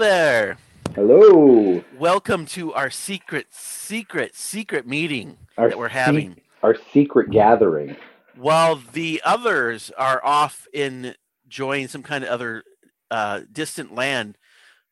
Hello 0.00 0.12
there. 0.12 0.56
Hello. 0.94 1.84
Welcome 1.98 2.46
to 2.46 2.72
our 2.72 2.88
secret, 2.88 3.48
secret, 3.50 4.34
secret 4.34 4.86
meeting 4.86 5.36
Our 5.58 5.68
that 5.68 5.78
we're 5.78 5.90
se- 5.90 5.94
having. 5.94 6.36
Our 6.62 6.74
secret 6.74 7.30
gathering. 7.30 7.96
While 8.34 8.76
the 8.76 9.20
others 9.26 9.90
are 9.98 10.24
off 10.24 10.66
in 10.72 11.16
enjoying 11.44 11.88
some 11.88 12.02
kind 12.02 12.24
of 12.24 12.30
other 12.30 12.62
uh, 13.10 13.42
distant 13.52 13.94
land, 13.94 14.38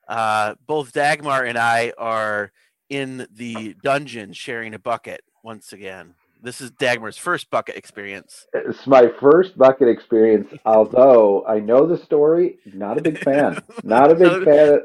uh, 0.08 0.56
both 0.66 0.92
Dagmar 0.92 1.42
and 1.42 1.56
I 1.56 1.94
are 1.96 2.52
in 2.90 3.26
the 3.34 3.76
dungeon 3.82 4.34
sharing 4.34 4.74
a 4.74 4.78
bucket 4.78 5.22
once 5.42 5.72
again. 5.72 6.16
This 6.40 6.60
is 6.60 6.70
Dagmar's 6.70 7.16
first 7.18 7.50
bucket 7.50 7.76
experience. 7.76 8.46
It's 8.52 8.86
my 8.86 9.08
first 9.20 9.58
bucket 9.58 9.88
experience, 9.88 10.48
although 10.64 11.44
I 11.46 11.58
know 11.60 11.86
the 11.86 11.98
story. 11.98 12.58
Not 12.72 12.98
a 12.98 13.02
big 13.02 13.18
fan. 13.18 13.60
Not 13.82 14.12
a 14.12 14.14
big 14.14 14.44
fan. 14.44 14.78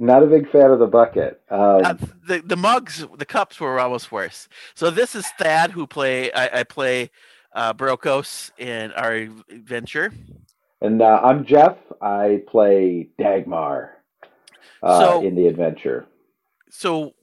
Not 0.00 0.22
a 0.22 0.26
big 0.26 0.50
fan 0.50 0.70
of 0.70 0.78
the 0.80 0.86
bucket. 0.86 1.40
Um, 1.50 1.82
Uh, 1.84 1.94
the 2.26 2.42
the 2.44 2.56
mugs, 2.56 3.06
the 3.16 3.24
cups 3.24 3.60
were 3.60 3.78
almost 3.80 4.10
worse. 4.12 4.48
So 4.74 4.90
this 4.90 5.14
is 5.14 5.26
Thad, 5.38 5.70
who 5.72 5.86
play 5.86 6.32
I, 6.32 6.60
I 6.60 6.62
play 6.64 7.10
uh, 7.54 7.74
Brokos 7.74 8.50
in 8.58 8.92
our 8.92 9.12
adventure. 9.50 10.12
and 10.80 11.00
uh, 11.02 11.20
I'm 11.22 11.44
Jeff. 11.44 11.76
I 12.00 12.42
play 12.48 13.08
Dagmar 13.18 13.90
uh, 14.82 15.00
So- 15.00 15.22
in 15.24 15.34
the 15.36 15.46
adventure. 15.46 16.06
so 16.70 17.14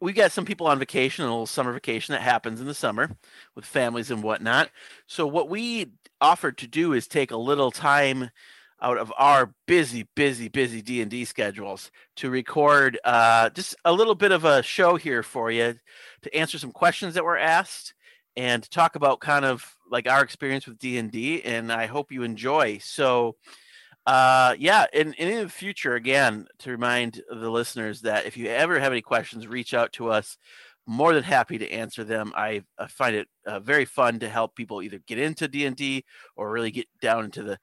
we 0.00 0.12
got 0.12 0.32
some 0.32 0.44
people 0.44 0.66
on 0.66 0.78
vacation, 0.78 1.24
a 1.24 1.28
little 1.28 1.46
summer 1.46 1.72
vacation 1.72 2.12
that 2.12 2.22
happens 2.22 2.60
in 2.60 2.66
the 2.66 2.74
summer 2.74 3.10
with 3.54 3.64
families 3.64 4.10
and 4.10 4.22
whatnot. 4.22 4.70
So 5.06 5.26
what 5.26 5.48
we 5.48 5.92
offered 6.20 6.58
to 6.58 6.66
do 6.66 6.92
is 6.92 7.06
take 7.06 7.30
a 7.30 7.36
little 7.36 7.70
time 7.70 8.30
out 8.82 8.98
of 8.98 9.12
our 9.16 9.54
busy, 9.66 10.06
busy, 10.14 10.48
busy 10.48 10.82
D 10.82 11.00
and 11.00 11.10
D 11.10 11.24
schedules 11.24 11.90
to 12.16 12.28
record 12.28 12.98
uh, 13.04 13.48
just 13.50 13.74
a 13.84 13.92
little 13.92 14.14
bit 14.14 14.32
of 14.32 14.44
a 14.44 14.62
show 14.62 14.96
here 14.96 15.22
for 15.22 15.50
you 15.50 15.76
to 16.22 16.36
answer 16.36 16.58
some 16.58 16.72
questions 16.72 17.14
that 17.14 17.24
were 17.24 17.38
asked 17.38 17.94
and 18.36 18.70
talk 18.70 18.94
about 18.96 19.20
kind 19.20 19.46
of 19.46 19.76
like 19.90 20.06
our 20.06 20.22
experience 20.22 20.66
with 20.66 20.78
D 20.78 20.98
and 20.98 21.10
D. 21.10 21.42
And 21.42 21.72
I 21.72 21.86
hope 21.86 22.12
you 22.12 22.22
enjoy. 22.22 22.78
So 22.82 23.36
uh 24.06 24.54
yeah 24.58 24.86
and, 24.92 25.14
and 25.18 25.30
in 25.30 25.42
the 25.42 25.48
future 25.48 25.94
again 25.94 26.46
to 26.58 26.70
remind 26.70 27.22
the 27.28 27.50
listeners 27.50 28.02
that 28.02 28.26
if 28.26 28.36
you 28.36 28.48
ever 28.48 28.78
have 28.78 28.92
any 28.92 29.02
questions 29.02 29.46
reach 29.46 29.74
out 29.74 29.92
to 29.92 30.10
us. 30.10 30.38
More 30.88 31.12
than 31.12 31.24
happy 31.24 31.58
to 31.58 31.68
answer 31.68 32.04
them. 32.04 32.32
I, 32.36 32.62
I 32.78 32.86
find 32.86 33.16
it 33.16 33.26
uh, 33.44 33.58
very 33.58 33.84
fun 33.84 34.20
to 34.20 34.28
help 34.28 34.54
people 34.54 34.82
either 34.82 35.00
get 35.04 35.18
into 35.18 35.48
d&d 35.48 36.04
or 36.36 36.52
really 36.52 36.70
get 36.70 36.86
down 37.00 37.24
into 37.24 37.42
the 37.42 37.58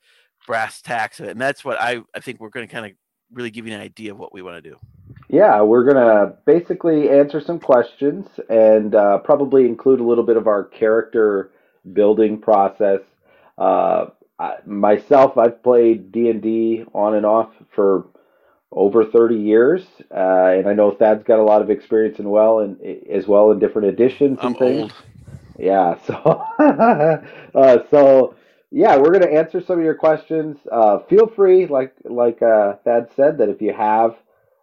brass 0.45 0.81
tacks 0.81 1.21
of 1.21 1.27
it 1.27 1.31
and 1.31 1.39
that's 1.39 1.63
what 1.63 1.79
i, 1.79 2.01
I 2.13 2.19
think 2.19 2.41
we're 2.41 2.49
going 2.49 2.67
to 2.67 2.73
kind 2.73 2.85
of 2.85 2.91
really 3.33 3.51
give 3.51 3.67
you 3.67 3.73
an 3.73 3.81
idea 3.81 4.11
of 4.11 4.17
what 4.19 4.33
we 4.33 4.41
want 4.41 4.63
to 4.63 4.69
do. 4.69 4.77
Yeah, 5.29 5.61
we're 5.61 5.83
gonna 5.83 6.35
basically 6.45 7.09
answer 7.09 7.41
some 7.41 7.59
questions 7.59 8.27
and 8.49 8.93
uh, 8.93 9.17
probably 9.19 9.65
include 9.65 9.99
a 9.99 10.03
little 10.03 10.23
bit 10.23 10.37
of 10.37 10.47
our 10.47 10.63
character 10.65 11.51
building 11.91 12.39
process. 12.39 12.99
Uh, 13.57 14.07
I, 14.43 14.57
myself, 14.65 15.37
I've 15.37 15.63
played 15.63 16.11
D 16.11 16.29
and 16.29 16.41
D 16.41 16.83
on 16.93 17.15
and 17.15 17.25
off 17.25 17.49
for 17.73 18.07
over 18.71 19.05
thirty 19.05 19.37
years, 19.37 19.85
uh, 20.11 20.51
and 20.57 20.67
I 20.67 20.73
know 20.73 20.91
Thad's 20.91 21.23
got 21.23 21.39
a 21.39 21.43
lot 21.43 21.61
of 21.61 21.69
experience 21.69 22.19
in 22.19 22.29
well 22.29 22.59
and 22.59 22.77
as 23.09 23.25
well 23.25 23.51
in 23.51 23.59
different 23.59 23.87
editions 23.87 24.39
and 24.41 24.47
i'm 24.47 24.55
things. 24.55 24.81
old 24.81 24.93
Yeah, 25.57 25.97
so 26.05 26.13
uh, 27.55 27.77
so 27.89 28.35
yeah, 28.69 28.97
we're 28.97 29.13
gonna 29.17 29.31
answer 29.31 29.61
some 29.61 29.79
of 29.79 29.85
your 29.85 29.95
questions. 29.95 30.57
Uh, 30.69 30.99
feel 30.99 31.27
free, 31.27 31.65
like 31.67 31.93
like 32.03 32.41
uh, 32.41 32.73
Thad 32.83 33.09
said, 33.15 33.37
that 33.37 33.47
if 33.47 33.61
you 33.61 33.73
have 33.73 34.15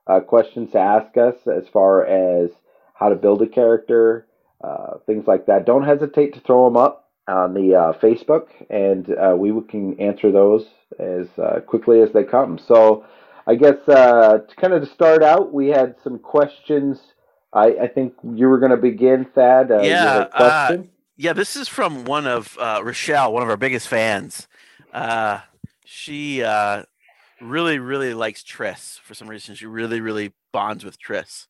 uh, 0.07 0.21
questions 0.21 0.73
to 0.73 0.79
ask 0.79 1.17
us 1.17 1.37
as 1.47 1.69
far 1.69 2.05
as 2.05 2.51
how 2.93 3.09
to 3.09 3.15
build 3.15 3.41
a 3.41 3.47
character, 3.47 4.27
uh, 4.63 4.99
things 5.07 5.27
like 5.27 5.47
that, 5.47 5.65
don't 5.65 5.85
hesitate 5.85 6.35
to 6.35 6.41
throw 6.41 6.67
them 6.67 6.77
up 6.77 7.10
on 7.31 7.55
the 7.55 7.75
uh, 7.75 7.93
Facebook, 8.01 8.49
and 8.69 9.11
uh, 9.17 9.35
we 9.37 9.53
can 9.69 9.99
answer 10.01 10.31
those 10.31 10.67
as 10.99 11.27
uh, 11.39 11.61
quickly 11.61 12.01
as 12.01 12.13
they 12.13 12.25
come. 12.25 12.59
So, 12.59 13.05
I 13.47 13.55
guess 13.55 13.77
uh, 13.89 14.39
to 14.39 14.57
kind 14.57 14.73
of 14.73 14.83
to 14.83 14.89
start 14.93 15.23
out, 15.23 15.53
we 15.53 15.69
had 15.69 15.95
some 16.03 16.19
questions. 16.19 16.99
I, 17.53 17.67
I 17.83 17.89
think 17.89 18.15
you 18.23 18.49
were 18.49 18.59
going 18.59 18.71
to 18.71 18.77
begin, 18.77 19.27
Thad. 19.35 19.71
Uh, 19.71 19.81
Yeah, 19.83 20.29
had? 20.33 20.89
Yeah, 21.17 21.33
this 21.35 21.57
is 21.57 21.69
from 21.69 22.05
one 22.05 22.27
of 22.27 22.57
uh, 22.59 22.81
Rochelle, 22.83 23.33
one 23.33 23.43
of 23.43 23.49
our 23.51 23.57
biggest 23.57 23.89
fans. 23.89 24.49
Uh, 24.93 25.41
she 25.85 26.43
uh, 26.43 26.85
really, 27.41 27.79
really 27.79 28.15
likes 28.15 28.43
Triss 28.43 28.99
for 29.01 29.15
some 29.15 29.29
reason. 29.29 29.55
She 29.55 29.67
really, 29.67 30.01
really 30.01 30.33
bonds 30.53 30.85
with 30.85 30.99
Triss. 31.01 31.47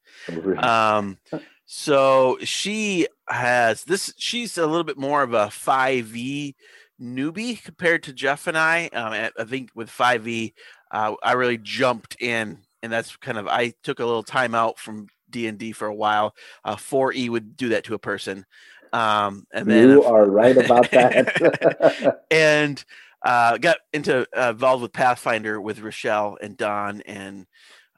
Um, 0.62 1.18
so 1.66 2.38
she 2.42 3.06
has 3.28 3.84
this. 3.84 4.12
She's 4.16 4.58
a 4.58 4.66
little 4.66 4.84
bit 4.84 4.98
more 4.98 5.22
of 5.22 5.34
a 5.34 5.50
five 5.50 6.14
E 6.16 6.54
newbie 7.00 7.62
compared 7.62 8.02
to 8.04 8.12
Jeff 8.12 8.46
and 8.46 8.58
I. 8.58 8.88
Um, 8.92 9.30
I 9.38 9.44
think 9.44 9.70
with 9.74 9.90
five 9.90 10.26
E, 10.26 10.54
uh, 10.90 11.14
I 11.22 11.32
really 11.32 11.58
jumped 11.58 12.20
in, 12.20 12.58
and 12.82 12.92
that's 12.92 13.16
kind 13.16 13.38
of 13.38 13.46
I 13.46 13.74
took 13.82 14.00
a 14.00 14.04
little 14.04 14.22
time 14.22 14.54
out 14.54 14.78
from 14.78 15.06
D 15.30 15.46
and 15.46 15.58
D 15.58 15.72
for 15.72 15.86
a 15.86 15.94
while. 15.94 16.34
Four 16.78 17.12
E 17.12 17.28
would 17.28 17.56
do 17.56 17.70
that 17.70 17.84
to 17.84 17.94
a 17.94 17.98
person, 17.98 18.44
um, 18.92 19.46
and 19.52 19.68
then 19.68 19.90
you 19.90 20.04
are 20.04 20.24
right 20.26 20.56
about 20.56 20.90
that. 20.90 22.22
and 22.30 22.84
uh, 23.22 23.58
got 23.58 23.78
into 23.92 24.26
uh, 24.36 24.50
involved 24.50 24.82
with 24.82 24.92
Pathfinder 24.92 25.60
with 25.60 25.80
Rochelle 25.80 26.38
and 26.40 26.56
Don 26.56 27.02
and 27.02 27.46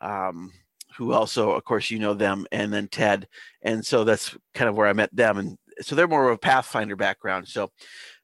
um, 0.00 0.52
who 0.96 1.12
also, 1.12 1.52
of 1.52 1.64
course, 1.64 1.90
you 1.90 1.98
know 1.98 2.14
them, 2.14 2.46
and 2.52 2.72
then 2.72 2.88
Ted, 2.88 3.26
and 3.62 3.84
so 3.84 4.04
that's 4.04 4.36
kind 4.54 4.68
of 4.68 4.76
where 4.76 4.86
I 4.88 4.92
met 4.92 5.14
them, 5.14 5.38
and 5.38 5.58
so 5.80 5.94
they're 5.94 6.08
more 6.08 6.28
of 6.28 6.34
a 6.34 6.38
Pathfinder 6.38 6.96
background. 6.96 7.48
So 7.48 7.70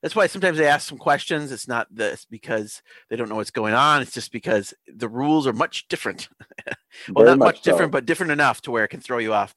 that's 0.03 0.15
why 0.15 0.27
sometimes 0.27 0.59
they 0.59 0.67
ask 0.67 0.89
some 0.89 0.99
questions. 0.99 1.51
It's 1.51 1.69
not 1.69 1.87
this 1.91 2.27
because 2.27 2.83
they 3.09 3.17
don't 3.17 3.29
know 3.29 3.37
what's 3.37 3.51
going 3.51 3.75
on. 3.75 4.03
It's 4.03 4.13
just 4.13 4.33
because 4.33 4.75
the 4.87 5.09
rules 5.09 5.47
are 5.47 5.53
much 5.53 5.89
different. 5.89 6.29
well, 7.15 7.25
Very 7.25 7.37
not 7.37 7.39
much, 7.39 7.63
so. 7.63 7.71
different, 7.71 7.93
but 7.93 8.07
different 8.07 8.33
enough 8.33 8.61
to 8.63 8.71
where 8.71 8.85
it 8.85 8.89
can 8.89 9.01
throw 9.01 9.19
you 9.19 9.33
off. 9.33 9.55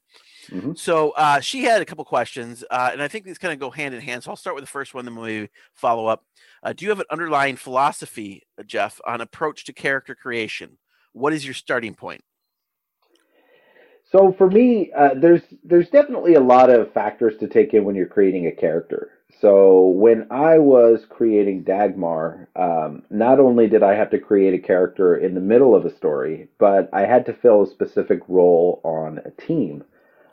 Mhm. 0.50 0.78
So 0.78 1.12
uh, 1.12 1.40
she 1.40 1.64
had 1.64 1.82
a 1.82 1.86
couple 1.86 2.04
questions, 2.06 2.64
uh, 2.72 2.90
and 2.92 3.02
I 3.02 3.08
think 3.08 3.26
these 3.26 3.38
kind 3.38 3.54
of 3.54 3.60
go 3.60 3.70
hand 3.70 3.94
in 3.94 4.02
hand. 4.02 4.24
So 4.24 4.32
I'll 4.32 4.38
start 4.38 4.56
with 4.56 4.64
the 4.64 4.70
first 4.70 4.94
one, 4.94 5.06
then 5.06 5.16
we 5.16 5.50
follow 5.76 6.08
up. 6.08 6.24
Uh, 6.64 6.74
do 6.74 6.86
you 6.86 6.90
have 6.90 7.00
an 7.00 7.06
underlying 7.10 7.56
philosophy, 7.56 8.44
uh, 8.60 8.64
Jeff, 8.64 9.02
on 9.06 9.22
approach 9.22 9.66
to 9.66 9.74
character 9.74 10.16
creation? 10.16 10.78
What 11.14 11.34
is 11.34 11.44
your 11.44 11.56
starting 11.56 11.96
point? 11.96 12.24
So 14.12 14.34
for 14.38 14.50
me, 14.50 14.92
uh, 14.96 15.12
there's 15.16 15.42
there's 15.64 15.90
definitely 15.90 16.36
a 16.36 16.42
lot 16.42 16.70
of 16.70 16.94
factors 16.94 17.38
to 17.40 17.48
take 17.48 17.74
in 17.74 17.86
when 17.86 17.96
you're 17.96 18.06
creating 18.06 18.48
a 18.48 18.52
character. 18.52 19.12
So 19.40 19.88
when 19.88 20.28
I 20.30 20.58
was 20.58 21.06
creating 21.10 21.64
Dagmar, 21.64 22.50
um, 22.56 23.04
not 23.10 23.40
only 23.40 23.68
did 23.68 23.84
I 23.84 23.96
have 23.96 24.10
to 24.12 24.20
create 24.20 24.54
a 24.54 24.60
character 24.60 25.16
in 25.16 25.34
the 25.34 25.42
middle 25.42 25.74
of 25.74 25.86
a 25.86 25.96
story, 25.96 26.50
but 26.60 26.90
I 26.92 27.06
had 27.06 27.26
to 27.28 27.34
fill 27.34 27.64
a 27.64 27.68
specific 27.68 28.20
role 28.28 28.82
on 28.84 29.20
a 29.20 29.32
team 29.32 29.86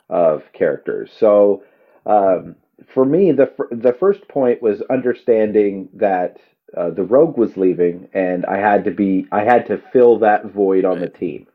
of 0.09 0.43
characters. 0.51 1.11
So 1.17 1.63
um, 2.05 2.55
for 2.87 3.05
me, 3.05 3.31
the 3.31 3.51
the 3.71 3.93
first 3.93 4.27
point 4.27 4.61
was 4.61 4.81
understanding 4.89 5.89
that 5.93 6.37
uh, 6.75 6.89
the 6.91 7.03
rogue 7.03 7.37
was 7.37 7.57
leaving, 7.57 8.07
and 8.13 8.45
I 8.45 8.57
had 8.57 8.83
to 8.85 8.91
be 8.91 9.27
I 9.31 9.43
had 9.43 9.65
to 9.67 9.81
fill 9.91 10.19
that 10.19 10.45
void 10.45 10.85
on 10.85 10.99
the 10.99 11.09
team. 11.09 11.47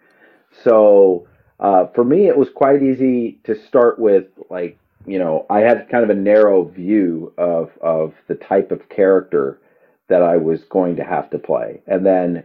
So 0.63 1.27
uh, 1.61 1.87
for 1.95 2.05
me, 2.05 2.29
it 2.29 2.37
was 2.37 2.51
quite 2.51 2.83
easy 2.83 3.41
to 3.45 3.55
start 3.55 3.99
with 3.99 4.27
like 4.51 4.79
you 5.07 5.19
know 5.19 5.47
I 5.51 5.61
had 5.61 5.89
kind 5.89 6.05
of 6.05 6.11
a 6.11 6.21
narrow 6.21 6.65
view 6.65 7.33
of 7.39 7.71
of 7.81 8.15
the 8.29 8.35
type 8.37 8.71
of 8.73 8.89
character 8.89 9.61
that 10.09 10.23
I 10.23 10.37
was 10.37 10.65
going 10.65 10.97
to 10.97 11.05
have 11.05 11.31
to 11.31 11.39
play, 11.39 11.83
and 11.87 12.05
then 12.05 12.45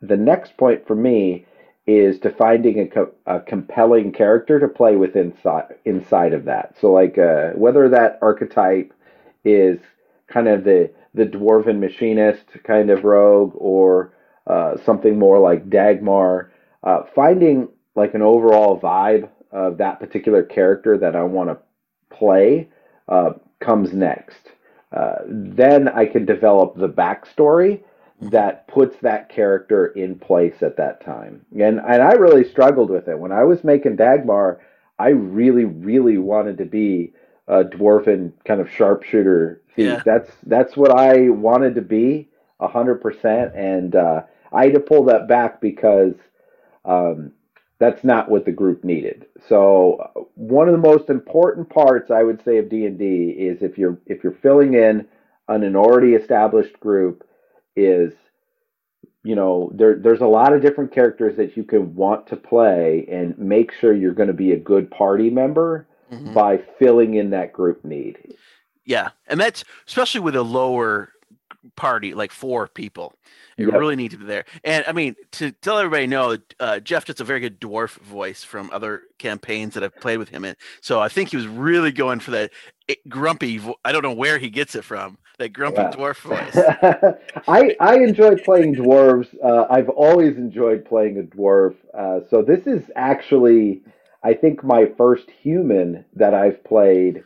the 0.00 0.16
next 0.16 0.56
point 0.56 0.86
for 0.86 0.94
me 0.94 1.46
is 1.86 2.18
to 2.20 2.30
finding 2.30 2.80
a, 2.80 2.86
co- 2.86 3.12
a 3.26 3.40
compelling 3.40 4.12
character 4.12 4.58
to 4.58 4.68
play 4.68 4.96
with 4.96 5.16
inside 5.16 5.74
inside 5.84 6.32
of 6.32 6.44
that. 6.46 6.74
So 6.80 6.92
like 6.92 7.18
uh, 7.18 7.50
whether 7.50 7.88
that 7.90 8.18
archetype 8.22 8.92
is 9.44 9.78
kind 10.28 10.48
of 10.48 10.64
the 10.64 10.90
the 11.14 11.24
dwarven 11.26 11.78
machinist 11.78 12.44
kind 12.64 12.90
of 12.90 13.04
rogue 13.04 13.52
or 13.56 14.12
uh, 14.46 14.76
something 14.84 15.18
more 15.18 15.38
like 15.38 15.70
Dagmar, 15.70 16.50
uh, 16.82 17.02
finding 17.14 17.68
like 17.94 18.14
an 18.14 18.22
overall 18.22 18.80
vibe 18.80 19.28
of 19.52 19.78
that 19.78 20.00
particular 20.00 20.42
character 20.42 20.98
that 20.98 21.14
I 21.14 21.22
want 21.22 21.50
to 21.50 21.58
play 22.16 22.68
uh, 23.08 23.34
comes 23.60 23.92
next. 23.92 24.50
Uh, 24.92 25.16
then 25.26 25.88
I 25.88 26.06
can 26.06 26.24
develop 26.24 26.76
the 26.76 26.88
backstory 26.88 27.82
that 28.30 28.68
puts 28.68 28.96
that 29.02 29.28
character 29.30 29.86
in 29.88 30.18
place 30.18 30.62
at 30.62 30.76
that 30.78 31.04
time. 31.04 31.44
And 31.52 31.80
and 31.80 32.02
I 32.02 32.12
really 32.14 32.44
struggled 32.44 32.90
with 32.90 33.08
it 33.08 33.18
when 33.18 33.32
I 33.32 33.44
was 33.44 33.64
making 33.64 33.96
Dagmar. 33.96 34.60
I 34.98 35.10
really, 35.10 35.64
really 35.64 36.18
wanted 36.18 36.58
to 36.58 36.66
be 36.66 37.14
a 37.48 37.64
dwarven 37.64 38.32
kind 38.46 38.60
of 38.60 38.70
sharpshooter. 38.70 39.62
Yeah. 39.76 40.02
That's 40.04 40.30
that's 40.44 40.76
what 40.76 40.92
I 40.92 41.30
wanted 41.30 41.74
to 41.76 41.82
be, 41.82 42.28
a 42.60 42.68
hundred 42.68 42.96
percent. 43.02 43.54
And 43.56 43.96
uh, 43.96 44.22
I 44.52 44.64
had 44.66 44.74
to 44.74 44.80
pull 44.80 45.04
that 45.06 45.28
back 45.28 45.60
because 45.60 46.14
Um, 46.84 47.32
that's 47.80 48.04
not 48.04 48.30
what 48.30 48.44
the 48.46 48.52
group 48.52 48.84
needed. 48.84 49.26
So 49.48 50.28
one 50.36 50.68
of 50.68 50.72
the 50.72 50.88
most 50.90 51.10
important 51.10 51.68
parts 51.70 52.10
I 52.10 52.22
would 52.22 52.42
say 52.44 52.58
of 52.58 52.68
D&D 52.70 53.30
is 53.38 53.62
if 53.62 53.78
you're 53.78 53.98
if 54.06 54.24
you're 54.24 54.38
filling 54.42 54.74
in 54.74 55.06
on 55.48 55.62
an 55.64 55.76
already 55.76 56.14
established 56.14 56.80
group 56.80 57.26
is 57.76 58.12
you 59.22 59.34
know 59.34 59.70
there 59.74 59.96
there's 59.96 60.20
a 60.20 60.26
lot 60.26 60.52
of 60.52 60.62
different 60.62 60.92
characters 60.92 61.36
that 61.36 61.56
you 61.56 61.64
can 61.64 61.94
want 61.94 62.26
to 62.28 62.36
play 62.36 63.06
and 63.10 63.36
make 63.38 63.72
sure 63.72 63.94
you're 63.94 64.12
going 64.12 64.28
to 64.28 64.34
be 64.34 64.52
a 64.52 64.58
good 64.58 64.90
party 64.90 65.30
member 65.30 65.86
mm-hmm. 66.12 66.34
by 66.34 66.58
filling 66.78 67.14
in 67.14 67.30
that 67.30 67.52
group 67.52 67.84
need. 67.84 68.34
Yeah, 68.84 69.10
and 69.26 69.40
that's 69.40 69.64
especially 69.86 70.20
with 70.20 70.36
a 70.36 70.42
lower 70.42 71.10
party, 71.76 72.14
like 72.14 72.32
four 72.32 72.68
people. 72.68 73.14
You 73.56 73.66
yep. 73.66 73.78
really 73.78 73.96
need 73.96 74.10
to 74.10 74.18
be 74.18 74.24
there. 74.24 74.44
And 74.64 74.84
I 74.86 74.92
mean, 74.92 75.14
to 75.32 75.52
tell 75.52 75.78
everybody 75.78 76.06
know, 76.06 76.36
uh, 76.58 76.80
Jeff 76.80 77.04
does 77.04 77.20
a 77.20 77.24
very 77.24 77.40
good 77.40 77.60
dwarf 77.60 77.90
voice 78.00 78.42
from 78.42 78.68
other 78.72 79.02
campaigns 79.18 79.74
that 79.74 79.84
I've 79.84 79.94
played 79.96 80.18
with 80.18 80.28
him 80.28 80.44
in. 80.44 80.56
So 80.80 81.00
I 81.00 81.08
think 81.08 81.30
he 81.30 81.36
was 81.36 81.46
really 81.46 81.92
going 81.92 82.18
for 82.18 82.32
that 82.32 82.50
grumpy. 83.08 83.58
Vo- 83.58 83.76
I 83.84 83.92
don't 83.92 84.02
know 84.02 84.12
where 84.12 84.38
he 84.38 84.50
gets 84.50 84.74
it 84.74 84.84
from. 84.84 85.18
That 85.38 85.52
grumpy 85.52 85.82
yeah. 85.82 85.90
dwarf 85.90 86.16
voice. 86.20 87.24
I 87.48 87.76
I 87.80 87.96
enjoy 87.96 88.36
playing 88.36 88.76
dwarves. 88.76 89.34
Uh, 89.42 89.66
I've 89.68 89.88
always 89.88 90.36
enjoyed 90.36 90.84
playing 90.84 91.18
a 91.18 91.22
dwarf. 91.22 91.74
Uh, 91.92 92.20
so 92.30 92.42
this 92.42 92.66
is 92.66 92.82
actually, 92.94 93.82
I 94.22 94.34
think, 94.34 94.62
my 94.62 94.86
first 94.96 95.28
human 95.42 96.04
that 96.14 96.34
I've 96.34 96.62
played 96.62 97.24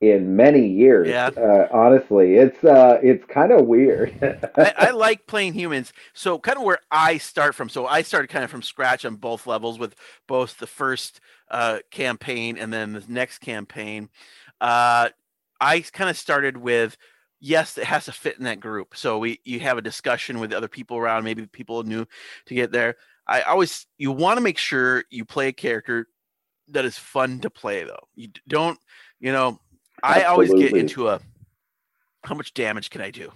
in 0.00 0.34
many 0.34 0.66
years. 0.66 1.08
Yeah. 1.08 1.30
Uh, 1.36 1.68
honestly, 1.70 2.36
it's 2.36 2.64
uh, 2.64 2.98
it's 3.02 3.24
kind 3.26 3.52
of 3.52 3.66
weird. 3.66 4.14
I, 4.56 4.72
I, 4.76 4.90
like 4.92 5.26
playing 5.26 5.54
humans. 5.54 5.92
So 6.14 6.38
kind 6.38 6.56
of 6.56 6.64
where 6.64 6.80
I 6.90 7.18
start 7.18 7.54
from. 7.54 7.68
So 7.68 7.86
I 7.86 8.02
started 8.02 8.28
kind 8.28 8.44
of 8.44 8.50
from 8.50 8.62
scratch 8.62 9.04
on 9.04 9.16
both 9.16 9.46
levels 9.46 9.78
with 9.78 9.94
both 10.26 10.58
the 10.58 10.66
first 10.66 11.20
uh, 11.50 11.80
campaign 11.90 12.56
and 12.56 12.72
then 12.72 12.94
the 12.94 13.04
next 13.08 13.40
campaign. 13.40 14.08
Uh, 14.60 15.10
I 15.60 15.80
kind 15.80 16.08
of 16.08 16.16
started 16.16 16.56
with 16.56 16.96
yes, 17.40 17.78
it 17.78 17.84
has 17.84 18.04
to 18.04 18.12
fit 18.12 18.38
in 18.38 18.44
that 18.44 18.60
group. 18.60 18.96
So 18.96 19.18
we 19.18 19.40
you 19.44 19.60
have 19.60 19.78
a 19.78 19.82
discussion 19.82 20.38
with 20.38 20.52
other 20.52 20.68
people 20.68 20.96
around, 20.96 21.24
maybe 21.24 21.46
people 21.46 21.82
new 21.82 22.06
to 22.46 22.54
get 22.54 22.72
there. 22.72 22.96
I 23.26 23.42
always 23.42 23.86
you 23.98 24.12
want 24.12 24.38
to 24.38 24.42
make 24.42 24.58
sure 24.58 25.04
you 25.10 25.24
play 25.24 25.48
a 25.48 25.52
character 25.52 26.06
that 26.68 26.84
is 26.84 26.98
fun 26.98 27.40
to 27.40 27.50
play 27.50 27.84
though. 27.84 28.08
You 28.14 28.28
don't, 28.46 28.78
you 29.18 29.32
know, 29.32 29.58
I 30.02 30.24
always 30.24 30.52
get 30.52 30.76
into 30.76 31.08
a 31.08 31.20
how 32.24 32.34
much 32.34 32.54
damage 32.54 32.90
can 32.90 33.00
I 33.00 33.10
do? 33.10 33.32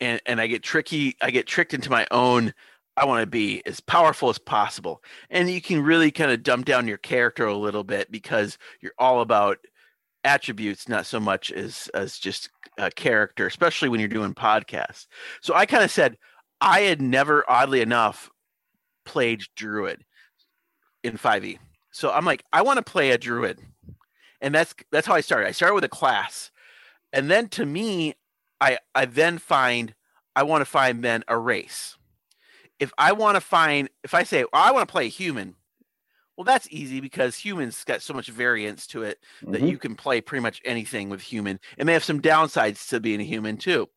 And 0.00 0.20
and 0.26 0.40
I 0.40 0.46
get 0.46 0.62
tricky, 0.62 1.16
I 1.20 1.30
get 1.30 1.46
tricked 1.46 1.74
into 1.74 1.90
my 1.90 2.06
own 2.10 2.54
I 2.96 3.06
want 3.06 3.22
to 3.22 3.26
be 3.26 3.62
as 3.64 3.80
powerful 3.80 4.28
as 4.28 4.38
possible. 4.38 5.02
And 5.30 5.50
you 5.50 5.62
can 5.62 5.82
really 5.82 6.10
kind 6.10 6.30
of 6.30 6.42
dumb 6.42 6.62
down 6.62 6.86
your 6.86 6.98
character 6.98 7.46
a 7.46 7.56
little 7.56 7.84
bit 7.84 8.10
because 8.10 8.58
you're 8.80 8.92
all 8.98 9.20
about 9.20 9.58
attributes, 10.24 10.88
not 10.88 11.06
so 11.06 11.20
much 11.20 11.50
as 11.52 11.88
as 11.94 12.18
just 12.18 12.50
a 12.78 12.90
character, 12.90 13.46
especially 13.46 13.88
when 13.88 14.00
you're 14.00 14.08
doing 14.08 14.34
podcasts. 14.34 15.06
So 15.40 15.54
I 15.54 15.66
kind 15.66 15.84
of 15.84 15.90
said 15.90 16.16
I 16.60 16.80
had 16.80 17.02
never, 17.02 17.44
oddly 17.48 17.80
enough, 17.80 18.30
played 19.04 19.42
Druid 19.56 20.04
in 21.02 21.18
5e. 21.18 21.58
So 21.90 22.10
I'm 22.10 22.24
like, 22.24 22.44
I 22.52 22.62
want 22.62 22.78
to 22.78 22.82
play 22.82 23.10
a 23.10 23.18
Druid 23.18 23.58
and 24.42 24.54
that's 24.54 24.74
that's 24.90 25.06
how 25.06 25.14
I 25.14 25.22
started. 25.22 25.46
I 25.46 25.52
started 25.52 25.74
with 25.74 25.84
a 25.84 25.88
class, 25.88 26.50
and 27.12 27.30
then 27.30 27.48
to 27.50 27.64
me, 27.64 28.16
I 28.60 28.78
I 28.94 29.06
then 29.06 29.38
find 29.38 29.94
I 30.36 30.42
want 30.42 30.60
to 30.60 30.66
find 30.66 31.02
then 31.02 31.22
a 31.28 31.38
race. 31.38 31.96
If 32.78 32.92
I 32.98 33.12
want 33.12 33.36
to 33.36 33.40
find, 33.40 33.88
if 34.02 34.12
I 34.12 34.24
say 34.24 34.44
well, 34.52 34.62
I 34.62 34.72
want 34.72 34.86
to 34.86 34.92
play 34.92 35.06
a 35.06 35.08
human, 35.08 35.54
well, 36.36 36.44
that's 36.44 36.68
easy 36.70 37.00
because 37.00 37.36
humans 37.36 37.84
got 37.84 38.02
so 38.02 38.14
much 38.14 38.28
variance 38.28 38.86
to 38.88 39.02
it 39.02 39.18
that 39.42 39.58
mm-hmm. 39.58 39.66
you 39.66 39.78
can 39.78 39.94
play 39.94 40.20
pretty 40.20 40.42
much 40.42 40.60
anything 40.64 41.08
with 41.08 41.20
human. 41.20 41.60
It 41.76 41.84
may 41.84 41.92
have 41.92 42.04
some 42.04 42.22
downsides 42.22 42.88
to 42.88 43.00
being 43.00 43.20
a 43.20 43.24
human 43.24 43.56
too. 43.56 43.88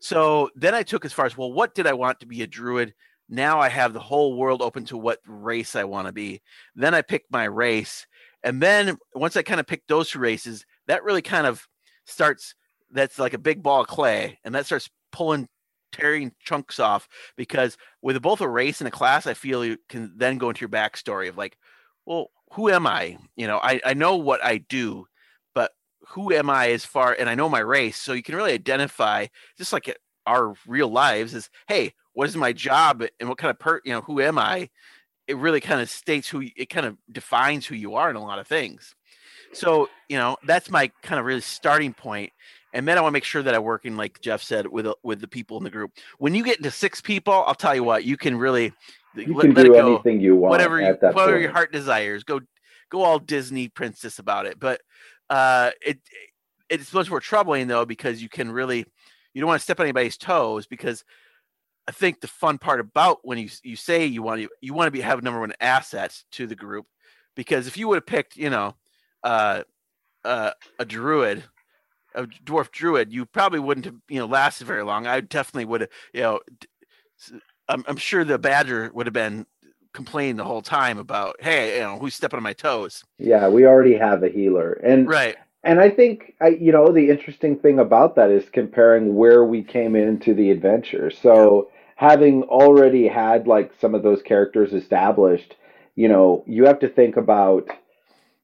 So 0.00 0.50
then 0.54 0.74
I 0.74 0.82
took 0.82 1.04
as 1.04 1.12
far 1.12 1.26
as 1.26 1.36
well, 1.36 1.52
what 1.52 1.74
did 1.74 1.86
I 1.86 1.92
want 1.92 2.20
to 2.20 2.26
be 2.26 2.42
a 2.42 2.46
druid? 2.46 2.94
Now 3.28 3.60
I 3.60 3.68
have 3.68 3.92
the 3.92 4.00
whole 4.00 4.36
world 4.36 4.62
open 4.62 4.84
to 4.86 4.96
what 4.96 5.18
race 5.26 5.74
I 5.74 5.84
want 5.84 6.06
to 6.06 6.12
be. 6.12 6.42
Then 6.74 6.94
I 6.94 7.02
picked 7.02 7.32
my 7.32 7.44
race, 7.44 8.06
and 8.42 8.62
then 8.62 8.96
once 9.14 9.36
I 9.36 9.42
kind 9.42 9.58
of 9.58 9.66
pick 9.66 9.82
those 9.86 10.10
two 10.10 10.20
races, 10.20 10.64
that 10.86 11.02
really 11.02 11.22
kind 11.22 11.46
of 11.46 11.66
starts. 12.04 12.54
That's 12.92 13.18
like 13.18 13.34
a 13.34 13.38
big 13.38 13.62
ball 13.64 13.80
of 13.80 13.88
clay, 13.88 14.38
and 14.44 14.54
that 14.54 14.66
starts 14.66 14.88
pulling, 15.10 15.48
tearing 15.96 16.32
chunks 16.40 16.78
off. 16.78 17.08
Because 17.36 17.76
with 18.02 18.20
both 18.22 18.40
a 18.40 18.48
race 18.48 18.80
and 18.80 18.88
a 18.88 18.92
class, 18.92 19.26
I 19.26 19.34
feel 19.34 19.64
you 19.64 19.78
can 19.88 20.12
then 20.16 20.38
go 20.38 20.48
into 20.48 20.60
your 20.60 20.68
backstory 20.68 21.28
of 21.28 21.36
like, 21.36 21.56
well, 22.04 22.30
who 22.52 22.70
am 22.70 22.86
I? 22.86 23.18
You 23.36 23.46
know, 23.46 23.58
I 23.62 23.80
I 23.84 23.94
know 23.94 24.16
what 24.16 24.44
I 24.44 24.58
do, 24.58 25.06
but 25.54 25.72
who 26.08 26.32
am 26.32 26.50
I 26.50 26.70
as 26.70 26.84
far? 26.84 27.16
And 27.18 27.28
I 27.28 27.34
know 27.34 27.48
my 27.48 27.60
race, 27.60 27.96
so 27.96 28.12
you 28.12 28.22
can 28.22 28.36
really 28.36 28.52
identify 28.52 29.26
just 29.58 29.72
like 29.72 29.96
our 30.26 30.54
real 30.66 30.88
lives. 30.88 31.34
Is 31.34 31.50
hey, 31.68 31.92
what 32.12 32.28
is 32.28 32.36
my 32.36 32.52
job 32.52 33.04
and 33.20 33.28
what 33.28 33.38
kind 33.38 33.50
of 33.50 33.58
per 33.58 33.80
you 33.84 33.92
know 33.92 34.02
who 34.02 34.20
am 34.20 34.38
I? 34.38 34.70
it 35.26 35.36
really 35.36 35.60
kind 35.60 35.80
of 35.80 35.90
states 35.90 36.28
who 36.28 36.42
it 36.56 36.70
kind 36.70 36.86
of 36.86 36.96
defines 37.10 37.66
who 37.66 37.74
you 37.74 37.94
are 37.94 38.08
in 38.10 38.16
a 38.16 38.22
lot 38.22 38.38
of 38.38 38.46
things. 38.46 38.94
So, 39.52 39.88
you 40.08 40.16
know, 40.16 40.36
that's 40.44 40.70
my 40.70 40.90
kind 41.02 41.18
of 41.18 41.26
really 41.26 41.40
starting 41.40 41.92
point. 41.92 42.32
And 42.76 42.86
then 42.86 42.98
I 42.98 43.00
want 43.00 43.12
to 43.12 43.14
make 43.14 43.24
sure 43.24 43.42
that 43.42 43.54
I 43.54 43.58
work 43.58 43.86
in, 43.86 43.96
like 43.96 44.20
Jeff 44.20 44.42
said, 44.42 44.66
with 44.66 44.86
with 45.02 45.22
the 45.22 45.26
people 45.26 45.56
in 45.56 45.64
the 45.64 45.70
group. 45.70 45.92
When 46.18 46.34
you 46.34 46.44
get 46.44 46.58
into 46.58 46.70
six 46.70 47.00
people, 47.00 47.32
I'll 47.32 47.54
tell 47.54 47.74
you 47.74 47.82
what, 47.82 48.04
you 48.04 48.18
can 48.18 48.36
really 48.36 48.74
you 49.14 49.34
let, 49.34 49.46
can 49.46 49.54
let 49.54 49.64
do 49.64 49.74
anything 49.74 50.20
you 50.20 50.36
want. 50.36 50.50
Whatever, 50.50 50.78
you, 50.78 50.88
whatever 50.88 51.12
point. 51.30 51.40
your 51.40 51.52
heart 51.52 51.72
desires. 51.72 52.22
Go 52.22 52.40
go 52.90 53.02
all 53.02 53.18
Disney 53.18 53.68
princess 53.68 54.18
about 54.18 54.44
it. 54.44 54.60
But 54.60 54.82
uh, 55.30 55.70
it 55.80 56.00
it's 56.68 56.92
much 56.92 57.08
more 57.08 57.18
troubling 57.18 57.66
though 57.66 57.86
because 57.86 58.22
you 58.22 58.28
can 58.28 58.52
really 58.52 58.84
you 59.32 59.40
don't 59.40 59.48
want 59.48 59.58
to 59.58 59.64
step 59.64 59.80
on 59.80 59.86
anybody's 59.86 60.18
toes 60.18 60.66
because 60.66 61.02
I 61.88 61.92
think 61.92 62.20
the 62.20 62.28
fun 62.28 62.58
part 62.58 62.80
about 62.80 63.20
when 63.22 63.38
you 63.38 63.48
you 63.62 63.76
say 63.76 64.04
you 64.04 64.22
want 64.22 64.42
to 64.42 64.50
you 64.60 64.74
want 64.74 64.88
to 64.88 64.90
be 64.90 65.00
have 65.00 65.22
number 65.22 65.40
one 65.40 65.54
assets 65.60 66.26
to 66.32 66.46
the 66.46 66.54
group, 66.54 66.84
because 67.36 67.66
if 67.66 67.78
you 67.78 67.88
would 67.88 67.96
have 67.96 68.06
picked 68.06 68.36
you 68.36 68.50
know 68.50 68.74
uh, 69.22 69.62
uh, 70.26 70.50
a 70.78 70.84
druid, 70.84 71.42
a 72.16 72.26
dwarf 72.26 72.70
druid, 72.70 73.12
you 73.12 73.26
probably 73.26 73.60
wouldn't 73.60 73.86
have 73.86 73.96
you 74.08 74.18
know 74.18 74.26
lasted 74.26 74.66
very 74.66 74.82
long. 74.82 75.06
I 75.06 75.20
definitely 75.20 75.66
would 75.66 75.82
have 75.82 75.90
you 76.12 76.22
know. 76.22 76.40
I'm, 77.68 77.84
I'm 77.88 77.96
sure 77.96 78.24
the 78.24 78.38
badger 78.38 78.90
would 78.94 79.06
have 79.06 79.14
been 79.14 79.46
complaining 79.92 80.36
the 80.36 80.44
whole 80.44 80.62
time 80.62 80.98
about 80.98 81.36
hey 81.40 81.76
you 81.76 81.80
know 81.80 81.98
who's 81.98 82.14
stepping 82.14 82.36
on 82.36 82.42
my 82.42 82.52
toes. 82.52 83.04
Yeah, 83.18 83.48
we 83.48 83.66
already 83.66 83.96
have 83.96 84.22
a 84.22 84.28
healer, 84.28 84.72
and 84.74 85.08
right. 85.08 85.36
And 85.64 85.80
I 85.80 85.90
think 85.90 86.34
I, 86.40 86.48
you 86.48 86.70
know, 86.70 86.92
the 86.92 87.10
interesting 87.10 87.58
thing 87.58 87.80
about 87.80 88.14
that 88.14 88.30
is 88.30 88.48
comparing 88.50 89.16
where 89.16 89.44
we 89.44 89.64
came 89.64 89.96
into 89.96 90.32
the 90.32 90.52
adventure. 90.52 91.10
So 91.10 91.70
having 91.96 92.44
already 92.44 93.08
had 93.08 93.48
like 93.48 93.72
some 93.80 93.92
of 93.92 94.04
those 94.04 94.22
characters 94.22 94.72
established, 94.72 95.56
you 95.96 96.08
know, 96.08 96.44
you 96.46 96.66
have 96.66 96.78
to 96.80 96.88
think 96.88 97.16
about 97.16 97.68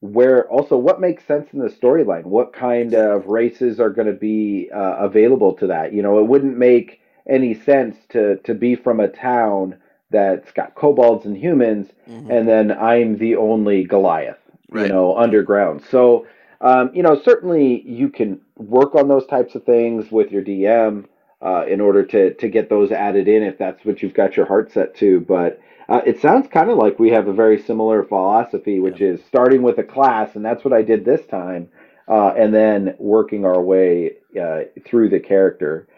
where 0.03 0.49
also 0.51 0.77
what 0.77 1.01
makes 1.01 1.25
sense 1.25 1.49
in 1.53 1.61
the 1.61 1.69
storyline. 1.69 2.25
What 2.25 2.53
kind 2.53 2.93
of 2.93 3.27
races 3.27 3.79
are 3.79 3.89
going 3.89 4.09
to 4.09 4.13
be 4.13 4.69
uh, 4.75 4.97
available 4.97 5.55
to 5.55 5.67
that? 5.69 5.93
You 5.93 6.03
know, 6.03 6.19
it 6.19 6.27
wouldn't 6.27 6.59
make 6.59 7.01
any 7.29 7.55
sense 7.55 7.97
to 8.11 8.37
to 8.39 8.53
be 8.53 8.75
from 8.75 8.99
a 8.99 9.09
town 9.09 9.77
that's 10.11 10.51
got 10.51 10.75
kobolds 10.75 11.25
and 11.25 11.37
humans, 11.37 11.89
mm-hmm. 12.09 12.31
and 12.31 12.49
then 12.49 12.73
I'm 12.73 13.17
the 13.17 13.37
only 13.37 13.85
Goliath, 13.85 14.41
right. 14.71 14.87
you 14.87 14.93
know, 14.93 15.17
underground. 15.17 15.83
So, 15.89 16.27
um, 16.61 16.91
you 16.93 17.05
know, 17.05 17.19
certainly 17.25 17.83
you 17.83 18.09
can 18.09 18.41
work 18.57 18.97
on 18.97 19.07
those 19.07 19.27
types 19.27 19.55
of 19.55 19.65
things 19.65 20.11
with 20.11 20.33
your 20.33 20.43
DM 20.43 21.07
uh, 21.45 21.65
in 21.67 21.81
order 21.81 22.05
to 22.05 22.35
to 22.35 22.49
get 22.49 22.69
those 22.69 22.93
added 22.93 23.29
in 23.29 23.43
if 23.43 23.59
that's 23.59 23.85
what 23.85 24.03
you've 24.03 24.15
got 24.15 24.37
your 24.37 24.47
heart 24.47 24.73
set 24.73 24.95
to. 24.97 25.21
But 25.21 25.61
uh, 25.89 26.01
it 26.07 26.21
sounds 26.21 26.49
kind 26.49 26.71
of 26.71 26.79
like 26.79 26.99
we 26.99 27.11
have 27.11 27.29
a 27.29 27.33
very 27.33 27.61
similar 27.61 28.05
philosophy, 28.05 28.81
which 28.81 29.01
yeah. 29.01 29.09
is 29.09 29.25
starting 29.25 29.63
with 29.63 29.79
a 29.79 29.83
class, 29.83 30.37
and 30.37 30.45
that's 30.45 30.65
what 30.65 30.73
I 30.73 30.83
did 30.83 31.05
this 31.05 31.27
time, 31.27 31.69
uh, 32.09 32.29
and 32.29 32.55
then 32.55 32.95
working 32.99 33.45
our 33.45 33.61
way 33.61 34.13
uh, 34.41 34.61
through 34.87 35.11
the 35.11 35.21
character. 35.21 35.89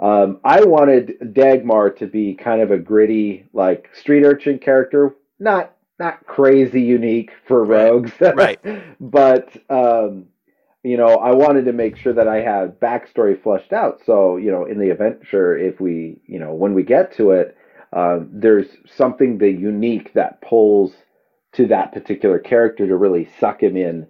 Um, 0.00 0.40
I 0.44 0.64
wanted 0.64 1.34
Dagmar 1.34 1.90
to 1.98 2.06
be 2.06 2.34
kind 2.34 2.62
of 2.62 2.70
a 2.70 2.78
gritty, 2.78 3.46
like 3.52 3.90
street 3.94 4.24
urchin 4.24 4.58
character, 4.58 5.14
not 5.38 5.72
not 6.00 6.26
crazy 6.26 6.82
unique 6.82 7.30
for 7.46 7.64
rogues, 7.64 8.10
right? 8.20 8.58
right. 8.64 8.84
but 9.00 9.56
um, 9.70 10.26
you 10.84 10.98
know, 10.98 11.16
I 11.16 11.32
wanted 11.34 11.64
to 11.64 11.72
make 11.72 11.96
sure 11.96 12.12
that 12.12 12.28
I 12.28 12.42
had 12.42 12.78
backstory 12.78 13.42
flushed 13.42 13.72
out. 13.72 14.00
So, 14.04 14.36
you 14.36 14.50
know, 14.50 14.66
in 14.66 14.78
the 14.78 14.90
adventure, 14.90 15.56
if 15.56 15.80
we, 15.80 16.20
you 16.26 16.38
know, 16.38 16.52
when 16.52 16.74
we 16.74 16.82
get 16.82 17.16
to 17.16 17.30
it, 17.30 17.56
um, 17.94 18.28
there's 18.30 18.66
something 18.94 19.38
the 19.38 19.50
unique 19.50 20.12
that 20.12 20.42
pulls 20.42 20.92
to 21.54 21.66
that 21.68 21.92
particular 21.92 22.38
character 22.38 22.86
to 22.86 22.96
really 22.96 23.28
suck 23.40 23.62
him 23.62 23.76
in 23.76 24.06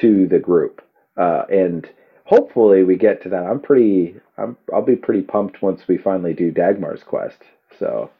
to 0.00 0.28
the 0.28 0.38
group. 0.38 0.82
Uh, 1.16 1.44
and 1.50 1.88
hopefully 2.24 2.84
we 2.84 2.96
get 2.96 3.22
to 3.22 3.30
that. 3.30 3.44
I'm 3.44 3.60
pretty, 3.60 4.16
I'm, 4.36 4.56
I'll 4.72 4.82
be 4.84 4.96
pretty 4.96 5.22
pumped 5.22 5.62
once 5.62 5.88
we 5.88 5.96
finally 5.96 6.34
do 6.34 6.52
Dagmar's 6.52 7.02
quest. 7.04 7.38
So 7.78 8.10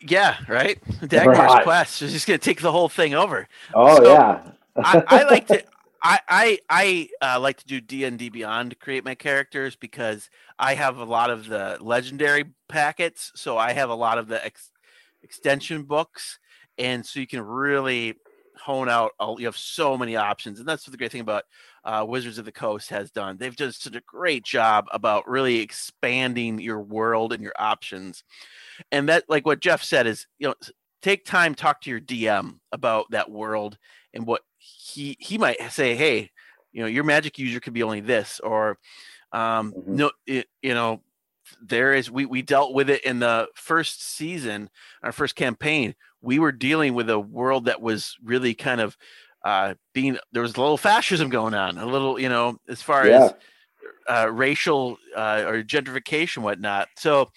Yeah, 0.00 0.36
right. 0.48 0.82
Dagmar's 1.02 1.38
right. 1.38 1.64
quest 1.64 2.00
is 2.00 2.12
just 2.12 2.26
going 2.26 2.38
to 2.38 2.44
take 2.44 2.62
the 2.62 2.72
whole 2.72 2.88
thing 2.88 3.14
over. 3.14 3.46
Oh 3.74 3.96
so 3.96 4.12
yeah. 4.12 4.52
I, 4.76 5.02
I, 5.06 5.22
like 5.24 5.48
to. 5.48 5.64
I 6.02 6.20
I 6.28 6.58
I 6.70 7.08
uh, 7.20 7.40
like 7.40 7.58
to 7.58 7.66
do 7.66 7.80
D 7.80 8.04
and 8.04 8.18
D 8.18 8.28
Beyond 8.28 8.70
to 8.70 8.76
create 8.76 9.04
my 9.04 9.14
characters 9.14 9.76
because 9.76 10.30
I 10.58 10.74
have 10.74 10.98
a 10.98 11.04
lot 11.04 11.30
of 11.30 11.46
the 11.46 11.78
legendary 11.80 12.44
packets, 12.68 13.32
so 13.34 13.58
I 13.58 13.72
have 13.72 13.90
a 13.90 13.94
lot 13.94 14.18
of 14.18 14.28
the 14.28 14.44
ex- 14.44 14.72
extension 15.22 15.82
books, 15.82 16.38
and 16.78 17.04
so 17.04 17.20
you 17.20 17.26
can 17.26 17.40
really 17.40 18.14
hone 18.56 18.88
out. 18.88 19.12
All, 19.18 19.40
you 19.40 19.46
have 19.46 19.56
so 19.56 19.96
many 19.98 20.16
options, 20.16 20.60
and 20.60 20.68
that's 20.68 20.84
the 20.84 20.96
great 20.96 21.12
thing 21.12 21.20
about 21.20 21.44
uh, 21.84 22.04
Wizards 22.08 22.38
of 22.38 22.44
the 22.44 22.52
Coast 22.52 22.90
has 22.90 23.10
done. 23.10 23.36
They've 23.36 23.54
done 23.56 23.72
such 23.72 23.96
a 23.96 24.02
great 24.06 24.44
job 24.44 24.86
about 24.92 25.28
really 25.28 25.60
expanding 25.60 26.60
your 26.60 26.80
world 26.80 27.32
and 27.32 27.42
your 27.42 27.54
options 27.58 28.22
and 28.92 29.08
that 29.08 29.24
like 29.28 29.46
what 29.46 29.60
jeff 29.60 29.82
said 29.82 30.06
is 30.06 30.26
you 30.38 30.48
know 30.48 30.54
take 31.02 31.24
time 31.24 31.54
talk 31.54 31.80
to 31.80 31.90
your 31.90 32.00
dm 32.00 32.58
about 32.72 33.06
that 33.10 33.30
world 33.30 33.78
and 34.14 34.26
what 34.26 34.42
he 34.76 35.16
he 35.18 35.38
might 35.38 35.56
say 35.70 35.94
hey 35.94 36.30
you 36.72 36.82
know 36.82 36.88
your 36.88 37.04
magic 37.04 37.38
user 37.38 37.60
could 37.60 37.72
be 37.72 37.82
only 37.82 38.00
this 38.00 38.40
or 38.40 38.78
um 39.32 39.72
mm-hmm. 39.72 39.96
no 39.96 40.10
it, 40.26 40.46
you 40.62 40.74
know 40.74 41.00
there 41.62 41.94
is 41.94 42.10
we 42.10 42.26
we 42.26 42.42
dealt 42.42 42.74
with 42.74 42.90
it 42.90 43.02
in 43.04 43.20
the 43.20 43.48
first 43.54 44.16
season 44.16 44.68
our 45.02 45.12
first 45.12 45.34
campaign 45.34 45.94
we 46.20 46.38
were 46.38 46.52
dealing 46.52 46.94
with 46.94 47.08
a 47.08 47.18
world 47.18 47.64
that 47.66 47.80
was 47.80 48.16
really 48.22 48.54
kind 48.54 48.80
of 48.80 48.96
uh 49.44 49.74
being 49.94 50.18
there 50.32 50.42
was 50.42 50.56
a 50.56 50.60
little 50.60 50.76
fascism 50.76 51.28
going 51.28 51.54
on 51.54 51.78
a 51.78 51.86
little 51.86 52.18
you 52.18 52.28
know 52.28 52.58
as 52.68 52.82
far 52.82 53.06
yeah. 53.06 53.24
as 53.24 53.34
uh, 54.08 54.30
racial 54.30 54.98
uh, 55.16 55.44
or 55.46 55.62
gentrification 55.62 56.38
whatnot 56.38 56.88
so 56.96 57.30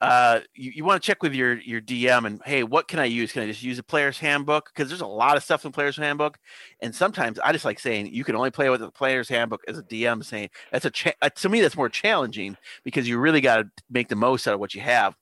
uh, 0.00 0.40
you, 0.54 0.72
you 0.76 0.84
want 0.84 1.02
to 1.02 1.06
check 1.06 1.22
with 1.22 1.32
your 1.32 1.58
your 1.60 1.80
DM 1.80 2.26
and 2.26 2.40
hey, 2.44 2.62
what 2.62 2.86
can 2.86 2.98
I 2.98 3.06
use? 3.06 3.32
Can 3.32 3.42
I 3.42 3.46
just 3.46 3.62
use 3.62 3.78
a 3.78 3.82
player's 3.82 4.18
handbook? 4.18 4.70
Because 4.74 4.90
there's 4.90 5.00
a 5.00 5.06
lot 5.06 5.36
of 5.36 5.42
stuff 5.42 5.64
in 5.64 5.72
player's 5.72 5.96
handbook, 5.96 6.38
and 6.80 6.94
sometimes 6.94 7.38
I 7.38 7.52
just 7.52 7.64
like 7.64 7.78
saying 7.78 8.08
you 8.12 8.22
can 8.22 8.36
only 8.36 8.50
play 8.50 8.68
with 8.68 8.80
the 8.80 8.90
player's 8.90 9.28
handbook 9.28 9.62
as 9.66 9.78
a 9.78 9.82
DM. 9.82 10.22
Saying 10.22 10.50
that's 10.70 10.84
a 10.84 10.90
cha- 10.90 11.12
uh, 11.22 11.30
to 11.30 11.48
me 11.48 11.62
that's 11.62 11.76
more 11.76 11.88
challenging 11.88 12.56
because 12.84 13.08
you 13.08 13.18
really 13.18 13.40
got 13.40 13.56
to 13.56 13.70
make 13.90 14.08
the 14.08 14.16
most 14.16 14.46
out 14.46 14.54
of 14.54 14.60
what 14.60 14.74
you 14.74 14.82
have. 14.82 15.14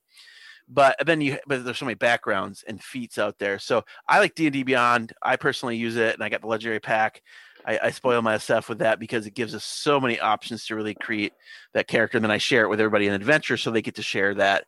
But 0.69 0.97
then 1.07 1.21
you 1.21 1.39
but 1.47 1.65
there's 1.65 1.79
so 1.79 1.85
many 1.85 1.95
backgrounds 1.95 2.65
and 2.67 2.83
feats 2.83 3.17
out 3.19 3.39
there. 3.39 3.61
So 3.61 3.85
I 4.09 4.19
like 4.19 4.35
D 4.35 4.47
and 4.47 4.53
D 4.53 4.65
Beyond. 4.65 5.13
I 5.23 5.37
personally 5.37 5.77
use 5.77 5.95
it, 5.97 6.15
and 6.15 6.23
I 6.23 6.29
got 6.29 6.41
the 6.41 6.49
legendary 6.49 6.81
pack. 6.81 7.23
I, 7.67 7.79
I, 7.85 7.91
spoil 7.91 8.23
myself 8.23 8.69
with 8.69 8.79
that 8.79 8.99
because 8.99 9.27
it 9.27 9.35
gives 9.35 9.55
us 9.55 9.65
so 9.65 10.01
many 10.01 10.21
options 10.21 10.67
to 10.67 10.75
really 10.75 10.95
create 10.95 11.33
that 11.73 11.89
character. 11.89 12.19
And 12.19 12.25
then 12.25 12.31
I 12.31 12.39
share 12.39 12.65
it 12.65 12.69
with 12.69 12.81
everybody 12.81 13.07
in 13.07 13.13
adventure, 13.13 13.57
so 13.57 13.71
they 13.71 13.83
get 13.83 13.95
to 13.97 14.03
share 14.03 14.35
that 14.35 14.67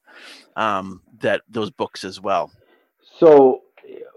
um, 0.57 1.03
that 1.21 1.43
those 1.49 1.71
books 1.71 2.05
as 2.05 2.21
well. 2.21 2.51
So, 3.19 3.63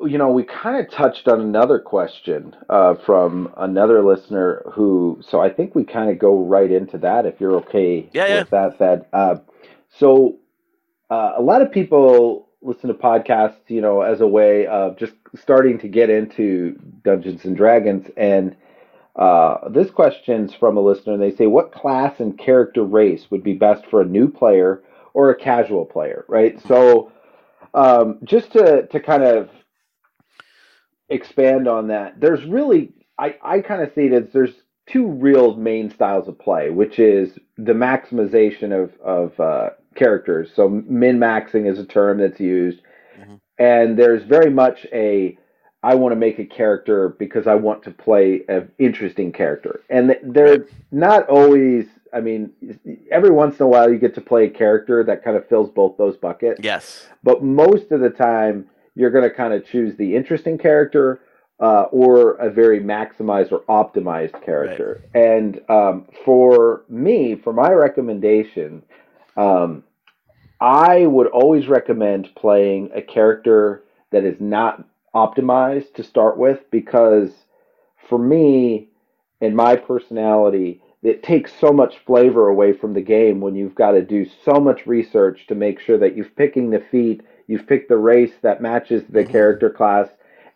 you 0.01 0.17
know, 0.17 0.29
we 0.29 0.43
kind 0.43 0.83
of 0.83 0.91
touched 0.91 1.27
on 1.27 1.41
another 1.41 1.79
question 1.79 2.55
uh, 2.69 2.95
from 2.95 3.53
another 3.57 4.03
listener 4.03 4.63
who. 4.73 5.21
So 5.27 5.41
I 5.41 5.49
think 5.49 5.75
we 5.75 5.83
kind 5.83 6.09
of 6.09 6.19
go 6.19 6.37
right 6.43 6.71
into 6.71 6.97
that 6.99 7.25
if 7.25 7.39
you're 7.39 7.55
okay 7.57 8.09
yeah, 8.13 8.39
with 8.39 8.47
yeah. 8.51 8.69
that. 8.69 8.77
Said, 8.77 9.05
uh, 9.13 9.35
so 9.97 10.37
uh, 11.09 11.33
a 11.37 11.41
lot 11.41 11.61
of 11.61 11.71
people 11.71 12.49
listen 12.61 12.89
to 12.89 12.93
podcasts, 12.93 13.59
you 13.67 13.81
know, 13.81 14.01
as 14.01 14.21
a 14.21 14.27
way 14.27 14.67
of 14.67 14.97
just 14.97 15.13
starting 15.35 15.79
to 15.79 15.87
get 15.87 16.09
into 16.09 16.77
Dungeons 17.03 17.45
and 17.45 17.55
Dragons 17.55 18.07
and 18.17 18.55
uh, 19.19 19.67
this 19.69 19.91
question's 19.91 20.53
from 20.53 20.77
a 20.77 20.81
listener. 20.81 21.13
And 21.13 21.21
they 21.21 21.35
say, 21.35 21.45
"What 21.45 21.73
class 21.73 22.19
and 22.19 22.37
character 22.37 22.83
race 22.83 23.29
would 23.29 23.43
be 23.43 23.53
best 23.53 23.85
for 23.85 24.01
a 24.01 24.05
new 24.05 24.29
player 24.29 24.81
or 25.13 25.29
a 25.29 25.35
casual 25.35 25.85
player?" 25.85 26.23
Right. 26.29 26.59
So, 26.61 27.11
um, 27.73 28.19
just 28.23 28.53
to 28.53 28.87
to 28.87 28.99
kind 28.99 29.23
of 29.23 29.49
expand 31.09 31.67
on 31.67 31.87
that, 31.87 32.19
there's 32.19 32.45
really 32.45 32.93
I 33.17 33.35
I 33.43 33.59
kind 33.59 33.81
of 33.81 33.91
see 33.93 34.05
it 34.05 34.13
as 34.13 34.31
there's 34.31 34.55
two 34.87 35.05
real 35.05 35.55
main 35.55 35.89
styles 35.89 36.29
of 36.29 36.39
play, 36.39 36.69
which 36.69 36.97
is 36.97 37.37
the 37.57 37.73
maximization 37.73 38.71
of 38.71 38.97
of 39.01 39.37
uh, 39.37 39.71
characters. 39.95 40.49
So 40.55 40.69
min 40.69 41.19
maxing 41.19 41.69
is 41.69 41.77
a 41.77 41.85
term 41.85 42.19
that's 42.19 42.39
used, 42.39 42.79
mm-hmm. 43.19 43.35
and 43.57 43.99
there's 43.99 44.23
very 44.23 44.49
much 44.49 44.85
a 44.93 45.37
I 45.81 45.95
want 45.95 46.11
to 46.11 46.17
make 46.17 46.39
a 46.39 46.45
character 46.45 47.09
because 47.19 47.47
I 47.47 47.55
want 47.55 47.83
to 47.83 47.91
play 47.91 48.41
an 48.49 48.69
interesting 48.79 49.31
character. 49.31 49.81
And 49.89 50.15
they're 50.23 50.65
not 50.91 51.29
always, 51.29 51.85
I 52.13 52.19
mean, 52.19 52.51
every 53.09 53.31
once 53.31 53.59
in 53.59 53.65
a 53.65 53.67
while 53.67 53.89
you 53.89 53.97
get 53.97 54.13
to 54.15 54.21
play 54.21 54.45
a 54.45 54.49
character 54.49 55.03
that 55.05 55.23
kind 55.23 55.37
of 55.37 55.47
fills 55.47 55.69
both 55.69 55.97
those 55.97 56.17
buckets. 56.17 56.59
Yes. 56.61 57.07
But 57.23 57.43
most 57.43 57.91
of 57.91 58.01
the 58.01 58.09
time 58.09 58.67
you're 58.95 59.11
going 59.11 59.23
to 59.23 59.33
kind 59.33 59.53
of 59.53 59.65
choose 59.65 59.95
the 59.95 60.15
interesting 60.15 60.57
character 60.57 61.21
uh, 61.61 61.83
or 61.91 62.31
a 62.35 62.49
very 62.49 62.81
maximized 62.81 63.51
or 63.53 63.61
optimized 63.69 64.43
character. 64.43 65.01
Right. 65.13 65.23
And 65.23 65.61
um, 65.69 66.07
for 66.25 66.83
me, 66.89 67.35
for 67.35 67.53
my 67.53 67.71
recommendation, 67.71 68.83
um, 69.37 69.83
I 70.59 71.05
would 71.05 71.27
always 71.27 71.67
recommend 71.67 72.35
playing 72.35 72.91
a 72.93 73.01
character 73.01 73.83
that 74.11 74.25
is 74.25 74.41
not 74.41 74.83
optimized 75.15 75.93
to 75.95 76.03
start 76.03 76.37
with 76.37 76.59
because 76.71 77.31
for 78.07 78.19
me 78.19 78.89
and 79.41 79.55
my 79.55 79.75
personality, 79.75 80.81
it 81.01 81.23
takes 81.23 81.51
so 81.59 81.71
much 81.71 81.99
flavor 82.05 82.49
away 82.49 82.73
from 82.73 82.93
the 82.93 83.01
game 83.01 83.39
when 83.39 83.55
you've 83.55 83.75
got 83.75 83.91
to 83.91 84.01
do 84.01 84.25
so 84.43 84.59
much 84.59 84.85
research 84.85 85.47
to 85.47 85.55
make 85.55 85.79
sure 85.79 85.97
that 85.97 86.15
you've 86.15 86.35
picking 86.35 86.69
the 86.69 86.83
feat, 86.91 87.21
you've 87.47 87.67
picked 87.67 87.89
the 87.89 87.97
race 87.97 88.33
that 88.41 88.61
matches 88.61 89.03
the 89.09 89.19
mm-hmm. 89.19 89.31
character 89.31 89.69
class, 89.69 90.09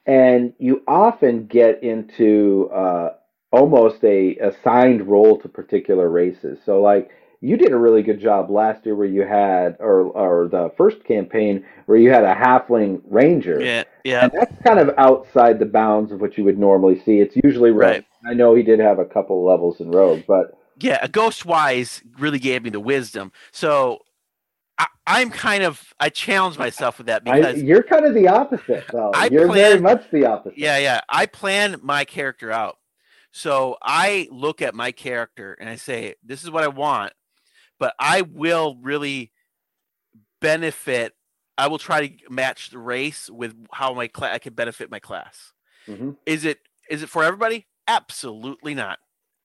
and 0.05 0.53
you 0.59 0.81
often 0.87 1.45
get 1.47 1.81
into 1.81 2.69
uh, 2.73 3.13
almost 3.51 4.03
a 4.03 4.35
assigned 4.37 5.07
role 5.07 5.39
to 5.39 5.47
particular 5.47 6.09
races. 6.09 6.59
So 6.65 6.81
like 6.81 7.09
you 7.43 7.57
did 7.57 7.73
a 7.73 7.77
really 7.77 8.01
good 8.01 8.21
job 8.21 8.49
last 8.49 8.85
year 8.85 8.95
where 8.95 9.05
you 9.05 9.23
had 9.23 9.75
or 9.79 10.03
or 10.03 10.47
the 10.47 10.71
first 10.77 11.03
campaign 11.03 11.65
where 11.87 11.97
you 11.97 12.09
had 12.09 12.23
a 12.23 12.33
halfling 12.33 13.01
ranger. 13.09 13.61
Yeah, 13.61 13.83
yeah. 14.05 14.23
And 14.23 14.31
that's 14.31 14.55
kind 14.63 14.79
of 14.79 14.91
outside 14.97 15.59
the 15.59 15.65
bounds 15.65 16.13
of 16.13 16.21
what 16.21 16.37
you 16.37 16.45
would 16.45 16.57
normally 16.57 17.01
see. 17.03 17.19
It's 17.19 17.35
usually 17.43 17.71
right. 17.71 18.05
I 18.25 18.33
know 18.33 18.55
he 18.55 18.63
did 18.63 18.79
have 18.79 18.97
a 18.97 19.03
couple 19.03 19.45
levels 19.45 19.81
in 19.81 19.91
rogue, 19.91 20.23
but 20.25 20.57
yeah, 20.79 20.99
a 21.01 21.09
Ghostwise 21.09 22.01
really 22.17 22.39
gave 22.39 22.63
me 22.63 22.69
the 22.69 22.79
wisdom. 22.79 23.33
So 23.51 23.99
I, 25.05 25.21
am 25.21 25.29
kind 25.29 25.63
of 25.63 25.93
I 25.99 26.07
challenge 26.07 26.57
myself 26.57 26.97
with 26.97 27.07
that 27.07 27.25
because 27.25 27.57
I, 27.57 27.57
you're 27.57 27.83
kind 27.83 28.05
of 28.05 28.13
the 28.13 28.29
opposite, 28.29 28.85
though. 28.89 29.11
I 29.13 29.27
you're 29.27 29.47
plan, 29.47 29.57
very 29.57 29.81
much 29.81 30.09
the 30.11 30.25
opposite. 30.25 30.57
Yeah, 30.57 30.77
yeah. 30.77 31.01
I 31.09 31.25
plan 31.25 31.75
my 31.83 32.05
character 32.05 32.53
out. 32.53 32.77
So 33.31 33.75
I 33.81 34.29
look 34.31 34.61
at 34.61 34.75
my 34.75 34.93
character 34.93 35.57
and 35.59 35.67
I 35.67 35.75
say, 35.75 36.15
this 36.23 36.43
is 36.43 36.49
what 36.49 36.63
I 36.63 36.67
want 36.67 37.11
but 37.79 37.95
I 37.99 38.21
will 38.21 38.77
really 38.81 39.31
benefit. 40.41 41.13
I 41.57 41.67
will 41.67 41.77
try 41.77 42.07
to 42.07 42.13
match 42.29 42.69
the 42.69 42.79
race 42.79 43.29
with 43.29 43.55
how 43.71 43.93
my 43.93 44.07
class 44.07 44.35
I 44.35 44.39
can 44.39 44.53
benefit 44.53 44.91
my 44.91 44.99
class. 44.99 45.53
Mm-hmm. 45.87 46.11
Is 46.25 46.45
it 46.45 46.59
is 46.89 47.03
it 47.03 47.09
for 47.09 47.23
everybody? 47.23 47.67
Absolutely 47.87 48.73
not. 48.73 48.99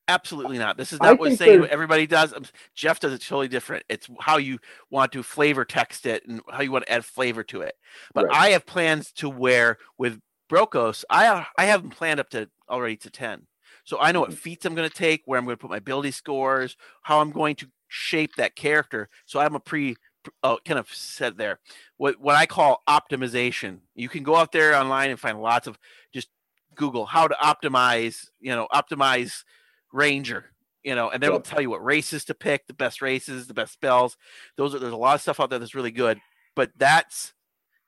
Absolutely 0.09 0.57
not. 0.57 0.79
This 0.79 0.95
is 0.95 1.01
not 1.01 1.19
what 1.19 1.37
saying 1.37 1.61
what 1.61 1.71
everybody 1.71 2.07
does. 2.07 2.33
Jeff 2.75 2.99
does 2.99 3.13
it 3.13 3.21
totally 3.21 3.49
different. 3.49 3.85
It's 3.91 4.09
how 4.21 4.39
you 4.39 4.59
want 4.91 5.13
to 5.13 5.23
flavor 5.23 5.67
text 5.67 6.07
it 6.07 6.27
and 6.27 6.41
how 6.51 6.63
you 6.63 6.73
want 6.73 6.87
to 6.87 6.93
add 6.93 7.05
flavor 7.05 7.45
to 7.45 7.61
it. 7.61 7.75
But 8.15 8.27
right. 8.27 8.37
I 8.37 8.49
have 8.51 8.65
plans 8.65 9.13
to 9.13 9.29
where 9.29 9.77
with 9.99 10.19
Brokos, 10.51 11.05
I 11.11 11.47
I 11.59 11.67
have 11.67 11.83
them 11.83 11.91
planned 11.91 12.21
up 12.21 12.31
to 12.31 12.49
already 12.71 12.97
to 12.97 13.11
ten. 13.11 13.47
So 13.85 13.99
I 14.01 14.13
know 14.13 14.21
what 14.21 14.31
mm-hmm. 14.31 14.39
feats 14.39 14.65
I'm 14.65 14.75
going 14.75 14.89
to 14.89 14.95
take, 14.95 15.23
where 15.27 15.39
I'm 15.39 15.45
going 15.45 15.57
to 15.57 15.61
put 15.61 15.71
my 15.71 15.77
ability 15.77 16.11
scores, 16.11 16.77
how 17.03 17.21
I'm 17.21 17.31
going 17.31 17.57
to 17.57 17.69
shape 17.89 18.37
that 18.37 18.55
character. 18.55 19.09
So 19.27 19.41
I'm 19.41 19.55
a 19.55 19.61
pre 19.61 19.97
uh, 20.43 20.57
kind 20.65 20.79
of 20.79 20.93
set 20.93 21.37
there. 21.37 21.59
What 21.97 22.21
what 22.21 22.37
I 22.37 22.47
call 22.47 22.83
optimization. 22.89 23.79
You 23.95 24.09
can 24.09 24.23
go 24.23 24.37
out 24.37 24.53
there 24.53 24.75
online 24.75 25.11
and 25.11 25.19
find 25.19 25.41
lots 25.41 25.67
of 25.67 25.79
just 26.13 26.29
Google 26.75 27.07
how 27.07 27.29
to 27.29 27.35
optimize. 27.35 28.29
You 28.41 28.55
know, 28.55 28.69
optimize 28.73 29.45
Ranger. 29.93 30.47
You 30.85 30.95
know, 30.95 31.11
and 31.11 31.23
then 31.23 31.29
it'll 31.29 31.41
tell 31.41 31.61
you 31.61 31.71
what 31.71 31.85
races 31.85 32.25
to 32.27 32.35
pick, 32.35 32.67
the 32.67 32.73
best 32.73 33.03
races, 33.03 33.47
the 33.47 33.55
best 33.55 33.73
spells. 33.73 34.17
Those 34.57 34.75
are 34.75 34.79
there's 34.79 34.93
a 34.93 34.97
lot 34.97 35.17
of 35.17 35.21
stuff 35.21 35.41
out 35.41 35.51
there 35.51 35.59
that's 35.59 35.75
really 35.75 35.91
good. 35.91 36.21
But 36.55 36.71
that's 36.77 37.35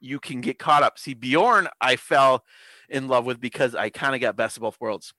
you 0.01 0.19
can 0.19 0.41
get 0.41 0.59
caught 0.59 0.83
up. 0.83 0.99
See, 0.99 1.15
Bjorn, 1.15 1.69
I 1.81 1.97
fell 1.97 2.45
in 2.89 3.09
love 3.09 3.25
with 3.25 3.41
because 3.41 3.75
I 3.75 3.91
kind 3.91 4.15
of 4.15 4.21
got 4.21 4.37
best 4.37 4.57
of 4.57 4.63
both 4.63 4.81
worlds. 4.81 5.15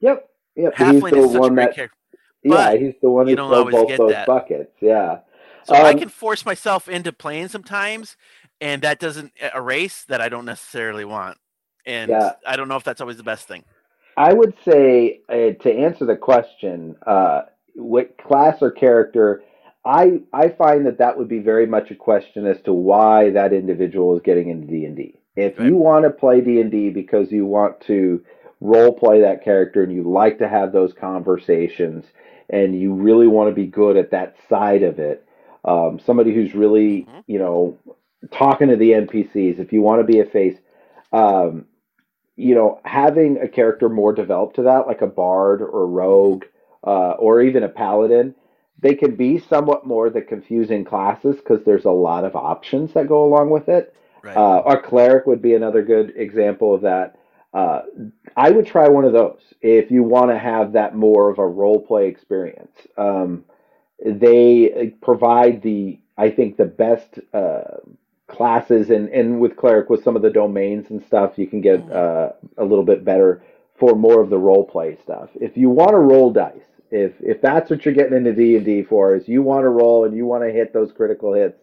Yep. 0.00 0.28
Yep. 0.56 0.74
Halfling 0.74 1.16
is 1.16 1.32
such 1.32 1.44
a 1.44 1.48
great 1.50 1.66
that, 1.66 1.74
character. 1.74 1.95
But 2.48 2.74
yeah, 2.74 2.76
he's 2.76 2.94
the 3.02 3.10
one 3.10 3.26
who 3.28 3.36
throws 3.36 3.70
both 3.70 3.96
those 3.96 4.10
that. 4.10 4.26
buckets. 4.26 4.72
Yeah. 4.80 5.20
So 5.64 5.74
um, 5.76 5.84
I 5.84 5.94
can 5.94 6.08
force 6.08 6.46
myself 6.46 6.88
into 6.88 7.12
playing 7.12 7.48
sometimes, 7.48 8.16
and 8.60 8.82
that 8.82 9.00
doesn't 9.00 9.32
erase 9.54 10.04
that 10.08 10.20
I 10.20 10.28
don't 10.28 10.44
necessarily 10.46 11.04
want. 11.04 11.38
And 11.86 12.10
yeah. 12.10 12.32
I 12.46 12.56
don't 12.56 12.68
know 12.68 12.76
if 12.76 12.84
that's 12.84 13.00
always 13.00 13.16
the 13.16 13.24
best 13.24 13.48
thing. 13.48 13.64
I 14.16 14.32
would 14.32 14.54
say 14.64 15.22
uh, 15.28 15.62
to 15.62 15.72
answer 15.72 16.06
the 16.06 16.16
question, 16.16 16.96
uh, 17.06 17.42
what 17.76 18.16
class 18.18 18.58
or 18.62 18.70
character, 18.70 19.42
I 19.84 20.20
I 20.32 20.50
find 20.50 20.86
that 20.86 20.98
that 20.98 21.18
would 21.18 21.28
be 21.28 21.40
very 21.40 21.66
much 21.66 21.90
a 21.90 21.96
question 21.96 22.46
as 22.46 22.62
to 22.62 22.74
why 22.74 23.30
that 23.32 23.52
individual 23.52 24.16
is 24.16 24.22
getting 24.22 24.50
into 24.50 24.68
D 24.68 24.86
and 24.86 24.96
D. 24.96 25.20
If 25.36 25.58
Right. 25.58 25.68
you 25.68 25.76
want 25.76 26.04
to 26.04 26.10
play 26.10 26.42
D 26.42 26.60
and 26.60 26.70
D 26.70 26.90
because 26.90 27.32
you 27.32 27.46
want 27.46 27.80
to 27.82 28.24
role 28.60 28.94
play 28.94 29.20
that 29.22 29.44
character 29.44 29.82
and 29.82 29.92
you 29.92 30.04
like 30.04 30.38
to 30.38 30.48
have 30.48 30.72
those 30.72 30.94
conversations 30.94 32.06
and 32.50 32.78
you 32.78 32.94
really 32.94 33.26
want 33.26 33.48
to 33.48 33.54
be 33.54 33.66
good 33.66 33.96
at 33.96 34.10
that 34.10 34.36
side 34.48 34.82
of 34.82 34.98
it, 34.98 35.26
um, 35.64 35.98
somebody 35.98 36.34
who's 36.34 36.54
really 36.54 37.02
Mhm. 37.02 37.24
you 37.26 37.38
know 37.38 37.76
talking 38.30 38.68
to 38.68 38.76
the 38.76 38.92
NPCs. 38.94 39.58
If 39.58 39.72
you 39.72 39.82
want 39.82 40.00
to 40.00 40.04
be 40.04 40.20
a 40.20 40.24
face, 40.24 40.58
um, 41.12 41.66
you 42.36 42.54
know, 42.54 42.80
having 42.84 43.38
a 43.38 43.48
character 43.48 43.88
more 43.88 44.12
developed 44.12 44.56
to 44.56 44.62
that, 44.62 44.86
like 44.86 45.02
a 45.02 45.06
bard 45.06 45.62
or 45.62 45.82
a 45.82 45.86
rogue, 45.86 46.44
uh, 46.84 47.12
or 47.12 47.40
even 47.40 47.62
a 47.62 47.68
paladin, 47.68 48.34
they 48.78 48.94
can 48.94 49.16
be 49.16 49.38
somewhat 49.38 49.86
more 49.86 50.10
the 50.10 50.20
confusing 50.20 50.84
classes 50.84 51.36
because 51.36 51.64
there's 51.64 51.86
a 51.86 51.90
lot 51.90 52.24
of 52.24 52.36
options 52.36 52.92
that 52.92 53.08
go 53.08 53.24
along 53.24 53.50
with 53.50 53.68
it. 53.68 53.94
Right. 54.22 54.36
Uh, 54.36 54.62
a 54.66 54.76
cleric 54.76 55.26
would 55.26 55.40
be 55.40 55.54
another 55.54 55.82
good 55.82 56.12
example 56.16 56.74
of 56.74 56.82
that. 56.82 57.16
Uh, 57.56 57.82
I 58.36 58.50
would 58.50 58.66
try 58.66 58.86
one 58.86 59.06
of 59.06 59.14
those 59.14 59.40
if 59.62 59.90
you 59.90 60.02
want 60.02 60.30
to 60.30 60.38
have 60.38 60.72
that 60.72 60.94
more 60.94 61.30
of 61.30 61.38
a 61.38 61.46
role 61.46 61.80
play 61.80 62.06
experience. 62.06 62.76
Um, 62.98 63.46
they 64.04 64.92
provide 65.00 65.62
the, 65.62 65.98
I 66.18 66.28
think, 66.28 66.58
the 66.58 66.66
best 66.66 67.18
uh, 67.32 67.78
classes, 68.26 68.90
and, 68.90 69.08
and 69.08 69.40
with 69.40 69.56
cleric, 69.56 69.88
with 69.88 70.04
some 70.04 70.16
of 70.16 70.22
the 70.22 70.28
domains 70.28 70.90
and 70.90 71.02
stuff, 71.02 71.38
you 71.38 71.46
can 71.46 71.62
get 71.62 71.80
uh, 71.90 72.32
a 72.58 72.64
little 72.64 72.84
bit 72.84 73.06
better 73.06 73.42
for 73.78 73.94
more 73.94 74.20
of 74.20 74.28
the 74.28 74.38
role 74.38 74.64
play 74.66 74.98
stuff. 75.02 75.30
If 75.34 75.56
you 75.56 75.70
want 75.70 75.92
to 75.92 75.98
roll 75.98 76.30
dice, 76.30 76.68
if 76.90 77.14
if 77.20 77.40
that's 77.40 77.70
what 77.70 77.86
you're 77.86 77.94
getting 77.94 78.18
into 78.18 78.34
D 78.34 78.56
and 78.56 78.66
D 78.66 78.82
for, 78.82 79.16
is 79.16 79.28
you 79.28 79.42
want 79.42 79.64
to 79.64 79.70
roll 79.70 80.04
and 80.04 80.14
you 80.14 80.26
want 80.26 80.44
to 80.44 80.50
hit 80.52 80.74
those 80.74 80.92
critical 80.92 81.32
hits. 81.32 81.58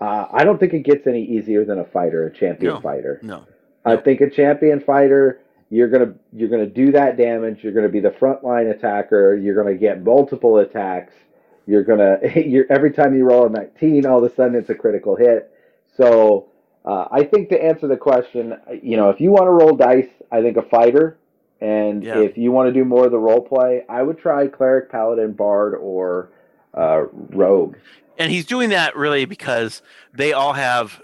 Uh, 0.00 0.26
I 0.32 0.44
don't 0.44 0.58
think 0.60 0.74
it 0.74 0.84
gets 0.84 1.08
any 1.08 1.24
easier 1.24 1.64
than 1.64 1.78
a 1.80 1.84
fighter, 1.84 2.26
a 2.26 2.32
champion 2.32 2.74
No. 2.74 2.80
fighter. 2.80 3.18
no. 3.22 3.44
I 3.84 3.96
think 3.96 4.20
a 4.20 4.30
champion 4.30 4.80
fighter, 4.80 5.40
you're 5.70 5.88
gonna 5.88 6.14
you're 6.32 6.48
gonna 6.48 6.66
do 6.66 6.92
that 6.92 7.16
damage. 7.16 7.62
You're 7.62 7.72
gonna 7.72 7.88
be 7.88 8.00
the 8.00 8.10
frontline 8.10 8.70
attacker. 8.70 9.36
You're 9.36 9.54
gonna 9.56 9.76
get 9.76 10.02
multiple 10.02 10.58
attacks. 10.58 11.12
You're 11.66 11.84
gonna 11.84 12.18
you're 12.36 12.66
every 12.70 12.92
time 12.92 13.16
you 13.16 13.24
roll 13.24 13.46
a 13.46 13.50
19, 13.50 14.06
all 14.06 14.24
of 14.24 14.30
a 14.30 14.34
sudden 14.34 14.54
it's 14.54 14.70
a 14.70 14.74
critical 14.74 15.16
hit. 15.16 15.50
So 15.96 16.48
uh, 16.84 17.06
I 17.10 17.24
think 17.24 17.48
to 17.50 17.62
answer 17.62 17.86
the 17.88 17.96
question, 17.96 18.54
you 18.82 18.96
know, 18.96 19.10
if 19.10 19.20
you 19.20 19.30
want 19.30 19.44
to 19.46 19.50
roll 19.50 19.74
dice, 19.76 20.08
I 20.30 20.42
think 20.42 20.56
a 20.58 20.62
fighter, 20.62 21.16
and 21.60 22.02
Yeah. 22.04 22.18
if 22.18 22.36
you 22.36 22.52
want 22.52 22.68
to 22.68 22.72
do 22.72 22.84
more 22.84 23.06
of 23.06 23.10
the 23.10 23.18
role 23.18 23.40
play, 23.40 23.84
I 23.88 24.02
would 24.02 24.18
try 24.18 24.46
cleric, 24.48 24.90
paladin, 24.90 25.32
bard, 25.32 25.74
or 25.76 26.30
uh, 26.74 27.04
rogue. 27.30 27.76
and 28.18 28.30
he's 28.32 28.44
doing 28.44 28.68
that 28.70 28.96
really 28.96 29.24
because 29.24 29.80
they 30.12 30.32
all 30.32 30.52
have 30.54 31.00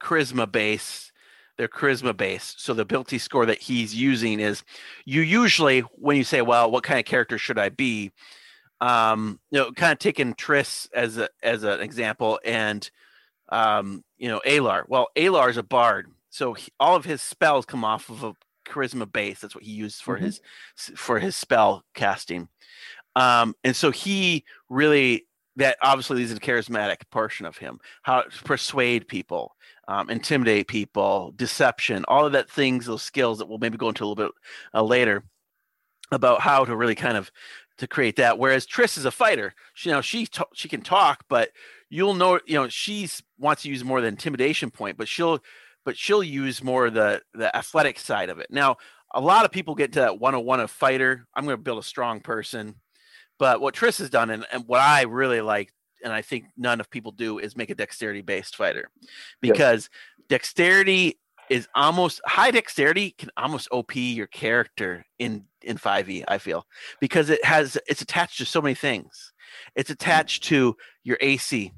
charisma 0.00 0.50
base 0.50 1.11
their 1.58 1.68
charisma 1.68 2.16
base. 2.16 2.54
So 2.58 2.74
the 2.74 2.82
ability 2.82 3.18
score 3.18 3.46
that 3.46 3.60
he's 3.60 3.94
using 3.94 4.40
is 4.40 4.64
you 5.04 5.20
usually 5.22 5.80
when 5.80 6.16
you 6.16 6.24
say 6.24 6.42
well 6.42 6.70
what 6.70 6.84
kind 6.84 6.98
of 6.98 7.04
character 7.04 7.38
should 7.38 7.58
i 7.58 7.68
be? 7.68 8.10
Um 8.80 9.38
you 9.50 9.58
know 9.60 9.72
kind 9.72 9.92
of 9.92 9.98
taking 9.98 10.34
Triss 10.34 10.88
as 10.94 11.18
a 11.18 11.28
as 11.42 11.62
an 11.62 11.80
example 11.80 12.40
and 12.44 12.90
um 13.50 14.02
you 14.18 14.28
know 14.28 14.40
alar 14.46 14.84
well 14.88 15.08
alar 15.16 15.50
is 15.50 15.56
a 15.58 15.62
bard 15.62 16.10
so 16.30 16.54
he, 16.54 16.72
all 16.80 16.96
of 16.96 17.04
his 17.04 17.20
spells 17.20 17.66
come 17.66 17.84
off 17.84 18.08
of 18.08 18.24
a 18.24 18.34
charisma 18.66 19.10
base. 19.10 19.40
That's 19.40 19.54
what 19.54 19.64
he 19.64 19.72
used 19.72 20.02
for 20.02 20.16
Mhm. 20.18 20.22
his 20.22 20.40
for 20.96 21.18
his 21.18 21.36
spell 21.36 21.84
casting. 21.94 22.48
Um 23.14 23.54
and 23.62 23.76
so 23.76 23.90
he 23.90 24.44
really 24.70 25.26
that 25.56 25.76
obviously 25.82 26.16
leads 26.18 26.32
to 26.34 26.40
charismatic 26.40 26.98
portion 27.10 27.46
of 27.46 27.58
him 27.58 27.78
how 28.02 28.22
to 28.22 28.42
persuade 28.44 29.06
people 29.08 29.54
um, 29.88 30.08
intimidate 30.08 30.68
people 30.68 31.32
deception 31.36 32.04
all 32.08 32.24
of 32.24 32.32
that 32.32 32.50
things 32.50 32.86
those 32.86 33.02
skills 33.02 33.38
that 33.38 33.48
we'll 33.48 33.58
maybe 33.58 33.76
go 33.76 33.88
into 33.88 34.04
a 34.04 34.06
little 34.06 34.24
bit 34.24 34.32
uh, 34.74 34.82
later 34.82 35.24
about 36.12 36.40
how 36.40 36.64
to 36.64 36.76
really 36.76 36.94
kind 36.94 37.16
of 37.16 37.30
to 37.78 37.86
create 37.86 38.16
that. 38.16 38.38
Whereas 38.38 38.66
Triss 38.66 38.96
is 38.98 39.04
a 39.04 39.10
fighter. 39.10 39.54
She 39.74 39.88
you 39.88 39.94
know 39.96 40.00
she 40.00 40.26
ta- 40.26 40.44
she 40.54 40.68
can 40.68 40.82
talk 40.82 41.24
but 41.28 41.50
you'll 41.88 42.14
know 42.14 42.38
you 42.46 42.54
know 42.54 42.68
she's 42.68 43.22
wants 43.38 43.62
to 43.62 43.68
use 43.68 43.84
more 43.84 44.00
the 44.00 44.06
intimidation 44.06 44.70
point 44.70 44.96
but 44.96 45.08
she'll 45.08 45.40
but 45.84 45.96
she'll 45.96 46.22
use 46.22 46.62
more 46.62 46.90
the 46.90 47.22
the 47.34 47.54
athletic 47.56 47.98
side 47.98 48.28
of 48.28 48.38
it. 48.38 48.48
Now 48.50 48.76
a 49.14 49.20
lot 49.20 49.44
of 49.44 49.50
people 49.50 49.74
get 49.74 49.92
to 49.92 50.00
that 50.00 50.20
101 50.20 50.60
of 50.60 50.70
fighter. 50.70 51.26
I'm 51.34 51.44
going 51.44 51.56
to 51.56 51.62
build 51.62 51.78
a 51.78 51.82
strong 51.82 52.20
person 52.20 52.76
but 53.38 53.60
what 53.60 53.74
Triss 53.74 53.98
has 53.98 54.10
done, 54.10 54.30
and, 54.30 54.46
and 54.52 54.64
what 54.66 54.80
I 54.80 55.02
really 55.02 55.40
like, 55.40 55.72
and 56.04 56.12
I 56.12 56.22
think 56.22 56.46
none 56.56 56.80
of 56.80 56.90
people 56.90 57.12
do, 57.12 57.38
is 57.38 57.56
make 57.56 57.70
a 57.70 57.74
dexterity 57.74 58.22
based 58.22 58.56
fighter, 58.56 58.88
because 59.40 59.88
dexterity 60.28 61.18
is 61.50 61.68
almost 61.74 62.20
high 62.24 62.50
dexterity 62.50 63.10
can 63.10 63.30
almost 63.36 63.68
op 63.70 63.94
your 63.94 64.26
character 64.28 65.04
in 65.18 65.44
in 65.62 65.76
5e 65.76 66.24
i 66.28 66.38
feel. 66.38 66.66
Because 67.00 67.30
it 67.30 67.44
has 67.44 67.76
it's 67.86 68.00
attached 68.00 68.38
to 68.38 68.46
so 68.46 68.62
many 68.62 68.74
things. 68.74 69.32
It's 69.74 69.90
attached 69.90 70.44
to 70.44 70.76
your 71.04 71.18
ac 71.20 71.72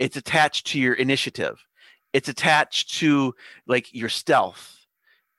it's 0.00 0.16
attached 0.16 0.66
to 0.68 0.80
your 0.80 0.94
initiative. 0.94 1.62
It's 2.12 2.28
attached 2.28 2.98
to 2.98 3.34
like 3.66 3.94
your 3.94 4.08
stealth. 4.08 4.78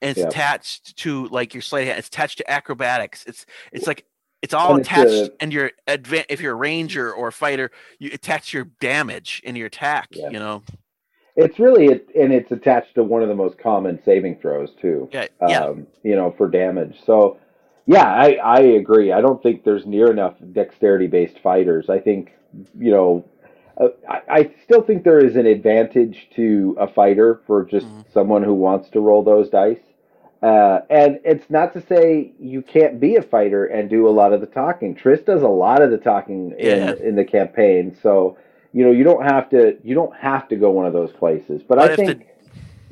And 0.01 0.12
it's 0.12 0.19
Yep. 0.19 0.30
attached 0.30 0.97
to 0.97 1.27
like 1.27 1.54
your 1.54 1.62
sleight 1.62 1.88
hand. 1.88 1.99
It's 1.99 2.08
attached 2.08 2.38
to 2.38 2.49
acrobatics. 2.49 3.25
It's 3.25 3.45
it's 3.71 3.88
like 3.88 4.06
it's 4.41 4.54
all 4.54 4.71
And 4.71 4.80
it's 4.82 4.89
attached 4.89 5.10
a- 5.12 5.34
and 5.39 5.54
your 5.54 5.71
advan 5.88 6.25
if 6.30 6.41
you're 6.41 6.54
a 6.54 6.56
ranger 6.56 7.12
or 7.12 7.27
a 7.30 7.32
fighter 7.32 7.71
you 7.99 8.10
attach 8.13 8.54
your 8.54 8.65
damage 8.80 9.41
in 9.43 9.56
your 9.56 9.67
attack 9.67 10.08
Yeah. 10.12 10.30
you 10.30 10.39
know 10.39 10.63
It's 11.36 11.60
really 11.60 11.88
and 11.88 12.34
it's 12.34 12.51
attached 12.51 12.95
to 12.95 13.04
one 13.04 13.21
of 13.23 13.30
the 13.30 13.36
most 13.36 13.58
common 13.58 14.01
saving 14.04 14.38
throws 14.41 14.71
too. 14.82 15.10
yeah 15.12 15.27
yeah 15.47 15.60
um, 15.65 15.88
you 16.04 16.15
know, 16.15 16.32
for 16.38 16.49
damage. 16.49 16.99
So, 17.06 17.38
yeah, 17.86 18.06
I, 18.06 18.34
I 18.43 18.60
agree. 18.60 19.12
I 19.12 19.21
don't 19.21 19.41
think 19.41 19.63
there's 19.63 19.86
near 19.86 20.12
enough 20.12 20.36
dexterity 20.51 21.08
based 21.08 21.39
fighters. 21.39 21.89
I 21.89 21.99
think, 21.99 22.32
you 22.77 22.91
know, 22.91 23.25
uh, 23.80 23.88
I, 24.10 24.21
I 24.30 24.51
still 24.63 24.82
think 24.82 25.04
there 25.04 25.23
is 25.23 25.36
an 25.36 25.45
advantage 25.45 26.27
to 26.36 26.75
a 26.80 26.88
fighter 26.88 27.41
for 27.47 27.63
just 27.65 27.88
Mhm. 27.88 28.06
someone 28.13 28.43
who 28.43 28.54
wants 28.54 28.89
to 28.89 28.99
roll 28.99 29.23
those 29.23 29.49
dice. 29.49 29.80
Uh, 30.41 30.80
and 30.89 31.19
it's 31.23 31.47
not 31.49 31.71
to 31.73 31.82
say 31.86 32.32
you 32.39 32.63
can't 32.63 32.99
be 32.99 33.15
a 33.15 33.21
fighter 33.21 33.65
and 33.65 33.89
do 33.89 34.08
a 34.08 34.10
lot 34.10 34.34
of 34.34 34.41
the 34.41 34.47
talking. 34.47 34.95
Triss 34.95 35.23
does 35.23 35.43
a 35.43 35.47
lot 35.47 35.82
of 35.84 35.91
the 35.91 35.97
talking 35.97 36.56
in, 36.58 36.77
Yeah. 36.80 36.93
in 36.95 37.15
the 37.15 37.23
campaign. 37.23 37.95
So, 38.01 38.38
you 38.73 38.84
know, 38.84 38.91
you 38.91 39.04
don't 39.04 39.23
have 39.23 39.49
to 39.51 39.77
you 39.84 39.93
don't 39.93 40.15
have 40.15 40.47
to 40.49 40.56
go 40.56 40.71
one 40.71 40.88
of 40.88 40.93
those 40.93 41.12
places. 41.12 41.62
But, 41.62 41.77
I 41.80 41.89
the- 41.89 41.95
think 41.95 42.27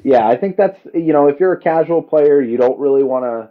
yeah, 0.04 0.28
I 0.28 0.36
think 0.38 0.58
that's 0.58 0.80
you 0.94 1.12
know, 1.12 1.28
if 1.28 1.40
you're 1.40 1.54
a 1.54 1.60
casual 1.60 2.02
player, 2.04 2.40
you 2.42 2.58
don't 2.58 2.80
really 2.80 3.04
want 3.04 3.26
to 3.26 3.50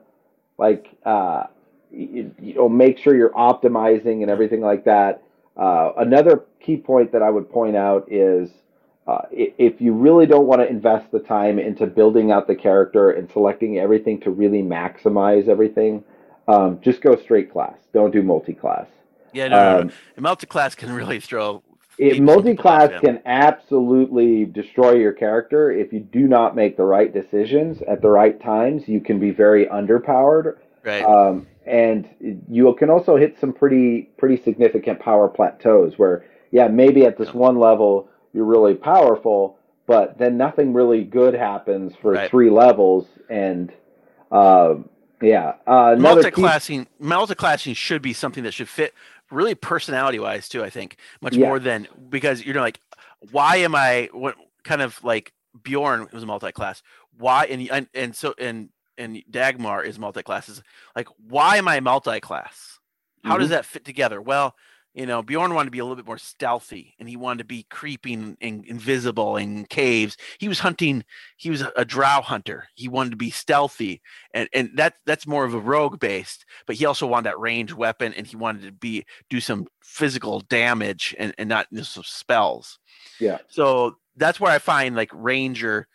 like 0.58 0.87
uh, 1.04 1.44
you, 1.90 2.32
you 2.40 2.54
know 2.54 2.68
make 2.68 2.98
sure 2.98 3.16
you're 3.16 3.30
optimizing 3.30 4.22
and 4.22 4.30
everything 4.30 4.61
like 4.61 4.84
that. 4.84 5.22
Uh, 5.56 5.90
another 5.96 6.44
key 6.61 6.76
point 6.76 7.11
that 7.11 7.22
I 7.22 7.30
would 7.30 7.50
point 7.50 7.74
out 7.74 8.06
is 8.12 8.48
uh, 9.09 9.23
if 9.33 9.81
you 9.81 9.94
really 9.94 10.27
don't 10.27 10.47
want 10.47 10.61
to 10.61 10.68
invest 10.68 11.11
the 11.12 11.18
time 11.18 11.59
into 11.59 11.87
building 11.87 12.31
out 12.31 12.47
the 12.47 12.55
character 12.55 13.11
and 13.11 13.31
selecting 13.33 13.79
everything 13.79 14.21
to 14.21 14.31
really 14.31 14.61
maximize 14.62 15.49
everything, 15.49 16.05
um, 16.47 16.79
just 16.83 17.01
go 17.01 17.16
straight 17.16 17.51
class. 17.51 17.79
Don't 17.94 18.11
do 18.11 18.23
multi 18.23 18.53
class. 18.53 18.87
yeah 19.33 19.49
no, 19.49 19.57
no, 19.57 19.77
no. 19.77 19.83
Um, 19.85 19.92
multi-class 20.18 20.75
can 20.75 20.92
really 20.92 21.21
throw 21.21 21.62
it, 21.99 22.23
multi-class 22.23 23.01
can 23.01 23.21
absolutely 23.25 24.44
destroy 24.44 24.94
your 24.97 25.12
character 25.12 25.71
if 25.73 25.92
you 25.92 26.01
do 26.01 26.29
not 26.29 26.55
make 26.55 26.77
the 26.77 26.85
right 26.85 27.12
decisions 27.12 27.83
at 27.88 28.03
the 28.03 28.09
right 28.11 28.40
times. 28.40 28.87
You 28.87 29.01
can 29.01 29.18
be 29.18 29.31
very 29.31 29.66
underpowered, 29.66 30.59
right 30.85 31.03
um, 31.03 31.47
and 31.66 32.07
you 32.49 32.75
can 32.79 32.90
also 32.90 33.16
hit 33.16 33.38
some 33.40 33.53
pretty 33.55 34.11
pretty 34.18 34.40
significant 34.42 35.01
power 35.01 35.29
plateaus 35.29 35.94
where, 35.97 36.25
yeah, 36.51 36.68
maybe 36.68 37.05
at 37.07 37.16
this 37.16 37.29
Yeah. 37.29 37.40
one 37.40 37.59
level 37.59 38.09
you're 38.32 38.44
really 38.44 38.74
powerful, 38.74 39.58
but 39.86 40.18
then 40.18 40.36
nothing 40.36 40.72
really 40.72 41.04
good 41.04 41.34
happens 41.34 41.94
for 42.00 42.12
Right. 42.12 42.30
three 42.30 42.50
levels, 42.50 43.06
and 43.28 43.72
um, 44.30 44.88
yeah, 45.22 45.54
uh, 45.66 45.94
another 45.96 45.96
key- 45.96 46.00
multi-classing 46.42 46.86
multi-classing 46.98 47.74
should 47.74 48.02
be 48.02 48.12
something 48.12 48.44
that 48.44 48.52
should 48.52 48.68
fit 48.68 48.94
really 49.30 49.54
personality 49.54 50.18
wise 50.18 50.48
too 50.48 50.62
i 50.64 50.70
think 50.70 50.96
much 51.20 51.34
Yeah. 51.36 51.46
more 51.48 51.58
than 51.58 51.86
because 52.08 52.44
you're 52.46 52.54
like 52.60 52.80
why 53.30 53.56
am 53.56 53.74
i 53.74 54.08
what 54.12 54.36
kind 54.64 54.80
of 54.80 55.02
like 55.04 55.32
bjorn 55.62 56.08
was 56.14 56.22
a 56.22 56.26
multi-class 56.26 56.82
why 57.18 57.44
and 57.46 57.68
and, 57.70 57.88
and 57.94 58.16
so 58.16 58.34
and 58.38 58.70
and 58.96 59.22
dagmar 59.30 59.82
is 59.84 59.98
multi-class 59.98 60.48
is 60.48 60.62
like 60.96 61.08
why 61.28 61.56
am 61.56 61.68
i 61.68 61.78
multi-class 61.80 62.78
how 63.24 63.36
does 63.36 63.48
Mhm. 63.48 63.50
that 63.50 63.64
fit 63.66 63.84
together 63.84 64.20
well 64.22 64.54
you 64.98 65.06
know, 65.06 65.22
Bjorn 65.22 65.54
wanted 65.54 65.66
to 65.66 65.70
be 65.70 65.78
a 65.78 65.84
little 65.84 65.94
bit 65.94 66.06
more 66.06 66.18
stealthy 66.18 66.96
and 66.98 67.08
he 67.08 67.16
wanted 67.16 67.38
to 67.38 67.44
be 67.44 67.62
creeping 67.70 68.37
and 68.40 68.64
invisible 68.64 69.37
in 69.37 69.64
caves. 69.66 70.16
He 70.38 70.48
was 70.48 70.58
hunting, 70.58 71.04
he 71.37 71.50
was 71.50 71.62
a, 71.76 71.84
drow 71.84 72.20
hunter. 72.20 72.66
He 72.74 72.88
wanted 72.88 73.11
to 73.11 73.16
be 73.16 73.30
stealthy 73.30 74.02
and, 74.34 74.48
and 74.52 74.70
that 74.74 74.94
that's 75.06 75.24
more 75.24 75.44
of 75.44 75.54
a 75.54 75.61
rogue 75.61 76.00
based, 76.00 76.44
but 76.66 76.74
he 76.74 76.84
also 76.84 77.06
wanted 77.06 77.26
that 77.26 77.38
ranged 77.38 77.74
weapon 77.74 78.12
and 78.12 78.26
he 78.26 78.34
wanted 78.34 78.62
to 78.62 78.72
be 78.72 79.06
do 79.30 79.40
some 79.40 79.68
physical 79.84 80.40
damage 80.40 81.14
and, 81.16 81.32
and 81.38 81.48
not 81.48 81.68
just 81.72 81.92
some 81.92 82.02
spells. 82.04 82.80
Yeah. 83.20 83.38
So 83.46 83.98
that's 84.16 84.40
where 84.40 84.50
I 84.50 84.58
find 84.58 84.96
like 84.96 85.11
Ranger 85.12 85.87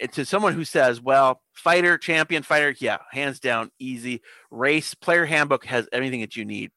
eh, 0.00 0.08
to 0.08 0.24
someone 0.26 0.54
who 0.54 0.64
says, 0.64 1.00
well, 1.00 1.42
fighter, 1.54 1.96
champion, 1.96 2.42
fighter, 2.42 2.74
yeah, 2.80 2.98
hands 3.12 3.38
down, 3.38 3.70
easy. 3.78 4.20
Race, 4.50 4.94
player 4.94 5.26
handbook 5.26 5.64
has 5.66 5.88
everything 5.92 6.22
that 6.22 6.34
you 6.34 6.44
need 6.44 6.72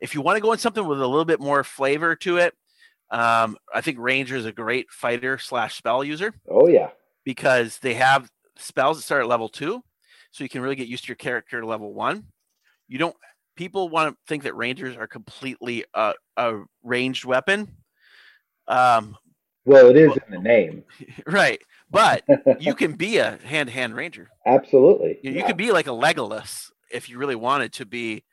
if 0.00 0.14
you 0.14 0.20
want 0.20 0.36
to 0.36 0.40
go 0.40 0.52
in 0.52 0.58
something 0.58 0.86
with 0.86 1.00
a 1.00 1.06
little 1.06 1.24
bit 1.24 1.40
more 1.40 1.62
flavor 1.62 2.16
to 2.16 2.38
it, 2.38 2.54
um, 3.10 3.56
I 3.74 3.80
think 3.80 3.98
Ranger 3.98 4.36
is 4.36 4.46
a 4.46 4.52
great 4.52 4.90
fighter 4.90 5.38
slash 5.38 5.76
spell 5.76 6.04
user. 6.04 6.32
Oh 6.48 6.68
yeah, 6.68 6.90
because 7.24 7.78
they 7.78 7.94
have 7.94 8.30
spells 8.56 8.98
that 8.98 9.02
start 9.02 9.22
at 9.22 9.28
level 9.28 9.48
two, 9.48 9.82
so 10.30 10.44
you 10.44 10.50
can 10.50 10.62
really 10.62 10.76
get 10.76 10.88
used 10.88 11.04
to 11.04 11.08
your 11.08 11.16
character 11.16 11.64
level 11.64 11.92
one. 11.92 12.24
You 12.88 12.98
don't. 12.98 13.16
People 13.56 13.88
want 13.88 14.14
to 14.14 14.18
think 14.26 14.44
that 14.44 14.56
Rangers 14.56 14.96
are 14.96 15.06
completely 15.06 15.84
a, 15.92 16.14
a 16.36 16.60
ranged 16.82 17.24
weapon. 17.24 17.68
Um, 18.68 19.16
well, 19.64 19.90
it 19.90 19.96
is 19.96 20.12
in 20.26 20.32
the 20.32 20.38
name, 20.38 20.84
right? 21.26 21.60
But 21.90 22.22
you 22.60 22.74
can 22.74 22.92
be 22.92 23.18
a 23.18 23.38
hand-to-hand 23.44 23.94
ranger. 23.94 24.30
Absolutely, 24.46 25.18
you, 25.22 25.32
you 25.32 25.38
yeah. 25.38 25.46
could 25.46 25.56
be 25.56 25.72
like 25.72 25.88
a 25.88 25.90
Legolas 25.90 26.70
if 26.92 27.08
you 27.08 27.18
really 27.18 27.36
wanted 27.36 27.72
to 27.74 27.86
be, 27.86 28.24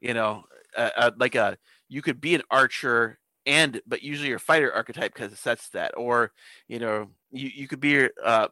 you 0.00 0.14
know, 0.14 0.44
uh, 0.76 1.10
like 1.16 1.34
a 1.34 1.56
you 1.88 2.02
could 2.02 2.20
be 2.20 2.34
an 2.34 2.42
archer 2.50 3.18
and 3.46 3.80
but 3.86 4.02
usually 4.02 4.28
your 4.28 4.38
fighter 4.38 4.72
archetype 4.72 5.14
because 5.14 5.32
it 5.32 5.38
sets 5.38 5.68
that 5.70 5.96
or 5.96 6.32
you 6.68 6.78
know 6.78 7.08
you, 7.30 7.50
you 7.54 7.68
could 7.68 7.80
be 7.80 8.08
uh 8.24 8.48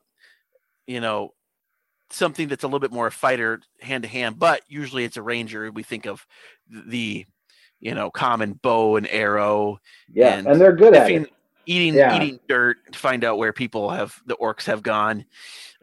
you 0.86 1.00
know 1.00 1.32
something 2.10 2.48
that's 2.48 2.62
a 2.62 2.66
little 2.66 2.80
bit 2.80 2.92
more 2.92 3.10
fighter 3.10 3.60
hand 3.80 4.04
to 4.04 4.08
hand 4.08 4.38
but 4.38 4.62
usually 4.68 5.04
it's 5.04 5.16
a 5.16 5.22
ranger 5.22 5.70
we 5.72 5.82
think 5.82 6.06
of 6.06 6.26
the 6.70 7.26
you 7.80 7.94
know 7.94 8.10
common 8.10 8.52
bow 8.52 8.96
and 8.96 9.08
arrow 9.08 9.78
yeah 10.12 10.38
and, 10.38 10.46
and 10.46 10.60
they're 10.60 10.76
good 10.76 10.94
at 10.94 11.10
it. 11.10 11.30
eating 11.66 11.94
yeah. 11.94 12.14
eating 12.14 12.38
dirt 12.48 12.76
to 12.92 12.98
find 12.98 13.24
out 13.24 13.38
where 13.38 13.52
people 13.52 13.90
have 13.90 14.14
the 14.26 14.36
orcs 14.36 14.66
have 14.66 14.82
gone 14.82 15.24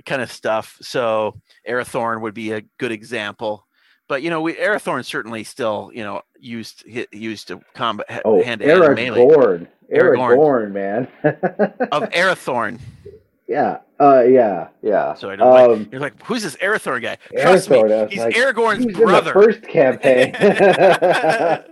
kind 0.06 0.22
of 0.22 0.32
stuff 0.32 0.78
so 0.82 1.40
arathorn 1.68 2.22
would 2.22 2.34
be 2.34 2.52
a 2.52 2.62
good 2.78 2.92
example 2.92 3.68
but 4.12 4.22
you 4.24 4.30
know, 4.30 4.42
we 4.42 4.56
Arathorn 4.56 5.06
certainly 5.06 5.46
still 5.46 5.90
you 5.94 6.04
know 6.04 6.22
used 6.42 6.84
used 7.12 7.48
to 7.48 7.62
combat 7.74 8.22
oh, 8.26 8.44
hand 8.44 8.62
to 8.62 8.68
hand 8.68 8.96
melee. 8.96 9.20
Aragorn, 9.22 9.68
Aragorn, 9.94 10.72
man. 10.72 11.08
of 11.92 12.04
Arathorn. 12.12 12.80
Yeah. 13.48 13.80
Uh. 14.00 14.22
Yeah. 14.22 14.70
Yeah. 14.82 15.14
So 15.14 15.30
I 15.30 15.36
don't 15.36 15.48
um, 15.48 15.80
like, 15.80 15.92
you're 15.92 16.02
like, 16.02 16.24
who's 16.24 16.44
this 16.44 16.56
Arathorn 16.58 17.02
guy? 17.02 17.18
Trust 17.38 17.70
Arathorn, 17.70 18.10
me, 18.10 18.16
he's 18.16 18.24
like, 18.24 18.36
Aragorn's 18.36 18.86
he's 18.86 18.96
brother. 18.96 19.34
first 19.34 19.62
campaign. 19.64 20.36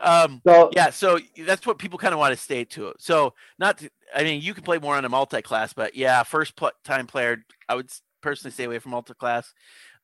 um. 0.00 0.42
So, 0.46 0.70
yeah. 0.74 0.90
So 0.90 1.18
that's 1.44 1.66
what 1.66 1.78
people 1.78 1.98
kind 1.98 2.12
of 2.12 2.20
want 2.20 2.34
to 2.34 2.40
stay 2.40 2.64
to. 2.64 2.92
So 2.98 3.34
not. 3.58 3.78
To, 3.78 3.90
I 4.14 4.24
mean, 4.24 4.42
you 4.42 4.52
can 4.52 4.62
play 4.62 4.78
more 4.78 4.96
on 4.96 5.04
a 5.04 5.08
multi-class, 5.08 5.72
but 5.72 5.94
yeah, 5.94 6.22
first 6.22 6.56
pl- 6.56 6.72
time 6.84 7.06
player, 7.06 7.44
I 7.68 7.76
would 7.76 7.90
personally 8.20 8.52
stay 8.52 8.64
away 8.64 8.78
from 8.78 8.92
multi-class. 8.92 9.54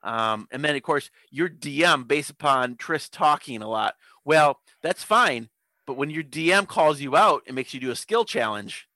Um, 0.07 0.47
and 0.53 0.65
then, 0.65 0.77
of 0.77 0.83
course, 0.83 1.11
your 1.31 1.49
DM 1.49 2.07
based 2.07 2.31
upon 2.31 2.77
Tris 2.77 3.09
talking 3.09 3.61
a 3.61 3.69
lot. 3.69 3.97
Well, 4.25 4.61
that's 4.81 5.03
fine. 5.03 5.49
But 5.85 5.97
when 5.97 6.11
your 6.11 6.23
DM 6.23 6.69
calls 6.69 7.01
you 7.01 7.17
out 7.17 7.43
and 7.47 7.57
makes 7.57 7.75
you 7.75 7.81
do 7.81 7.91
a 7.91 7.97
skill 7.97 8.25
challenge, 8.25 8.89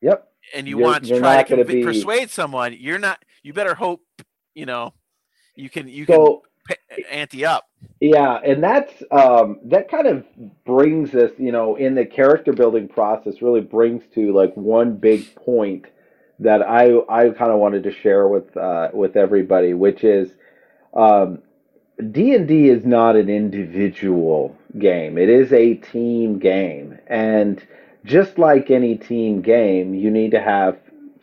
yep, 0.00 0.28
and 0.54 0.66
you 0.66 0.78
you're, 0.78 0.86
want 0.86 1.04
to 1.04 1.18
try 1.18 1.42
to 1.44 1.56
conv- 1.56 1.66
be... 1.66 1.84
persuade 1.84 2.30
someone, 2.30 2.76
you're 2.78 2.98
not. 2.98 3.24
You 3.44 3.52
better 3.52 3.74
hope, 3.74 4.02
you 4.54 4.66
know, 4.66 4.94
you 5.54 5.70
can 5.70 5.86
you 5.86 6.06
so, 6.06 6.42
can 6.66 6.76
ante 7.10 7.44
up. 7.44 7.68
Yeah, 8.00 8.40
and 8.44 8.62
that's 8.62 8.92
um, 9.12 9.60
that 9.64 9.88
kind 9.88 10.06
of 10.08 10.24
brings 10.64 11.14
us, 11.14 11.30
you 11.38 11.52
know, 11.52 11.76
in 11.76 11.94
the 11.94 12.04
character 12.04 12.52
building 12.52 12.88
process, 12.88 13.42
really 13.42 13.60
brings 13.60 14.02
to 14.14 14.32
like 14.32 14.56
one 14.56 14.96
big 14.96 15.34
point 15.36 15.86
that 16.40 16.62
I 16.62 16.98
I 17.08 17.30
kind 17.30 17.52
of 17.52 17.58
wanted 17.58 17.84
to 17.84 17.92
share 17.92 18.28
with 18.28 18.56
uh, 18.56 18.88
with 18.92 19.16
everybody, 19.16 19.74
which 19.74 20.04
is 20.04 20.32
um, 20.94 21.40
D 22.10 22.34
and 22.34 22.48
D 22.48 22.68
is 22.68 22.84
not 22.84 23.16
an 23.16 23.28
individual 23.28 24.56
game; 24.78 25.18
it 25.18 25.28
is 25.28 25.52
a 25.52 25.74
team 25.74 26.38
game, 26.38 26.98
and 27.06 27.62
just 28.04 28.38
like 28.38 28.70
any 28.70 28.96
team 28.96 29.42
game, 29.42 29.94
you 29.94 30.10
need 30.10 30.30
to 30.30 30.40
have 30.40 30.78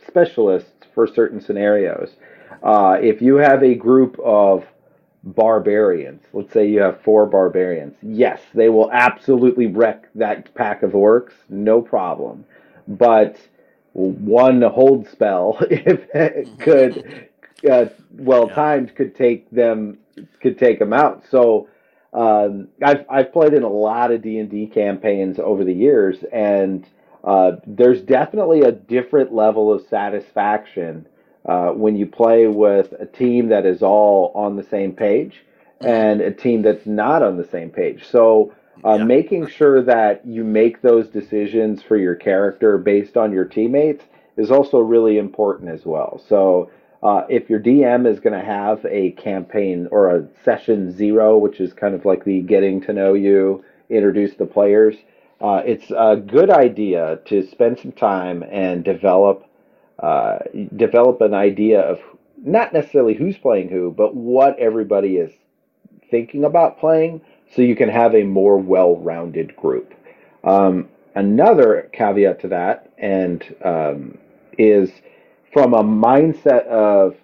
specialists 0.08 0.86
for 0.94 1.08
certain 1.08 1.42
scenarios. 1.42 2.16
Uh, 2.64 2.98
if 3.02 3.22
you 3.22 3.36
have 3.36 3.64
a 3.64 3.76
group 3.76 4.20
of 4.24 4.66
barbarians, 5.24 6.22
let's 6.34 6.54
say 6.54 6.68
you 6.68 6.80
have 6.80 7.02
four 7.02 7.26
barbarians, 7.26 7.96
yes, 8.02 8.42
they 8.54 8.70
will 8.70 8.92
absolutely 8.92 9.68
wreck 9.68 10.08
that 10.16 10.54
pack 10.54 10.84
of 10.84 10.92
orcs, 10.92 11.34
no 11.50 11.82
problem. 11.82 12.46
But 12.88 13.38
one 13.98 14.62
hold 14.62 15.08
spell, 15.10 15.58
if 15.72 16.08
it 16.14 16.60
could, 16.60 17.30
uh, 17.70 17.86
well 18.12 18.48
timed, 18.48 18.96
could 18.96 19.16
take 19.16 19.50
them 19.52 19.98
could 20.42 20.58
take 20.58 20.80
them 20.80 20.94
out. 20.94 21.24
So 21.30 21.68
um, 22.14 22.68
I've 22.84 23.06
I've 23.10 23.34
played 23.34 23.54
in 23.54 23.64
a 23.64 23.70
lot 23.70 24.12
of 24.12 24.22
D 24.22 24.38
and 24.38 24.50
D 24.50 24.68
campaigns 24.68 25.40
over 25.40 25.64
the 25.64 25.74
years, 25.74 26.24
and 26.32 26.88
uh, 27.24 27.54
there's 27.66 28.02
definitely 28.02 28.62
a 28.62 28.72
different 28.72 29.34
level 29.34 29.74
of 29.74 29.82
satisfaction 29.88 31.08
uh, 31.46 31.70
when 31.70 31.96
you 31.96 32.06
play 32.06 32.48
with 32.48 32.94
a 33.00 33.06
team 33.06 33.50
that 33.50 33.66
is 33.66 33.82
all 33.82 34.32
on 34.36 34.56
the 34.56 34.64
same 34.64 34.94
page 34.94 35.44
and 35.82 36.22
a 36.22 36.32
team 36.32 36.62
that's 36.62 36.86
not 36.86 37.22
on 37.24 37.38
the 37.38 37.48
same 37.48 37.70
page. 37.70 38.06
So 38.08 38.54
uh, 38.86 38.94
yeah. 38.96 39.04
Making 39.04 39.48
sure 39.48 39.82
that 39.84 40.26
you 40.26 40.44
make 40.44 40.82
those 40.82 41.08
decisions 41.10 41.82
for 41.82 41.98
your 41.98 42.16
character 42.16 42.78
based 42.78 43.18
on 43.18 43.32
your 43.32 43.46
teammates 43.46 44.06
is 44.38 44.52
also 44.52 44.80
really 44.80 45.18
important 45.18 45.70
as 45.70 45.86
well. 45.86 46.22
So, 46.28 46.72
uh, 47.04 47.24
if 47.30 47.50
your 47.50 47.60
DM 47.60 48.08
is 48.08 48.20
going 48.20 48.38
to 48.38 48.46
have 48.46 48.84
a 48.86 49.12
campaign 49.12 49.88
or 49.92 50.16
a 50.16 50.28
session 50.44 50.92
zero, 50.92 51.38
which 51.38 51.60
is 51.60 51.74
kind 51.74 51.94
of 51.94 52.06
like 52.06 52.24
the 52.24 52.42
getting 52.42 52.82
to 52.82 52.94
know 52.94 53.14
you, 53.14 53.64
introduce 53.90 54.36
the 54.36 54.46
players, 54.46 54.96
uh, 55.40 55.62
it's 55.66 55.92
a 55.92 56.16
good 56.16 56.50
idea 56.50 57.20
to 57.26 57.46
spend 57.48 57.80
some 57.80 57.92
time 57.92 58.44
and 58.50 58.84
develop 58.84 59.44
uh, 60.00 60.40
develop 60.76 61.22
an 61.22 61.34
idea 61.34 61.82
of 61.82 62.00
not 62.44 62.72
necessarily 62.72 63.16
who's 63.16 63.38
playing 63.38 63.70
who, 63.70 63.92
but 63.92 64.16
what 64.16 64.58
everybody 64.60 65.18
is 65.18 65.32
thinking 66.12 66.44
about 66.44 66.80
playing 66.80 67.22
so 67.56 67.62
you 67.62 67.76
can 67.76 67.90
have 67.90 68.16
a 68.16 68.24
more 68.24 68.58
well-rounded 68.58 69.56
group. 69.56 69.94
Um, 70.44 70.90
another 71.16 71.90
caveat 71.94 72.40
to 72.42 72.48
that, 72.50 72.92
and 72.98 73.44
um, 73.64 74.18
is 74.58 74.90
from 75.54 75.74
a 75.74 75.84
mindset 75.84 76.66
of 76.68 77.16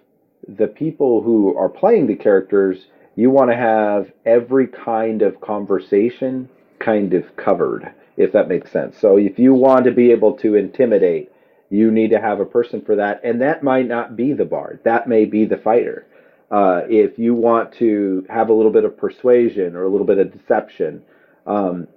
the 0.48 0.66
people 0.66 1.22
who 1.22 1.56
are 1.56 1.68
playing 1.68 2.06
the 2.06 2.16
characters, 2.16 2.86
you 3.16 3.30
want 3.30 3.50
to 3.50 3.56
have 3.56 4.12
every 4.26 4.66
kind 4.66 5.22
of 5.22 5.40
conversation 5.40 6.48
kind 6.80 7.14
of 7.14 7.36
covered, 7.36 7.92
if 8.16 8.32
that 8.32 8.48
makes 8.48 8.70
sense. 8.70 8.98
So 8.98 9.16
if 9.16 9.38
you 9.38 9.54
want 9.54 9.84
to 9.84 9.92
be 9.92 10.10
able 10.10 10.34
to 10.38 10.54
intimidate, 10.56 11.30
you 11.70 11.90
need 11.90 12.10
to 12.10 12.20
have 12.20 12.40
a 12.40 12.44
person 12.44 12.82
for 12.82 12.96
that, 12.96 13.20
and 13.24 13.40
that 13.40 13.62
might 13.62 13.88
not 13.88 14.16
be 14.16 14.32
the 14.32 14.44
bard. 14.44 14.80
That 14.84 15.08
may 15.08 15.24
be 15.24 15.44
the 15.44 15.56
fighter. 15.56 16.06
Uh, 16.50 16.82
if 16.88 17.18
you 17.18 17.34
want 17.34 17.72
to 17.72 18.24
have 18.28 18.48
a 18.48 18.52
little 18.52 18.70
bit 18.70 18.84
of 18.84 18.96
persuasion 18.96 19.74
or 19.74 19.84
a 19.84 19.88
little 19.88 20.06
bit 20.06 20.18
of 20.18 20.32
deception, 20.32 21.02
um, 21.46 21.88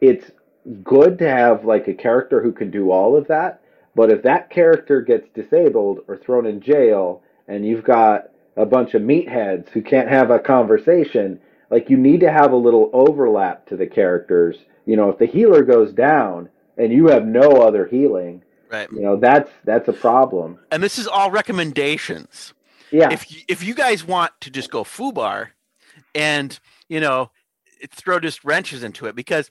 it's 0.00 0.30
good 0.82 1.18
to 1.18 1.28
have 1.28 1.64
like 1.64 1.88
a 1.88 1.94
character 1.94 2.42
who 2.42 2.52
can 2.52 2.70
do 2.70 2.90
all 2.90 3.16
of 3.16 3.26
that. 3.28 3.62
But 3.94 4.10
if 4.10 4.22
that 4.22 4.50
character 4.50 5.00
gets 5.00 5.26
disabled 5.34 6.00
or 6.06 6.18
thrown 6.18 6.46
in 6.46 6.60
jail, 6.60 7.22
and 7.48 7.64
you've 7.64 7.84
got 7.84 8.30
a 8.56 8.66
bunch 8.66 8.94
of 8.94 9.02
meatheads 9.02 9.68
who 9.70 9.82
can't 9.82 10.08
have 10.08 10.30
a 10.30 10.38
conversation, 10.38 11.40
like 11.70 11.88
you 11.90 11.96
need 11.96 12.20
to 12.20 12.30
have 12.30 12.52
a 12.52 12.56
little 12.56 12.90
overlap 12.92 13.66
to 13.66 13.76
the 13.76 13.86
characters. 13.86 14.56
You 14.84 14.96
know, 14.96 15.08
if 15.10 15.18
the 15.18 15.26
healer 15.26 15.62
goes 15.62 15.92
down 15.92 16.48
and 16.76 16.92
you 16.92 17.08
have 17.08 17.26
no 17.26 17.50
other 17.50 17.86
healing, 17.86 18.42
right? 18.70 18.88
You 18.92 19.00
know, 19.00 19.16
that's 19.16 19.50
that's 19.64 19.88
a 19.88 19.92
problem. 19.92 20.58
And 20.70 20.82
this 20.82 20.98
is 20.98 21.06
all 21.06 21.30
recommendations. 21.30 22.52
Yeah. 22.90 23.10
If 23.10 23.30
you, 23.30 23.40
if 23.48 23.64
you 23.64 23.74
guys 23.74 24.04
want 24.04 24.32
to 24.42 24.50
just 24.50 24.70
go 24.70 24.84
foobar, 24.84 25.48
and 26.14 26.58
you 26.88 27.00
know, 27.00 27.30
throw 27.90 28.18
just 28.18 28.44
wrenches 28.44 28.82
into 28.82 29.06
it 29.06 29.14
because 29.14 29.50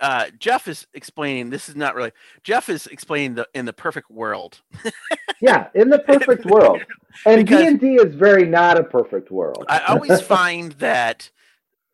uh, 0.00 0.26
Jeff 0.38 0.68
is 0.68 0.86
explaining. 0.94 1.50
This 1.50 1.68
is 1.68 1.76
not 1.76 1.94
really. 1.94 2.12
Jeff 2.44 2.68
is 2.68 2.86
explaining 2.86 3.34
the 3.34 3.48
in 3.54 3.64
the 3.64 3.72
perfect 3.72 4.10
world. 4.10 4.60
yeah, 5.40 5.68
in 5.74 5.88
the 5.88 5.98
perfect 6.00 6.44
world, 6.44 6.82
and 7.24 7.46
D 7.46 7.66
and 7.66 7.80
D 7.80 7.94
is 7.94 8.14
very 8.14 8.44
not 8.44 8.78
a 8.78 8.84
perfect 8.84 9.30
world. 9.30 9.64
I 9.68 9.80
always 9.88 10.20
find 10.22 10.72
that 10.72 11.30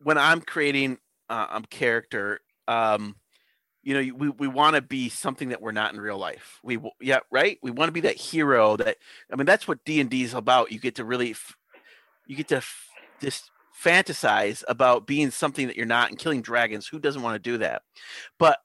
when 0.03 0.17
I'm 0.17 0.41
creating 0.41 0.97
uh, 1.29 1.47
um, 1.49 1.65
character, 1.65 2.41
um, 2.67 3.15
you 3.87 3.93
know, 3.93 4.15
we, 4.17 4.27
we 4.27 4.47
want 4.49 4.75
to 4.75 4.81
be 4.81 5.07
something 5.07 5.47
that 5.47 5.61
we're 5.61 5.71
not 5.71 5.93
in 5.93 6.01
real 6.01 6.17
life. 6.17 6.59
We 6.61 6.77
yeah, 6.99 7.19
right. 7.31 7.57
We 7.63 7.71
want 7.71 7.87
to 7.87 7.93
be 7.93 8.01
that 8.01 8.17
hero. 8.17 8.75
That 8.75 8.97
I 9.31 9.37
mean, 9.37 9.45
that's 9.45 9.65
what 9.65 9.85
D 9.85 10.01
and 10.01 10.09
D 10.09 10.23
is 10.23 10.33
about. 10.33 10.73
You 10.73 10.79
get 10.79 10.95
to 10.95 11.05
really, 11.05 11.33
you 12.25 12.35
get 12.35 12.49
to 12.49 12.61
just 13.21 13.49
fantasize 13.81 14.61
about 14.67 15.07
being 15.07 15.31
something 15.31 15.67
that 15.67 15.77
you're 15.77 15.85
not 15.85 16.09
and 16.09 16.19
killing 16.19 16.41
dragons. 16.41 16.85
Who 16.85 16.99
doesn't 16.99 17.21
want 17.21 17.41
to 17.41 17.49
do 17.51 17.59
that? 17.59 17.83
But 18.37 18.59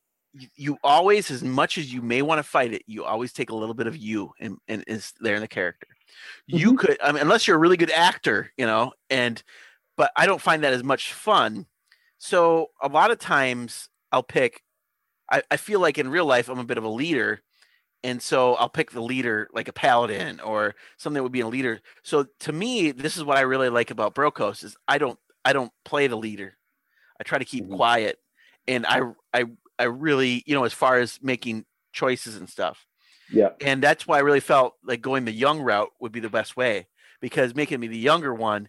you 0.56 0.76
always, 0.82 1.30
as 1.30 1.44
much 1.44 1.78
as 1.78 1.92
you 1.92 2.02
may 2.02 2.22
want 2.22 2.40
to 2.40 2.42
fight 2.42 2.72
it, 2.72 2.82
you 2.88 3.04
always 3.04 3.32
take 3.32 3.50
a 3.50 3.54
little 3.54 3.76
bit 3.76 3.86
of 3.86 3.96
you 3.96 4.32
and, 4.40 4.56
and 4.66 4.82
is 4.88 5.12
there 5.20 5.36
in 5.36 5.40
the 5.40 5.46
character. 5.46 5.86
Mm-hmm. 6.50 6.56
You 6.56 6.76
could, 6.76 6.98
I 7.00 7.12
mean, 7.12 7.22
unless 7.22 7.46
you're 7.46 7.58
a 7.58 7.60
really 7.60 7.76
good 7.76 7.92
actor, 7.92 8.50
you 8.56 8.66
know, 8.66 8.90
and 9.08 9.40
but 9.96 10.10
I 10.16 10.26
don't 10.26 10.42
find 10.42 10.64
that 10.64 10.72
as 10.72 10.82
much 10.82 11.12
fun. 11.12 11.66
So 12.18 12.70
a 12.82 12.88
lot 12.88 13.12
of 13.12 13.20
times 13.20 13.88
I'll 14.10 14.24
pick 14.24 14.62
I, 15.32 15.42
I 15.50 15.56
feel 15.56 15.80
like 15.80 15.98
in 15.98 16.08
real 16.08 16.26
life 16.26 16.48
I'm 16.48 16.58
a 16.58 16.64
bit 16.64 16.78
of 16.78 16.84
a 16.84 16.88
leader, 16.88 17.40
and 18.04 18.22
so 18.22 18.54
I'll 18.54 18.68
pick 18.68 18.90
the 18.90 19.00
leader 19.00 19.48
like 19.52 19.68
a 19.68 19.72
paladin 19.72 20.38
or 20.40 20.74
something 20.98 21.14
that 21.14 21.22
would 21.22 21.32
be 21.32 21.40
a 21.40 21.48
leader. 21.48 21.80
So 22.02 22.26
to 22.40 22.52
me, 22.52 22.92
this 22.92 23.16
is 23.16 23.24
what 23.24 23.38
I 23.38 23.42
really 23.42 23.70
like 23.70 23.90
about 23.90 24.14
Brokos 24.14 24.62
is 24.62 24.76
I 24.86 24.98
don't 24.98 25.18
I 25.44 25.52
don't 25.52 25.72
play 25.84 26.06
the 26.06 26.16
leader. 26.16 26.56
I 27.18 27.24
try 27.24 27.38
to 27.38 27.44
keep 27.44 27.64
mm-hmm. 27.64 27.76
quiet, 27.76 28.18
and 28.68 28.86
I 28.86 29.00
I 29.32 29.46
I 29.78 29.84
really 29.84 30.44
you 30.46 30.54
know 30.54 30.64
as 30.64 30.74
far 30.74 30.98
as 30.98 31.18
making 31.22 31.64
choices 31.92 32.36
and 32.36 32.48
stuff. 32.48 32.86
Yeah. 33.30 33.50
And 33.60 33.82
that's 33.82 34.06
why 34.06 34.18
I 34.18 34.20
really 34.20 34.40
felt 34.40 34.74
like 34.84 35.00
going 35.00 35.24
the 35.24 35.32
young 35.32 35.60
route 35.60 35.90
would 36.00 36.12
be 36.12 36.20
the 36.20 36.28
best 36.28 36.54
way 36.54 36.86
because 37.20 37.54
making 37.54 37.80
me 37.80 37.86
the 37.86 37.96
younger 37.96 38.34
one 38.34 38.68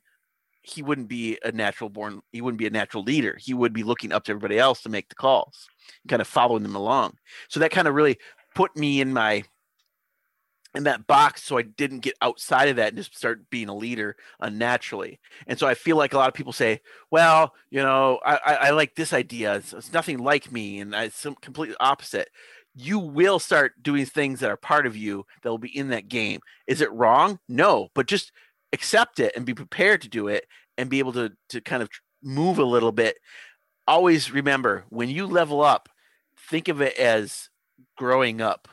he 0.63 0.81
wouldn't 0.81 1.09
be 1.09 1.37
a 1.43 1.51
natural 1.51 1.89
born 1.89 2.21
he 2.31 2.41
wouldn't 2.41 2.59
be 2.59 2.67
a 2.67 2.71
natural 2.71 3.03
leader. 3.03 3.37
He 3.39 3.53
would 3.53 3.73
be 3.73 3.83
looking 3.83 4.11
up 4.11 4.23
to 4.25 4.31
everybody 4.31 4.57
else 4.57 4.81
to 4.81 4.89
make 4.89 5.09
the 5.09 5.15
calls 5.15 5.67
kind 6.07 6.21
of 6.21 6.27
following 6.27 6.63
them 6.63 6.75
along. 6.75 7.17
So 7.49 7.59
that 7.59 7.71
kind 7.71 7.87
of 7.87 7.93
really 7.93 8.17
put 8.55 8.75
me 8.75 9.01
in 9.01 9.13
my 9.13 9.43
in 10.75 10.85
that 10.85 11.05
box 11.05 11.43
so 11.43 11.55
i 11.57 11.61
didn't 11.61 11.99
get 11.99 12.15
outside 12.23 12.67
of 12.67 12.77
that 12.77 12.87
and 12.87 12.97
just 12.97 13.15
start 13.15 13.47
being 13.51 13.69
a 13.69 13.75
leader 13.75 14.15
unnaturally. 14.39 15.19
And 15.45 15.59
so 15.59 15.67
i 15.67 15.73
feel 15.73 15.97
like 15.97 16.13
a 16.13 16.17
lot 16.17 16.29
of 16.29 16.33
people 16.33 16.53
say 16.53 16.79
well 17.11 17.53
you 17.69 17.81
know 17.81 18.19
i 18.25 18.39
i, 18.45 18.53
I 18.55 18.69
like 18.71 18.95
this 18.95 19.13
idea. 19.13 19.55
It's, 19.55 19.73
it's, 19.73 19.93
nothing 19.93 20.19
like 20.19 20.51
me 20.51 20.79
and 20.79 20.93
it's 20.95 21.19
some 21.19 21.35
completely 21.35 21.75
opposite. 21.79 22.29
You 22.75 22.97
will 22.97 23.37
start 23.37 23.83
doing 23.83 24.05
things 24.05 24.39
that 24.39 24.49
are 24.49 24.57
part 24.57 24.87
of 24.87 24.97
you 24.97 25.25
that 25.41 25.49
will 25.49 25.59
be 25.59 25.77
in 25.77 25.89
that 25.89 26.07
game. 26.07 26.39
Is 26.67 26.81
it 26.81 26.91
wrong? 26.91 27.39
No 27.47 27.89
but 27.93 28.07
just 28.07 28.31
accept 28.73 29.19
it 29.19 29.31
and 29.35 29.45
be 29.45 29.53
prepared 29.53 30.01
to 30.01 30.09
do 30.09 30.27
it 30.27 30.45
and 30.77 30.89
be 30.89 30.99
able 30.99 31.13
to 31.13 31.31
to 31.49 31.61
kind 31.61 31.81
of 31.81 31.89
move 32.21 32.57
a 32.57 32.63
little 32.63 32.91
bit 32.91 33.17
always 33.87 34.31
remember 34.31 34.85
when 34.89 35.09
you 35.09 35.25
level 35.25 35.61
up 35.61 35.89
think 36.49 36.67
of 36.67 36.81
it 36.81 36.97
as 36.97 37.49
growing 37.97 38.41
up. 38.41 38.67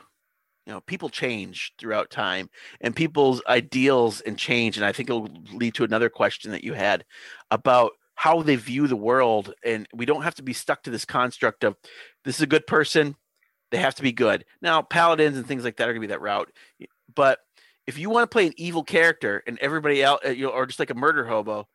You 0.65 0.73
know 0.73 0.81
people 0.81 1.09
change 1.09 1.73
throughout 1.79 2.11
time 2.11 2.49
and 2.81 2.95
people's 2.95 3.41
ideals 3.47 4.21
and 4.21 4.37
change. 4.37 4.77
And 4.77 4.85
i 4.85 4.91
think 4.91 5.09
it'll 5.09 5.27
lead 5.53 5.73
to 5.75 5.83
another 5.83 6.09
question 6.09 6.51
that 6.51 6.63
you 6.63 6.73
had 6.73 7.03
about 7.49 7.93
how 8.15 8.43
they 8.43 8.55
view 8.55 8.87
the 8.87 8.95
world. 8.95 9.53
And 9.65 9.87
we 9.93 10.05
don't 10.05 10.21
have 10.21 10.35
to 10.35 10.43
be 10.43 10.53
stuck 10.53 10.83
to 10.83 10.91
this 10.91 11.05
construct 11.05 11.63
of 11.63 11.75
this 12.23 12.35
is 12.35 12.41
a 12.41 12.47
good 12.47 12.67
person 12.67 13.15
they 13.71 13.77
have 13.77 13.95
to 13.95 14.03
be 14.03 14.11
good. 14.11 14.45
Now 14.61 14.81
paladins 14.81 15.37
and 15.37 15.47
things 15.47 15.63
like 15.63 15.77
that 15.77 15.89
are 15.89 15.93
going 15.93 16.01
to 16.01 16.07
be 16.07 16.13
that 16.13 16.21
route. 16.21 16.51
But 17.13 17.39
if 17.87 17.97
you 17.97 18.09
want 18.09 18.29
to 18.29 18.33
play 18.33 18.47
an 18.47 18.53
evil 18.57 18.83
character 18.83 19.43
and 19.47 19.57
everybody 19.59 20.03
else, 20.03 20.21
uh, 20.25 20.29
you 20.29 20.45
know, 20.45 20.51
or 20.51 20.65
just 20.65 20.79
like 20.79 20.89
a 20.89 20.95
murder 20.95 21.25
hobo, 21.25 21.67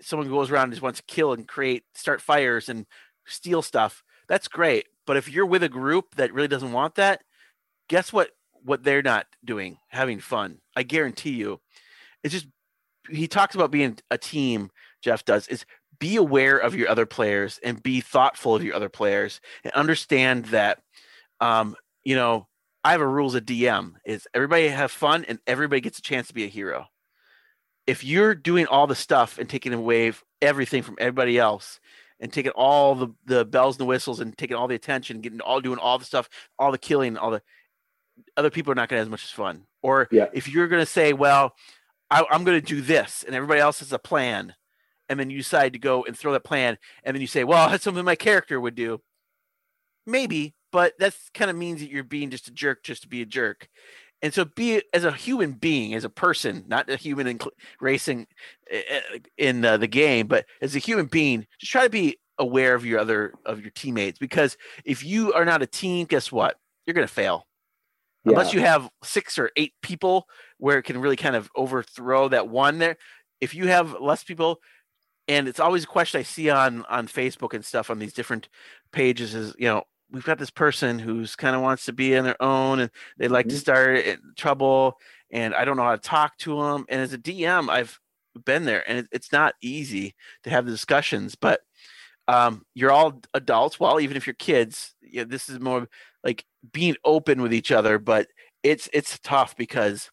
someone 0.00 0.28
goes 0.28 0.50
around 0.50 0.64
and 0.64 0.72
just 0.72 0.82
wants 0.82 1.00
to 1.00 1.06
kill 1.06 1.32
and 1.32 1.46
create, 1.46 1.84
start 1.94 2.20
fires 2.20 2.68
and 2.68 2.86
steal 3.26 3.62
stuff. 3.62 4.02
That's 4.28 4.48
great. 4.48 4.86
But 5.06 5.16
if 5.16 5.30
you're 5.30 5.46
with 5.46 5.62
a 5.62 5.68
group 5.68 6.16
that 6.16 6.32
really 6.32 6.48
doesn't 6.48 6.72
want 6.72 6.96
that, 6.96 7.22
guess 7.88 8.12
what? 8.12 8.30
What 8.64 8.82
they're 8.82 9.02
not 9.02 9.26
doing, 9.44 9.78
having 9.88 10.18
fun. 10.18 10.58
I 10.74 10.82
guarantee 10.82 11.30
you. 11.30 11.60
It's 12.24 12.34
just 12.34 12.48
he 13.08 13.28
talks 13.28 13.54
about 13.54 13.70
being 13.70 13.98
a 14.10 14.18
team. 14.18 14.70
Jeff 15.02 15.24
does 15.24 15.46
is 15.46 15.64
be 16.00 16.16
aware 16.16 16.58
of 16.58 16.74
your 16.74 16.88
other 16.88 17.06
players 17.06 17.60
and 17.62 17.82
be 17.82 18.00
thoughtful 18.00 18.56
of 18.56 18.64
your 18.64 18.74
other 18.74 18.88
players 18.88 19.40
and 19.62 19.72
understand 19.74 20.46
that 20.46 20.80
um, 21.40 21.76
you 22.04 22.16
know 22.16 22.48
I 22.86 22.92
have 22.92 23.00
a 23.00 23.08
rule 23.08 23.26
as 23.26 23.34
a 23.34 23.40
DM 23.40 23.94
is 24.04 24.28
everybody 24.32 24.68
have 24.68 24.92
fun 24.92 25.24
and 25.26 25.40
everybody 25.44 25.80
gets 25.80 25.98
a 25.98 26.02
chance 26.02 26.28
to 26.28 26.34
be 26.34 26.44
a 26.44 26.48
hero. 26.48 26.86
If 27.84 28.04
you're 28.04 28.32
doing 28.32 28.68
all 28.68 28.86
the 28.86 28.94
stuff 28.94 29.38
and 29.38 29.50
taking 29.50 29.72
away 29.72 30.12
everything 30.40 30.84
from 30.84 30.94
everybody 31.00 31.36
else 31.36 31.80
and 32.20 32.32
taking 32.32 32.52
all 32.52 32.94
the, 32.94 33.08
the 33.24 33.44
bells 33.44 33.74
and 33.74 33.80
the 33.80 33.86
whistles 33.86 34.20
and 34.20 34.38
taking 34.38 34.56
all 34.56 34.68
the 34.68 34.76
attention, 34.76 35.20
getting 35.20 35.40
all 35.40 35.60
doing 35.60 35.80
all 35.80 35.98
the 35.98 36.04
stuff, 36.04 36.28
all 36.60 36.70
the 36.70 36.78
killing, 36.78 37.16
all 37.16 37.32
the 37.32 37.42
other 38.36 38.50
people 38.50 38.70
are 38.70 38.76
not 38.76 38.88
going 38.88 38.98
to 38.98 39.00
have 39.00 39.08
as 39.08 39.10
much 39.10 39.24
as 39.24 39.30
fun. 39.32 39.66
Or 39.82 40.06
yeah. 40.12 40.28
if 40.32 40.48
you're 40.48 40.68
going 40.68 40.82
to 40.82 40.86
say, 40.86 41.12
well, 41.12 41.54
I, 42.08 42.24
I'm 42.30 42.44
going 42.44 42.60
to 42.60 42.64
do 42.64 42.80
this 42.80 43.24
and 43.26 43.34
everybody 43.34 43.58
else 43.58 43.80
has 43.80 43.92
a 43.92 43.98
plan, 43.98 44.54
and 45.08 45.18
then 45.18 45.28
you 45.28 45.38
decide 45.38 45.72
to 45.72 45.80
go 45.80 46.04
and 46.04 46.16
throw 46.16 46.32
that 46.34 46.44
plan, 46.44 46.78
and 47.02 47.16
then 47.16 47.20
you 47.20 47.26
say, 47.26 47.42
well, 47.42 47.68
that's 47.70 47.82
something 47.82 48.04
my 48.04 48.14
character 48.14 48.60
would 48.60 48.76
do. 48.76 49.00
Maybe, 50.06 50.54
but 50.76 50.92
that 50.98 51.16
kind 51.32 51.50
of 51.50 51.56
means 51.56 51.80
that 51.80 51.88
you're 51.88 52.04
being 52.04 52.28
just 52.28 52.48
a 52.48 52.50
jerk 52.50 52.82
just 52.82 53.00
to 53.00 53.08
be 53.08 53.22
a 53.22 53.24
jerk. 53.24 53.66
And 54.20 54.34
so, 54.34 54.44
be 54.44 54.82
as 54.92 55.04
a 55.04 55.10
human 55.10 55.52
being, 55.52 55.94
as 55.94 56.04
a 56.04 56.10
person, 56.10 56.64
not 56.68 56.90
a 56.90 56.96
human 56.96 57.26
in 57.26 57.38
racing 57.80 58.26
eh, 58.70 58.82
eh, 58.90 59.18
in 59.38 59.64
uh, 59.64 59.78
the 59.78 59.86
game, 59.86 60.26
but 60.26 60.44
as 60.60 60.76
a 60.76 60.78
human 60.78 61.06
being, 61.06 61.46
just 61.58 61.72
try 61.72 61.84
to 61.84 61.88
be 61.88 62.18
aware 62.36 62.74
of 62.74 62.84
your 62.84 63.00
other 63.00 63.32
of 63.46 63.62
your 63.62 63.70
teammates 63.70 64.18
because 64.18 64.58
if 64.84 65.02
you 65.02 65.32
are 65.32 65.46
not 65.46 65.62
a 65.62 65.66
team, 65.66 66.04
guess 66.04 66.30
what? 66.30 66.58
You're 66.84 66.92
going 66.92 67.08
to 67.08 67.14
fail. 67.14 67.46
Yeah. 68.26 68.32
Unless 68.32 68.52
you 68.52 68.60
have 68.60 68.90
six 69.02 69.38
or 69.38 69.52
eight 69.56 69.72
people 69.80 70.28
where 70.58 70.76
it 70.76 70.82
can 70.82 71.00
really 71.00 71.16
kind 71.16 71.36
of 71.36 71.48
overthrow 71.56 72.28
that 72.28 72.48
one 72.48 72.76
there. 72.80 72.98
If 73.40 73.54
you 73.54 73.68
have 73.68 73.96
less 73.98 74.24
people, 74.24 74.60
and 75.26 75.48
it's 75.48 75.58
always 75.58 75.84
a 75.84 75.86
question 75.86 76.18
I 76.18 76.22
see 76.22 76.50
on 76.50 76.84
on 76.90 77.08
Facebook 77.08 77.54
and 77.54 77.64
stuff 77.64 77.88
on 77.88 77.98
these 77.98 78.12
different 78.12 78.50
pages 78.92 79.34
is 79.34 79.54
you 79.58 79.68
know 79.68 79.84
we've 80.10 80.24
got 80.24 80.38
this 80.38 80.50
person 80.50 80.98
who's 80.98 81.36
kind 81.36 81.56
of 81.56 81.62
wants 81.62 81.84
to 81.86 81.92
be 81.92 82.16
on 82.16 82.24
their 82.24 82.40
own 82.42 82.80
and 82.80 82.90
they 83.18 83.28
like 83.28 83.46
mm-hmm. 83.46 83.54
to 83.54 83.60
start 83.60 84.04
trouble 84.36 84.98
and 85.30 85.54
I 85.54 85.64
don't 85.64 85.76
know 85.76 85.82
how 85.82 85.96
to 85.96 86.00
talk 86.00 86.36
to 86.38 86.62
them. 86.62 86.84
And 86.88 87.00
as 87.00 87.12
a 87.12 87.18
DM, 87.18 87.68
I've 87.68 87.98
been 88.44 88.64
there 88.64 88.88
and 88.88 88.98
it, 88.98 89.08
it's 89.10 89.32
not 89.32 89.54
easy 89.60 90.14
to 90.44 90.50
have 90.50 90.66
the 90.66 90.70
discussions, 90.70 91.34
but 91.34 91.60
um, 92.28 92.64
you're 92.74 92.92
all 92.92 93.20
adults. 93.34 93.80
Well, 93.80 94.00
even 94.00 94.16
if 94.16 94.26
you're 94.26 94.34
kids, 94.34 94.94
yeah, 95.02 95.24
this 95.24 95.48
is 95.48 95.60
more 95.60 95.88
like 96.24 96.44
being 96.72 96.96
open 97.04 97.42
with 97.42 97.52
each 97.52 97.72
other, 97.72 97.98
but 97.98 98.28
it's, 98.62 98.88
it's 98.92 99.18
tough 99.20 99.56
because 99.56 100.10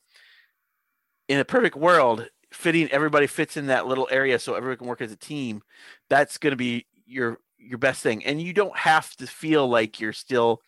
in 1.27 1.39
a 1.39 1.45
perfect 1.45 1.75
world, 1.75 2.27
fitting 2.51 2.87
everybody 2.89 3.27
fits 3.27 3.57
in 3.57 3.67
that 3.67 3.87
little 3.87 4.07
area 4.11 4.37
so 4.37 4.53
everyone 4.53 4.77
can 4.77 4.87
work 4.87 5.01
as 5.01 5.11
a 5.11 5.17
team. 5.17 5.61
That's 6.09 6.37
going 6.37 6.51
to 6.51 6.57
be 6.57 6.85
your 7.05 7.39
your 7.63 7.77
best 7.77 8.01
thing 8.01 8.23
and 8.25 8.41
you 8.41 8.53
don't 8.53 8.77
have 8.77 9.15
to 9.17 9.27
feel 9.27 9.67
like 9.67 9.99
you're 9.99 10.13
still 10.13 10.61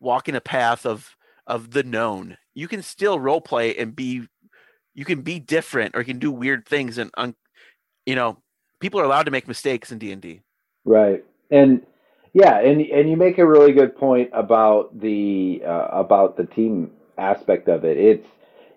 walking 0.00 0.34
a 0.34 0.40
path 0.40 0.86
of 0.86 1.16
of 1.46 1.70
the 1.70 1.82
known. 1.82 2.36
You 2.54 2.68
can 2.68 2.82
still 2.82 3.20
role 3.20 3.40
play 3.40 3.76
and 3.76 3.94
be 3.94 4.26
you 4.94 5.04
can 5.04 5.22
be 5.22 5.38
different 5.38 5.94
or 5.94 6.00
you 6.00 6.06
can 6.06 6.18
do 6.18 6.30
weird 6.30 6.66
things 6.66 6.98
and 6.98 7.10
un, 7.16 7.34
you 8.04 8.14
know 8.14 8.38
people 8.80 9.00
are 9.00 9.04
allowed 9.04 9.24
to 9.24 9.30
make 9.30 9.46
mistakes 9.46 9.92
in 9.92 9.98
d&d 9.98 10.40
right. 10.84 11.24
And 11.50 11.82
yeah 12.32 12.58
and 12.58 12.80
and 12.80 13.08
you 13.08 13.16
make 13.16 13.38
a 13.38 13.46
really 13.46 13.72
good 13.72 13.96
point 13.96 14.30
about 14.32 14.98
the 14.98 15.62
uh, 15.64 15.88
about 15.92 16.36
the 16.36 16.46
team 16.46 16.90
aspect 17.18 17.68
of 17.68 17.84
it. 17.84 17.96
It's 17.96 18.26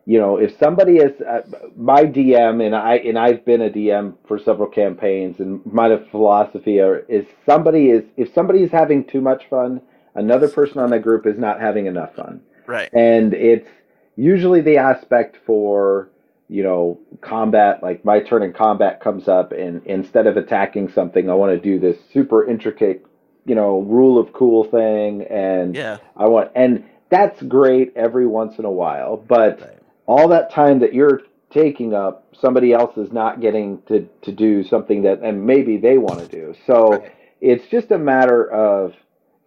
you 0.10 0.18
know, 0.18 0.38
if 0.38 0.58
somebody 0.58 0.94
is 0.94 1.22
uh, 1.22 1.42
my 1.78 2.04
DM 2.04 2.66
and 2.66 2.76
I 2.76 2.96
and 2.96 3.16
I've 3.16 3.46
been 3.46 3.62
a 3.62 3.70
DM 3.70 4.16
for 4.28 4.40
several 4.40 4.68
campaigns, 4.68 5.40
and 5.40 5.64
my 5.72 6.04
philosophy 6.10 6.80
are, 6.80 7.06
is 7.08 7.28
somebody 7.46 7.92
is 7.92 8.04
if 8.18 8.34
somebody 8.34 8.64
is 8.64 8.72
having 8.72 9.06
too 9.06 9.22
much 9.22 9.44
fun, 9.52 9.80
another 10.16 10.50
person 10.50 10.80
on 10.80 10.90
that 10.90 11.04
group 11.04 11.28
is 11.28 11.38
not 11.38 11.62
having 11.62 11.86
enough 11.86 12.16
fun. 12.16 12.42
Right. 12.66 12.92
And 12.92 13.36
it's 13.36 13.70
usually 14.16 14.62
the 14.62 14.78
aspect 14.78 15.38
for 15.46 16.10
you 16.48 16.64
know 16.64 17.00
combat, 17.22 17.84
like 17.84 18.04
my 18.04 18.20
turn 18.20 18.42
in 18.42 18.52
combat 18.52 19.02
comes 19.02 19.28
up, 19.28 19.52
and 19.52 19.86
instead 19.86 20.26
of 20.26 20.38
attacking 20.38 20.90
something, 20.90 21.30
I 21.30 21.36
want 21.36 21.52
to 21.52 21.60
do 21.60 21.80
this 21.80 22.00
super 22.12 22.50
intricate, 22.50 23.06
you 23.46 23.54
know, 23.54 23.82
rule 23.82 24.18
of 24.18 24.34
cool 24.34 24.64
thing, 24.64 25.28
and 25.30 25.76
yeah, 25.76 25.98
I 26.18 26.26
want 26.30 26.50
and 26.56 26.84
that's 27.10 27.40
great 27.44 27.94
every 27.96 28.26
once 28.26 28.58
in 28.58 28.66
a 28.66 28.72
while, 28.72 29.16
but. 29.16 29.62
Right 29.62 29.76
all 30.12 30.28
that 30.36 30.46
time 30.52 30.78
that 30.84 30.92
you're 30.94 31.22
taking 31.52 31.94
up, 31.94 32.14
somebody 32.44 32.70
else 32.80 32.96
is 32.98 33.12
not 33.12 33.42
getting 33.46 33.82
to, 33.90 33.96
to 34.26 34.32
do 34.32 34.64
something 34.64 35.00
that 35.04 35.18
and 35.28 35.36
maybe 35.54 35.78
they 35.78 35.98
want 35.98 36.20
to 36.20 36.28
do. 36.28 36.46
So 36.68 36.78
right. 36.94 37.12
it's 37.42 37.66
just 37.76 37.92
a 37.92 37.98
matter 37.98 38.42
of, 38.52 38.94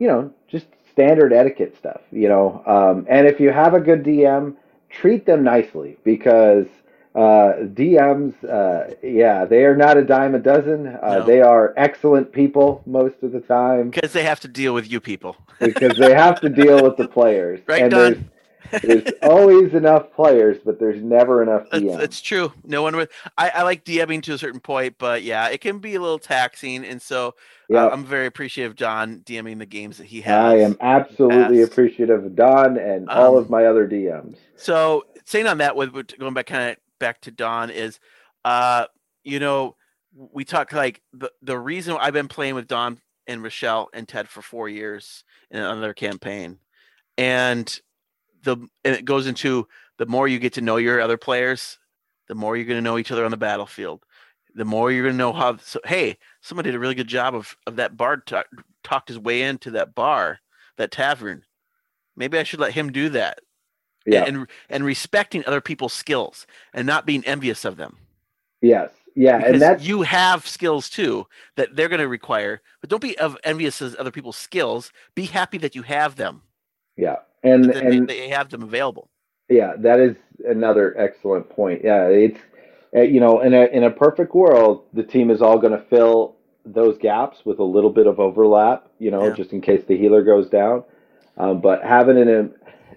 you 0.00 0.08
know, 0.10 0.32
just 0.54 0.66
standard 0.92 1.32
etiquette 1.32 1.74
stuff, 1.76 2.00
you 2.10 2.28
know. 2.28 2.62
Um, 2.66 3.06
and 3.14 3.26
if 3.26 3.40
you 3.40 3.50
have 3.50 3.72
a 3.74 3.80
good 3.80 4.02
DM, 4.04 4.54
treat 5.00 5.22
them 5.26 5.42
nicely 5.54 5.90
because 6.12 6.66
Uh, 7.14 7.68
DMs, 7.80 8.32
uh, 8.58 8.94
yeah, 9.22 9.44
they 9.44 9.62
are 9.68 9.76
not 9.76 9.94
a 10.02 10.04
dime 10.14 10.34
a 10.34 10.38
dozen. 10.52 10.78
Uh, 10.86 11.18
No. 11.18 11.26
They 11.30 11.40
are 11.42 11.74
excellent 11.76 12.32
people 12.32 12.68
most 12.86 13.18
of 13.22 13.30
the 13.36 13.40
time 13.40 13.90
Because 13.90 14.14
they 14.14 14.24
have 14.32 14.40
to 14.40 14.48
deal 14.48 14.72
with 14.78 14.86
you 14.92 14.98
people. 14.98 15.36
because 15.60 15.94
they 15.98 16.14
have 16.24 16.40
to 16.40 16.48
deal 16.48 16.78
with 16.86 16.96
the 16.96 17.08
players. 17.18 17.60
Right, 17.68 17.82
and 17.82 17.90
Don? 17.90 18.30
There's, 18.82 19.04
always 19.22 19.74
enough 19.74 20.12
players, 20.12 20.58
but 20.64 20.78
there's 20.78 21.02
never 21.02 21.42
enough 21.42 21.66
It's, 21.72 21.84
DMs. 21.84 22.00
it's 22.00 22.20
true. 22.20 22.52
No 22.64 22.82
one 22.82 22.96
would. 22.96 23.08
I, 23.36 23.50
I 23.50 23.62
like 23.62 23.84
DMing 23.84 24.22
to 24.24 24.34
a 24.34 24.38
certain 24.38 24.60
point, 24.60 24.96
but 24.98 25.22
yeah, 25.22 25.48
it 25.48 25.60
can 25.60 25.78
be 25.78 25.94
a 25.94 26.00
little 26.00 26.18
taxing. 26.18 26.84
And 26.84 27.00
so 27.00 27.34
yeah, 27.68 27.86
uh, 27.86 27.90
I'm 27.90 28.04
very 28.04 28.26
appreciative 28.26 28.72
of 28.72 28.76
John 28.76 29.22
DMing 29.24 29.58
the 29.58 29.66
games 29.66 29.98
that 29.98 30.06
he 30.06 30.20
has. 30.22 30.34
I 30.52 30.56
am 30.58 30.76
absolutely 30.80 31.62
appreciative 31.62 32.24
of 32.24 32.34
Don 32.36 32.78
and 32.78 33.08
all 33.10 33.36
Um, 33.36 33.42
of 33.42 33.50
my 33.50 33.66
other 33.66 33.86
DMs. 33.88 34.36
So 34.56 35.04
saying 35.24 35.46
on 35.46 35.58
that, 35.58 35.76
with 35.76 35.90
with- 35.92 36.18
going 36.18 36.34
back 36.34 36.46
kind 36.46 36.70
of 36.70 36.76
back 36.98 37.20
to 37.22 37.30
Don 37.30 37.70
is, 37.70 37.98
uh, 38.44 38.86
you 39.24 39.38
know, 39.40 39.76
we 40.14 40.44
talk 40.44 40.72
like 40.72 41.00
the 41.12 41.30
the 41.42 41.58
reason 41.58 41.96
I've 41.98 42.12
been 42.12 42.28
playing 42.28 42.54
with 42.54 42.66
Don 42.68 43.00
and 43.26 43.42
Rochelle 43.42 43.88
and 43.92 44.06
Ted 44.08 44.28
for 44.28 44.42
four 44.42 44.68
years 44.68 45.24
in 45.50 45.58
another 45.60 45.94
campaign, 45.94 46.58
and 47.16 47.80
the 48.42 48.56
and 48.84 48.94
it 48.96 49.04
goes 49.04 49.26
into 49.26 49.68
the 49.98 50.06
more 50.06 50.28
you 50.28 50.38
get 50.38 50.54
to 50.54 50.60
know 50.60 50.76
your 50.76 51.00
other 51.00 51.16
players, 51.18 51.78
the 52.28 52.34
more 52.34 52.56
you're 52.56 52.66
going 52.66 52.78
to 52.78 52.82
know 52.82 52.98
each 52.98 53.12
other 53.12 53.24
on 53.24 53.30
the 53.30 53.36
battlefield. 53.36 54.04
The 54.54 54.64
more 54.66 54.92
you're 54.92 55.04
going 55.04 55.14
to 55.14 55.18
know 55.18 55.32
how. 55.32 55.56
So 55.58 55.80
hey, 55.84 56.18
someone 56.42 56.64
did 56.64 56.74
a 56.74 56.78
really 56.78 56.94
good 56.96 57.08
job 57.08 57.34
of 57.34 57.56
of 57.66 57.76
that 57.76 57.96
bard 57.96 58.26
talk, 58.26 58.46
talked 58.84 59.08
his 59.08 59.18
way 59.18 59.42
into 59.42 59.70
that 59.72 59.94
bar, 59.94 60.40
that 60.78 60.90
tavern. 60.92 61.44
Maybe 62.16 62.38
I 62.38 62.44
should 62.44 62.60
let 62.60 62.74
him 62.74 62.92
do 62.92 63.08
that 63.10 63.40
Yeah. 64.06 64.24
and 64.26 64.48
and 64.70 64.84
respecting 64.84 65.44
other 65.46 65.60
people's 65.62 65.94
skills 65.94 66.46
and 66.74 66.86
not 66.86 67.06
being 67.06 67.24
envious 67.26 67.64
of 67.64 67.76
them. 67.76 67.98
yes. 68.62 68.90
Yeah. 69.16 69.38
Because 69.38 69.52
And 69.54 69.62
that's 69.62 69.82
you 69.82 70.02
have 70.02 70.46
skills 70.48 70.88
too 70.90 71.26
that 71.56 71.76
they're 71.76 71.88
going 71.90 72.00
to 72.00 72.08
require, 72.08 72.62
but 72.80 72.90
don't 72.90 73.02
be 73.02 73.18
of 73.18 73.36
envious 73.44 73.80
of 73.82 73.94
other 73.96 74.10
people's 74.12 74.36
skills. 74.38 74.92
Be 75.14 75.24
happy 75.26 75.58
that 75.58 75.74
you 75.74 75.82
have 75.82 76.16
them, 76.16 76.42
yeah. 76.96 77.16
And 77.42 77.64
that 77.64 77.74
they, 77.74 77.96
and 77.96 78.08
they 78.08 78.28
have 78.28 78.50
them 78.50 78.62
available. 78.62 79.08
Yeah, 79.48 79.74
that 79.78 80.00
is 80.00 80.16
another 80.46 80.96
excellent 80.98 81.48
point. 81.50 81.82
Yeah, 81.84 82.06
it's 82.06 82.38
uh, 82.94 83.00
you 83.00 83.20
know, 83.20 83.40
in 83.40 83.54
a 83.54 83.64
in 83.66 83.84
a 83.84 83.90
perfect 83.90 84.34
world, 84.34 84.84
the 84.92 85.02
team 85.02 85.30
is 85.30 85.42
all 85.42 85.58
going 85.58 85.72
to 85.72 85.84
fill 85.90 86.36
those 86.64 86.96
gaps 86.98 87.38
with 87.44 87.58
a 87.58 87.64
little 87.64 87.90
bit 87.90 88.06
of 88.06 88.20
overlap, 88.20 88.88
you 88.98 89.10
know, 89.10 89.26
Yeah. 89.26 89.34
just 89.34 89.52
in 89.52 89.60
case 89.60 89.84
the 89.86 89.96
healer 89.96 90.22
goes 90.22 90.48
down. 90.48 90.84
Um, 91.36 91.60
but 91.60 91.82
having 91.82 92.16
it 92.16 92.28
in 92.28 92.54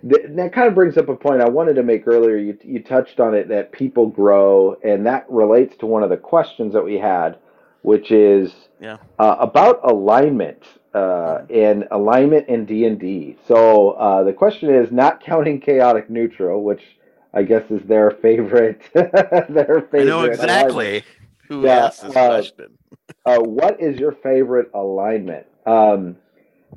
th- 0.08 0.28
that 0.36 0.54
kind 0.54 0.68
of 0.68 0.76
brings 0.76 0.98
up 0.98 1.10
a 1.10 1.16
point 1.16 1.42
I 1.42 1.50
wanted 1.50 1.76
to 1.76 1.84
make 1.84 2.08
earlier. 2.08 2.38
You 2.38 2.58
you 2.64 2.84
touched 2.84 3.20
on 3.20 3.34
it 3.34 3.48
that 3.50 3.72
people 3.72 4.08
grow, 4.08 4.78
and 4.84 5.06
that 5.06 5.26
relates 5.30 5.76
to 5.78 5.86
one 5.86 6.04
of 6.04 6.10
the 6.10 6.18
questions 6.18 6.74
that 6.74 6.84
we 6.84 6.96
had, 6.98 7.38
which 7.86 8.12
is 8.12 8.70
Yeah. 8.80 8.98
uh, 9.20 9.38
about 9.40 9.80
alignment 9.84 10.64
uh, 10.94 11.40
and 11.50 11.88
alignment 11.92 12.48
in 12.50 12.66
D 12.66 12.86
and 12.86 13.00
D. 13.00 13.38
So 13.48 13.92
uh, 13.92 14.24
the 14.24 14.34
question 14.34 14.70
is 14.74 14.92
not 14.92 15.22
counting 15.22 15.60
chaotic 15.60 16.10
neutral, 16.10 16.64
which 16.64 16.98
I 17.34 17.44
guess 17.44 17.70
is 17.72 17.84
their 17.88 18.12
favorite. 18.12 18.82
their 18.94 19.88
favorite. 19.92 19.92
I 19.98 20.04
know 20.04 20.24
alignment. 20.24 20.96
exactly 20.96 21.04
who 21.48 21.68
Yeah, 21.68 21.68
asked 21.68 22.02
this 22.02 22.16
uh, 22.16 22.20
question. 22.20 22.78
Uh, 23.26 23.40
what 23.40 23.80
is 23.82 24.00
your 24.00 24.12
favorite 24.12 24.70
alignment? 24.74 25.46
Um, 25.66 26.18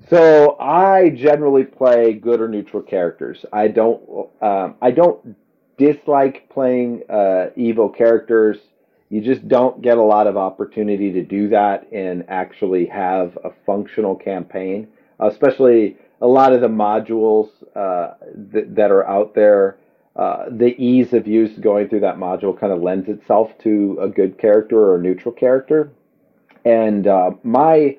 so 0.08 0.56
I 0.60 1.10
generally 1.10 1.64
play 1.64 2.14
good 2.14 2.40
or 2.40 2.48
neutral 2.48 2.82
characters. 2.82 3.44
I 3.52 3.68
don't. 3.68 4.28
Um, 4.40 4.76
I 4.80 4.90
don't 4.90 5.36
dislike 5.78 6.48
playing 6.50 7.02
uh, 7.10 7.50
evil 7.56 7.88
characters. 7.88 8.58
You 9.10 9.20
just 9.22 9.48
don't 9.48 9.80
get 9.80 9.96
a 9.96 10.02
lot 10.02 10.26
of 10.26 10.36
opportunity 10.36 11.12
to 11.12 11.22
do 11.22 11.48
that 11.48 11.90
and 11.92 12.24
actually 12.28 12.86
have 12.86 13.38
a 13.42 13.50
functional 13.64 14.14
campaign, 14.14 14.88
especially 15.20 15.96
a 16.20 16.26
lot 16.26 16.52
of 16.52 16.60
the 16.60 16.68
modules 16.68 17.48
uh, 17.74 18.14
th- 18.52 18.66
that 18.68 18.90
are 18.90 19.06
out 19.08 19.34
there. 19.34 19.78
Uh, 20.16 20.46
the 20.50 20.74
ease 20.82 21.12
of 21.12 21.26
use 21.26 21.56
going 21.58 21.88
through 21.88 22.00
that 22.00 22.16
module 22.16 22.58
kind 22.58 22.72
of 22.72 22.82
lends 22.82 23.08
itself 23.08 23.56
to 23.62 23.96
a 24.00 24.08
good 24.08 24.36
character 24.36 24.76
or 24.78 24.96
a 24.96 25.00
neutral 25.00 25.32
character. 25.32 25.92
And 26.64 27.06
uh, 27.06 27.30
my 27.44 27.96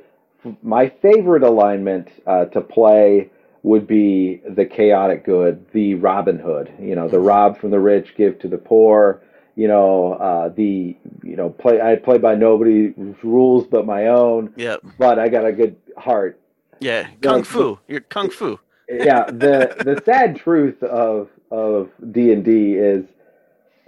my 0.62 0.90
favorite 1.02 1.44
alignment 1.44 2.10
uh, 2.28 2.46
to 2.46 2.62
play 2.62 3.30
would 3.64 3.88
be 3.88 4.42
the 4.48 4.66
chaotic 4.66 5.26
good, 5.26 5.66
the 5.72 5.96
Robin 5.96 6.40
Hood. 6.40 6.72
You 6.80 6.96
know, 6.96 7.08
the 7.08 7.20
rob 7.20 7.58
from 7.60 7.72
the 7.72 7.80
rich, 7.80 8.16
give 8.16 8.40
to 8.40 8.48
the 8.48 8.58
poor. 8.58 9.22
You 9.60 9.68
know, 9.68 10.14
uh, 10.14 10.48
the 10.56 10.96
you 11.22 11.36
know 11.36 11.50
play. 11.50 11.82
I 11.82 11.98
play 11.98 12.18
by 12.18 12.34
nobody 12.36 12.94
rules 13.22 13.68
but 13.68 13.86
my 13.86 14.08
own, 14.08 14.54
Yep. 14.56 14.80
but 14.98 15.20
I 15.20 15.28
got 15.28 15.46
a 15.46 15.52
good 15.52 15.76
heart. 15.98 16.40
Yeah. 16.80 17.08
Kung 17.22 17.44
Fu. 17.44 17.78
You're 17.90 18.00
Kung 18.00 18.30
Fu. 18.30 18.58
Yeah, 18.88 19.26
the 19.26 19.76
the 19.84 20.02
sad 20.06 20.38
truth 20.38 20.82
of 20.82 21.28
of 21.52 21.90
D 22.14 22.32
and 22.32 22.42
D 22.46 22.76
is 22.76 23.04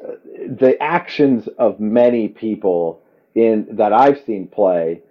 uh, 0.05 0.15
the 0.63 0.75
actions 0.81 1.47
of 1.57 1.79
many 1.79 2.27
people 2.27 3.01
in 3.33 3.65
that 3.77 3.93
I've 3.93 4.19
seen 4.25 4.47
play. 4.47 5.01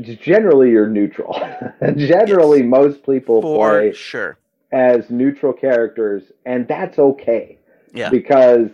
Generally, 0.00 0.70
you're 0.70 0.88
neutral. 0.88 1.38
generally, 1.96 2.62
most 2.64 3.06
people 3.06 3.42
For 3.42 3.78
play 3.78 3.92
sure. 3.92 4.38
as 4.72 5.08
neutral 5.08 5.52
characters, 5.52 6.32
and 6.44 6.66
that's 6.66 6.98
okay 6.98 7.58
Yeah. 7.94 8.10
because 8.10 8.70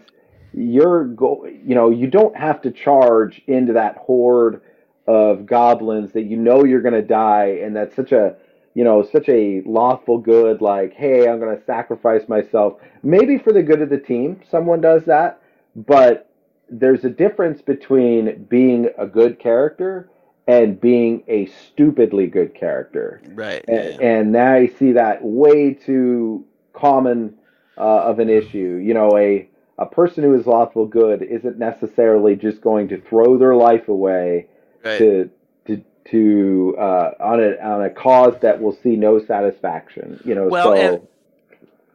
you're 0.55 1.05
go 1.05 1.45
you 1.47 1.75
know 1.75 1.91
you 1.91 2.07
don't 2.07 2.37
have 2.37 2.61
to 2.63 2.71
charge 2.71 3.41
into 3.47 3.73
that 3.73 3.97
horde 3.97 4.61
of 5.07 5.47
goblins 5.47 6.13
that 6.13 6.23
you 6.23 6.37
know 6.37 6.65
you're 6.65 6.83
going 6.83 6.95
to 6.95 7.03
die 7.03 7.59
and 7.63 7.75
that's 7.75 7.97
such 7.97 8.13
a 8.13 8.37
you 8.75 8.85
know 8.85 9.03
such 9.03 9.29
a 9.29 9.63
lawful 9.67 10.19
good 10.19 10.61
like 10.61 10.93
hey 10.95 11.29
i'm 11.29 11.41
going 11.41 11.57
to 11.57 11.65
sacrifice 11.65 12.29
myself 12.29 12.81
maybe 13.03 13.39
for 13.39 13.53
the 13.53 13.63
good 13.63 13.83
of 13.83 13.91
the 13.91 13.99
team 13.99 14.41
someone 14.51 14.81
does 14.81 15.05
that 15.05 15.41
but 15.75 16.31
there's 16.71 17.05
a 17.05 17.11
difference 17.11 17.61
between 17.61 18.45
being 18.45 18.89
a 18.99 19.07
good 19.07 19.39
character 19.39 20.09
and 20.47 20.81
being 20.81 21.23
a 21.29 21.47
stupidly 21.47 22.27
good 22.27 22.55
character 22.55 23.21
Right. 23.35 23.65
Yeah. 23.69 23.75
and, 23.75 24.01
and 24.03 24.33
now 24.33 24.55
I 24.55 24.67
see 24.67 24.93
that 24.93 25.23
way 25.23 25.75
too 25.75 26.45
common 26.73 27.35
uh, 27.79 27.81
of 27.81 28.19
an 28.19 28.29
issue. 28.29 28.81
You 28.83 28.95
know, 28.95 29.17
a 29.17 29.49
a 29.79 29.87
person 29.87 30.25
who 30.25 30.35
is 30.35 30.47
lawful 30.47 30.87
good 30.87 31.23
isn't 31.23 31.59
necessarily 31.59 32.37
just 32.37 32.61
going 32.61 32.89
to 32.89 33.01
throw 33.01 33.39
their 33.39 33.55
life 33.55 33.89
away 33.89 34.49
Right. 34.85 34.99
to 34.99 35.31
to 35.67 35.85
to 36.11 36.77
uh, 36.79 37.13
on 37.21 37.41
a 37.41 37.57
on 37.63 37.85
a 37.85 37.91
cause 37.91 38.35
that 38.41 38.61
will 38.61 38.77
see 38.83 38.97
no 38.97 39.19
satisfaction. 39.25 40.21
You 40.25 40.35
know, 40.35 40.49
Well, 40.49 40.77
so 40.77 41.09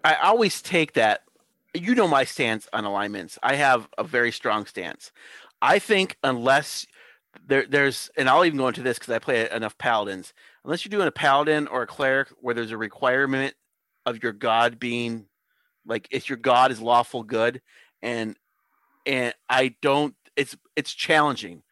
I 0.04 0.16
always 0.16 0.62
take 0.62 0.94
that. 0.94 1.24
You 1.74 1.94
know 1.94 2.08
my 2.08 2.24
stance 2.24 2.68
on 2.74 2.86
alignments. 2.86 3.38
I 3.44 3.56
have 3.56 3.88
a 3.98 4.04
very 4.04 4.32
strong 4.32 4.66
stance. 4.66 5.12
I 5.62 5.80
think 5.80 6.18
unless 6.24 6.88
there, 7.46 7.66
there's, 7.68 8.10
and 8.18 8.30
I'll 8.30 8.46
even 8.46 8.58
go 8.58 8.68
into 8.68 8.82
this 8.82 8.98
because 8.98 9.14
I 9.14 9.20
play 9.20 9.50
enough 9.50 9.78
paladins. 9.78 10.34
Unless 10.64 10.86
you're 10.86 10.98
doing 10.98 11.08
a 11.08 11.12
paladin 11.12 11.68
or 11.68 11.84
a 11.84 11.88
cleric 11.88 12.30
where 12.40 12.56
there's 12.56 12.72
a 12.72 12.78
requirement 12.78 13.54
of 14.06 14.24
your 14.24 14.32
god 14.32 14.80
being 14.80 15.26
like 15.88 16.08
if 16.12 16.30
your 16.30 16.38
god 16.38 16.72
is 16.72 16.82
lawful 16.82 17.24
good, 17.24 17.62
and 18.02 18.36
and 19.06 19.34
I 19.50 19.76
don't. 19.82 20.14
It's 20.36 20.56
it's 20.76 20.94
challenging. 20.94 21.64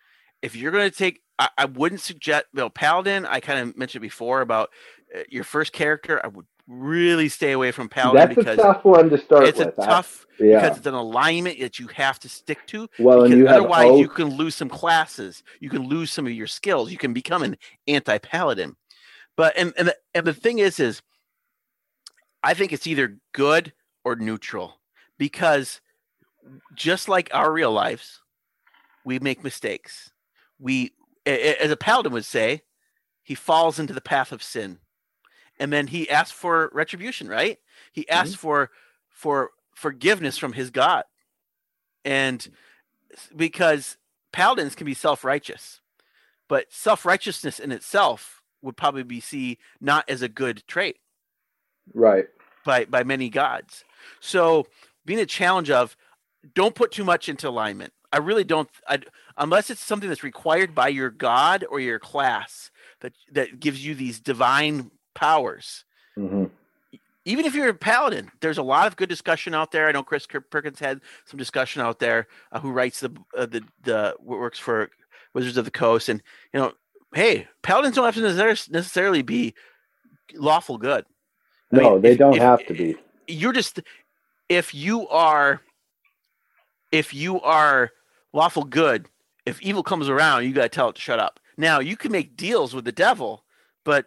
If 0.42 0.56
you're 0.56 0.72
going 0.72 0.90
to 0.90 0.96
take, 0.96 1.22
I, 1.38 1.50
I 1.58 1.66
wouldn't 1.66 2.02
suggest. 2.02 2.46
You 2.54 2.62
know, 2.62 2.70
paladin. 2.70 3.26
I 3.26 3.40
kind 3.40 3.60
of 3.60 3.78
mentioned 3.78 4.02
before 4.02 4.42
about 4.42 4.70
uh, 5.16 5.20
your 5.30 5.44
first 5.44 5.74
character. 5.74 6.22
I 6.24 6.28
would 6.30 6.46
really 6.68 7.30
stay 7.30 7.52
away 7.52 7.72
from 7.72 7.88
paladin 7.90 8.16
that's 8.20 8.32
a 8.32 8.36
because 8.40 8.58
tough 8.58 8.86
one 8.86 9.10
to 9.10 9.18
start 9.20 9.48
it's 9.48 9.60
a 9.60 9.68
with. 9.68 9.80
I- 9.80 9.86
tough 9.86 10.26
yeah. 10.40 10.60
because 10.62 10.78
it's 10.78 10.88
an 10.88 10.96
alignment 10.96 11.60
that 11.60 11.78
you 11.78 11.88
have 11.88 12.20
to 12.20 12.30
stick 12.30 12.66
to. 12.68 12.90
well, 13.00 13.24
and 13.24 13.34
you 13.34 13.46
have 13.46 13.58
otherwise, 13.58 14.00
you 14.00 14.08
can 14.08 14.36
lose 14.36 14.56
some 14.56 14.70
classes. 14.70 15.44
You 15.60 15.70
can 15.70 15.88
lose 15.88 16.12
some 16.12 16.26
of 16.26 16.34
your 16.34 16.48
skills. 16.48 16.92
You 16.92 16.98
can 16.98 17.14
become 17.14 17.44
an 17.44 17.58
anti-paladin. 17.88 18.76
But 19.38 19.54
and 19.58 19.74
and 19.78 19.90
the, 19.90 19.96
and 20.14 20.26
the 20.26 20.34
thing 20.34 20.60
is, 20.60 20.80
is 20.80 21.02
I 22.44 22.54
think 22.54 22.72
it's 22.72 22.88
either 22.88 23.18
good 23.34 23.74
or 24.06 24.16
neutral 24.16 24.80
because 25.18 25.82
just 26.76 27.10
like 27.10 27.30
our 27.34 27.52
real 27.52 27.72
lives, 27.72 28.22
we 29.04 29.20
make 29.20 29.44
mistakes. 29.44 30.12
We, 30.60 30.94
as 31.26 31.72
a 31.72 31.78
paladin 31.78 32.14
would 32.14 32.26
say, 32.26 32.62
he 33.24 33.36
falls 33.36 33.80
into 33.80 33.94
the 33.94 34.02
path 34.02 34.32
of 34.32 34.44
sin, 34.44 34.80
and 35.60 35.74
then 35.74 35.88
he 35.88 36.10
asks 36.10 36.32
for 36.32 36.70
retribution. 36.74 37.28
Right? 37.28 37.58
He 37.92 38.02
mm-hmm. 38.02 38.14
asks 38.14 38.36
for 38.36 38.70
for 39.10 39.52
forgiveness 39.74 40.38
from 40.38 40.54
his 40.54 40.70
God, 40.70 41.04
and 42.04 42.48
because 43.36 43.98
paladins 44.32 44.76
can 44.76 44.86
be 44.86 44.94
self-righteous, 44.94 45.82
but 46.48 46.72
self-righteousness 46.72 47.60
in 47.60 47.72
itself 47.72 48.42
would 48.62 48.78
probably 48.78 49.04
be 49.04 49.20
seen 49.20 49.58
not 49.82 50.10
as 50.10 50.22
a 50.22 50.30
good 50.30 50.64
trait 50.68 50.98
right. 51.94 52.26
by 52.66 52.86
by 52.86 53.04
many 53.04 53.30
gods. 53.30 53.84
So 54.20 54.68
being 55.06 55.20
a 55.20 55.26
challenge 55.26 55.70
of 55.70 55.96
don't 56.54 56.76
put 56.76 56.92
too 56.92 57.04
much 57.04 57.30
into 57.30 57.50
alignment. 57.50 57.94
I 58.12 58.18
really 58.18 58.44
don't. 58.44 58.70
I, 58.88 59.00
unless 59.38 59.70
it's 59.70 59.84
something 59.84 60.08
that's 60.08 60.24
required 60.24 60.74
by 60.74 60.88
your 60.88 61.10
god 61.10 61.66
or 61.70 61.80
your 61.80 62.00
class 62.00 62.72
that 63.02 63.14
that 63.32 63.60
gives 63.60 63.86
you 63.86 63.96
these 63.96 64.20
divine 64.20 64.92
powers. 65.14 65.86
hmm 66.16 66.46
Even 67.26 67.46
if 67.46 67.56
you're 67.56 67.70
a 67.70 67.74
paladin, 67.74 68.32
there's 68.42 68.58
a 68.58 68.64
lot 68.64 68.88
of 68.88 68.96
good 68.96 69.10
discussion 69.10 69.54
out 69.54 69.72
there. 69.72 69.88
I 69.88 69.92
know 69.92 70.04
Chris 70.04 70.28
Perkins 70.28 70.80
had 70.80 71.02
some 71.26 71.38
discussion 71.38 71.82
out 71.82 72.00
there. 72.00 72.28
Uh, 72.52 72.60
who 72.60 72.72
writes 72.72 73.00
the 73.00 73.12
uh, 73.38 73.48
the 73.48 73.64
the 73.84 74.16
works 74.22 74.60
for 74.60 74.90
Wizards 75.34 75.58
of 75.58 75.66
the 75.66 75.72
Coast, 75.72 76.08
and 76.08 76.22
you 76.54 76.60
know, 76.60 76.74
hey, 77.14 77.48
paladins 77.64 77.96
don't 77.96 78.06
have 78.06 78.16
to 78.16 78.72
necessarily 78.72 79.24
be 79.24 79.54
lawful 80.36 80.78
good. 80.78 81.06
I 81.74 81.78
no, 81.78 81.92
mean, 81.94 82.02
they 82.02 82.12
if, 82.12 82.18
don't 82.18 82.36
if, 82.36 82.42
have 82.42 82.66
to 82.68 82.74
be. 82.74 82.96
You're 83.28 83.54
just 83.54 83.82
if 84.50 84.74
you 84.74 85.08
are 85.10 85.62
if 86.92 87.14
you 87.14 87.42
are 87.42 87.92
lawful 88.34 88.64
good, 88.64 89.08
if 89.46 89.62
evil 89.62 89.84
comes 89.84 90.10
around, 90.10 90.44
you 90.44 90.54
got 90.54 90.64
to 90.64 90.70
tell 90.70 90.90
it 90.90 90.96
to 90.96 91.02
shut 91.02 91.20
up. 91.20 91.40
Now, 91.58 91.80
you 91.80 91.96
can 91.96 92.12
make 92.12 92.36
deals 92.36 92.74
with 92.74 92.86
the 92.86 92.92
devil, 92.92 93.44
but 93.84 94.06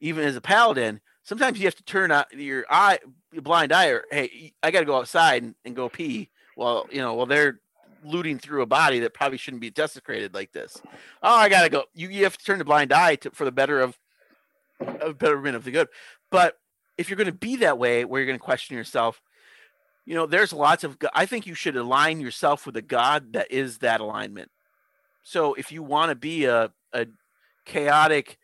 even 0.00 0.24
as 0.24 0.36
a 0.36 0.40
paladin, 0.40 1.00
sometimes 1.22 1.58
you 1.58 1.66
have 1.66 1.76
to 1.76 1.84
turn 1.84 2.10
out 2.10 2.32
your 2.32 2.64
eye, 2.68 2.98
your 3.32 3.42
blind 3.42 3.72
eye, 3.72 3.88
or 3.88 4.04
hey, 4.10 4.52
I 4.62 4.70
got 4.70 4.80
to 4.80 4.86
go 4.86 4.96
outside 4.96 5.42
and, 5.42 5.54
and, 5.64 5.76
go 5.76 5.88
pee. 5.88 6.30
Well, 6.56 6.86
you 6.90 6.98
know, 6.98 7.14
while 7.14 7.26
they're 7.26 7.60
looting 8.04 8.38
through 8.38 8.62
a 8.62 8.66
body 8.66 9.00
that 9.00 9.14
probably 9.14 9.38
shouldn't 9.38 9.60
be 9.60 9.70
desecrated 9.70 10.34
like 10.34 10.52
this. 10.52 10.80
Oh, 11.22 11.34
I 11.34 11.48
got 11.48 11.62
to 11.62 11.68
go. 11.68 11.84
You, 11.94 12.08
you 12.08 12.24
have 12.24 12.36
to 12.36 12.44
turn 12.44 12.58
the 12.58 12.64
blind 12.64 12.92
eye 12.92 13.16
to, 13.16 13.30
for 13.30 13.44
the 13.44 13.52
better 13.52 13.80
of, 13.80 13.98
of 14.80 15.18
betterment 15.18 15.56
of 15.56 15.64
the 15.64 15.70
good. 15.70 15.88
But 16.30 16.58
if 17.00 17.08
you're 17.08 17.16
going 17.16 17.26
to 17.26 17.32
be 17.32 17.56
that 17.56 17.78
way, 17.78 18.04
where 18.04 18.20
you're 18.20 18.26
going 18.26 18.38
to 18.38 18.44
question 18.44 18.76
yourself, 18.76 19.22
you 20.04 20.14
know, 20.14 20.26
there's 20.26 20.52
lots 20.52 20.84
of. 20.84 20.98
I 21.14 21.24
think 21.24 21.46
you 21.46 21.54
should 21.54 21.76
align 21.76 22.20
yourself 22.20 22.66
with 22.66 22.76
a 22.76 22.82
God 22.82 23.32
that 23.32 23.50
is 23.50 23.78
that 23.78 24.02
alignment. 24.02 24.50
So 25.22 25.54
if 25.54 25.72
you 25.72 25.82
want 25.82 26.10
to 26.10 26.14
be 26.14 26.44
a 26.44 26.72
a 26.92 27.06
chaotic 27.64 28.38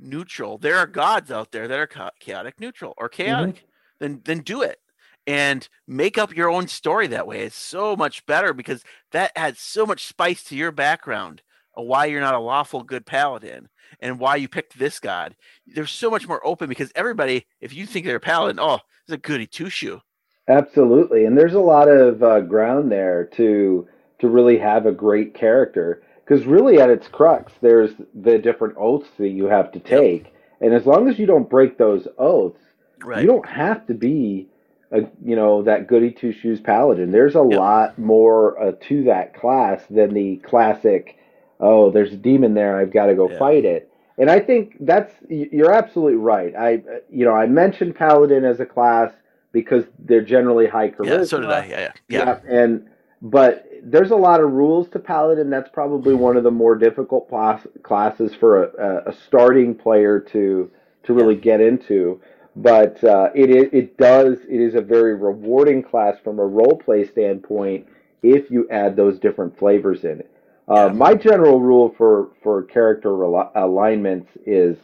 neutral, 0.00 0.58
there 0.58 0.78
are 0.78 0.86
gods 0.86 1.30
out 1.30 1.52
there 1.52 1.68
that 1.68 1.78
are 1.78 2.10
chaotic 2.18 2.58
neutral 2.58 2.94
or 2.98 3.08
mm-hmm. 3.08 3.22
chaotic. 3.22 3.54
Mm-hmm. 3.56 3.66
Then 4.00 4.20
then 4.24 4.38
do 4.40 4.62
it 4.62 4.80
and 5.24 5.68
make 5.86 6.18
up 6.18 6.34
your 6.34 6.50
own 6.50 6.66
story 6.66 7.06
that 7.06 7.28
way. 7.28 7.42
It's 7.42 7.54
so 7.54 7.94
much 7.94 8.26
better 8.26 8.52
because 8.52 8.82
that 9.12 9.30
adds 9.36 9.60
so 9.60 9.86
much 9.86 10.06
spice 10.06 10.42
to 10.44 10.56
your 10.56 10.72
background 10.72 11.42
of 11.74 11.86
why 11.86 12.06
you're 12.06 12.20
not 12.20 12.34
a 12.34 12.40
lawful 12.40 12.82
good 12.82 13.06
paladin 13.06 13.68
and 14.00 14.18
why 14.18 14.36
you 14.36 14.48
picked 14.48 14.78
this 14.78 15.00
god. 15.00 15.36
They're 15.66 15.86
so 15.86 16.10
much 16.10 16.28
more 16.28 16.44
open 16.46 16.68
because 16.68 16.92
everybody, 16.94 17.46
if 17.60 17.74
you 17.74 17.86
think 17.86 18.06
they're 18.06 18.16
a 18.16 18.20
paladin, 18.20 18.60
oh, 18.60 18.80
it's 19.04 19.12
a 19.12 19.16
goody 19.16 19.46
two 19.46 19.70
shoe. 19.70 20.00
Absolutely, 20.48 21.24
and 21.24 21.38
there's 21.38 21.54
a 21.54 21.60
lot 21.60 21.88
of 21.88 22.22
uh, 22.22 22.40
ground 22.40 22.90
there 22.90 23.24
to 23.36 23.86
to 24.18 24.28
really 24.28 24.58
have 24.58 24.86
a 24.86 24.92
great 24.92 25.34
character 25.34 26.02
because 26.24 26.46
really 26.46 26.80
at 26.80 26.90
its 26.90 27.08
crux, 27.08 27.52
there's 27.60 27.90
the 28.14 28.38
different 28.38 28.74
oaths 28.76 29.08
that 29.18 29.30
you 29.30 29.46
have 29.46 29.70
to 29.72 29.80
take, 29.80 30.24
yep. 30.24 30.32
and 30.60 30.74
as 30.74 30.86
long 30.86 31.08
as 31.08 31.18
you 31.18 31.26
don't 31.26 31.48
break 31.48 31.78
those 31.78 32.08
oaths, 32.18 32.60
right. 33.04 33.22
you 33.22 33.26
don't 33.26 33.48
have 33.48 33.86
to 33.86 33.94
be 33.94 34.48
a 34.92 35.00
you 35.24 35.36
know 35.36 35.62
that 35.62 35.86
goody 35.86 36.10
two 36.10 36.32
shoes 36.32 36.60
paladin. 36.60 37.10
There's 37.10 37.34
a 37.34 37.46
yep. 37.48 37.58
lot 37.58 37.98
more 37.98 38.60
uh, 38.60 38.72
to 38.88 39.04
that 39.04 39.34
class 39.34 39.82
than 39.90 40.14
the 40.14 40.36
classic. 40.36 41.18
Oh, 41.60 41.90
there's 41.90 42.12
a 42.12 42.16
demon 42.16 42.54
there. 42.54 42.78
I've 42.78 42.92
got 42.92 43.06
to 43.06 43.14
go 43.14 43.28
fight 43.38 43.64
it. 43.64 43.88
And 44.18 44.30
I 44.30 44.40
think 44.40 44.76
that's 44.80 45.14
you're 45.28 45.72
absolutely 45.72 46.16
right. 46.16 46.54
I 46.54 46.82
you 47.10 47.24
know 47.24 47.32
I 47.32 47.46
mentioned 47.46 47.94
paladin 47.96 48.44
as 48.44 48.60
a 48.60 48.66
class 48.66 49.12
because 49.52 49.84
they're 49.98 50.24
generally 50.24 50.66
high 50.66 50.90
charisma. 50.90 51.18
Yeah, 51.18 51.24
so 51.24 51.40
did 51.40 51.50
I. 51.50 51.64
Yeah, 51.66 51.80
yeah, 51.80 51.92
yeah. 52.08 52.24
yeah. 52.24 52.62
And 52.62 52.88
but 53.22 53.68
there's 53.84 54.10
a 54.10 54.16
lot 54.16 54.40
of 54.40 54.50
rules 54.50 54.88
to 54.90 54.98
paladin. 54.98 55.48
That's 55.48 55.70
probably 55.70 56.14
one 56.14 56.36
of 56.36 56.44
the 56.44 56.50
more 56.50 56.74
difficult 56.74 57.28
class, 57.28 57.66
classes 57.82 58.34
for 58.34 58.64
a, 58.64 59.10
a 59.10 59.12
starting 59.12 59.74
player 59.74 60.18
to 60.20 60.70
to 61.04 61.12
really 61.12 61.36
yeah. 61.36 61.40
get 61.40 61.60
into. 61.60 62.20
But 62.56 63.02
uh, 63.04 63.30
it 63.34 63.50
it 63.72 63.96
does 63.96 64.38
it 64.48 64.60
is 64.60 64.74
a 64.74 64.80
very 64.80 65.14
rewarding 65.14 65.82
class 65.82 66.16
from 66.22 66.38
a 66.38 66.44
role 66.44 66.80
play 66.84 67.06
standpoint 67.06 67.86
if 68.22 68.50
you 68.50 68.68
add 68.70 68.96
those 68.96 69.18
different 69.18 69.58
flavors 69.58 70.04
in 70.04 70.20
it. 70.20 70.31
Uh. 70.68 70.88
My 70.90 71.14
general 71.14 71.60
rule 71.60 71.94
for 71.98 72.30
for 72.42 72.62
character 72.62 73.10
alignments 73.10 74.28
is 74.46 74.76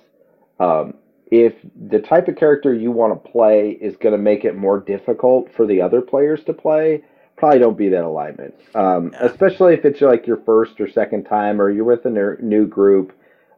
um, 0.58 0.94
if 1.30 1.54
the 1.88 2.00
type 2.00 2.28
of 2.28 2.36
character 2.36 2.74
you 2.74 2.90
want 2.90 3.12
to 3.12 3.30
play 3.30 3.78
is 3.80 3.96
going 3.96 4.12
to 4.12 4.18
make 4.18 4.44
it 4.44 4.56
more 4.56 4.80
difficult 4.80 5.52
for 5.54 5.66
the 5.66 5.80
other 5.80 6.00
players 6.00 6.42
to 6.44 6.52
play, 6.52 7.04
probably 7.36 7.58
don't 7.58 7.76
be 7.76 7.88
that 7.90 8.04
alignment. 8.04 8.54
Um, 8.74 9.10
yeah. 9.12 9.26
Especially 9.26 9.74
if 9.74 9.84
it's 9.84 10.00
like 10.00 10.26
your 10.26 10.38
first 10.38 10.80
or 10.80 10.90
second 10.90 11.24
time, 11.24 11.60
or 11.60 11.70
you're 11.70 11.84
with 11.84 12.04
a 12.06 12.36
new 12.40 12.66
group. 12.66 13.12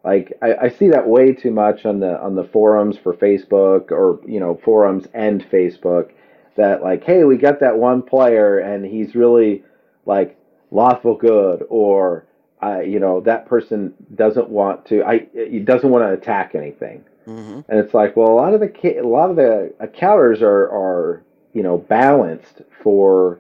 Like 0.04 0.32
I, 0.40 0.54
I, 0.54 0.68
see 0.70 0.88
that 0.88 1.06
way 1.06 1.34
too 1.34 1.50
much 1.50 1.84
on 1.84 2.00
the 2.00 2.18
on 2.22 2.34
the 2.34 2.44
forums 2.44 2.96
for 2.96 3.14
Facebook, 3.14 3.90
or 3.90 4.20
you 4.26 4.40
know 4.40 4.58
forums 4.64 5.06
and 5.12 5.42
Facebook. 5.50 6.12
That 6.56 6.82
like, 6.82 7.04
hey, 7.04 7.24
we 7.24 7.36
got 7.36 7.60
that 7.60 7.76
one 7.76 8.02
player, 8.02 8.58
and 8.58 8.84
he's 8.84 9.14
really 9.14 9.62
like 10.06 10.39
lawful 10.70 11.14
good, 11.14 11.64
or 11.68 12.26
uh, 12.62 12.80
you 12.80 13.00
know 13.00 13.20
that 13.22 13.46
person 13.46 13.94
doesn't 14.14 14.48
want 14.48 14.86
to. 14.86 15.04
I 15.04 15.26
he 15.32 15.58
doesn't 15.60 15.90
want 15.90 16.04
to 16.04 16.12
attack 16.12 16.54
anything 16.54 17.04
Mm-hmm. 17.30 17.60
And 17.68 17.80
it's 17.80 17.94
like, 17.94 18.16
well, 18.16 18.28
a 18.28 18.34
lot 18.34 18.54
of 18.54 18.60
the 18.60 18.98
a 18.98 19.06
lot 19.06 19.30
of 19.30 19.36
the 19.36 19.72
counters 19.94 20.42
are 20.42 20.68
are 20.70 21.22
you 21.52 21.62
know 21.62 21.78
balanced 21.78 22.62
for 22.82 23.38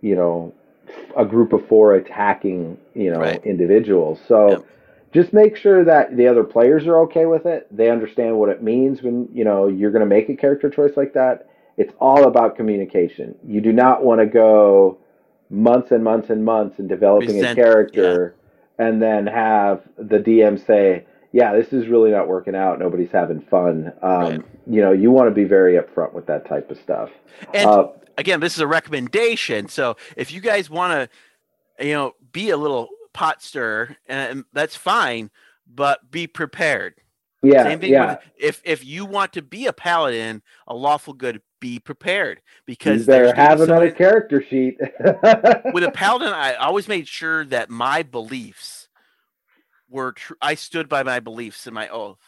you 0.00 0.14
know 0.14 0.52
a 1.16 1.24
group 1.24 1.52
of 1.52 1.66
four 1.66 1.94
attacking 1.94 2.76
you 2.94 3.10
know 3.10 3.20
right. 3.20 3.44
individuals. 3.44 4.20
So 4.26 4.50
yep. 4.50 4.66
just 5.12 5.32
make 5.32 5.56
sure 5.56 5.84
that 5.84 6.16
the 6.16 6.26
other 6.26 6.44
players 6.44 6.86
are 6.86 7.00
okay 7.02 7.26
with 7.26 7.46
it. 7.46 7.66
They 7.74 7.90
understand 7.90 8.36
what 8.36 8.50
it 8.50 8.62
means 8.62 9.02
when 9.02 9.28
you 9.32 9.44
know 9.44 9.68
you're 9.68 9.92
going 9.92 10.00
to 10.00 10.06
make 10.06 10.28
a 10.28 10.36
character 10.36 10.68
choice 10.68 10.96
like 10.96 11.14
that. 11.14 11.48
It's 11.76 11.94
all 11.98 12.24
about 12.24 12.56
communication. 12.56 13.34
You 13.46 13.62
do 13.62 13.72
not 13.72 14.04
want 14.04 14.20
to 14.20 14.26
go 14.26 14.98
months 15.50 15.90
and 15.90 16.02
months 16.02 16.30
and 16.30 16.44
months 16.44 16.78
in 16.78 16.86
developing 16.86 17.36
Resent, 17.36 17.58
a 17.58 17.62
character 17.62 18.36
yeah. 18.78 18.86
and 18.86 19.02
then 19.02 19.26
have 19.26 19.82
the 19.98 20.18
DM 20.18 20.64
say, 20.64 21.04
yeah, 21.32 21.52
this 21.52 21.72
is 21.72 21.88
really 21.88 22.10
not 22.10 22.28
working 22.28 22.54
out. 22.54 22.78
Nobody's 22.78 23.12
having 23.12 23.40
fun. 23.40 23.92
Um, 24.02 24.12
right. 24.12 24.40
You 24.66 24.80
know, 24.80 24.92
you 24.92 25.10
want 25.10 25.28
to 25.28 25.34
be 25.34 25.44
very 25.44 25.74
upfront 25.74 26.12
with 26.12 26.26
that 26.26 26.46
type 26.46 26.70
of 26.70 26.78
stuff. 26.78 27.10
And 27.54 27.68
uh, 27.68 27.88
again, 28.18 28.40
this 28.40 28.54
is 28.54 28.60
a 28.60 28.66
recommendation. 28.66 29.68
So 29.68 29.96
if 30.16 30.32
you 30.32 30.40
guys 30.40 30.70
want 30.70 31.10
to, 31.78 31.84
you 31.86 31.92
know, 31.92 32.14
be 32.32 32.50
a 32.50 32.56
little 32.56 32.88
pot 33.12 33.42
stir, 33.42 33.96
and 34.06 34.44
that's 34.52 34.76
fine, 34.76 35.30
but 35.66 36.10
be 36.10 36.26
prepared. 36.26 36.94
Yeah, 37.42 37.64
Same 37.64 37.80
thing 37.80 37.92
yeah. 37.92 38.10
With, 38.10 38.18
if 38.36 38.62
if 38.64 38.84
you 38.84 39.06
want 39.06 39.32
to 39.32 39.42
be 39.42 39.66
a 39.66 39.72
paladin, 39.72 40.42
a 40.66 40.74
lawful 40.74 41.14
good, 41.14 41.40
be 41.60 41.78
prepared 41.78 42.40
because 42.66 43.00
you 43.00 43.06
better 43.06 43.34
have 43.34 43.60
another 43.60 43.90
character 43.90 44.42
sheet. 44.42 44.78
with 45.72 45.84
a 45.84 45.92
paladin, 45.94 46.28
I 46.28 46.54
always 46.54 46.88
made 46.88 47.06
sure 47.06 47.44
that 47.46 47.70
my 47.70 48.02
beliefs 48.02 48.88
were 49.88 50.12
true. 50.12 50.36
I 50.40 50.54
stood 50.54 50.88
by 50.88 51.02
my 51.02 51.20
beliefs 51.20 51.66
and 51.66 51.74
my 51.74 51.88
oath, 51.88 52.20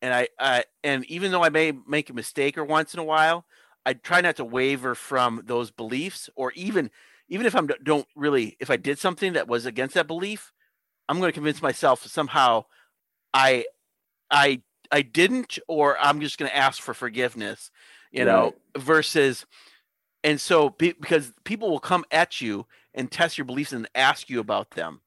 and 0.00 0.12
I, 0.12 0.28
I 0.38 0.64
and 0.82 1.04
even 1.06 1.30
though 1.30 1.44
I 1.44 1.50
may 1.50 1.72
make 1.86 2.10
a 2.10 2.14
mistake 2.14 2.58
or 2.58 2.64
once 2.64 2.92
in 2.94 3.00
a 3.00 3.04
while, 3.04 3.46
I 3.86 3.94
try 3.94 4.20
not 4.20 4.36
to 4.36 4.44
waver 4.44 4.94
from 4.94 5.42
those 5.46 5.70
beliefs, 5.70 6.28
or 6.34 6.52
even 6.52 6.90
even 7.32 7.46
if 7.46 7.56
I'm 7.56 7.66
don't 7.82 8.06
really, 8.14 8.58
if 8.60 8.70
I 8.70 8.76
did 8.76 8.98
something 8.98 9.32
that 9.32 9.48
was 9.48 9.64
against 9.64 9.94
that 9.94 10.06
belief, 10.06 10.52
I'm 11.08 11.18
going 11.18 11.30
to 11.30 11.34
convince 11.34 11.62
myself 11.62 12.04
somehow 12.06 12.66
I, 13.32 13.64
I, 14.30 14.60
I 14.90 15.00
didn't, 15.00 15.58
or 15.66 15.98
I'm 15.98 16.20
just 16.20 16.36
going 16.36 16.50
to 16.50 16.56
ask 16.56 16.82
for 16.82 16.92
forgiveness, 16.92 17.70
you 18.12 18.24
right. 18.24 18.26
know, 18.26 18.54
versus, 18.76 19.44
and 20.22 20.40
so 20.40 20.70
because 20.70 21.32
people 21.44 21.70
will 21.70 21.80
come 21.80 22.04
at 22.10 22.40
you 22.40 22.66
and 22.94 23.10
test 23.10 23.36
your 23.36 23.44
beliefs 23.44 23.72
and 23.72 23.88
ask 23.94 24.30
you 24.30 24.38
about 24.38 24.70
them 24.72 25.00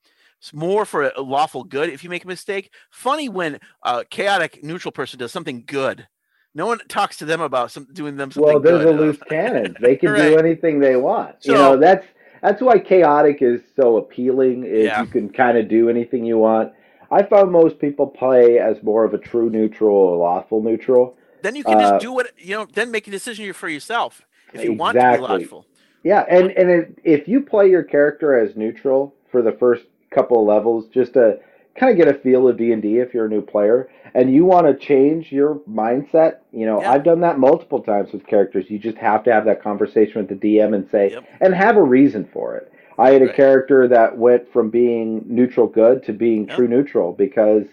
it's 0.45 0.53
more 0.53 0.86
for 0.86 1.12
a 1.16 1.22
lawful 1.22 1.64
good 1.64 1.89
if 1.89 2.03
you 2.03 2.10
make 2.12 2.24
a 2.24 2.28
mistake. 2.28 2.72
Funny 2.91 3.30
when 3.30 3.60
a 3.84 4.06
chaotic 4.06 4.64
neutral 4.64 4.91
person 4.91 5.18
does 5.18 5.32
something 5.32 5.64
good. 5.66 6.08
No 6.53 6.68
one 6.68 6.78
talks 6.88 7.18
to 7.18 7.26
them 7.26 7.41
about 7.41 7.72
some, 7.72 7.88
doing 7.91 8.16
them 8.16 8.30
something. 8.30 8.53
Well, 8.53 8.62
there's 8.62 8.86
good. 8.86 8.95
a 8.95 8.97
loose 8.97 9.18
cannon. 9.28 9.76
They 9.82 9.95
can 9.95 10.10
right. 10.12 10.30
do 10.30 10.38
anything 10.38 10.80
they 10.80 10.97
want. 10.97 11.38
So, 11.39 11.51
you 11.51 11.58
know, 11.58 11.78
that's 11.78 12.06
that's 12.43 12.62
why 12.62 12.78
chaotic 12.78 13.41
is 13.41 13.62
so 13.76 13.97
appealing. 13.97 14.66
Is 14.66 14.86
yeah. 14.86 15.01
you 15.01 15.08
can 15.08 15.30
kind 15.30 15.58
of 15.58 15.68
do 15.68 15.89
anything 15.89 16.26
you 16.26 16.38
want. 16.38 16.74
I 17.10 17.24
found 17.24 17.51
most 17.51 17.80
people 17.80 18.06
play 18.06 18.60
as 18.60 18.84
more 18.84 19.03
of 19.03 19.16
a 19.16 19.18
true 19.18 19.49
neutral 19.49 19.95
or 19.95 20.18
lawful 20.18 20.62
neutral. 20.62 21.18
Then 21.46 21.56
you 21.56 21.64
can 21.64 21.78
uh, 21.78 21.82
just 21.91 22.02
do 22.02 22.12
what 22.12 22.32
you 22.39 22.56
know. 22.56 22.66
Then 22.66 22.89
make 22.89 23.08
a 23.08 23.12
decision 23.12 23.54
for 23.54 23.70
yourself 23.70 24.24
if 24.52 24.64
you 24.64 24.72
exactly. 24.72 24.78
want 24.78 24.96
to 24.96 25.38
be 25.38 25.43
lawful. 25.43 25.66
Yeah, 26.04 26.26
and 26.28 26.50
and 26.52 26.96
if 27.04 27.28
you 27.28 27.41
play 27.41 27.70
your 27.70 27.84
character 27.84 28.38
as 28.39 28.56
neutral 28.56 29.14
for 29.32 29.43
the 29.43 29.52
first 29.52 29.84
couple 30.10 30.41
of 30.41 30.48
levels 30.48 30.88
just 30.88 31.14
to 31.14 31.38
kind 31.80 31.91
of 31.91 32.04
get 32.04 32.08
a 32.14 32.18
feel 32.20 32.48
of 32.48 32.58
D 32.58 32.72
and 32.72 32.82
D 32.82 32.98
if 32.98 33.14
you're 33.14 33.26
a 33.28 33.30
new 33.30 33.41
player 33.43 33.89
and 34.16 34.34
you 34.34 34.43
want 34.43 34.66
to 34.66 34.74
change 34.74 35.32
your 35.32 35.56
mindset. 35.70 36.38
You 36.52 36.66
know, 36.66 36.82
Yeah. 36.82 36.91
I've 36.91 37.04
done 37.04 37.20
that 37.22 37.38
multiple 37.38 37.80
times 37.82 38.12
with 38.12 38.26
characters. 38.26 38.66
You 38.70 38.80
just 38.80 38.98
have 38.98 39.24
to 39.26 39.32
have 39.32 39.46
that 39.46 39.62
conversation 39.62 40.26
with 40.26 40.30
the 40.30 40.36
DM 40.58 40.74
and 40.74 40.89
say, 40.89 41.12
Yep. 41.12 41.26
and 41.41 41.54
have 41.54 41.76
a 41.78 41.84
reason 41.84 42.28
for 42.34 42.56
it. 42.56 42.72
I 42.98 43.12
had 43.12 43.22
a 43.22 43.26
Right. 43.26 43.36
character 43.36 43.88
that 43.89 44.18
went 44.18 44.52
from 44.52 44.70
being 44.72 45.24
neutral 45.28 45.68
good 45.68 46.02
to 46.06 46.14
being 46.14 46.48
Yep. 46.48 46.56
true 46.56 46.68
neutral 46.68 47.12
because 47.12 47.66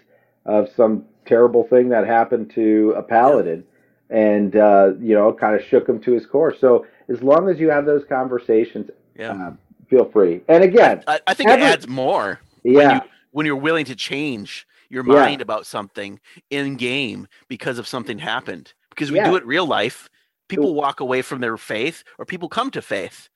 of 0.45 0.67
some 0.69 1.05
terrible 1.25 1.63
thing 1.67 1.89
that 1.89 2.05
happened 2.05 2.51
to 2.55 2.93
a 2.95 3.03
paladin, 3.03 3.63
and 4.09 4.55
uh, 4.55 4.93
you 4.99 5.15
know, 5.15 5.33
kind 5.33 5.55
of 5.55 5.63
shook 5.63 5.87
him 5.87 5.99
to 6.01 6.11
his 6.11 6.25
core. 6.25 6.55
So 6.55 6.85
as 7.09 7.21
long 7.21 7.49
as 7.49 7.59
you 7.59 7.69
have 7.69 7.85
those 7.85 8.03
conversations, 8.05 8.89
Yeah. 9.17 9.31
uh, 9.33 9.51
feel 9.89 10.05
free. 10.05 10.41
And 10.47 10.63
again, 10.63 11.03
I, 11.07 11.19
I 11.27 11.33
think 11.33 11.49
every- 11.49 11.65
it 11.65 11.69
adds 11.69 11.87
more 11.87 12.39
when 12.61 12.73
yeah, 12.75 12.95
you 12.95 13.01
when 13.31 13.45
you're 13.45 13.55
willing 13.55 13.85
to 13.85 13.95
change 13.95 14.67
your 14.89 15.03
Yeah. 15.05 15.13
mind 15.13 15.41
about 15.41 15.65
something 15.65 16.19
in 16.51 16.75
game 16.75 17.27
because 17.47 17.79
of 17.79 17.87
something 17.87 18.19
happened. 18.19 18.73
Because 18.89 19.11
we 19.11 19.17
Yeah. 19.17 19.29
do 19.29 19.35
it 19.35 19.43
in 19.43 19.49
real 19.49 19.65
life. 19.65 20.07
People 20.49 20.75
walk 20.75 20.99
away 20.99 21.23
from 21.23 21.41
their 21.41 21.57
faith 21.57 22.03
or 22.19 22.25
people 22.25 22.47
come 22.47 22.69
to 22.71 22.81
faith 22.81 23.27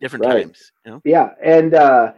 different 0.00 0.24
Right. 0.24 0.44
times. 0.44 0.72
You 0.84 0.90
know? 0.92 1.00
yeah, 1.04 1.30
and 1.42 1.74
uh, 1.74 2.12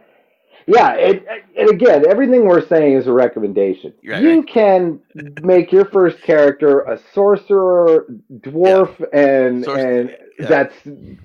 yeah, 0.67 0.93
it, 0.93 1.25
and 1.57 1.69
again, 1.69 2.05
everything 2.07 2.45
we're 2.45 2.65
saying 2.65 2.93
is 2.93 3.07
a 3.07 3.13
recommendation. 3.13 3.93
Right, 4.05 4.21
you 4.21 4.39
right. 4.39 4.47
can 4.47 4.99
make 5.41 5.71
your 5.71 5.85
first 5.85 6.21
character 6.21 6.81
a 6.81 6.99
sorcerer, 7.13 8.05
dwarf, 8.39 8.99
and 9.13 9.63
Sorc- 9.63 9.99
and 9.99 10.17
yeah. 10.39 10.47
that's 10.47 10.75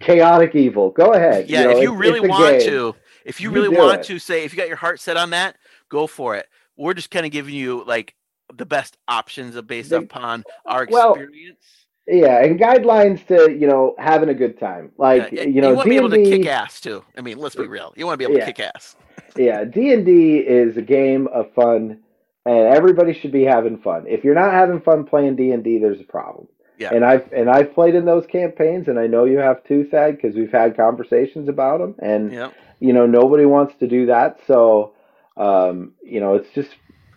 chaotic 0.00 0.54
evil. 0.54 0.90
Go 0.90 1.12
ahead. 1.12 1.48
Yeah, 1.48 1.64
know, 1.64 1.70
if 1.70 1.82
you 1.82 1.94
really 1.94 2.20
want 2.20 2.58
game. 2.58 2.68
to, 2.68 2.94
if 3.24 3.40
you 3.40 3.50
You 3.50 3.54
really 3.54 3.74
do 3.74 3.80
want 3.80 4.00
it. 4.00 4.06
to 4.06 4.18
say, 4.18 4.44
if 4.44 4.52
you 4.52 4.56
got 4.58 4.68
your 4.68 4.76
heart 4.76 5.00
set 5.00 5.16
on 5.16 5.30
that, 5.30 5.56
go 5.88 6.06
for 6.06 6.36
it. 6.36 6.46
We're 6.76 6.94
just 6.94 7.10
kind 7.10 7.26
of 7.26 7.32
giving 7.32 7.54
you 7.54 7.84
like 7.84 8.14
the 8.54 8.66
best 8.66 8.96
options 9.08 9.60
based 9.62 9.92
upon 9.92 10.44
our 10.64 10.86
well, 10.90 11.14
experience. 11.14 11.64
Yeah, 12.08 12.42
and 12.42 12.58
guidelines 12.58 13.26
to 13.26 13.52
you 13.52 13.66
know 13.66 13.94
having 13.98 14.28
a 14.30 14.34
good 14.34 14.58
time. 14.58 14.92
Like 14.96 15.30
Yeah, 15.30 15.42
you 15.42 15.60
know, 15.60 15.70
you 15.70 15.76
want 15.76 15.84
to 15.86 15.90
be 15.90 15.96
able 15.96 16.10
to 16.10 16.22
kick 16.24 16.46
ass 16.46 16.80
too. 16.80 17.04
I 17.16 17.20
mean, 17.20 17.38
let's 17.38 17.54
be 17.54 17.66
real. 17.66 17.92
You 17.96 18.06
want 18.06 18.14
to 18.14 18.18
be 18.18 18.24
able 18.24 18.38
Yeah. 18.38 18.46
to 18.46 18.52
kick 18.52 18.70
ass. 18.74 18.96
yeah, 19.36 19.64
D 19.64 19.92
and 19.92 20.06
D 20.06 20.38
is 20.38 20.76
a 20.76 20.82
game 20.82 21.26
of 21.28 21.52
fun, 21.52 22.00
and 22.46 22.74
everybody 22.74 23.12
should 23.12 23.32
be 23.32 23.44
having 23.44 23.78
fun. 23.78 24.06
If 24.06 24.24
you're 24.24 24.34
not 24.34 24.52
having 24.52 24.80
fun 24.80 25.04
playing 25.04 25.36
D 25.36 25.50
and 25.50 25.62
D, 25.62 25.78
there's 25.78 26.00
a 26.00 26.04
problem. 26.04 26.48
Yeah. 26.78 26.94
And 26.94 27.04
I've 27.04 27.30
and 27.32 27.50
I've 27.50 27.74
played 27.74 27.94
in 27.94 28.06
those 28.06 28.24
campaigns, 28.26 28.88
and 28.88 28.98
I 28.98 29.06
know 29.06 29.24
you 29.24 29.38
have 29.38 29.62
too, 29.64 29.84
Thad, 29.90 30.16
because 30.16 30.34
we've 30.34 30.52
had 30.52 30.76
conversations 30.76 31.48
about 31.48 31.80
them, 31.80 31.94
and 31.98 32.32
Yeah. 32.32 32.50
you 32.80 32.92
know 32.94 33.04
nobody 33.06 33.44
wants 33.44 33.74
to 33.80 33.86
do 33.86 34.06
that. 34.06 34.38
So, 34.46 34.92
um, 35.36 35.92
you 36.02 36.20
know, 36.20 36.34
it's 36.36 36.48
just 36.54 36.70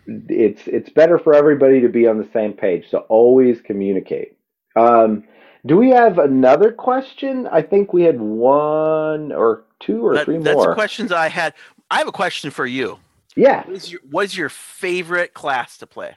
it's 0.06 0.66
it's 0.66 0.90
better 0.90 1.16
for 1.18 1.32
everybody 1.32 1.80
to 1.80 1.88
be 1.88 2.06
on 2.08 2.18
the 2.18 2.28
same 2.32 2.52
page. 2.52 2.90
So 2.90 2.98
always 3.08 3.60
communicate. 3.62 4.36
Um, 4.76 5.24
do 5.66 5.76
we 5.76 5.90
have 5.90 6.18
another 6.18 6.72
question? 6.72 7.46
I 7.50 7.62
think 7.62 7.92
we 7.92 8.02
had 8.02 8.20
one 8.20 9.32
or 9.32 9.64
two 9.80 10.04
or 10.06 10.14
That- 10.14 10.24
three 10.24 10.38
that's 10.38 10.54
more. 10.56 10.68
the 10.68 10.74
questions 10.74 11.12
I 11.12 11.28
had. 11.28 11.54
I 11.90 11.98
have 11.98 12.08
a 12.08 12.12
question 12.12 12.50
for 12.50 12.66
you. 12.66 12.98
yeah. 13.36 13.64
What 13.66 13.76
is 13.76 13.92
your, 13.92 14.00
what 14.10 14.24
is 14.26 14.36
your 14.36 14.48
favorite 14.48 15.34
class 15.34 15.78
to 15.78 15.86
play? 15.86 16.16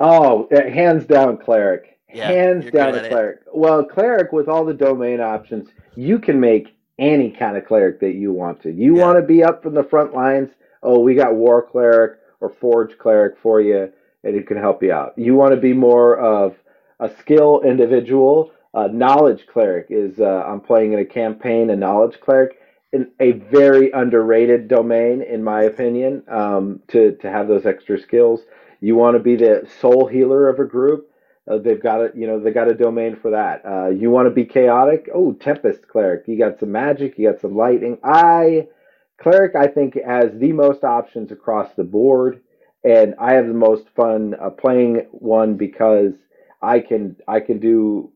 Oh, 0.00 0.48
uh, 0.52 0.68
hands 0.68 1.04
down, 1.06 1.36
cleric. 1.36 1.98
Yeah, 2.12 2.26
hands 2.28 2.70
down, 2.70 2.94
a 2.94 2.98
at 2.98 3.04
it. 3.06 3.10
cleric. 3.10 3.40
Well, 3.52 3.84
cleric 3.84 4.32
with 4.32 4.48
all 4.48 4.64
the 4.64 4.74
domain 4.74 5.20
options, 5.20 5.68
you 5.96 6.18
can 6.18 6.38
make 6.40 6.76
any 6.98 7.30
kind 7.30 7.56
of 7.56 7.64
cleric 7.66 7.98
that 8.00 8.14
you 8.14 8.32
want 8.32 8.62
to. 8.62 8.70
You 8.70 8.96
Yeah. 8.96 9.02
want 9.04 9.18
to 9.18 9.22
be 9.26 9.42
up 9.42 9.62
from 9.62 9.74
the 9.74 9.82
front 9.82 10.14
lines? 10.14 10.50
Oh, 10.82 11.00
we 11.00 11.14
got 11.14 11.34
war 11.34 11.60
cleric 11.62 12.18
or 12.40 12.50
forge 12.50 12.96
cleric 12.98 13.36
for 13.38 13.60
you, 13.60 13.90
and 14.22 14.36
it 14.36 14.46
can 14.46 14.56
help 14.56 14.82
you 14.82 14.92
out. 14.92 15.12
You 15.16 15.34
want 15.34 15.54
to 15.54 15.60
be 15.60 15.72
more 15.72 16.16
of 16.18 16.54
a 17.04 17.08
skill 17.20 17.62
individual? 17.62 18.50
Uh, 18.74 18.88
knowledge 18.88 19.46
cleric 19.46 19.86
is. 19.90 20.18
Uh, 20.20 20.42
I'm 20.48 20.60
playing 20.60 20.92
in 20.94 20.98
a 21.00 21.04
campaign. 21.04 21.70
A 21.70 21.76
knowledge 21.76 22.20
cleric. 22.20 22.58
an- 22.92 23.10
A 23.20 23.32
very 23.32 23.90
underrated 23.92 24.68
domain, 24.68 25.22
in 25.22 25.42
my 25.42 25.62
opinion, 25.64 26.22
um, 26.28 26.80
to 26.88 27.12
to 27.22 27.30
have 27.30 27.48
those 27.48 27.66
extra 27.66 27.98
skills. 27.98 28.40
You 28.80 28.96
want 28.96 29.16
to 29.16 29.22
be 29.22 29.36
the 29.36 29.66
soul 29.80 30.06
healer 30.06 30.48
of 30.48 30.58
a 30.60 30.64
group. 30.64 31.08
Uh, 31.48 31.58
they've 31.58 31.82
got 31.82 32.00
a 32.00 32.10
you 32.14 32.26
know 32.26 32.38
they 32.40 32.52
got 32.52 32.68
a 32.70 32.74
domain 32.74 33.16
for 33.16 33.30
that. 33.30 33.56
Uh, 33.64 33.88
you 33.90 34.10
want 34.10 34.26
to 34.26 34.34
be 34.34 34.44
chaotic? 34.44 35.08
Oh, 35.14 35.32
tempest 35.32 35.86
cleric. 35.88 36.26
You 36.26 36.38
got 36.38 36.58
some 36.58 36.72
magic. 36.72 37.18
You 37.18 37.30
got 37.30 37.40
some 37.40 37.56
lightning. 37.56 37.98
I 38.02 38.68
cleric 39.18 39.54
I 39.56 39.66
think 39.66 39.98
has 40.04 40.30
the 40.38 40.52
most 40.52 40.84
options 40.84 41.30
across 41.32 41.74
the 41.74 41.84
board, 41.84 42.40
and 42.84 43.14
I 43.18 43.34
have 43.34 43.46
the 43.48 43.54
most 43.68 43.84
fun 43.96 44.34
uh, 44.40 44.50
playing 44.50 45.06
one 45.12 45.54
because 45.56 46.12
I 46.64 46.80
can 46.80 47.16
I 47.28 47.40
can 47.40 47.58
do 47.60 48.10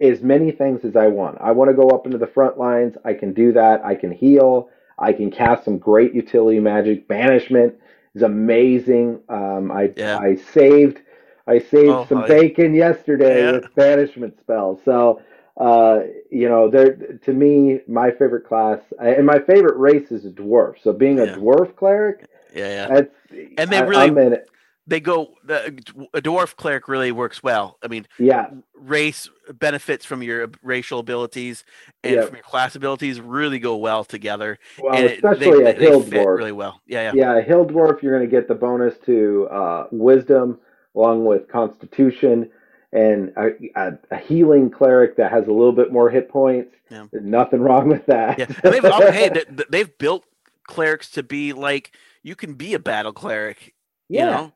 as 0.00 0.20
many 0.22 0.50
things 0.50 0.84
as 0.84 0.96
I 0.96 1.06
want. 1.06 1.38
I 1.40 1.52
want 1.52 1.70
to 1.70 1.74
go 1.76 1.88
up 1.90 2.06
into 2.06 2.18
the 2.18 2.26
front 2.26 2.58
lines. 2.58 2.96
I 3.04 3.14
can 3.14 3.32
do 3.32 3.52
that. 3.52 3.84
I 3.84 3.94
can 3.94 4.10
heal. 4.10 4.68
I 4.98 5.12
can 5.12 5.30
cast 5.30 5.64
some 5.64 5.78
great 5.78 6.12
utility 6.14 6.58
magic. 6.60 7.06
Banishment 7.08 7.74
is 8.14 8.22
amazing. 8.22 9.20
Um, 9.28 9.70
I 9.70 9.92
Yeah. 9.96 10.18
I 10.18 10.34
saved 10.36 10.98
I 11.46 11.58
saved 11.58 11.90
Oh, 11.90 12.06
some 12.08 12.18
I- 12.18 12.28
bacon 12.28 12.72
yesterday 12.74 13.42
Yeah. 13.44 13.52
with 13.52 13.74
banishment 13.74 14.38
spells. 14.40 14.80
So 14.84 15.20
uh, 15.58 16.00
you 16.30 16.48
know, 16.48 16.70
there 16.70 16.94
to 17.26 17.32
me, 17.32 17.80
my 17.86 18.10
favorite 18.10 18.46
class 18.46 18.80
and 19.00 19.26
my 19.26 19.38
favorite 19.38 19.76
race 19.76 20.10
is 20.10 20.24
a 20.24 20.30
dwarf. 20.30 20.80
So 20.82 20.92
being 20.92 21.18
a 21.20 21.26
Yeah. 21.26 21.34
dwarf 21.36 21.76
cleric, 21.76 22.24
Yeah, 22.54 22.68
yeah. 22.68 22.86
that's 22.94 23.14
And 23.58 23.70
they 23.70 23.82
really- 23.82 23.96
I'm 24.08 24.18
in 24.18 24.32
it. 24.32 24.48
They 24.86 24.98
go. 25.00 25.34
The 25.44 25.66
a 26.12 26.20
dwarf 26.20 26.56
cleric 26.56 26.88
really 26.88 27.12
works 27.12 27.42
well. 27.42 27.78
I 27.84 27.88
mean, 27.88 28.06
Yeah, 28.18 28.50
race 28.74 29.30
benefits 29.54 30.04
from 30.04 30.22
your 30.24 30.50
racial 30.62 30.98
abilities 30.98 31.64
and 32.02 32.14
Yeah. 32.16 32.22
from 32.26 32.34
your 32.34 32.42
class 32.42 32.74
abilities 32.74 33.20
really 33.20 33.60
go 33.60 33.76
well 33.76 34.02
together. 34.04 34.58
well, 34.80 34.94
and 34.94 35.04
it- 35.04 35.12
especially 35.24 35.62
they, 35.62 35.70
a 35.76 35.78
hill 35.78 36.00
fit 36.02 36.26
dwarf. 36.26 36.36
really 36.36 36.52
well. 36.52 36.80
Yeah, 36.86 37.12
yeah. 37.12 37.32
Yeah, 37.34 37.38
a 37.38 37.42
hill 37.42 37.64
dwarf, 37.64 38.02
you're 38.02 38.16
going 38.16 38.28
to 38.28 38.36
get 38.36 38.48
the 38.48 38.56
bonus 38.56 38.98
to 39.06 39.46
uh, 39.52 39.86
wisdom 39.92 40.58
along 40.96 41.24
with 41.24 41.46
constitution, 41.48 42.50
and 42.92 43.32
a, 43.38 43.50
a, 43.76 43.92
a 44.10 44.16
healing 44.18 44.68
cleric 44.68 45.16
that 45.16 45.30
has 45.32 45.46
a 45.46 45.52
little 45.52 45.72
bit 45.72 45.90
more 45.92 46.10
hit 46.10 46.28
points. 46.28 46.74
Yeah. 46.90 47.06
There's 47.10 47.24
nothing 47.24 47.60
wrong 47.60 47.88
with 47.88 48.04
that. 48.06 48.38
Yeah, 48.38 48.46
they've 48.62 48.82
hey, 48.82 49.28
they, 49.48 49.64
they've 49.70 49.98
built 49.98 50.24
clerics 50.66 51.10
to 51.12 51.22
be 51.22 51.52
like 51.52 51.92
you 52.22 52.34
can 52.34 52.54
be 52.54 52.74
a 52.74 52.78
battle 52.78 53.12
cleric, 53.12 53.74
you 54.08 54.18
Yeah, 54.18 54.50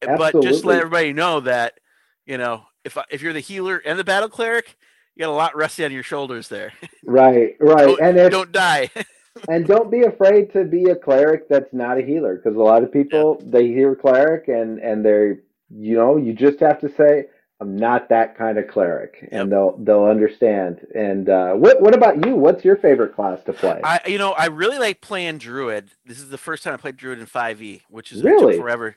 But 0.00 0.40
just 0.42 0.64
let 0.64 0.78
everybody 0.78 1.12
know 1.12 1.40
that 1.40 1.78
you 2.26 2.38
know 2.38 2.64
if 2.84 2.96
if 3.10 3.22
you're 3.22 3.32
the 3.32 3.40
healer 3.40 3.78
and 3.84 3.98
the 3.98 4.04
battle 4.04 4.28
cleric, 4.28 4.76
you 5.14 5.20
got 5.24 5.30
a 5.30 5.32
lot 5.32 5.56
resting 5.56 5.86
on 5.86 5.92
your 5.92 6.02
shoulders 6.02 6.48
there. 6.48 6.72
right, 7.04 7.56
right, 7.60 7.86
Don't- 7.86 8.00
and 8.00 8.18
if 8.18 8.30
Don't 8.30 8.52
die. 8.52 8.90
and 9.48 9.66
don't 9.66 9.90
be 9.90 10.02
afraid 10.02 10.52
to 10.52 10.64
be 10.64 10.84
a 10.90 10.94
cleric 10.96 11.48
that's 11.48 11.72
not 11.72 11.98
a 11.98 12.02
healer 12.02 12.36
because 12.36 12.54
a 12.56 12.60
lot 12.60 12.84
of 12.84 12.92
people 12.92 13.40
they 13.44 13.66
hear 13.66 13.96
cleric 13.96 14.46
and 14.46 14.78
and 14.78 15.04
they're 15.04 15.40
you 15.70 15.96
know 15.96 16.16
you 16.16 16.32
just 16.32 16.60
have 16.60 16.78
to 16.80 16.88
say 16.94 17.24
I'm 17.60 17.74
not 17.76 18.08
that 18.10 18.36
kind 18.38 18.58
of 18.58 18.68
cleric 18.68 19.16
Yep. 19.22 19.30
and 19.32 19.50
they'll 19.52 19.76
they'll 19.78 20.04
understand. 20.04 20.86
And 20.94 21.28
uh, 21.28 21.54
what 21.54 21.80
what 21.80 21.94
about 21.94 22.24
you? 22.26 22.36
What's 22.36 22.64
your 22.64 22.76
favorite 22.76 23.14
class 23.16 23.42
to 23.44 23.52
play? 23.52 23.80
I 23.82 24.00
you 24.06 24.18
know 24.18 24.32
I 24.32 24.46
really 24.46 24.78
like 24.78 25.00
playing 25.00 25.38
druid. 25.38 25.90
This 26.04 26.18
is 26.18 26.28
the 26.28 26.38
first 26.38 26.62
time 26.62 26.74
I 26.74 26.76
played 26.76 26.96
druid 26.96 27.18
in 27.18 27.26
5e, 27.26 27.82
which 27.88 28.12
is 28.12 28.22
Really? 28.22 28.56
forever. 28.58 28.96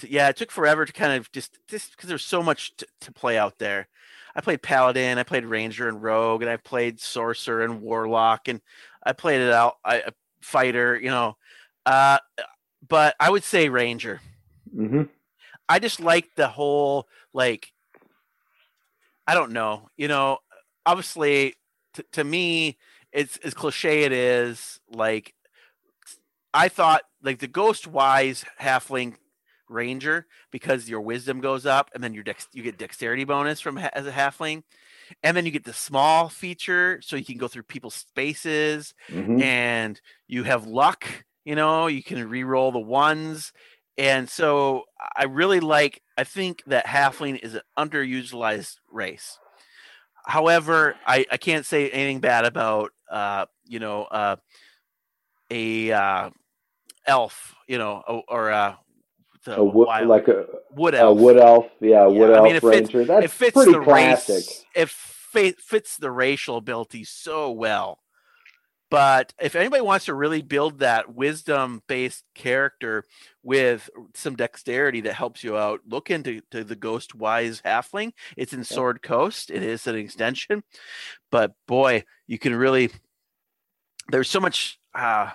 To, 0.00 0.10
yeah, 0.10 0.28
it 0.28 0.36
took 0.36 0.50
forever 0.50 0.84
to 0.84 0.92
kind 0.92 1.12
of 1.14 1.30
just 1.32 1.58
just 1.68 1.92
because 1.92 2.08
there's 2.08 2.24
so 2.24 2.42
much 2.42 2.76
to, 2.76 2.86
to 3.02 3.12
play 3.12 3.38
out 3.38 3.58
there. 3.58 3.88
I 4.34 4.40
played 4.40 4.62
paladin, 4.62 5.18
I 5.18 5.24
played 5.24 5.44
ranger 5.44 5.88
and 5.88 6.02
rogue, 6.02 6.42
and 6.42 6.50
I 6.50 6.56
played 6.56 7.00
sorcerer 7.00 7.64
and 7.64 7.80
warlock, 7.82 8.48
and 8.48 8.60
I 9.04 9.12
played 9.12 9.40
it 9.40 9.52
out. 9.52 9.76
I 9.84 9.96
a 9.96 10.12
fighter, 10.40 10.98
you 10.98 11.10
know. 11.10 11.36
Uh, 11.86 12.18
but 12.86 13.14
I 13.18 13.30
would 13.30 13.44
say 13.44 13.68
ranger. 13.68 14.20
hmm 14.74 15.02
I 15.68 15.78
just 15.78 16.00
like 16.00 16.28
the 16.34 16.48
whole 16.48 17.06
like 17.32 17.72
I 19.26 19.34
don't 19.34 19.52
know, 19.52 19.88
you 19.96 20.08
know, 20.08 20.38
obviously 20.84 21.54
t- 21.94 22.02
to 22.12 22.24
me 22.24 22.78
it's 23.12 23.36
as 23.38 23.54
cliche 23.54 24.02
it 24.02 24.12
is 24.12 24.80
like 24.90 25.34
I 26.52 26.68
thought 26.68 27.02
like 27.22 27.38
the 27.38 27.48
Ghostwise 27.48 28.44
halfling 28.60 29.14
ranger 29.70 30.26
because 30.50 30.88
your 30.88 31.00
wisdom 31.00 31.40
goes 31.40 31.66
up 31.66 31.90
and 31.94 32.02
then 32.04 32.14
your 32.14 32.24
dex 32.24 32.48
you 32.52 32.62
get 32.62 32.78
dexterity 32.78 33.24
bonus 33.24 33.60
from 33.60 33.76
ha- 33.76 33.90
as 33.94 34.06
a 34.06 34.12
halfling. 34.12 34.62
And 35.22 35.36
then 35.36 35.46
you 35.46 35.52
get 35.52 35.64
the 35.64 35.72
small 35.72 36.28
feature 36.28 37.00
so 37.02 37.16
you 37.16 37.24
can 37.24 37.38
go 37.38 37.48
through 37.48 37.64
people's 37.64 37.94
spaces 37.94 38.94
hmm 39.08 39.42
and 39.42 40.00
you 40.28 40.44
have 40.44 40.66
luck 40.66 41.06
you 41.44 41.54
know 41.54 41.86
you 41.86 42.02
can 42.02 42.28
re-roll 42.28 42.72
the 42.72 42.78
ones. 42.80 43.52
And 43.98 44.28
so 44.28 44.84
i 45.16 45.24
really 45.24 45.60
like 45.60 46.02
i 46.18 46.24
think 46.24 46.62
that 46.66 46.86
halfling 46.86 47.38
is 47.42 47.54
an 47.54 47.62
underutilized 47.78 48.76
race. 48.90 49.38
However 50.26 50.96
i, 51.06 51.26
I 51.30 51.36
can't 51.38 51.66
say 51.66 51.90
anything 51.90 52.20
bad 52.20 52.44
about 52.44 52.92
uh, 53.10 53.46
you 53.66 53.80
know 53.80 54.04
uh, 54.04 54.36
a 55.50 55.92
uh, 55.92 56.30
elf, 57.06 57.54
you 57.68 57.78
know, 57.78 58.02
or, 58.06 58.24
or 58.28 58.52
uh, 58.52 58.76
a 59.46 59.64
wood, 59.64 59.88
like 60.06 60.28
a 60.28 60.46
wood 60.72 60.94
elf. 60.94 61.18
A 61.18 61.22
wood 61.22 61.38
elf, 61.38 61.66
yeah, 61.80 61.88
yeah. 61.88 62.06
wood 62.06 62.30
elf 62.30 62.44
mean, 62.44 62.56
it 62.56 62.62
ranger. 62.62 62.98
Fits, 62.98 63.08
That's 63.08 63.24
it 63.24 63.30
fits 63.30 63.54
pretty 63.54 63.72
the 63.72 63.80
classic. 63.80 64.34
Race, 64.36 64.64
it 64.74 65.56
fits 65.58 65.96
the 65.96 66.10
racial 66.10 66.56
ability 66.56 67.04
so 67.04 67.50
well. 67.50 68.00
But 68.90 69.32
if 69.40 69.54
anybody 69.54 69.82
wants 69.82 70.06
to 70.06 70.14
really 70.14 70.42
build 70.42 70.80
that 70.80 71.14
wisdom 71.14 71.80
based 71.86 72.24
character 72.34 73.04
with 73.44 73.88
some 74.14 74.34
dexterity 74.34 75.00
that 75.02 75.14
helps 75.14 75.44
you 75.44 75.56
out, 75.56 75.80
look 75.86 76.10
into 76.10 76.40
to 76.50 76.64
the 76.64 76.74
Ghostwise 76.74 77.62
Halfling. 77.62 78.12
It's 78.36 78.52
in 78.52 78.64
Sword 78.64 79.00
Coast. 79.00 79.48
It 79.48 79.62
is 79.62 79.86
an 79.86 79.94
extension, 79.94 80.64
but 81.30 81.52
boy, 81.68 82.04
you 82.26 82.38
can 82.38 82.54
really. 82.54 82.90
There's 84.10 84.28
so 84.28 84.40
much. 84.40 84.80
Uh, 84.92 84.98
I 85.28 85.32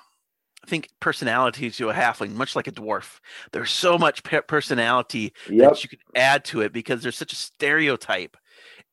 think 0.67 0.89
personality 0.99 1.69
to 1.71 1.89
a 1.89 1.93
halfling, 1.93 2.33
much 2.33 2.55
like 2.55 2.67
a 2.67 2.71
dwarf. 2.71 3.19
There's 3.51 3.71
so 3.71 3.97
much 3.97 4.23
personality 4.23 5.33
yep. 5.49 5.71
that 5.71 5.83
you 5.83 5.89
can 5.89 5.99
add 6.15 6.45
to 6.45 6.61
it 6.61 6.73
because 6.73 7.01
there's 7.01 7.17
such 7.17 7.33
a 7.33 7.37
stereotype 7.37 8.37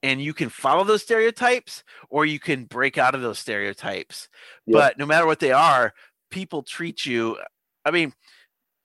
and 0.03 0.21
you 0.21 0.35
can 0.35 0.49
follow 0.49 0.85
those 0.85 1.03
stereotypes 1.03 1.85
or 2.11 2.27
you 2.27 2.41
can 2.41 2.65
break 2.65 2.99
out 2.99 3.15
of 3.15 3.23
those 3.23 3.39
stereotypes 3.39 4.29
yeah. 4.67 4.79
but 4.79 4.99
no 4.99 5.07
matter 5.07 5.27
what 5.27 5.39
they 5.39 5.53
are 5.53 5.93
people 6.31 6.63
treat 6.63 7.07
you 7.07 7.39
i 7.85 7.91
mean 7.91 8.13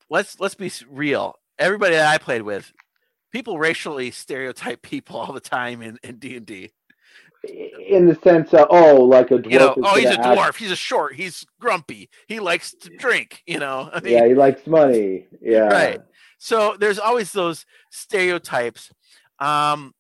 let's 0.10 0.40
let's 0.40 0.56
be 0.56 0.72
real 0.90 1.36
everybody 1.58 1.96
that 1.96 2.14
i 2.14 2.18
played 2.18 2.44
with 2.44 2.72
people 3.32 3.58
racially 3.58 4.12
stereotype 4.12 4.82
people 4.82 5.18
all 5.18 5.34
the 5.34 5.40
time 5.40 5.82
in 5.82 5.98
in 6.04 6.18
d&d 6.18 6.72
in 7.44 8.08
the 8.08 8.16
sense 8.24 8.54
of 8.54 8.68
oh 8.70 8.96
like 9.04 9.32
a 9.32 9.36
dwarf 9.36 9.52
you 9.52 9.60
know, 9.60 9.76
oh 9.84 9.96
he's 9.96 10.10
a 10.10 10.18
dwarf. 10.18 10.48
Act. 10.48 10.58
he's 10.58 10.72
a 10.72 10.76
short. 10.76 11.16
He's 11.16 11.46
grumpy. 11.60 12.10
He 12.28 12.40
likes 12.40 12.74
to 12.74 12.90
drink 12.90 13.44
you 13.46 13.60
know? 13.60 13.90
I 13.94 14.02
mean, 14.02 14.14
yeah 14.14 14.26
he 14.26 14.34
likes 14.34 14.66
money. 14.68 15.28
Yeah. 15.42 15.68
Right. 15.68 16.00
So 16.40 16.76
there's 16.80 17.00
always 17.00 17.32
those 17.32 17.66
stereotypes. 17.92 18.92
Um 19.40 19.94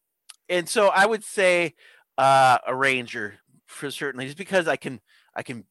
and 0.49 0.67
so 0.67 0.87
I 0.87 1.05
would 1.05 1.23
say 1.23 1.75
uh, 2.17 2.57
a 2.65 2.75
ranger 2.75 3.35
for 3.65 3.91
certainly, 3.91 4.25
just 4.25 4.37
because 4.37 4.67
I 4.67 4.75
can, 4.75 4.99
I 5.35 5.43
can, 5.43 5.65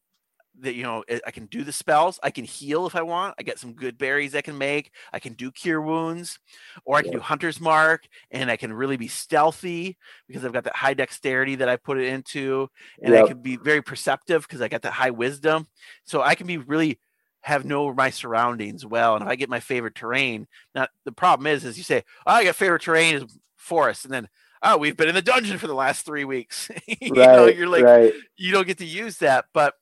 that 0.61 0.75
you 0.75 0.83
know, 0.83 1.05
I 1.27 1.31
can 1.31 1.47
do 1.47 1.65
the 1.65 1.73
spells. 1.73 2.19
I 2.23 2.31
can 2.31 2.45
heal 2.45 2.87
if 2.87 2.97
I 2.97 3.03
want. 3.03 3.35
I 3.39 3.43
get 3.43 3.59
some 3.59 3.73
good 3.73 3.99
berries 3.99 4.35
I 4.35 4.41
can 4.41 4.57
make. 4.57 4.91
I 5.13 5.19
can 5.19 5.35
do 5.35 5.51
cure 5.51 5.81
wounds, 5.81 6.39
or 6.85 6.97
I 6.97 7.03
can 7.03 7.13
yeah. 7.13 7.19
do 7.19 7.23
hunter's 7.23 7.61
mark, 7.61 8.07
and 8.31 8.51
I 8.51 8.57
can 8.57 8.73
really 8.73 8.97
be 8.97 9.09
stealthy 9.09 9.97
because 10.27 10.45
I've 10.45 10.53
got 10.53 10.65
that 10.65 10.77
high 10.77 10.95
dexterity 10.95 11.57
that 11.57 11.69
I 11.69 11.77
put 11.77 11.99
it 11.99 12.09
into, 12.09 12.69
and 13.03 13.15
yep. 13.15 13.25
I 13.25 13.29
can 13.29 13.43
be 13.43 13.57
very 13.57 13.83
perceptive 13.83 14.43
because 14.43 14.61
I 14.61 14.69
got 14.69 14.83
that 14.83 14.93
high 14.93 15.11
wisdom. 15.11 15.67
So 16.05 16.23
I 16.23 16.35
can 16.35 16.47
be 16.47 16.59
really 16.59 16.99
have 17.41 17.65
know 17.65 17.93
my 17.95 18.11
surroundings 18.11 18.85
well. 18.85 19.15
And 19.15 19.23
if 19.23 19.29
I 19.29 19.37
get 19.37 19.49
my 19.49 19.61
favorite 19.61 19.95
terrain, 19.95 20.49
now 20.75 20.89
the 21.05 21.13
problem 21.13 21.47
is, 21.47 21.65
is 21.65 21.79
you 21.79 21.85
say, 21.85 22.03
oh, 22.27 22.33
I 22.33 22.45
got 22.45 22.57
favorite 22.57 22.83
terrain 22.83 23.15
is 23.15 23.25
forest, 23.57 24.05
and 24.05 24.13
then 24.13 24.29
oh, 24.63 24.77
we've 24.77 24.97
been 24.97 25.09
in 25.09 25.15
the 25.15 25.23
dungeon 25.23 25.59
for 25.59 25.67
the 25.67 25.75
last 25.75 26.05
three 26.05 26.25
weeks. 26.25 26.71
you 26.87 27.15
right, 27.15 27.37
know, 27.37 27.47
you're 27.47 27.69
like, 27.69 27.85
right. 27.85 28.13
you 28.37 28.53
don't 28.53 28.67
get 28.67 28.79
to 28.79 28.85
use 28.85 29.19
that. 29.19 29.47
But 29.53 29.75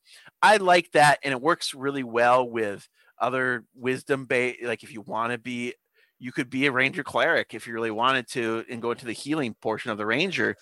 I 0.44 0.58
like 0.58 0.92
that, 0.92 1.20
and 1.22 1.32
it 1.32 1.40
works 1.40 1.72
really 1.72 2.02
well 2.02 2.46
with 2.46 2.86
other 3.18 3.64
wisdom 3.74 4.26
based. 4.26 4.62
Like 4.62 4.82
if 4.82 4.92
you 4.92 5.00
want 5.00 5.32
to 5.32 5.38
be, 5.38 5.72
you 6.18 6.32
could 6.32 6.50
be 6.50 6.66
a 6.66 6.72
ranger 6.72 7.02
cleric 7.02 7.54
if 7.54 7.66
you 7.66 7.72
really 7.72 7.90
wanted 7.90 8.28
to, 8.32 8.62
and 8.68 8.82
go 8.82 8.90
into 8.90 9.06
the 9.06 9.12
healing 9.12 9.54
portion 9.62 9.90
of 9.90 9.96
the 9.96 10.04
ranger. 10.04 10.56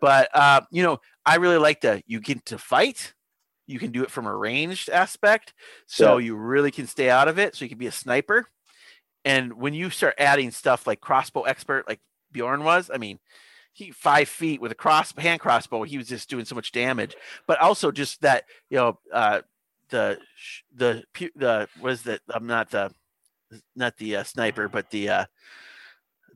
But 0.00 0.28
uh, 0.34 0.60
you 0.70 0.84
know, 0.84 1.00
I 1.26 1.36
really 1.36 1.58
like 1.58 1.80
that 1.80 2.04
you 2.06 2.20
get 2.20 2.44
to 2.46 2.58
fight. 2.58 3.12
You 3.66 3.80
can 3.80 3.90
do 3.90 4.04
it 4.04 4.10
from 4.10 4.26
a 4.26 4.36
ranged 4.36 4.88
aspect, 4.88 5.52
so 5.86 6.18
yeah. 6.18 6.26
you 6.26 6.36
really 6.36 6.70
can 6.70 6.86
stay 6.86 7.10
out 7.10 7.26
of 7.26 7.38
it. 7.38 7.56
So 7.56 7.64
you 7.64 7.68
can 7.68 7.78
be 7.78 7.88
a 7.88 7.92
sniper. 7.92 8.46
And 9.24 9.54
when 9.54 9.74
you 9.74 9.90
start 9.90 10.14
adding 10.18 10.52
stuff 10.52 10.86
like 10.86 11.00
crossbow 11.00 11.42
expert, 11.42 11.88
like 11.88 12.00
Bjorn 12.30 12.62
was, 12.62 12.88
I 12.92 12.98
mean, 12.98 13.18
he 13.74 13.90
five 13.90 14.28
feet 14.28 14.60
with 14.60 14.72
a 14.72 14.74
cross 14.74 15.12
hand 15.18 15.40
crossbow. 15.40 15.82
He 15.82 15.98
was 15.98 16.08
just 16.08 16.30
doing 16.30 16.44
so 16.44 16.54
much 16.54 16.72
damage, 16.72 17.16
but 17.46 17.60
also 17.60 17.90
just 17.90 18.22
that 18.22 18.44
you 18.70 18.78
know 18.78 18.98
uh, 19.12 19.40
the 19.90 20.18
the 20.74 21.04
the 21.36 21.68
was 21.80 22.02
that 22.04 22.20
I'm 22.30 22.46
not 22.46 22.70
the 22.70 22.92
not 23.76 23.96
the 23.98 24.16
uh, 24.16 24.22
sniper, 24.22 24.68
but 24.68 24.90
the 24.90 25.08
uh, 25.08 25.24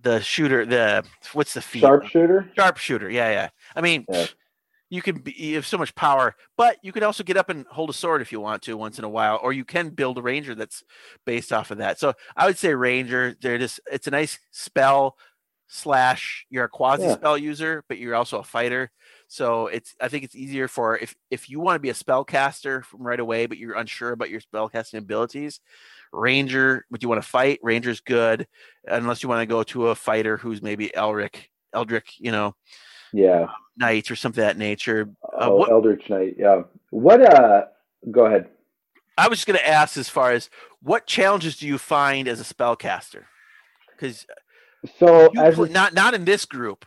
the 0.02 0.20
shooter. 0.20 0.66
The 0.66 1.04
what's 1.32 1.54
the 1.54 1.62
feat? 1.62 1.80
Sharpshooter. 1.80 2.50
Sharpshooter. 2.56 3.08
Yeah, 3.08 3.30
yeah. 3.30 3.48
I 3.74 3.80
mean. 3.80 4.04
Yeah. 4.08 4.26
You 4.90 5.02
can 5.02 5.18
be, 5.18 5.32
you 5.32 5.56
have 5.56 5.66
so 5.66 5.76
much 5.76 5.94
power, 5.94 6.34
but 6.56 6.78
you 6.80 6.92
can 6.92 7.02
also 7.02 7.22
get 7.22 7.36
up 7.36 7.50
and 7.50 7.66
hold 7.66 7.90
a 7.90 7.92
sword 7.92 8.22
if 8.22 8.32
you 8.32 8.40
want 8.40 8.62
to 8.62 8.74
once 8.74 8.98
in 8.98 9.04
a 9.04 9.08
while, 9.10 9.38
or 9.42 9.52
you 9.52 9.62
can 9.62 9.90
build 9.90 10.16
a 10.16 10.22
ranger 10.22 10.54
that's 10.54 10.82
based 11.26 11.52
off 11.52 11.70
of 11.70 11.76
that. 11.76 12.00
So 12.00 12.14
I 12.34 12.46
would 12.46 12.56
say 12.56 12.72
ranger. 12.72 13.36
They're 13.38 13.58
just 13.58 13.80
it's 13.92 14.06
a 14.06 14.10
nice 14.10 14.38
spell 14.50 15.18
slash 15.68 16.46
you're 16.50 16.64
a 16.64 16.68
quasi 16.68 17.04
yeah. 17.04 17.14
spell 17.14 17.38
user, 17.38 17.84
but 17.88 17.98
you're 17.98 18.14
also 18.14 18.38
a 18.38 18.44
fighter. 18.44 18.90
So 19.28 19.68
it's 19.68 19.94
I 20.00 20.08
think 20.08 20.24
it's 20.24 20.34
easier 20.34 20.66
for 20.66 20.98
if 20.98 21.14
if 21.30 21.48
you 21.48 21.60
want 21.60 21.76
to 21.76 21.80
be 21.80 21.90
a 21.90 21.94
spellcaster 21.94 22.82
from 22.84 23.02
right 23.02 23.20
away, 23.20 23.46
but 23.46 23.58
you're 23.58 23.76
unsure 23.76 24.12
about 24.12 24.30
your 24.30 24.40
spellcasting 24.40 24.98
abilities. 24.98 25.60
Ranger, 26.12 26.86
but 26.90 27.02
you 27.02 27.08
want 27.08 27.22
to 27.22 27.28
fight, 27.28 27.60
Ranger's 27.62 28.00
good, 28.00 28.46
unless 28.86 29.22
you 29.22 29.28
want 29.28 29.42
to 29.42 29.46
go 29.46 29.62
to 29.64 29.88
a 29.88 29.94
fighter 29.94 30.38
who's 30.38 30.62
maybe 30.62 30.90
Elric, 30.96 31.50
Eldrick, 31.74 32.06
you 32.18 32.32
know, 32.32 32.54
yeah, 33.12 33.42
um, 33.42 33.48
Knight 33.76 34.10
or 34.10 34.16
something 34.16 34.42
of 34.42 34.46
that 34.46 34.56
nature. 34.56 35.10
Uh, 35.22 35.48
oh, 35.48 35.56
what, 35.56 35.70
Eldritch 35.70 36.08
Knight, 36.08 36.36
yeah. 36.38 36.62
What? 36.90 37.22
Uh, 37.22 37.66
go 38.10 38.24
ahead. 38.24 38.48
I 39.18 39.28
was 39.28 39.38
just 39.38 39.46
going 39.46 39.58
to 39.58 39.68
ask, 39.68 39.98
as 39.98 40.08
far 40.08 40.32
as 40.32 40.48
what 40.80 41.06
challenges 41.06 41.56
do 41.58 41.66
you 41.66 41.76
find 41.76 42.26
as 42.28 42.40
a 42.40 42.54
spellcaster? 42.54 43.24
Because 43.90 44.26
so 44.98 45.30
as 45.36 45.58
a, 45.58 45.68
not 45.68 45.94
not 45.94 46.14
in 46.14 46.24
this 46.24 46.44
group. 46.44 46.84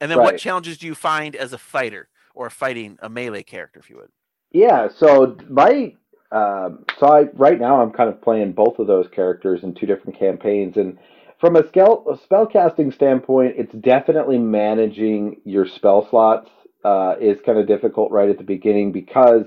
And 0.00 0.10
then 0.10 0.18
right. 0.18 0.24
what 0.24 0.38
challenges 0.38 0.78
do 0.78 0.86
you 0.86 0.94
find 0.94 1.34
as 1.34 1.52
a 1.52 1.58
fighter 1.58 2.08
or 2.34 2.50
fighting 2.50 2.98
a 3.00 3.08
melee 3.08 3.42
character, 3.42 3.80
if 3.80 3.88
you 3.88 3.96
would? 3.96 4.10
Yeah. 4.50 4.88
So 4.94 5.36
my 5.48 5.94
um, 6.30 6.84
so 6.98 7.06
I 7.06 7.22
right 7.34 7.58
now 7.58 7.80
I'm 7.80 7.90
kind 7.90 8.08
of 8.08 8.20
playing 8.20 8.52
both 8.52 8.78
of 8.78 8.86
those 8.86 9.08
characters 9.08 9.62
in 9.62 9.74
two 9.74 9.86
different 9.86 10.18
campaigns, 10.18 10.76
and 10.76 10.98
from 11.40 11.56
a 11.56 11.66
spell 11.68 12.04
a 12.10 12.18
spell 12.18 12.46
casting 12.46 12.90
standpoint, 12.92 13.54
it's 13.56 13.72
definitely 13.74 14.38
managing 14.38 15.40
your 15.44 15.66
spell 15.66 16.06
slots 16.10 16.50
uh, 16.84 17.14
is 17.20 17.40
kind 17.44 17.58
of 17.58 17.66
difficult 17.66 18.10
right 18.10 18.28
at 18.28 18.38
the 18.38 18.44
beginning 18.44 18.92
because. 18.92 19.46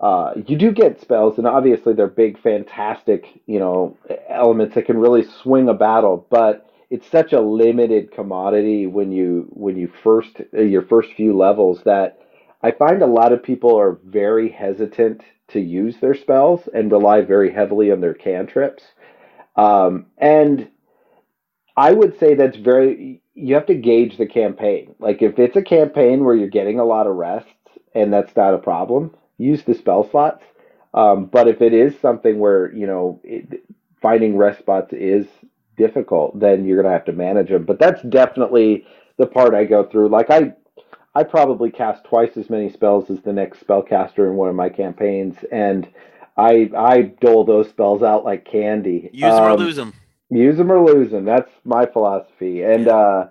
Uh, 0.00 0.34
you 0.48 0.58
do 0.58 0.72
get 0.72 1.00
spells, 1.00 1.38
and 1.38 1.46
obviously 1.46 1.92
they're 1.92 2.08
big, 2.08 2.36
fantastic, 2.42 3.24
you 3.46 3.60
know, 3.60 3.96
elements 4.28 4.74
that 4.74 4.84
can 4.84 4.98
really 4.98 5.22
swing 5.22 5.68
a 5.68 5.74
battle. 5.74 6.26
But 6.28 6.68
it's 6.92 7.10
such 7.10 7.32
a 7.32 7.40
limited 7.40 8.12
commodity 8.12 8.86
when 8.86 9.10
you 9.10 9.46
when 9.48 9.78
you 9.78 9.90
first 10.04 10.42
uh, 10.54 10.60
your 10.60 10.82
first 10.82 11.10
few 11.14 11.34
levels 11.34 11.80
that 11.84 12.18
I 12.62 12.70
find 12.70 13.00
a 13.00 13.06
lot 13.06 13.32
of 13.32 13.42
people 13.42 13.78
are 13.78 13.98
very 14.04 14.50
hesitant 14.50 15.22
to 15.48 15.58
use 15.58 15.96
their 16.00 16.14
spells 16.14 16.68
and 16.74 16.92
rely 16.92 17.22
very 17.22 17.50
heavily 17.50 17.90
on 17.90 18.02
their 18.02 18.12
cantrips. 18.12 18.82
Um, 19.56 20.06
and 20.18 20.68
I 21.78 21.92
would 21.92 22.18
say 22.18 22.34
that's 22.34 22.58
very 22.58 23.22
you 23.32 23.54
have 23.54 23.66
to 23.66 23.74
gauge 23.74 24.18
the 24.18 24.26
campaign. 24.26 24.94
Like 24.98 25.22
if 25.22 25.38
it's 25.38 25.56
a 25.56 25.62
campaign 25.62 26.22
where 26.22 26.34
you're 26.34 26.48
getting 26.48 26.78
a 26.78 26.84
lot 26.84 27.06
of 27.06 27.16
rests 27.16 27.48
and 27.94 28.12
that's 28.12 28.36
not 28.36 28.52
a 28.52 28.58
problem, 28.58 29.16
use 29.38 29.62
the 29.64 29.72
spell 29.72 30.06
slots. 30.10 30.44
Um, 30.92 31.24
but 31.24 31.48
if 31.48 31.62
it 31.62 31.72
is 31.72 31.98
something 32.00 32.38
where 32.38 32.70
you 32.70 32.86
know 32.86 33.18
it, 33.24 33.64
finding 34.02 34.36
rest 34.36 34.58
spots 34.58 34.92
is 34.92 35.26
difficult, 35.76 36.38
then 36.38 36.64
you're 36.64 36.82
going 36.82 36.92
to 36.92 36.98
have 36.98 37.04
to 37.06 37.12
manage 37.12 37.48
them. 37.48 37.64
But 37.64 37.78
that's 37.78 38.02
definitely 38.02 38.86
the 39.18 39.26
part 39.26 39.54
I 39.54 39.64
go 39.64 39.84
through. 39.84 40.08
Like 40.08 40.30
I, 40.30 40.54
I 41.14 41.24
probably 41.24 41.70
cast 41.70 42.04
twice 42.04 42.36
as 42.36 42.50
many 42.50 42.70
spells 42.70 43.10
as 43.10 43.20
the 43.22 43.32
next 43.32 43.66
spellcaster 43.66 44.28
in 44.30 44.36
one 44.36 44.48
of 44.48 44.54
my 44.54 44.68
campaigns, 44.68 45.36
and 45.50 45.88
I 46.36 46.70
I 46.76 47.02
dole 47.20 47.44
those 47.44 47.68
spells 47.68 48.02
out 48.02 48.24
like 48.24 48.44
candy. 48.44 49.10
Use 49.12 49.22
them 49.22 49.44
um, 49.44 49.52
or 49.52 49.56
lose 49.56 49.76
them. 49.76 49.92
Use 50.30 50.56
them 50.56 50.72
or 50.72 50.82
lose 50.82 51.10
them. 51.10 51.24
That's 51.24 51.50
my 51.64 51.84
philosophy. 51.84 52.62
And 52.62 52.86
yeah. 52.86 52.96
uh, 52.96 53.28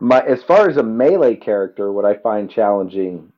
my 0.00 0.20
as 0.20 0.42
far 0.42 0.68
as 0.68 0.76
a 0.76 0.82
melee 0.82 1.36
character, 1.36 1.90
what 1.90 2.04
I 2.04 2.14
find 2.14 2.50
challenging. 2.50 3.32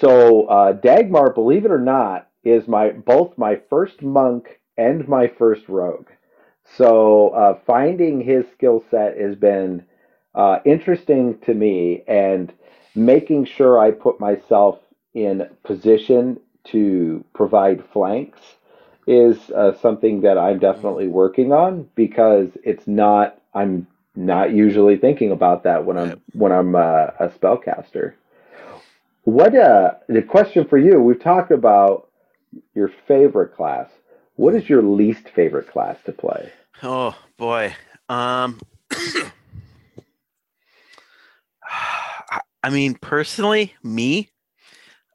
So 0.00 0.46
uh, 0.46 0.72
Dagmar, 0.72 1.34
believe 1.34 1.66
it 1.66 1.70
or 1.70 1.80
not, 1.80 2.28
is 2.44 2.66
my 2.66 2.90
both 2.90 3.36
my 3.36 3.60
first 3.68 4.00
monk 4.00 4.60
and 4.78 5.06
my 5.06 5.28
first 5.38 5.68
rogue. 5.68 6.08
So 6.64 7.30
uh, 7.30 7.58
finding 7.66 8.20
his 8.20 8.46
skill 8.52 8.84
set 8.90 9.18
has 9.18 9.36
been 9.36 9.84
uh, 10.34 10.60
interesting 10.64 11.38
to 11.40 11.54
me, 11.54 12.02
and 12.08 12.52
making 12.94 13.44
sure 13.44 13.78
I 13.78 13.90
put 13.90 14.20
myself 14.20 14.78
in 15.14 15.48
position 15.64 16.40
to 16.64 17.24
provide 17.34 17.84
flanks 17.92 18.40
is 19.06 19.50
uh, 19.50 19.72
something 19.74 20.20
that 20.22 20.38
I'm 20.38 20.58
definitely 20.58 21.08
working 21.08 21.52
on 21.52 21.88
because 21.96 22.48
it's 22.64 22.86
not 22.86 23.40
I'm 23.54 23.86
not 24.14 24.52
usually 24.52 24.96
thinking 24.96 25.32
about 25.32 25.64
that 25.64 25.84
when 25.84 25.98
I'm 25.98 26.20
when 26.32 26.52
I'm 26.52 26.74
uh, 26.76 27.08
a 27.18 27.28
spellcaster. 27.28 28.14
What 29.24 29.54
uh 29.54 29.94
the 30.08 30.22
question 30.22 30.66
for 30.66 30.78
you? 30.78 31.00
We've 31.00 31.20
talked 31.20 31.50
about 31.52 32.08
your 32.74 32.90
favorite 33.06 33.54
class. 33.54 33.88
What 34.42 34.54
is 34.56 34.68
your 34.68 34.82
least 34.82 35.28
favorite 35.28 35.68
class 35.68 35.96
to 36.04 36.10
play? 36.10 36.50
Oh 36.82 37.16
boy. 37.38 37.76
Um 38.08 38.58
I 42.64 42.70
mean, 42.70 42.94
personally, 42.94 43.74
me, 43.82 44.30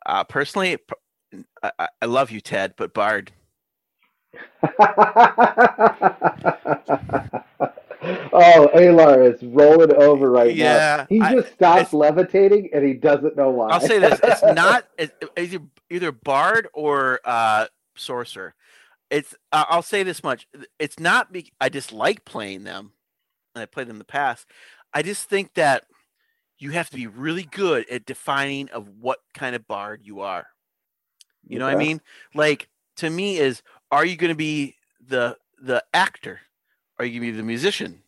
uh, 0.06 0.26
personally, 0.26 0.78
I, 1.64 1.88
I 2.02 2.06
love 2.06 2.30
you, 2.30 2.42
Ted, 2.42 2.74
but 2.76 2.94
Bard. 2.94 3.32
oh, 4.64 4.70
Alar 8.74 9.34
is 9.34 9.42
rolling 9.44 9.94
over 9.94 10.30
right 10.30 10.54
yeah, 10.54 10.98
now. 10.98 11.06
He 11.08 11.20
just 11.20 11.48
I, 11.48 11.54
stopped 11.54 11.94
levitating 11.94 12.70
and 12.74 12.86
he 12.86 12.94
doesn't 12.94 13.38
know 13.38 13.50
why. 13.50 13.70
I'll 13.70 13.80
say 13.80 14.00
this: 14.00 14.20
it's 14.22 14.44
not 14.54 14.86
it's 14.98 15.14
either, 15.38 15.60
either 15.90 16.12
Bard 16.12 16.68
or 16.74 17.22
uh, 17.24 17.68
Sorcerer. 17.96 18.56
It's 19.10 19.36
I'll 19.51 19.82
say 19.82 20.03
this 20.03 20.24
much: 20.24 20.47
it's 20.80 20.99
not. 20.99 21.32
Be, 21.32 21.51
I 21.62 21.70
dislike 21.70 22.26
playing 22.26 22.64
them, 22.64 22.91
and 23.55 23.62
I 23.62 23.66
played 23.66 23.88
them 23.88 23.95
in 23.95 23.99
the 23.99 24.05
past. 24.05 24.47
I 24.93 25.01
just 25.01 25.30
think 25.30 25.53
that 25.53 25.86
you 26.60 26.72
have 26.72 26.89
to 26.89 26.95
be 26.95 27.08
really 27.08 27.43
good 27.43 27.89
at 27.89 28.05
defining 28.05 28.70
of 28.70 28.88
what 28.99 29.20
kind 29.34 29.55
of 29.55 29.68
bard 29.68 30.01
you 30.03 30.22
are. 30.22 30.47
You 31.47 31.60
know 31.60 31.66
what 31.66 31.76
I 31.76 31.78
mean? 31.78 32.01
Like 32.34 32.68
to 32.97 33.10
me 33.10 33.38
is 33.38 33.62
are 33.91 34.05
you 34.05 34.18
going 34.18 34.32
to 34.32 34.36
be 34.36 34.76
the 35.08 35.38
the 35.62 35.84
actor? 35.93 36.41
Are 36.99 37.05
you 37.05 37.20
going 37.20 37.30
to 37.30 37.34
be 37.34 37.38
the 37.38 37.43
musician? 37.43 38.01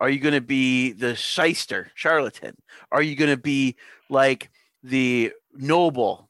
Are 0.00 0.08
you 0.08 0.20
going 0.20 0.34
to 0.34 0.40
be 0.40 0.92
the 0.92 1.16
shyster, 1.16 1.90
charlatan? 1.94 2.56
Are 2.92 3.02
you 3.02 3.16
going 3.16 3.30
to 3.30 3.36
be 3.36 3.76
like 4.08 4.50
the 4.82 5.32
noble 5.54 6.27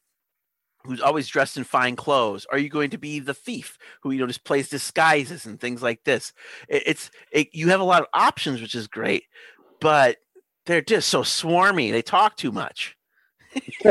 who's 0.89 1.01
always 1.01 1.29
dressed 1.29 1.57
in 1.57 1.65
fine 1.65 1.97
clothes? 1.97 2.47
Are 2.51 2.59
you 2.59 2.69
going 2.69 2.91
to 2.91 2.99
be 2.99 3.21
the 3.21 3.35
thief 3.35 3.79
who 4.03 4.11
you 4.11 4.21
know 4.21 4.27
just 4.27 4.45
plays 4.45 4.69
disguises 4.69 5.47
and 5.47 5.61
things 5.61 5.83
like 5.83 6.03
this? 6.05 6.33
It, 6.69 6.83
it's 6.87 7.11
it, 7.31 7.49
you 7.53 7.69
have 7.69 7.81
a 7.81 7.85
lot 7.85 8.03
of 8.03 8.09
options, 8.15 8.61
which 8.61 8.75
is 8.75 8.87
great, 8.87 9.25
but 9.81 10.17
they're 10.67 10.83
just 10.83 11.09
so 11.09 11.23
swarmy. 11.23 11.93
They 11.93 12.03
talk 12.03 12.37
too 12.37 12.53
much. 12.53 12.97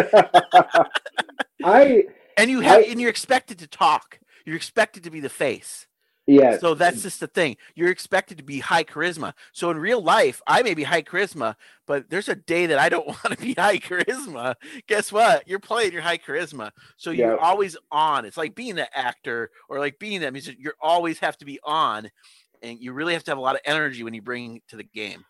I 1.63 2.03
and 2.37 2.49
you 2.49 2.61
have 2.61 2.79
I, 2.79 2.83
and 2.83 2.99
you're 2.99 3.09
expected 3.09 3.59
to 3.59 3.67
talk. 3.67 4.19
You're 4.45 4.55
expected 4.55 5.03
to 5.03 5.11
be 5.11 5.19
the 5.19 5.29
face. 5.29 5.86
Yeah. 6.27 6.57
So 6.57 6.73
that's 6.73 7.03
just 7.03 7.21
the 7.21 7.27
thing. 7.27 7.55
You're 7.73 7.89
expected 7.89 8.37
to 8.37 8.43
be 8.43 8.59
high 8.59 8.83
charisma. 8.83 9.33
So 9.53 9.71
in 9.71 9.77
real 9.77 10.01
life, 10.01 10.41
I 10.45 10.61
may 10.61 10.73
be 10.73 10.83
high 10.83 11.01
charisma, 11.01 11.55
but 11.85 12.09
there's 12.09 12.27
a 12.27 12.35
day 12.35 12.65
that 12.65 12.77
I 12.77 12.89
don't 12.89 13.07
want 13.07 13.31
to 13.31 13.37
be 13.37 13.53
high 13.53 13.77
charisma. 13.77 14.55
Guess 14.87 15.11
what? 15.13 15.47
You're 15.47 15.59
playing 15.59 15.93
your 15.93 16.01
high 16.01 16.17
charisma. 16.17 16.71
So 16.97 17.11
you're 17.11 17.35
yeah. 17.35 17.41
always 17.41 17.77
on. 17.91 18.25
It's 18.25 18.37
like 18.37 18.55
being 18.55 18.77
an 18.77 18.87
actor 18.93 19.51
or 19.69 19.79
like 19.79 19.99
being 19.99 20.21
that 20.21 20.33
music. 20.33 20.57
You 20.59 20.73
always 20.81 21.17
have 21.19 21.37
to 21.37 21.45
be 21.45 21.59
on, 21.63 22.11
and 22.61 22.77
you 22.77 22.91
really 22.91 23.13
have 23.13 23.23
to 23.23 23.31
have 23.31 23.37
a 23.37 23.41
lot 23.41 23.55
of 23.55 23.61
energy 23.63 24.03
when 24.03 24.13
you 24.13 24.21
bring 24.21 24.61
to 24.67 24.75
the 24.75 24.83
game. 24.83 25.23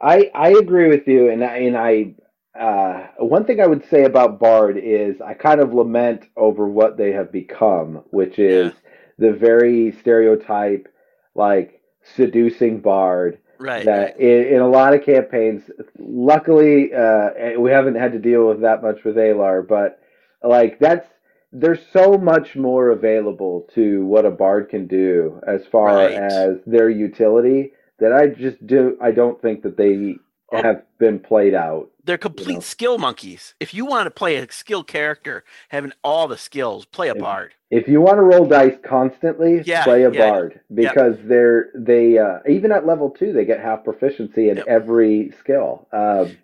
I 0.00 0.30
I 0.34 0.50
agree 0.50 0.88
with 0.88 1.06
you, 1.06 1.30
and 1.30 1.44
I, 1.44 1.56
and 1.58 1.76
I 1.76 2.14
uh, 2.58 3.08
one 3.18 3.44
thing 3.44 3.60
I 3.60 3.66
would 3.66 3.84
say 3.88 4.04
about 4.04 4.38
Bard 4.38 4.78
is 4.78 5.20
I 5.20 5.34
kind 5.34 5.60
of 5.60 5.74
lament 5.74 6.28
over 6.36 6.68
what 6.68 6.96
they 6.96 7.12
have 7.12 7.32
become, 7.32 8.02
which 8.10 8.38
is 8.38 8.72
yeah. 8.72 8.83
The 9.18 9.32
very 9.32 9.92
stereotype, 10.00 10.88
like 11.34 11.80
seducing 12.16 12.80
Bard. 12.80 13.38
Right. 13.58 13.84
That. 13.84 14.18
In, 14.18 14.54
in, 14.54 14.60
a 14.60 14.68
lot 14.68 14.94
of 14.94 15.04
campaigns, 15.04 15.62
luckily, 15.98 16.92
uh, 16.92 17.58
we 17.58 17.70
haven't 17.70 17.94
had 17.94 18.12
to 18.12 18.18
deal 18.18 18.48
with 18.48 18.60
that 18.62 18.82
much 18.82 19.04
with 19.04 19.16
Alar, 19.16 19.66
but 19.66 20.00
like 20.42 20.78
that's 20.78 21.08
there's 21.52 21.86
so 21.92 22.18
much 22.18 22.56
more 22.56 22.90
available 22.90 23.66
to 23.74 24.04
what 24.04 24.26
a 24.26 24.30
bard 24.30 24.68
can 24.68 24.88
do 24.88 25.40
as 25.46 25.64
far 25.66 25.94
right. 25.94 26.12
as 26.12 26.58
their 26.66 26.90
utility 26.90 27.72
that 28.00 28.12
I 28.12 28.26
just 28.26 28.66
do. 28.66 28.98
I 29.00 29.12
don't 29.12 29.40
think 29.40 29.62
that 29.62 29.76
they. 29.76 30.16
Have 30.62 30.82
been 30.98 31.18
played 31.18 31.54
out. 31.54 31.90
They're 32.04 32.18
complete 32.18 32.48
you 32.48 32.54
know? 32.54 32.60
skill 32.60 32.98
monkeys. 32.98 33.54
If 33.60 33.72
you 33.72 33.86
want 33.86 34.06
to 34.06 34.10
play 34.10 34.36
a 34.36 34.50
skilled 34.50 34.86
character, 34.86 35.44
having 35.68 35.92
all 36.02 36.28
the 36.28 36.36
skills, 36.36 36.84
play 36.84 37.08
a 37.08 37.14
if, 37.14 37.20
bard. 37.20 37.54
If 37.70 37.88
you 37.88 38.00
want 38.00 38.16
to 38.16 38.22
roll 38.22 38.46
dice 38.46 38.76
constantly, 38.84 39.62
yeah, 39.64 39.84
play 39.84 40.04
a 40.04 40.10
yeah, 40.10 40.30
bard 40.30 40.60
because 40.72 41.16
they're 41.24 41.70
they 41.74 42.18
uh, 42.18 42.38
even 42.48 42.72
at 42.72 42.86
level 42.86 43.10
two 43.10 43.32
they 43.32 43.44
get 43.44 43.60
half 43.60 43.84
proficiency 43.84 44.50
in 44.50 44.58
yep. 44.58 44.66
every 44.66 45.32
skill. 45.40 45.88
Um, 45.92 46.36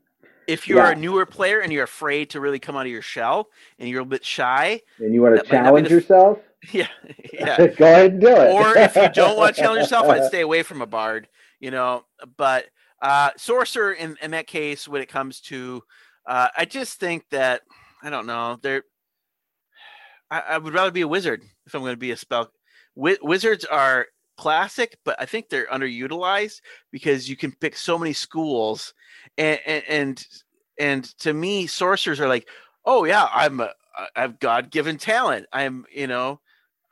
if 0.50 0.66
you're 0.66 0.78
yeah. 0.78 0.90
a 0.90 0.94
newer 0.96 1.26
player 1.26 1.60
and 1.60 1.72
you're 1.72 1.84
afraid 1.84 2.30
to 2.30 2.40
really 2.40 2.58
come 2.58 2.76
out 2.76 2.86
of 2.86 2.92
your 2.92 3.02
shell 3.02 3.48
and 3.78 3.88
you're 3.88 4.02
a 4.02 4.06
bit 4.06 4.24
shy, 4.24 4.80
and 4.98 5.14
you 5.14 5.22
want 5.22 5.36
to 5.36 5.42
challenge 5.48 5.88
the, 5.88 5.94
yourself, 5.94 6.38
yeah, 6.72 6.88
yeah, 7.32 7.66
go 7.68 7.86
ahead 7.86 8.12
and 8.12 8.20
do 8.20 8.28
it. 8.28 8.52
or 8.52 8.76
if 8.76 8.96
you 8.96 9.08
don't 9.10 9.36
want 9.36 9.54
to 9.54 9.62
challenge 9.62 9.82
yourself, 9.82 10.08
I'd 10.08 10.24
stay 10.24 10.40
away 10.40 10.62
from 10.62 10.82
a 10.82 10.86
bard. 10.86 11.28
You 11.60 11.70
know, 11.70 12.04
but 12.36 12.66
uh, 13.02 13.30
sorcerer 13.36 13.92
in, 13.92 14.16
in 14.22 14.32
that 14.32 14.46
case, 14.46 14.86
when 14.86 15.02
it 15.02 15.08
comes 15.08 15.40
to, 15.42 15.82
uh, 16.26 16.48
I 16.56 16.64
just 16.64 17.00
think 17.00 17.24
that 17.30 17.62
I 18.02 18.10
don't 18.10 18.26
know. 18.26 18.58
They're 18.62 18.84
I, 20.30 20.40
I 20.40 20.58
would 20.58 20.74
rather 20.74 20.90
be 20.90 21.00
a 21.00 21.08
wizard 21.08 21.42
if 21.66 21.74
I'm 21.74 21.80
going 21.80 21.92
to 21.92 21.98
be 21.98 22.12
a 22.12 22.16
spell. 22.16 22.50
Wi- 22.96 23.18
wizards 23.22 23.64
are 23.64 24.06
classic, 24.36 24.98
but 25.04 25.16
I 25.20 25.26
think 25.26 25.48
they're 25.48 25.66
underutilized 25.66 26.60
because 26.90 27.28
you 27.28 27.36
can 27.36 27.52
pick 27.52 27.76
so 27.76 27.98
many 27.98 28.12
schools, 28.12 28.94
and 29.36 29.60
and 29.66 29.84
and, 29.88 30.26
and 30.78 31.04
to 31.18 31.32
me, 31.32 31.66
sorcerers 31.66 32.20
are 32.20 32.28
like, 32.28 32.48
oh 32.84 33.04
yeah, 33.04 33.28
I'm 33.32 33.60
a 33.60 33.70
I 34.16 34.22
have 34.22 34.40
God 34.40 34.70
given 34.70 34.98
talent. 34.98 35.46
I'm 35.52 35.84
you 35.92 36.06
know 36.06 36.40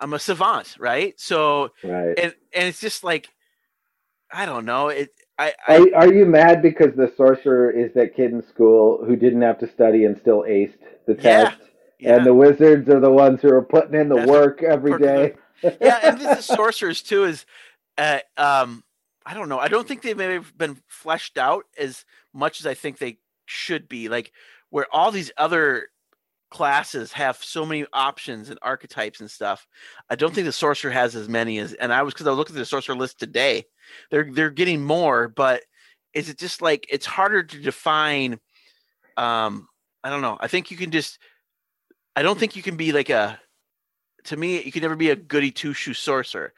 I'm 0.01 0.15
a 0.15 0.19
savant, 0.19 0.77
right? 0.79 1.19
So 1.19 1.71
right. 1.85 2.19
and 2.19 2.35
and 2.53 2.69
it's 2.69 2.81
just 2.81 3.05
like 3.05 3.29
I 4.31 4.47
don't 4.47 4.65
know 4.65 4.89
it. 4.89 5.11
I, 5.39 5.55
I, 5.67 5.77
are, 5.77 5.95
are 5.95 6.13
you 6.13 6.27
mad 6.27 6.63
because 6.63 6.95
the 6.97 7.13
sorcerer 7.17 7.71
is 7.71 7.93
that 7.95 8.17
kid 8.17 8.33
in 8.33 8.43
school 8.43 9.05
who 9.05 9.17
didn't 9.17 9.43
have 9.43 9.59
to 9.61 9.69
study 9.69 10.05
and 10.05 10.19
still 10.19 10.43
aced 10.43 10.79
the 11.07 11.15
test? 11.15 11.59
Yeah, 11.61 12.11
yeah. 12.11 12.17
And 12.17 12.27
the 12.27 12.35
wizards 12.35 12.89
are 12.89 13.01
the 13.01 13.11
ones 13.11 13.41
who 13.41 13.53
are 13.53 13.63
putting 13.63 13.95
in 13.95 14.09
the 14.09 14.17
That's 14.17 14.31
work 14.31 14.63
every 14.63 14.99
day. 14.99 15.35
yeah, 15.63 16.01
and 16.03 16.21
the 16.21 16.41
sorcerers 16.41 17.03
too 17.03 17.25
is, 17.25 17.47
uh, 17.97 18.19
um, 18.37 18.83
I 19.25 19.35
don't 19.35 19.49
know. 19.49 19.59
I 19.59 19.69
don't 19.69 19.87
think 19.87 20.03
they've 20.03 20.17
maybe 20.17 20.45
been 20.57 20.79
fleshed 20.89 21.39
out 21.39 21.65
as 21.79 22.05
much 22.33 22.61
as 22.61 22.67
I 22.67 22.75
think 22.75 22.99
they 22.99 23.19
should 23.47 23.89
be. 23.89 24.09
Like 24.09 24.33
where 24.71 24.87
all 24.93 25.11
these 25.11 25.31
other 25.37 25.89
classes 26.51 27.13
have 27.13 27.37
so 27.43 27.67
many 27.67 27.85
options 27.93 28.49
and 28.49 28.59
archetypes 28.63 29.21
and 29.21 29.31
stuff. 29.31 29.67
I 30.09 30.17
don't 30.17 30.35
think 30.35 30.47
the 30.47 30.53
sorcerer 30.53 30.91
has 30.91 31.15
as 31.15 31.29
many 31.29 31.59
as 31.59 31.75
and 31.75 31.93
I 31.93 32.03
was 32.03 32.15
because 32.15 32.27
I 32.27 32.31
was 32.31 32.39
looking 32.39 32.57
at 32.57 32.59
the 32.59 32.65
sorcerer 32.65 32.97
list 32.97 33.19
today. 33.19 33.65
They're 34.11 34.29
they're 34.31 34.51
getting 34.51 34.83
more, 34.83 35.29
but 35.29 35.63
is 36.15 36.29
it 36.29 36.39
just 36.39 36.63
like 36.63 36.87
it's 36.91 37.07
harder 37.07 37.43
to 37.43 37.59
define 37.61 38.41
um 39.17 39.69
I 40.05 40.11
don't 40.11 40.23
know. 40.23 40.39
I 40.41 40.49
think 40.49 40.71
you 40.71 40.77
can 40.77 40.91
just 40.91 41.19
I 42.17 42.23
don't 42.23 42.39
think 42.39 42.57
you 42.57 42.63
can 42.63 42.77
be 42.77 42.93
like 42.93 43.11
a 43.11 43.41
to 44.25 44.37
me 44.37 44.63
you 44.63 44.73
can 44.73 44.83
never 44.83 44.97
be 44.97 45.11
a 45.11 45.17
goody 45.17 45.51
two 45.51 45.73
shoe 45.73 45.95
sorcerer. 45.95 46.53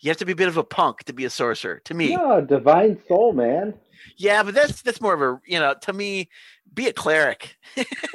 You 0.00 0.10
have 0.10 0.18
to 0.18 0.26
be 0.26 0.32
a 0.32 0.36
bit 0.36 0.48
of 0.48 0.56
a 0.56 0.64
punk 0.64 1.04
to 1.04 1.12
be 1.12 1.24
a 1.24 1.30
sorcerer. 1.30 1.80
To 1.84 1.94
me, 1.94 2.14
no 2.16 2.40
divine 2.40 3.00
soul, 3.08 3.32
man. 3.32 3.74
Yeah, 4.16 4.42
but 4.42 4.54
that's 4.54 4.82
that's 4.82 5.00
more 5.00 5.14
of 5.14 5.22
a 5.22 5.40
you 5.46 5.58
know 5.58 5.74
to 5.82 5.92
me, 5.92 6.28
be 6.72 6.88
a 6.88 6.92
cleric. 6.92 7.56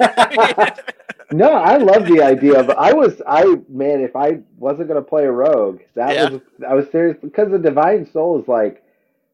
no, 1.32 1.52
I 1.52 1.76
love 1.76 2.06
the 2.06 2.22
idea 2.22 2.58
of. 2.58 2.70
I 2.70 2.92
was 2.92 3.22
I 3.26 3.44
man, 3.68 4.00
if 4.00 4.16
I 4.16 4.40
wasn't 4.58 4.88
gonna 4.88 5.02
play 5.02 5.24
a 5.24 5.32
rogue, 5.32 5.80
that 5.94 6.14
yeah. 6.14 6.28
was 6.28 6.40
I 6.68 6.74
was 6.74 6.86
serious 6.90 7.16
because 7.22 7.50
the 7.50 7.58
divine 7.58 8.10
soul 8.10 8.40
is 8.40 8.48
like, 8.48 8.82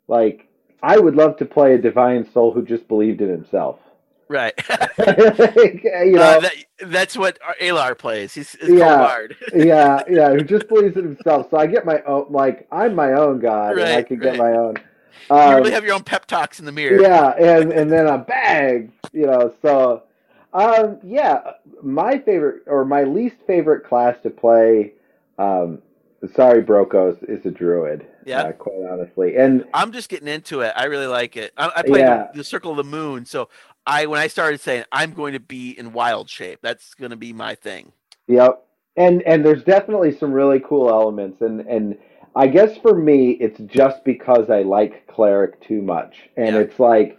like 0.08 0.46
I 0.82 0.98
would 0.98 1.16
love 1.16 1.36
to 1.38 1.44
play 1.44 1.74
a 1.74 1.78
divine 1.78 2.30
soul 2.32 2.52
who 2.52 2.64
just 2.64 2.86
believed 2.88 3.20
in 3.20 3.28
himself. 3.28 3.78
Right. 4.28 4.54
you 4.98 6.12
know, 6.12 6.22
uh, 6.22 6.40
that, 6.40 6.54
that's 6.80 7.16
what 7.16 7.38
Alar 7.60 7.96
plays. 7.96 8.34
He's, 8.34 8.52
he's 8.52 8.70
yeah, 8.70 9.18
yeah, 9.54 10.02
yeah. 10.08 10.30
Who 10.30 10.42
just 10.42 10.68
believes 10.68 10.96
in 10.96 11.04
himself. 11.04 11.48
So 11.50 11.56
I 11.56 11.66
get 11.66 11.86
my 11.86 12.02
own. 12.02 12.26
Like 12.30 12.66
I'm 12.70 12.94
my 12.94 13.12
own 13.12 13.40
god, 13.40 13.76
right, 13.76 13.86
and 13.86 13.96
I 13.96 14.02
can 14.02 14.18
right. 14.18 14.32
get 14.32 14.38
my 14.38 14.52
own. 14.52 14.76
Um, 15.30 15.50
you 15.50 15.56
really 15.56 15.72
have 15.72 15.84
your 15.84 15.94
own 15.94 16.04
pep 16.04 16.26
talks 16.26 16.58
in 16.60 16.66
the 16.66 16.72
mirror. 16.72 17.00
Yeah, 17.00 17.30
and 17.30 17.72
and 17.72 17.90
then 17.90 18.06
a 18.06 18.18
bag. 18.18 18.90
You 19.12 19.26
know, 19.26 19.54
so 19.62 20.02
um, 20.52 20.98
yeah, 21.02 21.52
my 21.82 22.18
favorite 22.18 22.62
or 22.66 22.84
my 22.84 23.04
least 23.04 23.36
favorite 23.46 23.84
class 23.84 24.16
to 24.22 24.30
play. 24.30 24.92
Um, 25.38 25.82
sorry, 26.34 26.62
Brokos 26.62 27.22
is 27.28 27.44
a 27.46 27.50
druid. 27.50 28.06
Yeah, 28.24 28.42
uh, 28.42 28.52
quite 28.52 28.86
honestly, 28.90 29.36
and 29.36 29.64
I'm 29.74 29.92
just 29.92 30.08
getting 30.08 30.28
into 30.28 30.60
it. 30.60 30.72
I 30.76 30.84
really 30.84 31.06
like 31.06 31.36
it. 31.36 31.52
I, 31.56 31.70
I 31.76 31.82
play 31.82 32.00
yeah. 32.00 32.28
the 32.34 32.44
Circle 32.44 32.72
of 32.72 32.76
the 32.78 32.84
Moon, 32.84 33.24
so 33.24 33.48
I 33.86 34.06
when 34.06 34.20
I 34.20 34.26
started 34.26 34.60
saying 34.60 34.84
I'm 34.90 35.12
going 35.12 35.34
to 35.34 35.40
be 35.40 35.78
in 35.78 35.92
wild 35.92 36.28
shape, 36.28 36.60
that's 36.62 36.94
going 36.94 37.10
to 37.10 37.16
be 37.16 37.32
my 37.32 37.54
thing. 37.54 37.92
Yep, 38.26 38.64
and 38.96 39.22
and 39.22 39.44
there's 39.44 39.62
definitely 39.62 40.16
some 40.16 40.32
really 40.32 40.60
cool 40.60 40.88
elements, 40.88 41.40
and 41.40 41.60
and 41.60 41.98
I 42.34 42.48
guess 42.48 42.76
for 42.78 42.94
me, 42.94 43.32
it's 43.32 43.60
just 43.60 44.04
because 44.04 44.50
I 44.50 44.62
like 44.62 45.06
cleric 45.06 45.60
too 45.60 45.82
much, 45.82 46.28
and 46.36 46.56
it's 46.56 46.78
like 46.80 47.18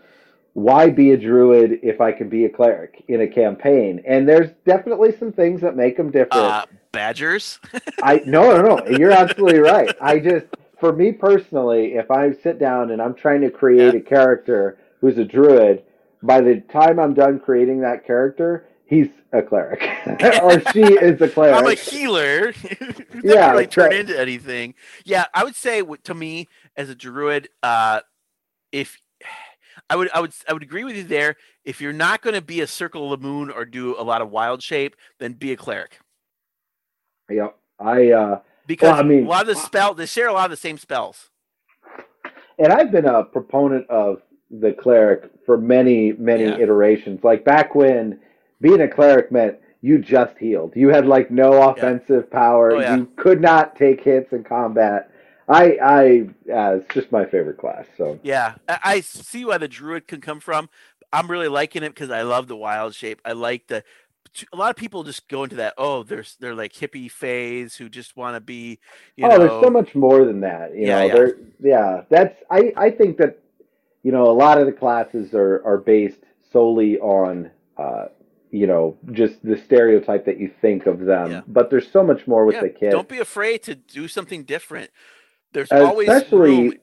why 0.57 0.89
be 0.89 1.11
a 1.11 1.17
druid 1.17 1.81
if 1.83 2.01
I 2.01 2.11
can 2.11 2.29
be 2.29 2.45
a 2.45 2.49
cleric 2.49 3.03
in 3.09 3.21
a 3.21 3.27
campaign? 3.27 4.01
And 4.07 4.27
there's 4.27 4.49
definitely 4.65 5.15
some 5.15 5.31
things 5.31 5.61
that 5.61 5.75
make 5.75 5.97
them 5.97 6.09
different. 6.09 6.33
Uh, 6.33 6.65
badgers? 6.91 7.59
I 8.01 8.23
no, 8.25 8.59
no, 8.59 8.75
no. 8.75 8.97
You're 8.97 9.11
absolutely 9.11 9.59
right. 9.59 9.95
I 10.01 10.17
just, 10.17 10.47
for 10.79 10.93
me 10.93 11.11
personally, 11.11 11.93
if 11.93 12.09
I 12.09 12.31
sit 12.31 12.57
down 12.57 12.89
and 12.89 13.03
I'm 13.03 13.13
trying 13.13 13.41
to 13.41 13.51
create 13.51 13.93
yeah. 13.93 13.99
a 13.99 14.01
character 14.01 14.79
who's 14.99 15.19
a 15.19 15.23
druid, 15.23 15.83
by 16.23 16.41
the 16.41 16.61
time 16.71 16.99
I'm 16.99 17.13
done 17.13 17.39
creating 17.39 17.81
that 17.81 18.03
character, 18.03 18.67
he's 18.87 19.09
a 19.33 19.43
cleric 19.43 19.83
or 20.41 20.59
she 20.71 20.81
is 20.81 21.21
a 21.21 21.29
cleric. 21.29 21.55
I'm 21.55 21.67
a 21.67 21.75
healer. 21.75 22.51
yeah, 23.23 23.51
really 23.51 23.67
turn 23.67 23.91
so, 23.91 23.97
into 23.97 24.19
anything. 24.19 24.73
Yeah, 25.05 25.25
I 25.35 25.43
would 25.43 25.55
say 25.55 25.83
to 25.83 26.13
me 26.15 26.47
as 26.75 26.89
a 26.89 26.95
druid, 26.95 27.49
uh, 27.61 27.99
if 28.71 28.99
I 29.89 29.95
would, 29.95 30.09
I 30.13 30.19
would, 30.19 30.33
I 30.47 30.53
would 30.53 30.63
agree 30.63 30.83
with 30.83 30.95
you 30.95 31.03
there. 31.03 31.35
If 31.63 31.79
you're 31.81 31.93
not 31.93 32.21
going 32.21 32.35
to 32.35 32.41
be 32.41 32.61
a 32.61 32.67
circle 32.67 33.11
of 33.11 33.21
the 33.21 33.27
moon 33.27 33.49
or 33.49 33.65
do 33.65 33.99
a 33.99 34.03
lot 34.03 34.21
of 34.21 34.29
wild 34.29 34.61
shape, 34.61 34.95
then 35.19 35.33
be 35.33 35.51
a 35.51 35.57
cleric. 35.57 35.99
Yeah, 37.29 37.49
I. 37.79 38.11
uh 38.11 38.39
Because 38.65 38.91
well, 38.91 38.99
I 38.99 39.03
mean, 39.03 39.25
a 39.25 39.29
lot 39.29 39.41
of 39.41 39.47
the 39.47 39.55
spell 39.55 39.93
they 39.93 40.05
share 40.05 40.27
a 40.27 40.33
lot 40.33 40.45
of 40.45 40.51
the 40.51 40.57
same 40.57 40.77
spells. 40.77 41.29
And 42.59 42.73
I've 42.73 42.91
been 42.91 43.05
a 43.05 43.23
proponent 43.23 43.87
of 43.89 44.21
the 44.49 44.73
cleric 44.73 45.29
for 45.45 45.57
many, 45.57 46.13
many 46.13 46.43
yeah. 46.43 46.57
iterations. 46.57 47.23
Like 47.23 47.45
back 47.45 47.75
when 47.75 48.19
being 48.61 48.81
a 48.81 48.87
cleric 48.87 49.31
meant 49.31 49.57
you 49.81 49.99
just 49.99 50.37
healed. 50.37 50.73
You 50.75 50.89
had 50.89 51.05
like 51.05 51.29
no 51.29 51.69
offensive 51.69 52.25
yeah. 52.31 52.39
power. 52.39 52.73
Oh, 52.73 52.79
yeah. 52.79 52.95
You 52.95 53.09
could 53.15 53.41
not 53.41 53.75
take 53.75 54.03
hits 54.03 54.33
in 54.33 54.43
combat. 54.43 55.11
I, 55.47 55.77
I, 55.81 56.29
uh, 56.51 56.77
it's 56.77 56.93
just 56.93 57.11
my 57.11 57.25
favorite 57.25 57.57
class. 57.57 57.85
So 57.97 58.19
yeah, 58.23 58.55
I 58.67 58.99
see 59.01 59.45
why 59.45 59.57
the 59.57 59.67
druid 59.67 60.07
can 60.07 60.21
come 60.21 60.39
from. 60.39 60.69
I'm 61.13 61.31
really 61.31 61.47
liking 61.47 61.83
it 61.83 61.89
because 61.89 62.11
I 62.11 62.23
love 62.23 62.47
the 62.47 62.55
wild 62.55 62.93
shape. 62.93 63.21
I 63.23 63.31
like 63.31 63.67
the. 63.67 63.83
A 64.51 64.57
lot 64.57 64.69
of 64.69 64.75
people 64.75 65.03
just 65.03 65.29
go 65.29 65.43
into 65.43 65.55
that. 65.55 65.73
Oh, 65.77 66.03
there's 66.03 66.35
they're 66.39 66.53
like 66.53 66.73
hippie 66.73 67.09
phase 67.09 67.75
who 67.75 67.87
just 67.87 68.17
want 68.17 68.35
to 68.35 68.41
be. 68.41 68.79
oh, 69.23 69.27
know, 69.27 69.39
there's 69.39 69.63
so 69.63 69.69
much 69.69 69.95
more 69.95 70.25
than 70.25 70.41
that. 70.41 70.75
You 70.75 70.87
yeah, 70.87 71.07
know, 71.07 71.25
yeah. 71.25 71.31
yeah. 71.61 72.01
That's 72.09 72.35
I 72.51 72.73
I 72.75 72.91
think 72.91 73.17
that, 73.17 73.39
you 74.03 74.11
know, 74.11 74.23
a 74.23 74.33
lot 74.33 74.59
of 74.59 74.65
the 74.65 74.73
classes 74.73 75.33
are 75.33 75.63
are 75.65 75.77
based 75.77 76.19
solely 76.51 76.99
on 76.99 77.49
uh, 77.77 78.07
you 78.51 78.67
know, 78.67 78.97
just 79.11 79.43
the 79.43 79.57
stereotype 79.57 80.25
that 80.25 80.39
you 80.39 80.51
think 80.61 80.85
of 80.87 80.99
them. 80.99 81.31
Yeah. 81.31 81.41
But 81.47 81.69
there's 81.69 81.89
so 81.89 82.03
much 82.03 82.27
more 82.27 82.45
with 82.45 82.59
the 82.59 82.69
kid. 82.69 82.91
Don't 82.91 83.07
be 83.07 83.19
afraid 83.19 83.63
to 83.63 83.75
do 83.75 84.07
something 84.07 84.43
different. 84.43 84.91
There's 85.53 85.71
always 85.71 86.09
especially. 86.09 86.79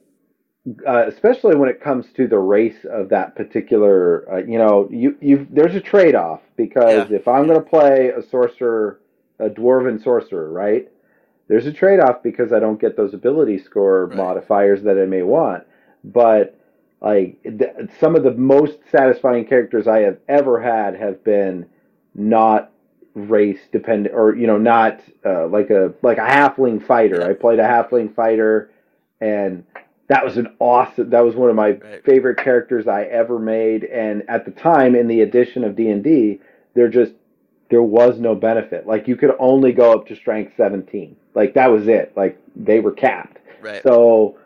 Uh, 0.89 1.05
especially 1.09 1.55
when 1.55 1.69
it 1.69 1.79
comes 1.79 2.07
to 2.17 2.27
the 2.27 2.39
race 2.39 2.87
of 2.91 3.11
that 3.11 3.37
particular, 3.37 4.27
uh, 4.33 4.39
you 4.39 4.57
know, 4.57 4.89
you 4.91 5.15
you 5.21 5.47
there's 5.51 5.75
a 5.75 5.81
trade 5.81 6.15
off 6.15 6.41
because 6.57 7.11
yeah. 7.11 7.17
if 7.17 7.29
I'm 7.29 7.47
going 7.47 7.63
to 7.63 7.69
play 7.69 8.09
a 8.09 8.23
sorcerer, 8.23 8.99
a 9.39 9.51
dwarven 9.51 10.03
sorcerer, 10.03 10.51
right? 10.51 10.91
There's 11.49 11.67
a 11.67 11.73
trade 11.73 12.01
off 12.01 12.23
because 12.23 12.51
I 12.55 12.61
don't 12.61 12.81
get 12.81 12.97
those 12.97 13.13
ability 13.13 13.59
score 13.59 14.07
right. 14.07 14.17
modifiers 14.17 14.83
that 14.85 14.99
I 14.99 15.05
may 15.05 15.23
want, 15.23 15.65
but 16.03 16.59
like 17.03 17.43
th- 17.43 17.91
some 18.01 18.17
of 18.17 18.23
the 18.23 18.33
most 18.33 18.79
satisfying 18.91 19.45
characters 19.45 19.87
I 19.87 19.99
have 19.99 20.17
ever 20.29 20.63
had 20.63 20.97
have 20.97 21.23
been 21.23 21.67
not 22.15 22.73
race 23.15 23.61
dependent 23.71 24.15
or 24.15 24.35
you 24.35 24.47
know 24.47 24.59
not 24.59 25.01
uh, 25.25 25.47
like 25.47 25.71
a 25.71 25.93
like 26.03 26.19
a 26.19 26.27
halfling 26.27 26.85
fighter. 26.85 27.23
I 27.23 27.33
played 27.33 27.59
a 27.59 27.65
halfling 27.65 28.15
fighter 28.15 28.71
and 29.21 29.65
that 30.09 30.25
was 30.25 30.37
an 30.37 30.55
awesome 30.59 31.11
that 31.11 31.25
was 31.25 31.35
one 31.35 31.51
of 31.51 31.57
my 31.57 31.71
right. 31.71 32.05
favorite 32.05 32.39
characters 32.39 32.89
I 32.89 33.05
ever 33.05 33.39
made 33.39 33.85
and 33.85 34.23
at 34.29 34.45
the 34.45 34.51
time 34.51 34.95
in 34.95 35.07
the 35.09 35.21
edition 35.21 35.65
of 35.65 35.77
D&D 35.77 36.41
there 36.75 36.89
just 36.89 37.13
there 37.71 37.83
was 37.83 38.19
no 38.19 38.35
benefit. 38.35 38.87
Like 38.87 39.09
you 39.09 39.17
could 39.17 39.33
only 39.39 39.73
go 39.73 39.93
up 39.93 40.07
to 40.09 40.17
strength 40.17 40.53
17. 40.57 41.17
Like 41.35 41.55
that 41.55 41.71
was 41.71 41.89
it. 41.89 42.13
Like 42.17 42.39
they 42.55 42.81
were 42.81 42.93
capped. 42.93 43.39
Right. 43.61 43.83
So, 43.83 44.39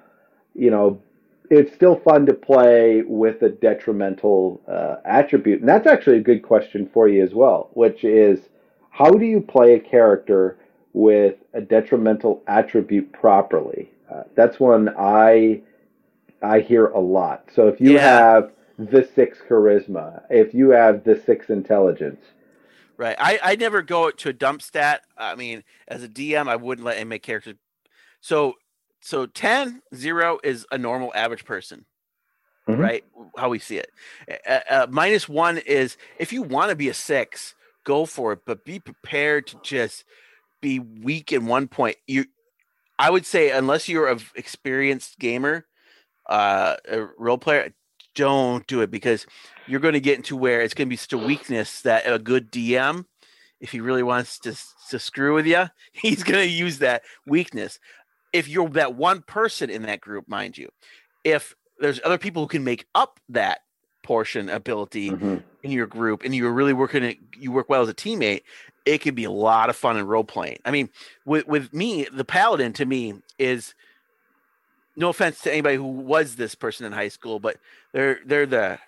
you 0.54 0.70
know, 0.70 1.02
it's 1.50 1.74
still 1.74 1.96
fun 1.96 2.26
to 2.26 2.34
play 2.34 3.02
with 3.06 3.42
a 3.42 3.48
detrimental 3.48 4.60
uh, 4.68 4.96
attribute. 5.04 5.60
And 5.60 5.68
that's 5.68 5.86
actually 5.86 6.18
a 6.18 6.22
good 6.22 6.42
question 6.42 6.88
for 6.92 7.08
you 7.08 7.22
as 7.22 7.34
well, 7.34 7.70
which 7.72 8.04
is 8.04 8.48
how 8.98 9.12
do 9.12 9.24
you 9.24 9.40
play 9.40 9.74
a 9.74 9.78
character 9.78 10.58
with 10.92 11.36
a 11.54 11.60
detrimental 11.60 12.42
attribute 12.48 13.12
properly? 13.12 13.88
Uh, 14.12 14.24
that's 14.34 14.58
one 14.58 14.92
I 14.98 15.62
I 16.42 16.58
hear 16.58 16.86
a 16.86 16.98
lot. 16.98 17.48
So 17.54 17.68
if 17.68 17.80
you 17.80 17.92
yeah. 17.92 18.00
have 18.00 18.50
the 18.76 19.08
six 19.14 19.38
charisma, 19.48 20.22
if 20.30 20.52
you 20.52 20.70
have 20.70 21.04
the 21.04 21.22
six 21.24 21.48
intelligence, 21.48 22.20
right? 22.96 23.14
I 23.20 23.38
I 23.40 23.54
never 23.54 23.82
go 23.82 24.10
to 24.10 24.28
a 24.30 24.32
dump 24.32 24.62
stat. 24.62 25.02
I 25.16 25.36
mean, 25.36 25.62
as 25.86 26.02
a 26.02 26.08
DM, 26.08 26.48
I 26.48 26.56
wouldn't 26.56 26.84
let 26.84 26.98
him 26.98 27.08
make 27.08 27.22
characters. 27.22 27.54
So 28.20 28.54
so 29.00 29.26
10 29.26 29.80
0 29.94 30.40
is 30.42 30.66
a 30.72 30.76
normal 30.76 31.12
average 31.14 31.44
person 31.44 31.84
mm-hmm. 32.68 32.80
right 32.80 33.04
how 33.36 33.48
we 33.48 33.60
see 33.60 33.76
it 33.76 33.90
uh, 34.48 34.58
uh, 34.68 34.86
minus 34.90 35.28
one 35.28 35.58
is 35.58 35.96
if 36.18 36.32
you 36.32 36.42
want 36.42 36.70
to 36.70 36.76
be 36.76 36.88
a 36.88 36.94
six 36.94 37.54
go 37.88 38.04
for 38.04 38.32
it 38.32 38.40
but 38.44 38.64
be 38.64 38.78
prepared 38.78 39.46
to 39.46 39.58
just 39.62 40.04
be 40.60 40.78
weak 40.78 41.32
in 41.32 41.46
one 41.46 41.68
point. 41.68 41.96
You 42.06 42.26
i 42.98 43.10
would 43.10 43.24
say 43.24 43.50
unless 43.50 43.88
you're 43.88 44.08
an 44.08 44.20
experienced 44.34 45.18
gamer 45.18 45.66
uh 46.28 46.76
a 46.88 47.06
role 47.16 47.38
player 47.38 47.72
don't 48.14 48.66
do 48.66 48.80
it 48.80 48.90
because 48.90 49.26
you're 49.66 49.80
going 49.80 49.94
to 49.94 50.00
get 50.00 50.16
into 50.16 50.36
where 50.36 50.60
it's 50.60 50.74
going 50.74 50.88
to 50.88 50.90
be 50.90 50.96
such 50.96 51.12
a 51.12 51.18
weakness 51.18 51.82
that 51.82 52.02
a 52.10 52.18
good 52.18 52.50
dm 52.50 53.04
if 53.60 53.72
he 53.72 53.80
really 53.80 54.02
wants 54.02 54.38
to, 54.40 54.56
to 54.90 54.98
screw 54.98 55.34
with 55.34 55.46
you, 55.46 55.64
he's 55.92 56.22
going 56.22 56.40
to 56.40 56.50
use 56.50 56.78
that 56.78 57.02
weakness. 57.26 57.78
If 58.32 58.48
you're 58.48 58.68
that 58.70 58.94
one 58.94 59.22
person 59.22 59.70
in 59.70 59.82
that 59.82 60.00
group, 60.00 60.28
mind 60.28 60.58
you, 60.58 60.68
if 61.24 61.54
there's 61.78 62.00
other 62.04 62.18
people 62.18 62.42
who 62.42 62.48
can 62.48 62.64
make 62.64 62.86
up 62.94 63.20
that 63.30 63.60
portion 64.08 64.48
ability 64.48 65.10
mm-hmm. 65.10 65.36
in 65.62 65.70
your 65.70 65.86
group 65.86 66.24
and 66.24 66.34
you're 66.34 66.50
really 66.50 66.72
working 66.72 67.04
it, 67.04 67.18
you 67.38 67.52
work 67.52 67.68
well 67.68 67.82
as 67.82 67.90
a 67.90 67.94
teammate, 67.94 68.40
it 68.86 69.02
can 69.02 69.14
be 69.14 69.24
a 69.24 69.30
lot 69.30 69.68
of 69.68 69.76
fun 69.76 69.98
in 69.98 70.06
role 70.06 70.24
playing. 70.24 70.58
I 70.64 70.70
mean, 70.70 70.88
with 71.26 71.46
with 71.46 71.74
me, 71.74 72.08
the 72.10 72.24
paladin 72.24 72.72
to 72.72 72.86
me 72.86 73.16
is 73.38 73.74
no 74.96 75.10
offense 75.10 75.42
to 75.42 75.52
anybody 75.52 75.76
who 75.76 75.84
was 75.84 76.36
this 76.36 76.54
person 76.54 76.86
in 76.86 76.92
high 76.92 77.08
school, 77.08 77.38
but 77.38 77.58
they're 77.92 78.20
they're 78.24 78.46
the 78.46 78.78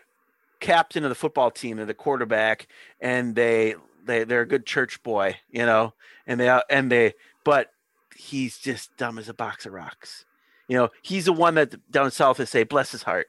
captain 0.59 1.05
of 1.05 1.11
the 1.11 1.14
football 1.14 1.51
team, 1.51 1.77
they're 1.77 1.85
the 1.85 1.93
quarterback, 1.93 2.66
and 2.99 3.35
they 3.35 3.75
they 4.07 4.25
they're 4.25 4.41
a 4.41 4.49
good 4.49 4.64
church 4.64 5.03
boy, 5.03 5.37
you 5.51 5.66
know, 5.66 5.93
and 6.27 6.41
they 6.41 6.61
and 6.71 6.91
they 6.91 7.12
but 7.45 7.73
he's 8.16 8.57
just 8.57 8.97
dumb 8.97 9.18
as 9.18 9.29
a 9.29 9.35
box 9.35 9.66
of 9.66 9.75
rocks. 9.75 10.25
You 10.66 10.79
know, 10.79 10.89
he's 11.03 11.27
the 11.27 11.35
one 11.35 11.57
that 11.57 11.91
down 11.91 12.11
south 12.11 12.39
they 12.39 12.47
say 12.47 12.62
bless 12.62 12.93
his 12.93 13.03
heart 13.03 13.29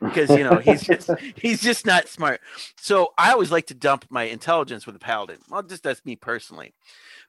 because 0.00 0.30
you 0.30 0.44
know 0.44 0.56
he's 0.56 0.82
just 0.82 1.10
he's 1.36 1.60
just 1.60 1.86
not 1.86 2.08
smart. 2.08 2.40
So 2.76 3.12
I 3.18 3.32
always 3.32 3.50
like 3.50 3.66
to 3.66 3.74
dump 3.74 4.06
my 4.10 4.24
intelligence 4.24 4.86
with 4.86 4.96
a 4.96 5.00
paladin. 5.00 5.38
Well, 5.48 5.62
just 5.62 5.82
that's 5.82 6.04
me 6.04 6.16
personally, 6.16 6.74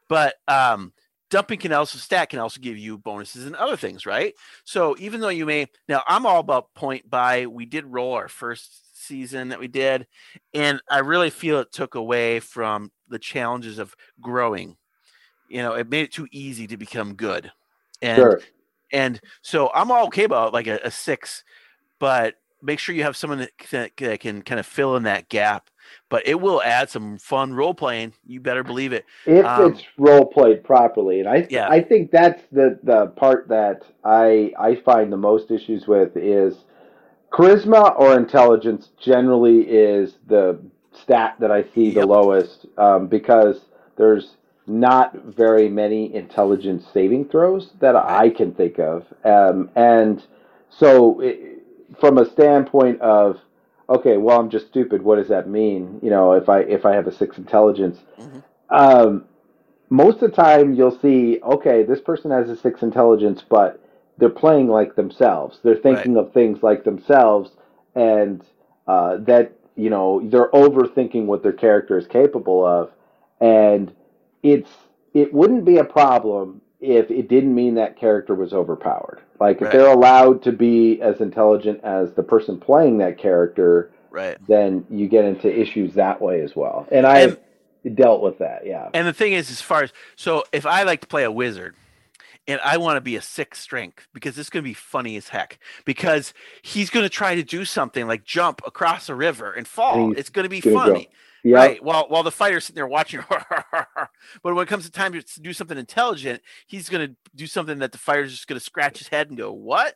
but 0.07 0.35
um, 0.47 0.93
dumping 1.29 1.59
can 1.59 1.73
also 1.73 1.97
stat 1.97 2.29
can 2.29 2.39
also 2.39 2.59
give 2.61 2.77
you 2.77 2.97
bonuses 2.97 3.45
and 3.45 3.55
other 3.55 3.77
things, 3.77 4.05
right? 4.05 4.33
So 4.63 4.95
even 4.99 5.21
though 5.21 5.29
you 5.29 5.45
may 5.45 5.67
now, 5.87 6.03
I'm 6.07 6.25
all 6.25 6.39
about 6.39 6.73
point 6.73 7.09
buy. 7.09 7.47
We 7.47 7.65
did 7.65 7.85
roll 7.85 8.13
our 8.13 8.27
first 8.27 9.05
season 9.05 9.49
that 9.49 9.59
we 9.59 9.67
did, 9.67 10.07
and 10.53 10.81
I 10.89 10.99
really 10.99 11.29
feel 11.29 11.59
it 11.59 11.71
took 11.71 11.95
away 11.95 12.39
from 12.39 12.91
the 13.09 13.19
challenges 13.19 13.79
of 13.79 13.95
growing 14.21 14.77
you 15.49 15.61
know, 15.61 15.73
it 15.73 15.89
made 15.89 16.03
it 16.03 16.11
too 16.11 16.27
easy 16.31 16.67
to 16.67 16.77
become 16.77 17.15
good. 17.15 17.51
And 18.01 18.17
sure. 18.17 18.41
and 18.91 19.19
so 19.41 19.71
I'm 19.73 19.91
all 19.91 20.05
okay 20.07 20.23
about 20.23 20.53
like 20.53 20.67
a, 20.67 20.79
a 20.83 20.91
six, 20.91 21.43
but 21.99 22.35
make 22.61 22.79
sure 22.79 22.95
you 22.95 23.03
have 23.03 23.15
someone 23.15 23.47
that, 23.71 23.95
that 23.97 24.19
can 24.19 24.41
kind 24.41 24.59
of 24.59 24.65
fill 24.65 24.95
in 24.95 25.03
that 25.03 25.29
gap. 25.29 25.69
But 26.09 26.27
it 26.27 26.41
will 26.41 26.61
add 26.61 26.89
some 26.89 27.17
fun 27.17 27.53
role 27.53 27.73
playing. 27.73 28.13
You 28.25 28.41
better 28.41 28.63
believe 28.63 28.91
it. 28.91 29.05
If 29.25 29.45
um, 29.45 29.71
it's 29.71 29.83
role 29.97 30.25
played 30.25 30.63
properly, 30.63 31.21
and 31.21 31.29
I 31.29 31.47
yeah. 31.49 31.69
I 31.69 31.81
think 31.81 32.11
that's 32.11 32.43
the 32.51 32.77
the 32.83 33.07
part 33.07 33.47
that 33.47 33.83
I 34.03 34.51
I 34.59 34.75
find 34.75 35.13
the 35.13 35.17
most 35.17 35.49
issues 35.49 35.87
with 35.87 36.17
is 36.17 36.65
charisma 37.31 37.97
or 37.97 38.17
intelligence. 38.17 38.89
Generally, 38.99 39.61
is 39.61 40.17
the 40.27 40.59
stat 40.91 41.35
that 41.39 41.51
I 41.51 41.63
see 41.73 41.91
the 41.91 42.05
lowest 42.05 42.65
um, 42.77 43.07
because 43.07 43.61
there's 43.95 44.35
not 44.67 45.15
very 45.23 45.69
many 45.69 46.13
intelligence 46.13 46.85
saving 46.93 47.29
throws 47.29 47.71
that 47.79 47.95
I 47.95 48.29
can 48.29 48.53
think 48.53 48.79
of. 48.79 49.05
Um, 49.23 49.69
and 49.75 50.21
so, 50.69 51.21
it, 51.21 51.56
from 51.99 52.17
a 52.17 52.29
standpoint 52.29 53.01
of, 53.01 53.39
okay, 53.89 54.17
well, 54.17 54.39
I'm 54.39 54.49
just 54.49 54.67
stupid. 54.67 55.01
What 55.01 55.17
does 55.17 55.29
that 55.29 55.49
mean? 55.49 55.99
You 56.01 56.09
know, 56.09 56.33
if 56.33 56.49
I 56.49 56.61
if 56.61 56.85
I 56.85 56.93
have 56.93 57.07
a 57.07 57.11
six 57.11 57.37
intelligence, 57.37 57.99
mm-hmm. 58.19 58.39
um, 58.69 59.25
most 59.89 60.21
of 60.21 60.31
the 60.31 60.35
time 60.35 60.73
you'll 60.73 60.97
see, 60.99 61.39
okay, 61.43 61.83
this 61.83 62.01
person 62.01 62.31
has 62.31 62.49
a 62.49 62.57
six 62.57 62.81
intelligence, 62.81 63.43
but 63.47 63.81
they're 64.17 64.29
playing 64.29 64.67
like 64.67 64.95
themselves. 64.95 65.59
They're 65.63 65.75
thinking 65.75 66.15
right. 66.15 66.25
of 66.25 66.33
things 66.33 66.63
like 66.63 66.83
themselves, 66.83 67.51
and 67.95 68.43
uh, 68.87 69.17
that 69.21 69.53
you 69.75 69.89
know 69.89 70.21
they're 70.29 70.49
overthinking 70.51 71.25
what 71.25 71.43
their 71.43 71.53
character 71.53 71.97
is 71.97 72.07
capable 72.07 72.65
of, 72.65 72.91
and 73.39 73.93
it's 74.43 74.71
it 75.13 75.33
wouldn't 75.33 75.65
be 75.65 75.77
a 75.77 75.83
problem 75.83 76.61
if 76.79 77.09
it 77.09 77.27
didn't 77.27 77.55
mean 77.55 77.75
that 77.75 77.97
character 77.97 78.35
was 78.35 78.53
overpowered. 78.53 79.19
Like 79.39 79.61
if 79.61 79.71
they're 79.71 79.91
allowed 79.91 80.43
to 80.43 80.51
be 80.51 81.01
as 81.01 81.21
intelligent 81.21 81.81
as 81.83 82.13
the 82.13 82.23
person 82.23 82.59
playing 82.59 82.97
that 82.99 83.17
character, 83.17 83.91
Right. 84.11 84.37
then 84.47 84.85
you 84.89 85.07
get 85.07 85.25
into 85.25 85.51
issues 85.53 85.93
that 85.95 86.21
way 86.21 86.41
as 86.41 86.55
well. 86.55 86.87
And 86.91 87.05
I've 87.05 87.39
dealt 87.95 88.21
with 88.21 88.39
that. 88.39 88.65
Yeah. 88.65 88.89
And 88.93 89.07
the 89.07 89.13
thing 89.13 89.33
is, 89.33 89.49
as 89.51 89.61
far 89.61 89.83
as 89.83 89.93
so, 90.15 90.43
if 90.51 90.65
I 90.65 90.83
like 90.83 91.01
to 91.01 91.07
play 91.07 91.23
a 91.23 91.31
wizard, 91.31 91.75
and 92.49 92.61
I 92.63 92.77
want 92.77 92.95
to 92.97 93.01
be 93.01 93.15
a 93.17 93.21
six 93.21 93.59
strength 93.59 94.07
because 94.13 94.37
it's 94.37 94.49
going 94.49 94.63
to 94.63 94.69
be 94.69 94.73
funny 94.73 95.17
as 95.17 95.27
heck 95.29 95.59
because 95.83 96.33
he's 96.61 96.89
going 96.89 97.03
to 97.03 97.09
try 97.09 97.35
to 97.35 97.43
do 97.43 97.65
something 97.65 98.07
like 98.07 98.23
jump 98.23 98.61
across 98.65 99.09
a 99.09 99.15
river 99.15 99.51
and 99.51 99.67
fall. 99.67 100.09
he's 100.09 100.17
It's 100.19 100.29
going 100.29 100.43
to 100.43 100.49
be 100.49 100.61
gonna 100.61 100.75
go- 100.75 101.05
Yeah. 101.43 101.57
right? 101.57 101.83
While 101.83 102.05
while 102.09 102.23
the 102.23 102.31
fighter's 102.31 102.65
sitting 102.65 102.75
there 102.75 102.87
watching, 102.87 103.21
but 103.29 104.07
when 104.43 104.57
it 104.59 104.67
comes 104.67 104.85
to 104.85 104.91
time 104.91 105.13
to 105.13 105.41
do 105.41 105.53
something 105.53 105.77
intelligent, 105.77 106.41
he's 106.65 106.89
going 106.89 107.09
to 107.09 107.15
do 107.35 107.47
something 107.47 107.79
that 107.79 107.91
the 107.91 107.97
fighter's 107.97 108.31
just 108.31 108.47
going 108.47 108.59
to 108.59 108.63
scratch 108.65 108.97
his 108.99 109.07
head 109.07 109.29
and 109.29 109.37
go, 109.37 109.51
"What?" 109.51 109.95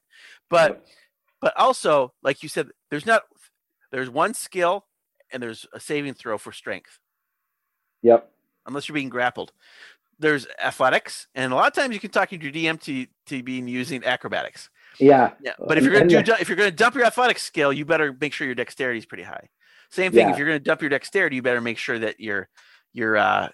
But 0.49 0.85
but 1.39 1.53
also, 1.57 2.13
like 2.23 2.43
you 2.43 2.49
said, 2.49 2.69
there's 2.89 3.05
not 3.05 3.23
there's 3.91 4.09
one 4.09 4.33
skill 4.33 4.85
and 5.31 5.41
there's 5.41 5.65
a 5.73 5.79
saving 5.79 6.13
throw 6.13 6.37
for 6.37 6.51
strength 6.51 6.99
Yep. 8.03 8.31
unless 8.67 8.87
you're 8.87 8.93
being 8.95 9.09
grappled. 9.09 9.51
There's 10.19 10.45
athletics, 10.63 11.27
and 11.33 11.51
a 11.51 11.55
lot 11.55 11.67
of 11.67 11.73
times 11.73 11.93
you 11.95 11.99
can 11.99 12.11
talk 12.11 12.29
to 12.29 12.37
your 12.37 12.51
DM 12.51 12.79
to 12.83 13.07
to 13.27 13.43
being 13.43 13.67
using 13.67 14.03
acrobatics. 14.05 14.69
Yeah. 14.99 15.31
Yeah, 15.41 15.53
but 15.57 15.77
if 15.77 15.83
you're 15.83 15.93
gonna 15.93 16.23
do 16.23 16.33
if 16.39 16.47
you're 16.47 16.57
gonna 16.57 16.69
dump 16.69 16.95
your 16.95 17.05
athletics 17.05 17.41
skill, 17.41 17.73
you 17.73 17.85
better 17.85 18.15
make 18.19 18.33
sure 18.33 18.45
your 18.45 18.55
dexterity 18.55 18.99
is 18.99 19.05
pretty 19.05 19.23
high. 19.23 19.49
Same 19.91 20.11
thing 20.11 20.27
Yeah. 20.27 20.31
if 20.31 20.37
you're 20.37 20.47
gonna 20.47 20.59
dump 20.59 20.81
your 20.81 20.89
dexterity, 20.89 21.35
you 21.35 21.41
better 21.41 21.61
make 21.61 21.77
sure 21.77 21.99
that 21.99 22.19
your 22.19 22.49
your 22.93 23.17
uh 23.17 23.49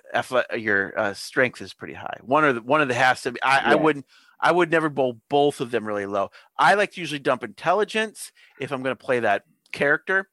your 0.55 0.97
uh, 0.97 1.13
strength 1.13 1.61
is 1.61 1.73
pretty 1.73 1.93
high. 1.93 2.17
One 2.21 2.45
of 2.45 2.55
the 2.55 2.61
one 2.61 2.81
of 2.81 2.87
the 2.87 2.93
has 2.93 3.21
to 3.23 3.31
be. 3.33 3.41
I, 3.43 3.73
I 3.73 3.75
wouldn't. 3.75 4.05
I 4.39 4.51
would 4.51 4.69
never 4.71 4.89
bowl 4.89 5.19
both 5.29 5.61
of 5.61 5.71
them 5.71 5.85
really 5.85 6.05
low. 6.05 6.29
I 6.57 6.75
like 6.75 6.91
to 6.93 6.99
usually 7.01 7.19
dump 7.19 7.43
intelligence 7.43 8.31
if 8.59 8.71
I'm 8.71 8.83
going 8.83 8.95
to 8.95 9.03
play 9.03 9.19
that 9.21 9.43
character. 9.71 10.29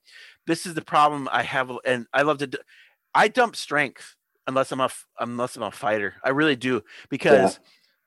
This 0.46 0.66
is 0.66 0.74
the 0.74 0.82
problem 0.82 1.26
I 1.32 1.42
have, 1.42 1.70
and 1.86 2.06
I 2.12 2.22
love 2.22 2.38
to. 2.38 2.46
d- 2.48 2.58
I 3.14 3.28
dump 3.28 3.56
strength 3.56 4.14
unless 4.46 4.72
I'm 4.72 4.80
a 4.80 4.90
unless 5.18 5.56
I'm 5.56 5.62
a 5.62 5.70
fighter. 5.70 6.14
I 6.22 6.30
really 6.30 6.56
do 6.56 6.82
because 7.08 7.58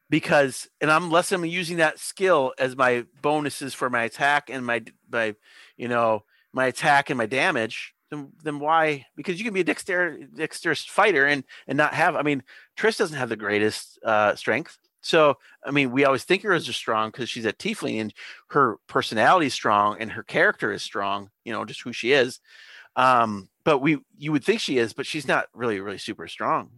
because 0.10 0.68
and 0.82 0.92
I'm 0.92 1.06
unless 1.06 1.32
I'm 1.32 1.46
using 1.46 1.78
that 1.78 2.00
skill 2.00 2.54
as 2.60 2.76
my 2.76 3.06
bonuses 3.22 3.74
for 3.74 3.90
my 3.90 4.04
attack 4.04 4.50
and 4.50 4.66
my 4.66 4.84
my 5.12 5.36
you 5.78 5.88
know 5.88 6.24
my 6.58 6.66
attack 6.66 7.10
and 7.10 7.18
my 7.18 7.26
damage. 7.26 7.94
Then, 8.10 8.32
then 8.44 8.60
why? 8.60 9.06
Because 9.16 9.38
you 9.38 9.46
can 9.46 9.54
be 9.54 9.62
a 9.62 9.66
dexter 9.66 10.20
dexterous 10.36 10.84
fighter 10.84 11.26
and 11.26 11.44
and 11.68 11.78
not 11.78 11.94
have. 11.94 12.16
I 12.16 12.24
mean, 12.24 12.44
Trish 12.78 12.98
doesn't 12.98 13.18
have 13.18 13.30
the 13.30 13.36
greatest 13.36 14.00
uh, 14.04 14.36
strength. 14.36 14.78
So, 15.02 15.38
I 15.66 15.72
mean, 15.72 15.92
we 15.92 16.04
always 16.04 16.24
think 16.24 16.44
her 16.44 16.52
as 16.52 16.66
strong 16.76 17.12
because 17.12 17.30
she's 17.30 17.46
a 17.46 17.54
tiefling 17.54 18.02
and 18.02 18.14
her 18.50 18.78
personality 18.88 19.48
is 19.48 19.54
strong 19.54 19.98
and 20.00 20.12
her 20.12 20.24
character 20.24 20.74
is 20.74 20.82
strong, 20.82 21.30
you 21.46 21.54
know, 21.54 21.64
just 21.64 21.82
who 21.82 21.94
she 21.94 22.12
is. 22.12 22.40
Um, 22.98 23.48
but 23.64 23.78
we, 23.78 24.00
you 24.18 24.32
would 24.32 24.44
think 24.44 24.60
she 24.60 24.80
is, 24.80 24.92
but 24.92 25.06
she's 25.06 25.28
not 25.28 25.48
really, 25.54 25.80
really 25.80 26.00
super 26.00 26.28
strong. 26.28 26.72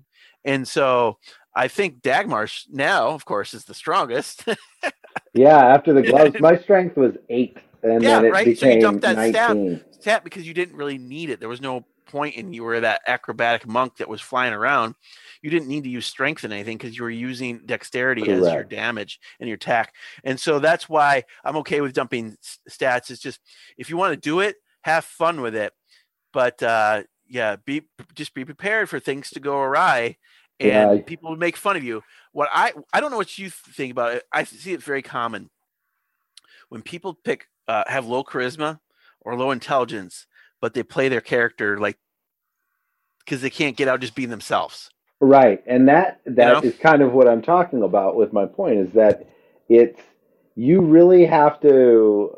And 0.46 0.68
so 0.68 1.18
I 1.56 1.70
think 1.70 2.02
Dagmar 2.02 2.48
now, 2.70 3.10
of 3.10 3.26
course, 3.26 3.54
is 3.54 3.66
the 3.66 3.74
strongest. 3.74 4.46
Yeah. 5.34 5.58
After 5.58 5.94
the 5.94 6.02
gloves, 6.02 6.36
my 6.40 6.58
strength 6.58 6.98
was 6.98 7.16
eight, 7.30 7.58
and 7.84 8.04
Yeah, 8.04 8.22
right? 8.22 8.58
So 8.58 8.68
you 8.68 8.82
dumped 8.82 9.02
that 9.02 9.30
stat. 9.30 9.56
nineteen. 9.56 9.82
Stat 9.92 10.24
because 10.24 10.48
you 10.48 10.54
didn't 10.54 10.76
really 10.76 10.98
need 10.98 11.30
it. 11.30 11.40
There 11.40 11.50
was 11.50 11.62
no 11.62 11.86
point 12.08 12.36
in 12.36 12.52
you 12.54 12.64
were 12.64 12.80
that 12.80 13.02
acrobatic 13.08 13.68
monk 13.68 13.98
that 13.98 14.10
was 14.10 14.22
flying 14.22 14.54
around. 14.54 14.96
You 15.42 15.50
didn't 15.50 15.68
need 15.68 15.84
to 15.84 15.90
use 15.90 16.06
strength 16.08 16.44
in 16.44 16.52
anything 16.52 16.78
because 16.78 16.98
you 16.98 17.04
were 17.04 17.10
using 17.10 17.62
dexterity 17.66 18.24
as 18.32 18.52
your 18.54 18.64
damage 18.64 19.20
and 19.40 19.48
your 19.48 19.56
attack. 19.56 19.94
And 20.24 20.40
so 20.40 20.60
that's 20.60 20.90
why 20.90 21.24
I'm 21.44 21.58
okay 21.58 21.82
with 21.82 21.94
dumping 21.94 22.36
stats. 22.70 23.12
It's 23.12 23.20
just 23.20 23.40
if 23.78 23.90
you 23.90 23.98
want 23.98 24.14
to 24.14 24.20
do 24.20 24.40
it, 24.40 24.56
have 24.82 25.06
fun 25.06 25.42
with 25.42 25.56
it. 25.56 25.74
But 26.34 26.62
uh, 26.64 27.04
yeah, 27.28 27.58
be 27.66 27.84
just 28.16 28.34
be 28.34 28.46
prepared 28.46 28.90
for 28.90 29.00
things 29.00 29.30
to 29.32 29.40
go 29.40 29.60
awry 29.60 30.18
and 30.60 30.98
Yeah. 30.98 31.02
people 31.06 31.30
would 31.30 31.40
make 31.40 31.58
fun 31.58 31.78
of 31.78 31.84
you. 31.84 32.04
What 32.32 32.50
I 32.52 32.74
I 32.94 33.02
don't 33.02 33.12
know 33.12 33.18
what 33.18 33.38
you 33.38 33.50
think 33.50 33.92
about 33.92 34.16
it. 34.16 34.24
I 34.32 34.44
see 34.46 34.74
it 34.74 34.82
very 34.84 35.02
common 35.02 35.50
when 36.70 36.82
people 36.82 37.14
pick 37.14 37.48
uh, 37.70 37.84
have 37.88 38.08
low 38.08 38.24
charisma 38.24 38.80
or 39.22 39.38
low 39.38 39.52
intelligence, 39.52 40.26
but 40.60 40.74
they 40.74 40.82
play 40.82 41.08
their 41.08 41.22
character 41.22 41.78
like 41.78 41.98
because 43.20 43.42
they 43.42 43.50
can't 43.52 43.78
get 43.78 43.88
out 43.88 44.02
just 44.02 44.16
being 44.16 44.32
themselves. 44.32 44.90
Right, 45.22 45.62
and 45.68 45.88
that 45.88 46.20
that 46.26 46.64
is 46.64 46.74
know? 46.74 46.80
kind 46.82 47.02
of 47.04 47.14
what 47.14 47.28
I'm 47.28 47.44
talking 47.44 47.84
about 47.84 48.16
with 48.16 48.34
my 48.34 48.48
point 48.48 48.80
is 48.80 48.92
that 48.94 49.30
it's 49.70 50.00
you 50.56 50.82
really 50.82 51.26
have 51.26 51.62
to 51.62 52.36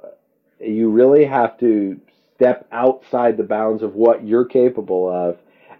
you 0.60 0.90
really 0.90 1.24
have 1.26 1.58
to 1.60 2.00
step 2.36 2.68
outside 2.74 3.38
the 3.38 3.44
bounds 3.44 3.84
of 3.84 3.96
what 3.96 4.28
you're 4.28 4.46
capable 4.46 5.10
of. 5.10 5.38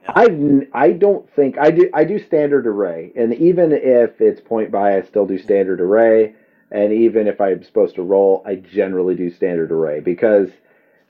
I 0.08 0.68
I 0.72 0.92
don't 0.92 1.30
think 1.36 1.58
I 1.58 1.72
do 1.72 1.90
I 1.94 2.06
do 2.06 2.20
standard 2.20 2.66
array, 2.68 3.12
and 3.18 3.34
even 3.34 3.74
if 3.74 4.22
it's 4.22 4.40
point 4.40 4.74
I 4.74 5.02
still 5.02 5.26
do 5.26 5.38
standard 5.38 5.82
array, 5.82 6.36
and 6.72 6.94
even 6.94 7.28
if 7.28 7.42
I'm 7.42 7.64
supposed 7.64 7.96
to 7.96 8.02
roll, 8.04 8.44
I 8.46 8.56
generally 8.56 9.16
do 9.16 9.30
standard 9.30 9.72
array 9.72 10.00
because 10.00 10.50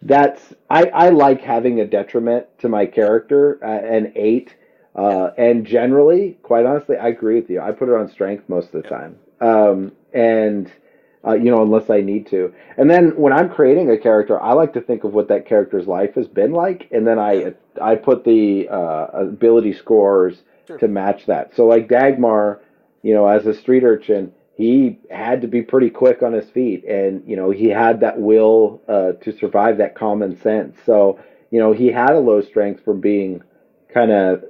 that's 0.02 0.54
I 0.70 0.86
I 0.86 1.10
like 1.10 1.42
having 1.42 1.80
a 1.80 1.86
detriment 1.86 2.46
to 2.60 2.70
my 2.70 2.86
character, 2.86 3.60
uh, 3.64 3.68
an 3.68 4.14
eight. 4.16 4.56
Uh, 4.94 5.30
and 5.38 5.66
generally, 5.66 6.38
quite 6.44 6.66
honestly, 6.66 6.98
I 6.98 7.08
agree 7.08 7.40
with 7.40 7.50
you. 7.50 7.62
I 7.62 7.72
put 7.72 7.88
it 7.88 7.96
on 7.96 8.10
strength 8.10 8.50
most 8.50 8.74
of 8.74 8.84
the 8.84 8.90
time. 8.90 9.18
Um, 9.40 9.94
and, 10.14 10.70
uh, 11.26 11.34
you 11.36 11.50
know, 11.50 11.64
unless 11.64 11.90
I 11.90 12.02
need 12.02 12.28
to. 12.28 12.54
And 12.76 12.90
then 12.90 13.16
when 13.16 13.32
I'm 13.32 13.50
creating 13.50 13.90
a 13.90 13.98
character, 13.98 14.42
I 14.42 14.52
like 14.52 14.74
to 14.74 14.82
think 14.82 15.06
of 15.06 15.14
what 15.14 15.30
that 15.30 15.46
character's 15.46 15.88
life 15.88 16.16
has 16.16 16.28
been 16.28 16.52
like. 16.52 16.90
And 16.92 17.08
then 17.08 17.20
I, 17.20 17.54
I 17.82 17.96
put 17.96 18.26
the 18.26 18.68
uh, 18.68 19.06
ability 19.14 19.74
scores 19.74 20.42
Sure. 20.68 20.78
to 20.78 20.88
match 20.88 21.26
that. 21.26 21.56
So, 21.56 21.66
like 21.68 21.88
Dagmar, 21.88 22.60
you 23.02 23.14
know, 23.14 23.28
as 23.28 23.48
a 23.48 23.54
street 23.54 23.84
urchin, 23.84 24.32
he 24.56 25.00
had 25.10 25.42
to 25.42 25.48
be 25.48 25.62
pretty 25.62 25.90
quick 25.90 26.22
on 26.24 26.34
his 26.34 26.50
feet. 26.50 26.84
And, 26.86 27.24
you 27.28 27.36
know, 27.36 27.52
he 27.52 27.68
had 27.70 28.00
that 28.02 28.20
will 28.20 28.82
uh, 28.88 29.14
to 29.24 29.32
survive 29.38 29.78
that 29.78 29.96
common 29.96 30.40
sense. 30.42 30.78
So, 30.86 31.20
you 31.52 31.60
know, 31.60 31.72
he 31.74 31.88
had 31.88 32.12
a 32.12 32.20
low 32.20 32.42
strength 32.42 32.84
from 32.84 33.00
being 33.02 33.42
kind 33.94 34.12
of 34.12 34.44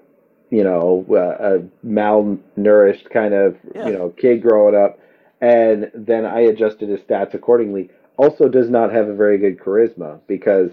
you 0.52 0.64
know, 0.66 1.06
uh, 1.10 1.56
a 1.60 1.88
malnourished 1.88 3.10
kind 3.10 3.34
of, 3.34 3.58
Yeah. 3.74 3.88
you 3.88 3.94
know, 3.94 4.10
kid 4.10 4.42
growing 4.42 4.76
up. 4.76 5.00
And 5.40 5.90
then 5.96 6.26
I 6.26 6.42
adjusted 6.42 6.90
his 6.90 7.00
stats 7.02 7.34
accordingly. 7.34 7.90
Also, 8.18 8.48
does 8.50 8.70
not 8.70 8.92
have 8.92 9.08
a 9.08 9.16
very 9.16 9.38
good 9.38 9.58
charisma 9.58 10.20
because, 10.28 10.70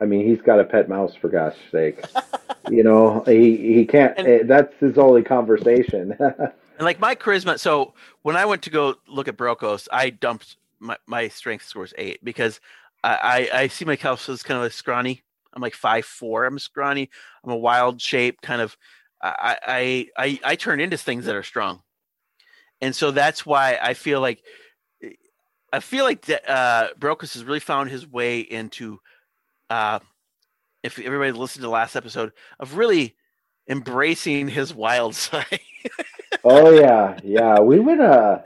I 0.00 0.06
mean, 0.06 0.26
he's 0.26 0.40
got 0.40 0.58
a 0.60 0.64
pet 0.64 0.88
mouse 0.88 1.14
for 1.14 1.28
gosh 1.28 1.56
sake. 1.70 2.02
you 2.70 2.82
know, 2.82 3.22
he 3.26 3.56
he 3.74 3.84
can't. 3.86 4.16
And- 4.18 4.26
eh, 4.26 4.38
that's 4.44 4.74
his 4.80 4.96
only 4.98 5.22
conversation. 5.22 6.16
And 6.78 6.84
like 6.84 7.00
my 7.00 7.16
charisma, 7.16 7.58
so 7.58 7.94
when 8.22 8.36
I 8.36 8.46
went 8.46 8.62
to 8.62 8.70
go 8.70 8.94
look 9.08 9.26
at 9.26 9.36
Brokos, 9.36 9.88
I 9.92 10.10
dumped 10.10 10.56
my, 10.78 10.96
my 11.06 11.26
strength 11.26 11.66
scores 11.66 11.92
eight 11.98 12.24
because 12.24 12.60
I, 13.02 13.48
I, 13.52 13.58
I 13.62 13.66
see 13.66 13.84
myself 13.84 14.28
as 14.28 14.44
kind 14.44 14.58
of 14.58 14.64
a 14.64 14.70
scrawny. 14.70 15.24
I'm 15.52 15.60
like 15.60 15.74
five 15.74 16.04
four. 16.04 16.44
I'm 16.44 16.58
scrawny. 16.60 17.10
I'm 17.42 17.50
a 17.50 17.56
wild 17.56 18.00
shape, 18.00 18.40
kind 18.42 18.62
of. 18.62 18.76
I 19.20 19.56
I 19.66 20.06
I, 20.16 20.40
I 20.44 20.56
turn 20.56 20.78
into 20.78 20.96
things 20.96 21.24
that 21.24 21.34
are 21.34 21.42
strong, 21.42 21.82
and 22.80 22.94
so 22.94 23.10
that's 23.10 23.44
why 23.44 23.76
I 23.82 23.94
feel 23.94 24.20
like 24.20 24.44
I 25.72 25.80
feel 25.80 26.04
like 26.04 26.30
uh, 26.46 26.88
Brokos 26.96 27.34
has 27.34 27.42
really 27.42 27.60
found 27.60 27.90
his 27.90 28.06
way 28.06 28.40
into. 28.40 29.00
Uh, 29.68 29.98
if 30.84 30.96
everybody 31.00 31.32
listened 31.32 31.62
to 31.62 31.66
the 31.66 31.72
last 31.72 31.96
episode 31.96 32.32
of 32.60 32.76
really 32.76 33.16
embracing 33.68 34.48
his 34.48 34.74
wild 34.74 35.14
side. 35.14 35.60
oh 36.44 36.70
yeah, 36.72 37.18
yeah. 37.24 37.58
We 37.60 37.80
went. 37.80 38.00
Uh, 38.00 38.38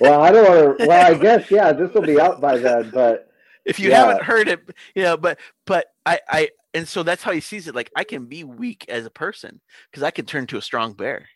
well, 0.00 0.20
I 0.22 0.32
don't 0.32 0.48
want 0.68 0.78
to. 0.80 0.86
Well, 0.86 1.06
I 1.12 1.18
guess 1.18 1.50
yeah. 1.50 1.72
This 1.72 1.92
will 1.94 2.02
be 2.02 2.20
out 2.20 2.40
by 2.40 2.58
then, 2.58 2.90
but 2.90 3.30
if 3.64 3.78
you 3.78 3.90
Yeah. 3.90 4.06
haven't 4.06 4.22
heard 4.22 4.48
it, 4.48 4.60
you 4.94 5.02
know, 5.02 5.16
but 5.16 5.38
but 5.66 5.86
I 6.06 6.20
I 6.28 6.48
and 6.72 6.86
so 6.88 7.02
that's 7.02 7.22
how 7.22 7.32
he 7.32 7.40
sees 7.40 7.68
it. 7.68 7.74
Like 7.74 7.90
I 7.96 8.04
can 8.04 8.26
be 8.26 8.44
weak 8.44 8.84
as 8.88 9.06
a 9.06 9.10
person 9.10 9.60
because 9.90 10.02
I 10.02 10.10
can 10.10 10.24
turn 10.26 10.46
to 10.48 10.58
a 10.58 10.62
strong 10.62 10.92
bear. 10.94 11.28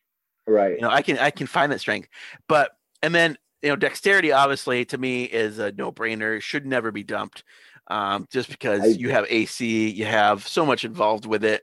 right. 0.46 0.74
You 0.76 0.80
know, 0.82 0.90
I 0.90 1.02
can 1.02 1.18
I 1.18 1.30
can 1.30 1.46
find 1.46 1.70
that 1.72 1.80
strength. 1.80 2.08
But 2.48 2.70
and 3.02 3.14
then 3.14 3.36
you 3.62 3.68
know, 3.70 3.76
dexterity 3.76 4.30
obviously 4.32 4.84
to 4.86 4.98
me 4.98 5.24
is 5.24 5.58
a 5.58 5.72
no 5.72 5.90
brainer. 5.92 6.40
Should 6.40 6.66
never 6.66 6.90
be 6.92 7.02
dumped. 7.02 7.44
Um, 7.90 8.26
just 8.30 8.50
because 8.50 8.82
I- 8.82 8.86
you 8.86 9.10
have 9.10 9.24
AC, 9.30 9.88
you 9.90 10.04
have 10.04 10.46
so 10.46 10.66
much 10.66 10.84
involved 10.84 11.24
with 11.26 11.44
it. 11.44 11.62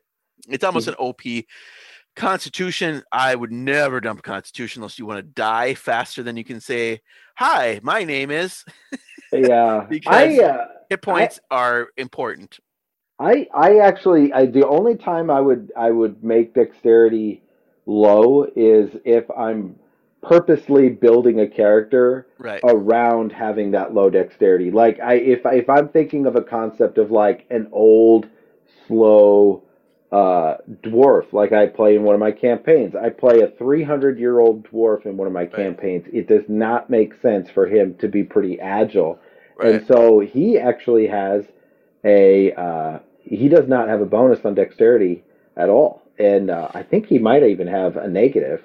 It's 0.49 0.63
almost 0.63 0.87
an 0.87 0.95
OP. 0.95 1.21
Constitution, 2.15 3.03
I 3.11 3.35
would 3.35 3.51
never 3.51 3.99
dump 3.99 4.23
Constitution 4.23 4.81
unless 4.81 4.97
you 4.97 5.05
want 5.05 5.17
to 5.17 5.23
die 5.23 5.73
faster 5.73 6.23
than 6.23 6.37
you 6.37 6.45
can 6.45 6.61
say, 6.61 7.01
"Hi, 7.35 7.79
my 7.83 8.03
name 8.03 8.31
is." 8.31 8.63
Yeah. 9.33 9.85
Because- 9.89 10.15
I. 10.39 10.43
Uh, 10.43 10.67
Hit 10.89 11.01
points 11.01 11.39
are 11.49 11.87
important. 11.97 12.59
I 13.19 13.47
I 13.53 13.79
actually 13.79 14.31
I, 14.31 14.45
the 14.45 14.67
only 14.67 14.95
time 14.95 15.29
I 15.31 15.41
would 15.41 15.71
I 15.75 15.89
would 15.89 16.23
make 16.23 16.53
dexterity 16.53 17.41
low 17.87 18.43
is 18.55 18.91
if 19.03 19.25
I'm 19.31 19.75
purposely 20.21 20.89
building 20.89 21.39
a 21.39 21.47
character 21.47 22.27
Right. 22.37 22.59
around 22.63 23.31
having 23.31 23.71
that 23.71 23.93
low 23.95 24.09
dexterity. 24.11 24.69
Like 24.69 24.99
I 24.99 25.15
if 25.15 25.45
I, 25.45 25.55
if 25.55 25.69
I'm 25.69 25.89
thinking 25.89 26.27
of 26.27 26.35
a 26.35 26.41
concept 26.41 26.97
of 26.99 27.09
like 27.09 27.45
an 27.49 27.67
old 27.71 28.27
slow 28.87 29.63
uh, 30.15 30.57
dwarf, 30.81 31.33
like 31.33 31.51
I 31.51 31.65
play 31.67 31.95
in 31.97 32.03
one 32.03 32.15
of 32.15 32.21
my 32.21 32.31
campaigns, 32.31 32.95
I 32.95 33.09
play 33.09 33.41
a 33.41 33.47
300 33.47 34.17
year 34.17 34.39
old 34.39 34.63
dwarf 34.71 35.05
in 35.05 35.17
one 35.17 35.27
of 35.27 35.33
my 35.33 35.45
campaigns. 35.45 36.05
It 36.13 36.27
does 36.27 36.45
not 36.47 36.89
make 36.89 37.19
sense 37.21 37.49
for 37.49 37.67
him 37.67 37.95
to 37.95 38.07
be 38.07 38.23
pretty 38.23 38.57
agile, 38.61 39.19
Right. 39.57 39.75
and 39.75 39.87
so 39.87 40.19
he 40.19 40.57
actually 40.57 41.07
has 41.07 41.43
a 42.05 42.53
uh, 42.53 42.99
he 43.19 43.49
does 43.49 43.67
not 43.67 43.89
have 43.89 43.99
a 43.99 44.05
bonus 44.05 44.45
on 44.45 44.55
dexterity 44.55 45.23
at 45.57 45.67
all, 45.69 46.01
and 46.17 46.49
uh, 46.49 46.69
I 46.73 46.83
think 46.83 47.07
he 47.07 47.19
might 47.19 47.43
even 47.43 47.67
have 47.67 47.97
a 47.97 48.07
negative. 48.07 48.63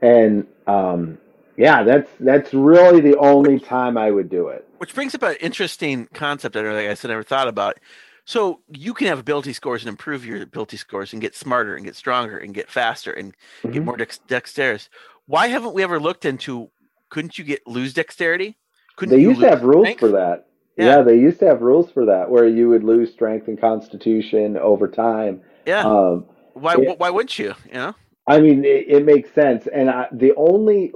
And 0.00 0.48
um, 0.66 1.18
yeah, 1.56 1.84
that's 1.84 2.10
that's 2.18 2.52
really 2.52 3.00
the 3.00 3.16
only 3.18 3.60
time 3.60 3.96
I 3.96 4.10
would 4.10 4.28
do 4.28 4.48
it. 4.48 4.66
Which 4.78 4.96
brings 4.96 5.14
up 5.14 5.22
an 5.22 5.36
interesting 5.40 6.08
concept 6.12 6.56
I 6.56 6.94
said, 6.94 7.10
I 7.10 7.14
never 7.14 7.22
thought 7.22 7.46
about. 7.46 7.78
So 8.24 8.60
you 8.68 8.94
can 8.94 9.08
have 9.08 9.18
ability 9.18 9.52
scores 9.52 9.82
and 9.82 9.88
improve 9.88 10.24
your 10.24 10.40
ability 10.42 10.76
scores 10.76 11.12
and 11.12 11.20
get 11.20 11.34
smarter 11.34 11.74
and 11.74 11.84
get 11.84 11.96
stronger 11.96 12.38
and 12.38 12.54
get 12.54 12.70
faster 12.70 13.12
and 13.12 13.34
get 13.64 13.72
Mhm. 13.82 13.84
more 13.84 13.96
dex- 13.96 14.18
dexterous. 14.28 14.88
Why 15.26 15.48
haven't 15.48 15.74
we 15.74 15.82
ever 15.82 15.98
looked 15.98 16.24
into? 16.24 16.70
Couldn't 17.10 17.36
you 17.38 17.44
get 17.44 17.66
lose 17.66 17.92
dexterity? 17.94 18.58
Couldn't 18.96 19.16
They 19.16 19.22
you 19.22 19.30
used 19.30 19.40
to 19.40 19.48
have 19.48 19.62
rules 19.64 19.86
strength? 19.86 20.00
for 20.00 20.08
that. 20.08 20.46
Yeah. 20.76 20.84
Yeah. 20.98 21.02
they 21.02 21.18
used 21.18 21.38
to 21.40 21.46
have 21.46 21.60
rules 21.62 21.90
for 21.90 22.06
that 22.06 22.30
where 22.30 22.46
you 22.46 22.68
would 22.70 22.82
lose 22.84 23.12
strength 23.12 23.48
and 23.48 23.60
constitution 23.60 24.56
over 24.56 24.88
time. 24.88 25.42
Yeah. 25.66 25.80
Um, 25.84 26.26
why? 26.54 26.76
yeah. 26.78 26.94
Why 26.96 27.10
wouldn't 27.10 27.38
you? 27.38 27.54
You 27.66 27.74
know. 27.74 27.94
I 28.26 28.40
mean, 28.40 28.64
it, 28.64 28.84
it 28.88 29.04
makes 29.04 29.32
sense. 29.32 29.66
And 29.66 29.90
I, 29.90 30.06
the 30.12 30.32
only 30.36 30.92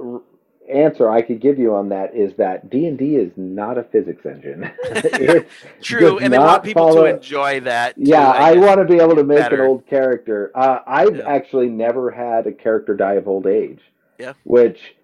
answer 0.69 1.09
I 1.09 1.21
could 1.21 1.39
give 1.39 1.57
you 1.59 1.73
on 1.75 1.89
that 1.89 2.15
is 2.15 2.33
that 2.35 2.69
D 2.69 2.85
and 2.87 2.97
D 2.97 3.15
is 3.15 3.31
not 3.37 3.77
a 3.77 3.83
physics 3.83 4.25
engine. 4.25 4.69
True, 5.81 6.19
and 6.19 6.31
they 6.33 6.39
want 6.39 6.63
people 6.63 6.87
follow- 6.87 7.03
to 7.07 7.15
enjoy 7.15 7.59
that. 7.61 7.95
Yeah, 7.97 8.29
I 8.29 8.55
guess. 8.55 8.65
want 8.65 8.79
to 8.79 8.85
be 8.85 8.99
able 9.01 9.15
to 9.15 9.23
make 9.23 9.37
better. 9.39 9.63
an 9.63 9.69
old 9.69 9.87
character. 9.87 10.51
Uh, 10.55 10.79
I've 10.85 11.17
Yeah. 11.17 11.27
actually 11.27 11.69
never 11.69 12.11
had 12.11 12.47
a 12.47 12.51
character 12.51 12.95
die 12.95 13.13
of 13.15 13.27
old 13.27 13.47
age. 13.47 13.79
Yeah. 14.19 14.33
Which 14.43 14.95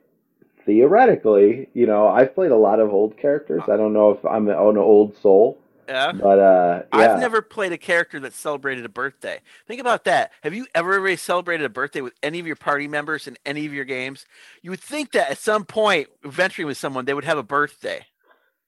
theoretically, 0.66 1.70
you 1.74 1.86
know, 1.86 2.07
I've 2.07 2.34
played 2.36 2.51
a 2.51 2.57
lot 2.57 2.80
of 2.80 2.91
old 2.91 3.18
characters. 3.18 3.61
I 3.72 3.78
don't 3.78 3.93
know 3.93 4.11
if 4.11 4.26
I'm 4.26 4.47
an 4.49 4.55
old 4.78 5.16
soul, 5.22 5.57
Yeah. 5.88 6.12
but 6.14 6.40
uh, 6.40 6.84
yeah. 6.94 7.14
I've 7.14 7.20
never 7.20 7.42
played 7.42 7.72
a 7.72 7.78
character 7.78 8.20
that 8.22 8.34
celebrated 8.34 8.86
a 8.86 8.90
birthday. 8.90 9.40
Think 9.68 9.82
about 9.82 10.06
that. 10.06 10.32
Have 10.44 10.54
you 10.54 10.68
ever 10.76 11.00
really 11.00 11.18
celebrated 11.18 11.66
a 11.66 11.70
birthday 11.70 12.02
with 12.02 12.14
any 12.24 12.40
of 12.40 12.48
your 12.48 12.56
party 12.56 12.88
members 12.88 13.28
in 13.28 13.38
any 13.46 13.66
of 13.66 13.74
your 13.74 13.86
games? 13.86 14.26
You 14.62 14.72
would 14.72 14.80
think 14.82 15.12
that 15.14 15.32
at 15.32 15.38
some 15.38 15.66
point, 15.66 16.08
venturing 16.24 16.68
with 16.68 16.78
someone, 16.78 17.06
they 17.06 17.14
would 17.14 17.26
have 17.26 17.38
a 17.38 17.44
birthday. 17.44 18.06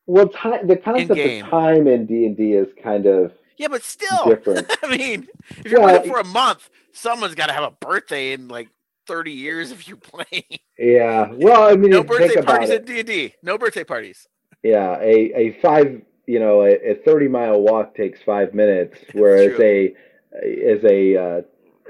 Well, 0.08 0.28
time, 0.30 0.68
the 0.68 0.78
concept 0.78 1.10
In-game. 1.12 1.46
of 1.46 1.52
time 1.52 1.88
in 1.88 2.06
D 2.06 2.26
and 2.26 2.38
D 2.38 2.54
is 2.54 2.68
kind 2.84 3.06
of 3.08 3.32
Yeah, 3.58 3.70
but 3.70 3.84
still, 3.84 4.26
different. 4.26 4.72
I 4.84 4.96
mean, 4.98 5.28
if 5.64 5.72
you're 5.72 5.82
Well, 5.82 6.00
playing 6.00 6.12
for 6.12 6.20
a 6.20 6.26
month, 6.26 6.70
someone's 6.94 7.36
got 7.36 7.48
to 7.48 7.54
have 7.54 7.64
a 7.64 7.72
birthday 7.72 8.34
in 8.34 8.48
like 8.48 8.70
30 9.08 9.32
years 9.32 9.72
if 9.72 9.88
you 9.88 9.98
play. 9.98 10.46
Yeah. 10.78 11.30
Well, 11.34 11.64
I 11.64 11.76
mean, 11.76 11.90
no 11.92 12.04
birthday 12.04 12.42
parties 12.42 12.70
in 12.70 12.86
D&D. 12.86 13.36
No 13.42 13.58
birthday 13.58 13.84
parties. 13.84 14.28
Yeah, 14.64 14.98
a, 15.00 15.32
a 15.36 15.60
five, 15.62 16.02
you 16.28 16.40
know, 16.40 16.62
a, 16.64 16.92
a 16.92 16.96
thirty 17.06 17.28
mile 17.28 17.62
walk 17.62 17.96
takes 17.96 18.22
five 18.22 18.54
minutes, 18.54 18.98
whereas 19.14 19.60
a 19.60 19.94
as 20.34 20.84
a 20.84 21.16
uh, 21.16 21.42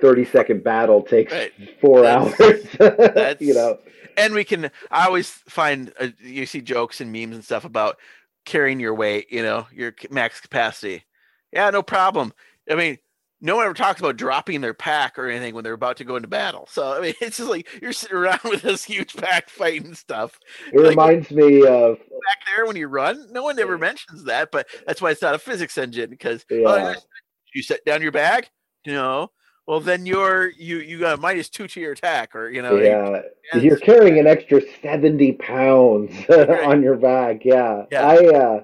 thirty 0.02 0.26
second 0.26 0.64
battle 0.64 1.02
takes 1.02 1.32
Right. 1.34 1.52
four 1.82 2.02
That's- 2.02 2.40
hours. 2.42 2.64
that's- 2.98 3.38
you 3.42 3.54
know, 3.54 3.80
and 4.18 4.34
we 4.34 4.44
can 4.46 4.72
i 4.92 5.06
always 5.06 5.30
find 5.30 5.92
uh, 6.00 6.08
you 6.22 6.46
see 6.46 6.62
jokes 6.62 7.02
and 7.02 7.12
memes 7.12 7.36
and 7.36 7.44
stuff 7.44 7.66
about 7.66 7.98
carrying 8.46 8.80
your 8.80 8.94
weight 8.96 9.30
you 9.30 9.42
know 9.44 9.68
your 9.74 9.94
max 10.10 10.40
capacity 10.40 11.04
yeah 11.52 11.70
no 11.70 11.82
problem 11.84 12.32
i 12.72 12.76
mean 12.76 12.98
no 13.46 13.56
one 13.58 13.66
ever 13.66 13.74
talks 13.74 14.00
about 14.00 14.18
dropping 14.18 14.60
their 14.62 14.74
pack 14.74 15.18
or 15.20 15.28
anything 15.30 15.54
when 15.54 15.64
they're 15.64 15.74
about 15.74 15.98
to 15.98 16.04
go 16.04 16.16
into 16.16 16.28
battle 16.28 16.68
so 16.70 16.92
i 16.98 17.00
mean 17.00 17.14
it's 17.22 17.38
just 17.38 17.50
like 17.50 17.68
you're 17.82 17.94
sitting 17.94 18.18
around 18.18 18.40
with 18.44 18.62
this 18.64 18.84
huge 18.84 19.16
pack 19.16 19.50
fighting 19.50 19.94
stuff 19.94 20.40
it 20.74 20.80
Like- 20.80 20.90
reminds 20.90 21.32
me 21.32 21.66
of 21.66 21.98
back 22.00 22.40
there 22.56 22.66
when 22.66 22.76
you 22.76 22.88
run 22.88 23.28
no 23.32 23.44
one 23.44 23.60
ever 23.60 23.78
mentions 23.78 24.24
that 24.26 24.52
but 24.52 24.68
that's 24.88 25.02
why 25.02 25.12
it's 25.12 25.22
not 25.22 25.36
a 25.36 25.40
physics 25.40 25.78
engine 25.78 26.10
because 26.10 26.46
oh, 26.52 26.56
Yeah. 26.56 26.84
there's- 26.84 27.06
you 27.54 27.64
set 27.64 27.86
down 27.86 28.02
your 28.02 28.12
bag 28.12 28.50
no 28.86 29.32
well 29.66 29.80
then 29.80 30.06
you're 30.06 30.50
you 30.58 30.78
you 30.80 31.00
got 31.00 31.18
a 31.18 31.22
minus 31.22 31.48
two 31.50 31.68
to 31.68 31.80
your 31.80 31.94
attack 31.94 32.36
or 32.36 32.50
you 32.50 32.62
know 32.62 32.76
yeah, 32.78 33.22
and 33.54 33.62
you're 33.64 33.78
carrying 33.80 34.20
an 34.20 34.28
extra 34.28 34.62
seventy 34.82 35.32
pounds 35.34 36.12
Right. 36.30 36.66
on 36.66 36.84
your 36.84 36.98
back. 36.98 37.46
Yeah, 37.46 37.86
Yeah. 37.92 38.08
I. 38.08 38.16
uh 38.28 38.64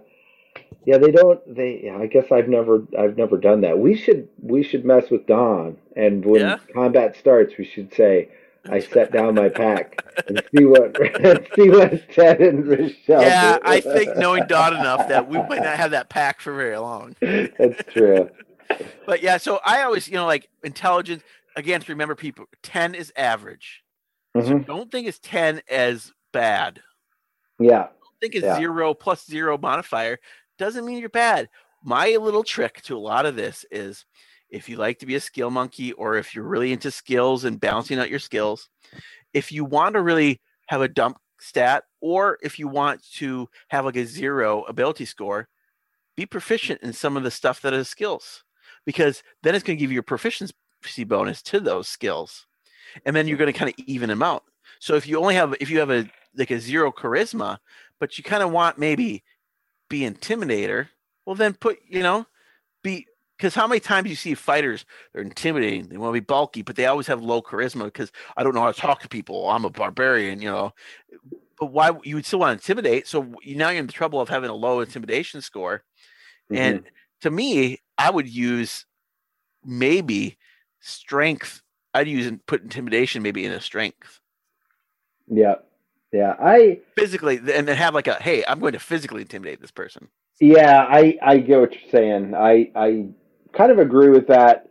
yeah, 0.86 0.98
they 0.98 1.12
don't. 1.12 1.40
They. 1.56 1.90
I 1.90 2.08
guess 2.08 2.32
I've 2.32 2.48
never. 2.48 2.84
I've 2.98 3.18
never 3.18 3.38
done 3.38 3.62
that. 3.62 3.78
We 3.80 3.96
should. 3.96 4.28
We 4.42 4.64
should 4.64 4.84
mess 4.86 5.10
with 5.12 5.28
Don, 5.28 5.78
and 5.96 6.26
when 6.26 6.42
Yeah. 6.42 6.58
combat 6.74 7.16
starts, 7.16 7.54
we 7.58 7.66
should 7.66 7.94
say, 7.94 8.30
"I 8.70 8.80
set 8.80 9.12
down 9.12 9.36
my 9.36 9.50
pack 9.50 10.04
and 10.28 10.42
see 10.56 10.66
what 10.66 10.96
see 11.56 11.70
what 11.70 12.10
Ted 12.12 12.42
and 12.42 12.68
Rochelle." 12.68 13.22
Yeah, 13.22 13.58
do." 13.58 13.62
I 13.64 13.80
think 13.82 14.18
knowing 14.18 14.48
Don 14.48 14.74
enough 14.76 15.08
that 15.08 15.28
we 15.30 15.38
might 15.38 15.62
not 15.64 15.78
have 15.78 15.92
that 15.92 16.10
pack 16.10 16.42
for 16.42 16.54
very 16.56 16.78
long. 16.78 17.16
that's 17.22 17.84
true. 17.94 18.30
But 19.06 19.22
yeah, 19.22 19.38
so 19.38 19.60
I 19.66 19.84
always, 19.84 20.08
you 20.08 20.16
know, 20.16 20.26
like 20.26 20.50
intelligence. 20.64 21.24
Again, 21.58 21.82
to 21.82 21.92
remember 21.92 22.16
people, 22.16 22.46
ten 22.64 22.96
is 22.96 23.12
average. 23.18 23.84
So 24.36 24.42
Mhm. 24.42 24.66
don't 24.66 24.90
think 24.90 25.08
it's 25.08 25.20
ten 25.20 25.62
as 25.70 26.12
bad. 26.32 26.80
Yeah, 27.60 27.88
Think 28.22 28.36
it's 28.36 28.46
Yeah. 28.46 28.56
zero 28.56 28.94
plus 28.94 29.26
zero 29.26 29.58
modifier 29.58 30.18
doesn't 30.62 30.86
mean 30.86 31.00
you're 31.00 31.10
bad. 31.10 31.50
My 31.84 32.16
little 32.18 32.44
trick 32.44 32.84
to 32.84 32.96
a 32.96 33.00
lot 33.00 33.26
of 33.26 33.36
this 33.36 33.66
is 33.72 34.06
if 34.52 34.70
you 34.70 34.78
like 34.78 35.00
to 35.00 35.08
be 35.08 35.16
a 35.16 35.20
skill 35.20 35.50
monkey 35.50 35.92
or 35.94 36.18
if 36.18 36.36
you're 36.36 36.46
really 36.46 36.72
into 36.72 36.92
skills 36.92 37.46
and 37.46 37.60
balancing 37.60 37.98
out 37.98 38.12
your 38.12 38.20
skills, 38.20 38.70
if 39.34 39.52
you 39.52 39.66
want 39.66 39.96
to 39.96 40.04
really 40.04 40.40
have 40.68 40.82
a 40.82 40.88
dump 40.88 41.18
stat 41.40 41.86
or 42.00 42.38
if 42.44 42.60
you 42.60 42.68
want 42.68 43.02
to 43.14 43.50
have 43.70 43.86
like 43.86 43.96
a 43.96 44.06
zero 44.06 44.62
ability 44.66 45.04
score, 45.04 45.48
be 46.16 46.28
proficient 46.28 46.80
in 46.84 46.94
some 46.94 47.18
of 47.18 47.24
the 47.24 47.32
stuff 47.32 47.60
that 47.64 47.74
is 47.74 47.90
skills 47.90 48.44
because 48.86 49.24
then 49.42 49.56
it's 49.56 49.64
going 49.64 49.80
to 49.80 49.82
give 49.82 49.92
you 49.92 50.00
a 50.00 50.04
proficiency 50.04 50.54
bonus 51.08 51.42
to 51.42 51.60
those 51.60 51.88
skills. 51.88 52.46
And 53.04 53.16
then 53.16 53.28
you're 53.28 53.38
going 53.38 53.52
to 53.52 53.58
kind 53.58 53.70
of 53.70 53.84
even 53.88 54.10
them 54.10 54.22
out. 54.22 54.44
So 54.80 54.94
if 54.94 55.08
you 55.08 55.18
only 55.18 55.34
have 55.34 55.56
if 55.60 55.72
you 55.72 55.80
have 55.80 55.90
a 55.90 56.08
like 56.36 56.52
a 56.52 56.60
zero 56.60 56.92
charisma, 56.92 57.58
but 58.00 58.20
you 58.20 58.24
kind 58.24 58.44
of 58.44 58.52
want 58.52 58.78
maybe 58.78 59.24
be 59.92 60.02
intimidator, 60.02 60.88
well 61.26 61.36
then 61.36 61.54
put, 61.54 61.78
you 61.88 62.02
know, 62.02 62.26
be 62.82 63.06
because 63.38 63.56
how 63.56 63.68
many 63.68 63.80
times 63.80 64.10
you 64.10 64.16
see 64.16 64.36
fighters 64.36 64.86
they're 65.14 65.22
intimidating, 65.22 65.88
they 65.88 65.98
want 65.98 66.16
to 66.16 66.22
be 66.22 66.26
bulky, 66.26 66.62
but 66.62 66.76
they 66.76 66.86
always 66.86 67.08
have 67.08 67.22
low 67.22 67.42
charisma 67.42 67.86
because 67.86 68.12
I 68.38 68.44
don't 68.44 68.56
know 68.56 68.62
how 68.62 68.72
to 68.72 68.80
talk 68.80 69.02
to 69.02 69.10
people. 69.10 69.46
Oh, 69.46 69.50
I'm 69.50 69.66
a 69.66 69.70
barbarian, 69.70 70.42
you 70.42 70.50
know. 70.50 70.74
But 71.60 71.68
why 71.68 71.92
you 72.04 72.16
would 72.16 72.26
still 72.26 72.40
want 72.40 72.50
to 72.60 72.64
intimidate? 72.64 73.08
So 73.08 73.34
you, 73.44 73.56
now 73.56 73.70
you're 73.70 73.80
in 73.80 73.88
the 73.88 73.94
trouble 73.94 74.22
of 74.22 74.30
having 74.30 74.50
a 74.50 74.56
low 74.56 74.80
intimidation 74.80 75.42
score. 75.42 75.84
And 76.50 76.80
mm-hmm. 76.80 76.88
to 77.22 77.32
me, 77.32 77.80
I 77.98 78.10
would 78.10 78.28
use 78.28 78.86
maybe 79.64 80.38
strength. 80.80 81.62
I'd 81.94 82.08
use 82.08 82.26
and 82.26 82.44
put 82.46 82.64
intimidation 82.64 83.22
maybe 83.22 83.46
in 83.46 83.52
a 83.52 83.62
strength 83.62 84.22
yeah, 85.32 85.56
yeah. 86.12 86.36
I 86.40 86.80
physically, 86.96 87.38
and 87.38 87.68
then 87.68 87.76
have 87.78 87.94
like 87.94 88.08
a 88.08 88.16
hey, 88.16 88.44
I'm 88.48 88.60
going 88.60 88.74
to 88.74 88.80
physically 88.80 89.22
intimidate 89.22 89.62
this 89.62 89.72
person. 89.72 90.10
Yeah, 90.40 90.86
I 90.90 91.18
I 91.22 91.38
get 91.38 91.60
what 91.60 91.72
you're 91.74 91.92
saying. 91.92 92.36
I 92.36 92.72
I 92.76 93.08
kind 93.54 93.72
of 93.72 93.80
agree 93.80 94.10
with 94.10 94.28
that. 94.28 94.70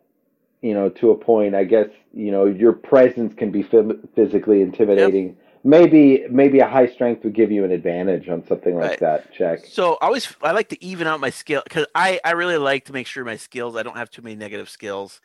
You 0.62 0.74
know, 0.74 0.90
to 0.90 1.10
a 1.10 1.16
point. 1.16 1.54
I 1.54 1.64
guess 1.64 1.88
you 2.12 2.30
know 2.30 2.44
your 2.44 2.72
presence 2.72 3.34
can 3.34 3.50
be 3.50 3.62
phys- 3.62 4.06
physically 4.14 4.60
intimidating. 4.62 5.36
Maybe 5.62 6.24
maybe 6.30 6.60
a 6.60 6.68
high 6.68 6.86
strength 6.86 7.22
would 7.24 7.34
give 7.34 7.50
you 7.50 7.64
an 7.64 7.70
advantage 7.70 8.28
on 8.28 8.46
something 8.46 8.74
like 8.76 8.90
Right. 8.90 9.00
that. 9.00 9.32
Check. 9.32 9.60
So 9.66 9.98
I 10.00 10.06
always 10.06 10.34
I 10.42 10.52
like 10.52 10.68
to 10.70 10.84
even 10.84 11.06
out 11.06 11.20
my 11.20 11.30
skill 11.30 11.62
because 11.64 11.86
I 11.94 12.20
I 12.24 12.32
really 12.32 12.56
like 12.56 12.84
to 12.86 12.92
make 12.92 13.06
sure 13.06 13.24
my 13.24 13.36
skills 13.36 13.76
I 13.76 13.82
don't 13.82 13.96
have 13.96 14.10
too 14.10 14.22
many 14.22 14.36
negative 14.36 14.68
skills. 14.68 15.20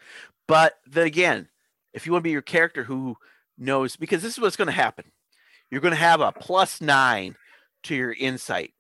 But 0.47 0.77
then 0.85 1.07
again, 1.07 1.49
if 1.93 2.05
you 2.05 2.11
want 2.11 2.21
to 2.23 2.27
be 2.27 2.31
your 2.31 2.41
character 2.41 2.83
who 2.83 3.17
knows 3.57 3.95
because 3.95 4.21
this 4.21 4.33
is 4.33 4.39
what's 4.39 4.57
going 4.57 4.67
to 4.67 4.73
happen, 4.73 5.05
you're 5.75 5.81
going 5.81 5.91
to 5.91 5.99
have 5.99 6.21
a 6.21 6.31
plus 6.31 6.79
nine 6.79 7.35
to 7.83 7.93
your 7.93 8.13
insight, 8.13 8.73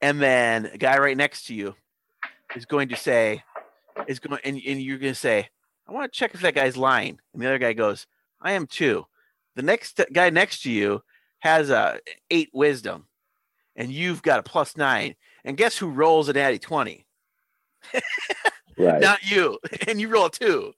and 0.00 0.20
then 0.20 0.66
a 0.66 0.76
guy 0.76 0.98
right 0.98 1.16
next 1.16 1.46
to 1.46 1.54
you 1.54 1.76
is 2.56 2.64
going 2.64 2.88
to 2.88 2.96
say 2.96 3.44
is 4.08 4.18
going 4.18 4.40
and, 4.42 4.60
and 4.66 4.82
you're 4.82 4.98
going 4.98 5.12
to 5.12 5.18
say 5.18 5.48
I 5.86 5.92
want 5.92 6.12
to 6.12 6.18
check 6.18 6.34
if 6.34 6.40
that 6.40 6.56
guy's 6.56 6.76
lying, 6.76 7.20
and 7.32 7.40
the 7.40 7.46
other 7.46 7.60
guy 7.60 7.72
goes 7.72 8.08
I 8.42 8.50
am 8.54 8.66
too. 8.66 9.06
The 9.54 9.62
next 9.62 10.00
guy 10.12 10.28
next 10.30 10.64
to 10.64 10.72
you 10.72 11.04
has 11.38 11.70
a 11.70 12.00
eight 12.32 12.50
wisdom 12.52 13.06
and 13.76 13.92
you've 13.92 14.20
got 14.20 14.40
a 14.40 14.42
plus 14.42 14.76
nine. 14.76 15.14
And 15.44 15.56
guess 15.56 15.78
who 15.78 15.88
rolls 15.88 16.28
an 16.28 16.34
natty 16.34 16.58
20? 16.58 17.06
right. 18.76 19.00
not 19.00 19.22
you, 19.22 19.60
and 19.86 20.00
you 20.00 20.08
roll 20.08 20.30
two. 20.30 20.72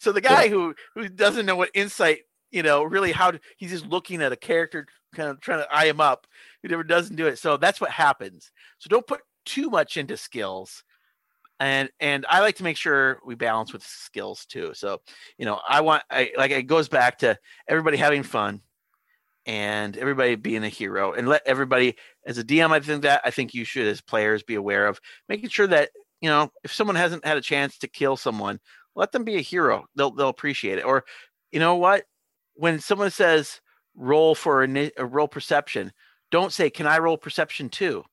So 0.00 0.10
the 0.10 0.20
guy 0.20 0.48
who 0.48 0.74
who 0.96 1.08
doesn't 1.08 1.46
know 1.46 1.54
what 1.54 1.70
insight, 1.74 2.22
you 2.50 2.62
know, 2.62 2.82
really 2.82 3.12
how 3.12 3.30
to, 3.30 3.40
he's 3.56 3.70
just 3.70 3.86
looking 3.86 4.22
at 4.22 4.32
a 4.32 4.36
character, 4.36 4.86
kind 5.14 5.30
of 5.30 5.40
trying 5.40 5.60
to 5.60 5.74
eye 5.74 5.86
him 5.86 6.00
up. 6.00 6.26
Who 6.62 6.68
never 6.68 6.84
doesn't 6.84 7.16
do 7.16 7.26
it. 7.26 7.38
So 7.38 7.56
that's 7.56 7.80
what 7.80 7.90
happens. 7.90 8.50
So 8.78 8.88
don't 8.88 9.06
put 9.06 9.20
too 9.44 9.70
much 9.70 9.96
into 9.96 10.16
skills. 10.16 10.84
And 11.58 11.90
and 12.00 12.24
I 12.28 12.40
like 12.40 12.56
to 12.56 12.64
make 12.64 12.78
sure 12.78 13.20
we 13.24 13.34
balance 13.34 13.72
with 13.72 13.82
skills 13.82 14.46
too. 14.46 14.72
So 14.74 15.00
you 15.36 15.44
know, 15.44 15.60
I 15.68 15.82
want 15.82 16.02
I 16.10 16.32
like 16.36 16.50
it 16.52 16.62
goes 16.62 16.88
back 16.88 17.18
to 17.18 17.38
everybody 17.68 17.98
having 17.98 18.22
fun 18.22 18.62
and 19.46 19.96
everybody 19.96 20.34
being 20.34 20.64
a 20.64 20.68
hero 20.68 21.12
and 21.12 21.28
let 21.28 21.42
everybody 21.46 21.96
as 22.26 22.38
a 22.38 22.44
dm 22.44 22.70
i 22.70 22.80
think 22.80 23.02
that 23.02 23.22
i 23.24 23.30
think 23.30 23.54
you 23.54 23.64
should 23.64 23.86
as 23.86 24.00
players 24.00 24.42
be 24.42 24.54
aware 24.54 24.86
of 24.86 25.00
making 25.28 25.48
sure 25.48 25.66
that 25.66 25.90
you 26.20 26.28
know 26.28 26.50
if 26.62 26.72
someone 26.72 26.96
hasn't 26.96 27.24
had 27.24 27.36
a 27.36 27.42
chance 27.42 27.78
to 27.78 27.88
kill 27.88 28.16
someone 28.16 28.60
let 28.94 29.12
them 29.12 29.24
be 29.24 29.36
a 29.36 29.40
hero 29.40 29.86
they'll 29.96 30.10
they'll 30.10 30.28
appreciate 30.28 30.78
it 30.78 30.84
or 30.84 31.04
you 31.52 31.58
know 31.58 31.76
what 31.76 32.04
when 32.54 32.80
someone 32.80 33.10
says 33.10 33.60
roll 33.94 34.34
for 34.34 34.62
a, 34.62 34.90
a 34.96 35.04
roll 35.04 35.28
perception 35.28 35.92
don't 36.30 36.52
say 36.52 36.70
can 36.70 36.86
i 36.86 36.98
roll 36.98 37.16
perception 37.16 37.68
too? 37.68 38.04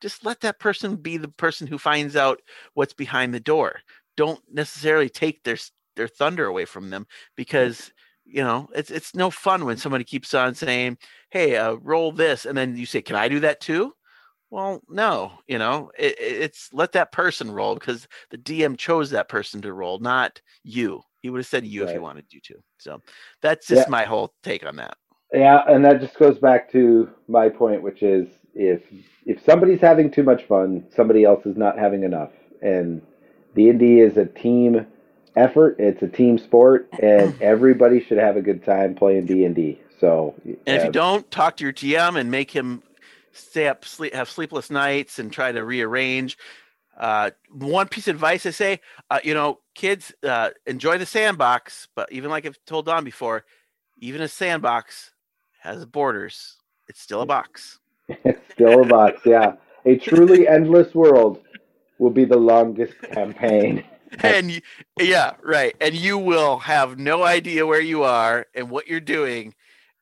Just 0.00 0.24
let 0.24 0.40
that 0.40 0.58
person 0.58 0.96
be 0.96 1.16
the 1.16 1.28
person 1.28 1.66
who 1.66 1.78
finds 1.78 2.16
out 2.16 2.40
what's 2.74 2.92
behind 2.92 3.32
the 3.32 3.40
door. 3.40 3.80
Don't 4.16 4.40
necessarily 4.52 5.08
take 5.08 5.42
their 5.44 5.56
their 5.94 6.08
thunder 6.08 6.46
away 6.46 6.64
from 6.64 6.90
them 6.90 7.06
because 7.36 7.92
you 8.24 8.42
know 8.42 8.68
it's 8.74 8.90
it's 8.90 9.14
no 9.14 9.30
fun 9.30 9.64
when 9.64 9.76
somebody 9.76 10.04
keeps 10.04 10.34
on 10.34 10.54
saying 10.54 10.98
hey 11.30 11.56
uh, 11.56 11.74
roll 11.74 12.12
this 12.12 12.44
and 12.44 12.56
then 12.58 12.76
you 12.76 12.84
say 12.84 13.00
can 13.00 13.16
i 13.16 13.28
do 13.28 13.40
that 13.40 13.60
too 13.60 13.92
well 14.50 14.80
no 14.88 15.32
you 15.46 15.58
know 15.58 15.90
it, 15.98 16.14
it's 16.18 16.68
let 16.72 16.92
that 16.92 17.12
person 17.12 17.50
roll 17.50 17.74
because 17.74 18.06
the 18.30 18.38
dm 18.38 18.76
chose 18.76 19.10
that 19.10 19.28
person 19.28 19.60
to 19.60 19.72
roll 19.72 19.98
not 19.98 20.40
you 20.62 21.00
he 21.22 21.30
would 21.30 21.38
have 21.38 21.46
said 21.46 21.66
you 21.66 21.82
right. 21.82 21.88
if 21.88 21.94
he 21.94 21.98
wanted 21.98 22.24
you 22.30 22.40
to 22.40 22.54
so 22.78 23.00
that's 23.42 23.66
just 23.66 23.86
yeah. 23.86 23.90
my 23.90 24.04
whole 24.04 24.32
take 24.42 24.64
on 24.64 24.76
that 24.76 24.96
yeah 25.32 25.62
and 25.68 25.84
that 25.84 26.00
just 26.00 26.16
goes 26.16 26.38
back 26.38 26.70
to 26.70 27.08
my 27.28 27.48
point 27.48 27.82
which 27.82 28.02
is 28.02 28.28
if 28.54 28.82
if 29.24 29.44
somebody's 29.44 29.80
having 29.80 30.10
too 30.10 30.22
much 30.22 30.44
fun 30.44 30.86
somebody 30.94 31.24
else 31.24 31.44
is 31.46 31.56
not 31.56 31.78
having 31.78 32.04
enough 32.04 32.30
and 32.62 33.02
d&d 33.54 34.00
is 34.00 34.16
a 34.16 34.26
team 34.26 34.86
effort. 35.36 35.76
It's 35.78 36.02
a 36.02 36.08
team 36.08 36.38
sport, 36.38 36.88
and 37.00 37.34
everybody 37.40 38.02
should 38.02 38.18
have 38.18 38.36
a 38.36 38.42
good 38.42 38.64
time 38.64 38.94
playing 38.94 39.26
D 39.26 39.44
and 39.44 39.54
D. 39.54 39.80
So, 40.00 40.34
and 40.44 40.56
if 40.66 40.82
you 40.82 40.86
um, 40.86 40.92
don't, 40.92 41.30
talk 41.30 41.56
to 41.58 41.64
your 41.64 41.72
GM 41.72 42.18
and 42.18 42.30
make 42.30 42.50
him 42.50 42.82
stay 43.36 43.68
up, 43.68 43.84
sleep, 43.84 44.14
have 44.14 44.28
sleepless 44.28 44.70
nights, 44.70 45.18
and 45.18 45.32
try 45.32 45.52
to 45.52 45.64
rearrange. 45.64 46.38
Uh, 46.96 47.30
one 47.50 47.88
piece 47.88 48.08
of 48.08 48.16
advice 48.16 48.46
I 48.46 48.50
say, 48.50 48.80
uh, 49.10 49.20
you 49.22 49.34
know, 49.34 49.60
kids 49.74 50.12
uh, 50.22 50.50
enjoy 50.66 50.98
the 50.98 51.06
sandbox, 51.06 51.88
but 51.94 52.10
even 52.10 52.30
like 52.30 52.46
I've 52.46 52.58
told 52.66 52.86
Don 52.86 53.04
before, 53.04 53.44
even 53.98 54.22
a 54.22 54.28
sandbox 54.28 55.12
has 55.60 55.84
borders. 55.84 56.56
It's 56.88 57.00
still 57.00 57.20
a 57.20 57.26
box. 57.26 57.78
it's 58.08 58.40
still 58.52 58.82
a 58.82 58.86
box. 58.86 59.20
Yeah, 59.24 59.56
a 59.84 59.96
truly 59.96 60.48
endless 60.48 60.94
world 60.94 61.42
will 61.98 62.10
be 62.10 62.24
the 62.24 62.38
longest 62.38 62.94
campaign. 63.02 63.84
and 64.20 64.50
you, 64.50 64.60
yeah, 64.98 65.34
right. 65.42 65.74
And 65.80 65.94
you 65.94 66.18
will 66.18 66.58
have 66.58 66.98
no 66.98 67.24
idea 67.24 67.66
where 67.66 67.80
you 67.80 68.02
are 68.04 68.46
and 68.54 68.70
what 68.70 68.86
you're 68.86 69.00
doing. 69.00 69.54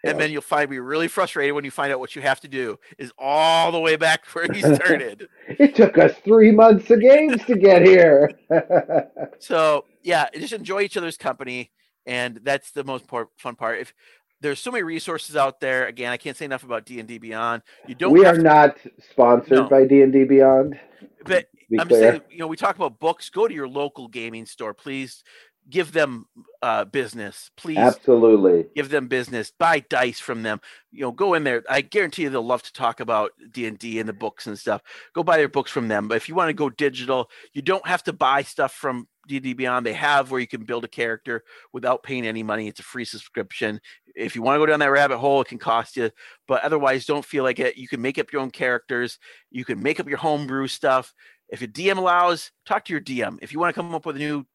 And 0.05 0.21
then 0.21 0.31
you'll 0.31 0.43
find 0.43 0.71
me 0.71 0.79
really 0.79 1.09
frustrated 1.09 1.55
when 1.55 1.65
you 1.65 1.71
find 1.71 1.93
out 1.93 2.01
what 2.01 2.15
you 2.15 2.23
have 2.23 2.41
to 2.41 2.49
do 2.49 2.79
is 2.99 3.13
all 3.19 3.73
the 3.73 3.81
way 3.81 3.97
back 3.97 4.27
where 4.27 4.53
you 4.53 4.75
started. 4.75 5.29
it 5.49 5.75
took 5.75 5.99
us 5.99 6.13
three 6.25 6.51
months 6.51 6.91
of 6.91 7.01
games 7.01 7.45
to 7.45 7.57
get 7.57 7.83
here. 7.83 8.31
so 9.39 9.85
yeah, 10.03 10.29
just 10.35 10.53
enjoy 10.53 10.83
each 10.83 10.97
other's 10.97 11.17
company, 11.17 11.71
and 12.07 12.41
that's 12.43 12.71
the 12.71 12.85
most 12.85 13.07
fun 13.09 13.57
part. 13.57 13.81
If 13.81 13.95
there's 14.41 14.61
so 14.61 14.71
many 14.71 14.83
resources 14.83 15.37
out 15.37 15.61
there, 15.61 15.87
again, 15.87 16.13
I 16.13 16.17
can't 16.17 16.37
say 16.37 16.45
enough 16.45 16.65
about 16.65 16.85
D 16.85 16.99
and 17.01 17.09
D 17.09 17.19
Beyond. 17.19 17.63
You 17.87 17.95
don't. 17.95 18.13
We 18.13 18.27
are 18.27 18.37
to, 18.37 18.43
not 18.43 18.77
sponsored 19.11 19.59
no. 19.59 19.69
by 19.69 19.87
D 19.87 20.03
and 20.03 20.13
D 20.13 20.25
Beyond. 20.25 20.79
But 21.25 21.47
I'm 21.79 21.89
clear. 21.89 22.11
saying, 22.11 22.23
you 22.31 22.39
know, 22.39 22.47
we 22.47 22.57
talk 22.57 22.77
about 22.77 22.99
books. 22.99 23.31
Go 23.31 23.49
to 23.49 23.55
your 23.55 23.69
local 23.69 24.09
gaming 24.09 24.47
store, 24.47 24.75
please. 24.75 25.25
Give 25.71 25.93
them 25.93 26.27
uh, 26.63 26.85
business, 26.85 27.51
please. 27.57 27.79
Absolutely, 27.79 28.67
give 28.75 28.91
them 28.91 29.09
business. 29.09 29.53
Buy 29.59 29.81
dice 29.81 30.21
from 30.21 30.43
them. 30.43 30.61
You 30.93 31.03
know, 31.03 31.13
go 31.13 31.35
in 31.35 31.45
there. 31.45 31.63
I 31.71 31.81
guarantee 31.81 32.23
you, 32.23 32.31
they'll 32.31 32.47
love 32.47 32.63
to 32.65 32.73
talk 32.73 33.01
about 33.01 33.33
D 33.51 33.67
and 33.67 33.79
D 33.79 33.99
and 33.99 34.09
the 34.09 34.13
books 34.13 34.47
and 34.47 34.59
stuff. 34.59 34.83
Go 35.15 35.23
buy 35.23 35.39
their 35.39 35.49
books 35.49 35.71
from 35.71 35.89
them. 35.89 36.09
But 36.09 36.17
if 36.17 36.29
you 36.29 36.35
want 36.35 36.51
to 36.51 36.55
go 36.55 36.69
digital, 36.69 37.31
you 37.55 37.63
don't 37.63 37.87
have 37.87 38.03
to 38.05 38.13
buy 38.13 38.43
stuff 38.43 38.73
from 38.73 39.09
D&D 39.27 39.55
Beyond. 39.55 39.85
They 39.85 39.93
have 39.95 40.31
where 40.31 40.41
you 40.41 40.47
can 40.47 40.65
build 40.65 40.85
a 40.85 40.89
character 40.89 41.45
without 41.73 42.03
paying 42.03 42.27
any 42.27 42.43
money. 42.43 42.69
It's 42.69 42.81
a 42.81 42.85
free 42.85 43.05
subscription. 43.05 43.81
If 44.15 44.37
you 44.37 44.43
want 44.43 44.57
to 44.57 44.61
go 44.61 44.67
down 44.67 44.81
that 44.81 44.91
rabbit 44.91 45.19
hole, 45.19 45.41
it 45.41 45.49
can 45.49 45.59
cost 45.59 45.97
you, 45.97 46.11
but 46.47 46.63
otherwise, 46.63 47.07
don't 47.07 47.25
feel 47.25 47.45
like 47.45 47.59
it. 47.59 47.77
You 47.77 47.89
can 47.89 48.01
make 48.01 48.19
up 48.19 48.33
your 48.33 48.43
own 48.43 48.51
characters. 48.51 49.19
You 49.51 49.65
can 49.65 49.83
make 49.83 50.01
up 50.01 50.09
your 50.09 50.19
homebrew 50.19 50.69
stuff. 50.69 51.15
If 51.49 51.61
your 51.61 51.69
DM 51.69 51.99
allows, 51.99 52.51
talk 52.65 52.85
to 52.87 52.93
your 52.93 53.03
DM. 53.03 53.39
If 53.43 53.53
you 53.53 53.59
want 53.59 53.75
to 53.75 53.81
come 53.81 53.95
up 53.95 54.07
with 54.07 54.17
a 54.17 54.21
new 54.21 54.47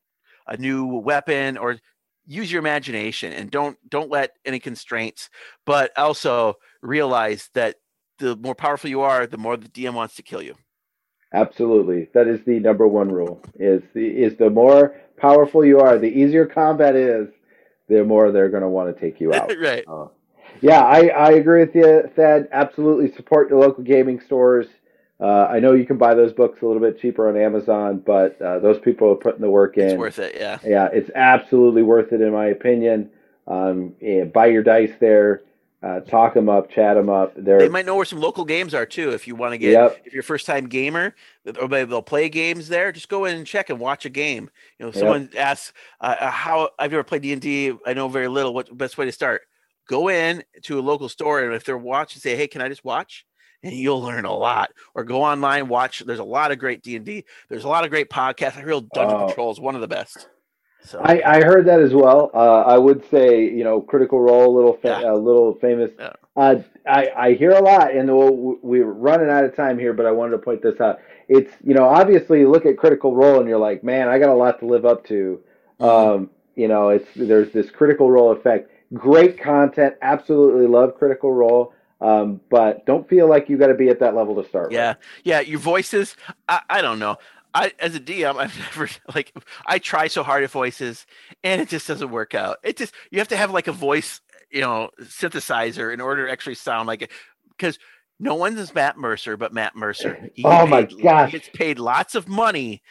a 0.50 0.58
new 0.58 0.86
weapon 0.86 1.58
or 1.58 1.78
use 2.26 2.52
your 2.52 2.60
imagination 2.60 3.34
and 3.34 3.50
don't 3.50 3.78
don't 3.90 4.10
let 4.10 4.32
any 4.46 4.60
constraints, 4.60 5.30
but 5.66 5.92
also 5.98 6.56
realize 6.82 7.50
that 7.54 7.76
the 8.20 8.36
more 8.38 8.56
powerful 8.56 8.90
you 8.90 9.02
are, 9.02 9.26
the 9.26 9.38
more 9.38 9.56
the 9.58 9.70
DM 9.70 9.94
wants 9.94 10.16
to 10.16 10.24
kill 10.24 10.42
you. 10.42 10.56
Absolutely. 11.34 12.10
That 12.14 12.28
is 12.28 12.44
the 12.46 12.60
number 12.60 12.88
one 12.88 13.12
rule. 13.12 13.42
Is 13.56 13.82
the 13.94 14.08
is 14.08 14.38
the 14.38 14.50
more 14.50 14.96
powerful 15.18 15.64
you 15.64 15.80
are, 15.80 15.98
the 15.98 16.08
easier 16.08 16.46
combat 16.46 16.96
is, 16.96 17.28
the 17.88 18.04
more 18.04 18.32
they're 18.32 18.50
going 18.50 18.64
to 18.64 18.70
want 18.70 18.94
to 18.94 19.00
take 19.00 19.20
you 19.20 19.34
out. 19.34 19.52
right. 19.62 19.84
Uh, 19.88 20.08
yeah, 20.62 20.82
I, 20.82 21.08
I 21.08 21.32
agree 21.32 21.62
with 21.62 21.76
you, 21.76 22.10
Thad. 22.16 22.50
Absolutely 22.52 23.14
support 23.16 23.50
your 23.50 23.60
local 23.60 23.84
gaming 23.84 24.20
stores. 24.20 24.68
Uh, 25.20 25.48
I 25.52 25.60
know 25.60 25.74
you 25.74 25.86
can 25.86 25.98
buy 25.98 26.14
those 26.16 26.32
books 26.32 26.62
a 26.62 26.66
little 26.66 26.82
bit 26.82 27.00
cheaper 27.00 27.28
on 27.28 27.36
Amazon, 27.36 28.02
but 28.06 28.41
uh, 28.41 28.60
those 28.60 28.80
people 28.80 29.12
are 29.12 29.16
putting 29.16 29.41
the 29.41 29.50
work 29.50 29.78
in. 29.78 29.90
It's 29.90 29.98
worth 29.98 30.20
it, 30.20 30.36
yeah. 30.36 30.60
Yeah, 30.64 30.88
it's 30.94 31.10
absolutely 31.14 31.84
worth 31.84 32.14
it 32.14 32.22
in 32.22 32.32
my 32.32 32.48
opinion. 32.48 33.10
Um, 33.46 33.96
yeah, 34.00 34.24
buy 34.26 34.46
your 34.46 34.64
dice 34.64 34.94
there, 35.02 35.41
uh, 35.84 36.02
talk 36.02 36.34
them 36.34 36.48
up, 36.48 36.70
chat 36.70 36.96
them 36.96 37.10
up. 37.10 37.34
They're, 37.36 37.60
they 37.60 37.68
might 37.68 37.86
know 37.86 37.96
where 37.96 38.06
some 38.06 38.22
local 38.22 38.46
games 38.46 38.74
are 38.74 38.86
too. 38.86 39.10
If 39.10 39.28
you 39.28 39.36
want 39.36 39.54
to 39.54 39.58
get, 39.58 39.72
yep. 39.72 40.02
if 40.06 40.14
you're 40.14 40.22
a 40.22 40.24
first 40.24 40.46
time 40.46 40.68
gamer, 40.68 41.16
or 41.60 41.68
maybe 41.68 41.90
they'll 41.90 42.02
play 42.02 42.30
games 42.30 42.70
there. 42.70 42.91
Just 42.91 43.10
go 43.10 43.26
in 43.26 43.36
and 43.36 43.46
check 43.46 43.70
and 43.70 43.80
watch 43.80 44.06
a 44.06 44.10
game. 44.10 44.50
You 44.78 44.86
know, 44.86 44.91
someone 44.91 45.30
yep. 45.34 45.48
asks 45.48 45.74
uh, 46.00 46.16
uh, 46.20 46.32
how 46.32 46.70
I've 46.78 46.91
never 46.91 47.04
played 47.04 47.24
D 47.24 47.34
and 47.34 47.41
D. 47.41 47.74
I 47.86 47.94
know 47.94 48.08
very 48.08 48.28
little. 48.28 48.54
What 48.54 48.78
best 48.78 48.98
way 48.98 49.06
to 49.06 49.12
start? 49.12 49.41
Go 49.88 50.10
in 50.10 50.44
to 50.64 50.80
a 50.80 50.82
local 50.82 51.10
store, 51.10 51.41
and 51.41 51.54
if 51.54 51.64
they're 51.64 51.78
watching, 51.78 52.22
say, 52.22 52.36
"Hey, 52.36 52.48
can 52.48 52.62
I 52.62 52.70
just 52.70 52.86
watch?" 52.86 53.26
And 53.64 53.73
you'll 53.73 54.02
learn 54.02 54.26
a 54.26 54.34
lot. 54.34 54.72
Or 54.95 55.03
go 55.03 55.23
online, 55.23 55.68
watch. 55.68 55.99
There's 55.99 56.19
a 56.19 56.23
lot 56.23 56.52
of 56.52 56.60
great 56.60 56.81
D 56.81 56.95
and 56.95 57.06
D. 57.06 57.26
There's 57.49 57.64
a 57.64 57.69
lot 57.69 57.84
of 57.84 57.90
great 57.90 58.10
podcasts. 58.10 58.57
I 58.57 58.61
heard 58.61 58.90
Dungeon 58.94 59.18
oh. 59.18 59.27
Patrol 59.27 59.52
is 59.52 59.60
one 59.60 59.76
of 59.76 59.81
the 59.81 59.88
best. 59.88 60.27
So 60.81 60.99
I, 61.03 61.22
I 61.26 61.41
heard 61.44 61.65
that 61.68 61.81
as 61.81 61.94
well. 61.94 62.31
Uh, 62.34 62.61
I 62.61 62.77
would 62.77 63.07
say 63.10 63.44
you 63.44 63.64
know 63.64 63.81
Critical 63.81 64.19
Role, 64.22 64.49
a 64.49 64.56
little 64.56 64.73
fa- 64.73 64.99
yeah. 65.02 65.11
a 65.11 65.14
little 65.14 65.56
famous. 65.56 65.91
Yeah. 65.99 66.14
Uh, 66.38 66.61
I 66.88 67.11
I 67.15 67.34
hear 67.34 67.52
a 67.52 67.61
lot, 67.61 67.94
and 67.94 68.07
we'll, 68.07 68.57
we're 68.61 68.86
running 68.86 69.30
out 69.30 69.44
of 69.44 69.56
time 69.56 69.77
here, 69.77 69.94
but 69.94 70.06
I 70.06 70.11
wanted 70.11 70.31
to 70.31 70.38
point 70.38 70.61
this 70.61 70.80
out. 70.80 70.99
It's 71.27 71.52
you 71.65 71.73
know 71.73 71.84
obviously 71.84 72.40
you 72.40 72.49
look 72.49 72.65
at 72.65 72.77
Critical 72.77 73.14
Role 73.14 73.40
and 73.40 73.49
you're 73.49 73.60
like, 73.60 73.84
man, 73.84 74.07
I 74.07 74.19
got 74.19 74.30
a 74.30 74.34
lot 74.34 74.60
to 74.60 74.65
live 74.65 74.86
up 74.86 75.06
to. 75.07 75.41
Mm-hmm. 75.80 75.84
Um, 75.84 76.30
you 76.56 76.68
know, 76.68 76.90
it's 76.90 77.07
there's 77.15 77.52
this 77.52 77.69
Critical 77.69 78.10
Role 78.10 78.31
effect. 78.31 78.72
Great 78.94 79.40
content. 79.40 79.95
Absolutely 80.02 80.65
love 80.65 80.98
Critical 80.98 81.31
Role. 81.31 81.73
Um, 82.02 82.40
but 82.50 82.86
don't 82.86 83.08
feel 83.10 83.28
like 83.28 83.50
you 83.50 83.58
got 83.58 83.68
to 83.68 83.74
be 83.74 83.90
at 83.90 84.00
that 84.00 84.16
level 84.16 84.42
to 84.42 84.48
start. 84.48 84.72
Yeah, 84.72 84.90
with. 84.90 84.98
yeah. 85.24 85.40
Your 85.42 85.60
voices, 85.60 86.16
I, 86.48 86.62
I 86.70 86.82
don't 86.82 87.00
know. 87.00 87.18
I 87.54 87.74
as 87.80 87.96
a 87.96 88.00
DM, 88.00 88.36
I've 88.38 88.58
never 88.78 88.90
like 89.14 89.34
I 89.66 89.80
try 89.80 90.08
so 90.08 90.24
hard 90.24 90.44
at 90.44 90.52
voices, 90.52 91.06
and 91.44 91.62
it 91.62 91.70
just 91.70 91.88
doesn't 91.88 92.10
work 92.10 92.34
out. 92.36 92.58
It 92.64 92.78
just 92.78 92.94
you 93.12 93.20
have 93.20 93.28
to 93.30 93.38
have 93.38 93.52
like 93.52 93.68
a 93.68 93.74
voice, 93.74 94.22
you 94.52 94.62
know, 94.62 94.90
synthesizer 95.02 95.94
in 95.94 96.02
order 96.02 96.26
to 96.26 96.32
actually 96.32 96.56
sound 96.56 96.88
like 96.88 97.02
it, 97.04 97.12
because 97.50 97.80
no 98.20 98.36
one's 98.36 98.60
is 98.60 98.74
Matt 98.74 98.98
Mercer, 98.98 99.38
but 99.38 99.54
Matt 99.54 99.76
Mercer. 99.76 100.30
He 100.34 100.44
oh 100.46 100.68
my 100.68 100.84
gosh, 100.84 101.32
he 101.32 101.40
gets 101.40 101.50
paid 101.54 101.80
lots 101.80 102.16
of 102.16 102.28
money 102.28 102.82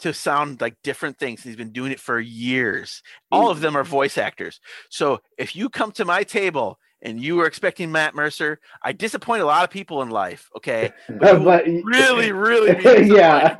to 0.00 0.12
sound 0.14 0.60
like 0.60 0.76
different 0.82 1.18
things. 1.18 1.42
He's 1.42 1.56
been 1.56 1.72
doing 1.72 1.92
it 1.92 2.00
for 2.00 2.18
years. 2.18 3.02
All 3.30 3.50
of 3.50 3.60
them 3.60 3.76
are 3.76 3.84
voice 3.84 4.16
actors. 4.18 4.60
So 4.88 5.20
if 5.38 5.54
you 5.54 5.68
come 5.68 5.92
to 5.92 6.06
my 6.06 6.24
table 6.24 6.78
and 7.02 7.20
you 7.20 7.36
were 7.36 7.46
expecting 7.46 7.90
Matt 7.90 8.14
Mercer, 8.14 8.60
I 8.82 8.92
disappoint 8.92 9.42
a 9.42 9.46
lot 9.46 9.64
of 9.64 9.70
people 9.70 10.02
in 10.02 10.10
life. 10.10 10.50
Okay, 10.56 10.92
but, 11.08 11.42
but 11.44 11.64
really, 11.66 12.32
really, 12.32 13.08
yeah, 13.16 13.56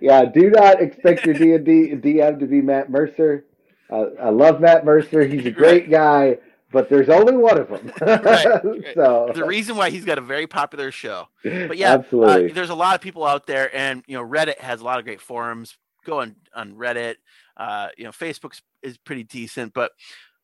yeah. 0.00 0.24
Do 0.24 0.50
not 0.50 0.80
expect 0.80 1.24
your 1.24 1.34
D 1.34 1.54
and 1.54 2.02
D 2.02 2.18
DM 2.18 2.38
to 2.38 2.46
be 2.46 2.60
Matt 2.60 2.90
Mercer. 2.90 3.46
Uh, 3.90 4.06
I 4.20 4.30
love 4.30 4.60
Matt 4.60 4.84
Mercer. 4.84 5.24
He's 5.24 5.46
a 5.46 5.50
great 5.50 5.84
right. 5.84 5.90
guy, 5.90 6.38
but 6.70 6.88
there's 6.88 7.08
only 7.08 7.36
one 7.36 7.58
of 7.58 7.68
them. 7.68 7.92
right, 8.00 8.64
right. 8.64 8.94
So 8.94 9.30
the 9.34 9.44
reason 9.44 9.76
why 9.76 9.90
he's 9.90 10.04
got 10.04 10.18
a 10.18 10.22
very 10.22 10.46
popular 10.46 10.92
show. 10.92 11.28
But 11.42 11.76
yeah, 11.76 12.02
uh, 12.12 12.42
there's 12.52 12.70
a 12.70 12.74
lot 12.74 12.94
of 12.94 13.00
people 13.00 13.24
out 13.24 13.46
there, 13.46 13.74
and 13.74 14.04
you 14.06 14.16
know, 14.16 14.24
Reddit 14.24 14.58
has 14.58 14.80
a 14.80 14.84
lot 14.84 14.98
of 14.98 15.04
great 15.04 15.20
forums 15.20 15.76
go 16.04 16.20
on 16.20 16.36
on 16.54 16.74
Reddit. 16.74 17.16
Uh, 17.56 17.88
you 17.98 18.04
know, 18.04 18.10
Facebook 18.10 18.58
is 18.82 18.96
pretty 18.96 19.24
decent, 19.24 19.74
but 19.74 19.92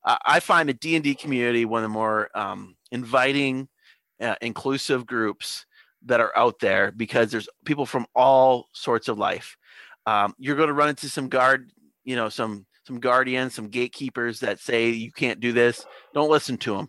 I 0.07 0.41
find 0.41 0.69
the 0.69 0.75
D 0.75 0.95
and 0.95 1.03
D 1.03 1.15
community 1.15 1.65
one 1.65 1.83
of 1.83 1.91
the 1.91 1.93
more 1.93 2.31
um, 2.35 2.77
inviting, 2.93 3.69
uh, 4.21 4.37
inclusive 4.41 5.05
groups 5.05 5.67
that 6.05 6.21
are 6.21 6.37
out 6.37 6.61
there 6.61 6.93
because 6.93 7.31
there's 7.31 7.49
people 7.65 7.87
from 7.87 8.07
all 8.15 8.69
sorts 8.73 9.09
of 9.09 9.19
life. 9.19 9.57
Um, 10.07 10.35
you're 10.39 10.57
going 10.57 10.69
to 10.69 10.75
run 10.75 10.89
into 10.89 11.09
some 11.09 11.29
guard, 11.29 11.73
you 12.05 12.15
know, 12.15 12.29
some 12.29 12.67
some 12.87 13.01
guardians, 13.01 13.55
some 13.55 13.69
gatekeepers 13.69 14.41
that 14.41 14.61
say 14.61 14.91
you 14.91 15.11
can't 15.11 15.41
do 15.41 15.53
this. 15.53 15.85
Don't 16.15 16.31
listen 16.31 16.57
to 16.59 16.77
them. 16.77 16.89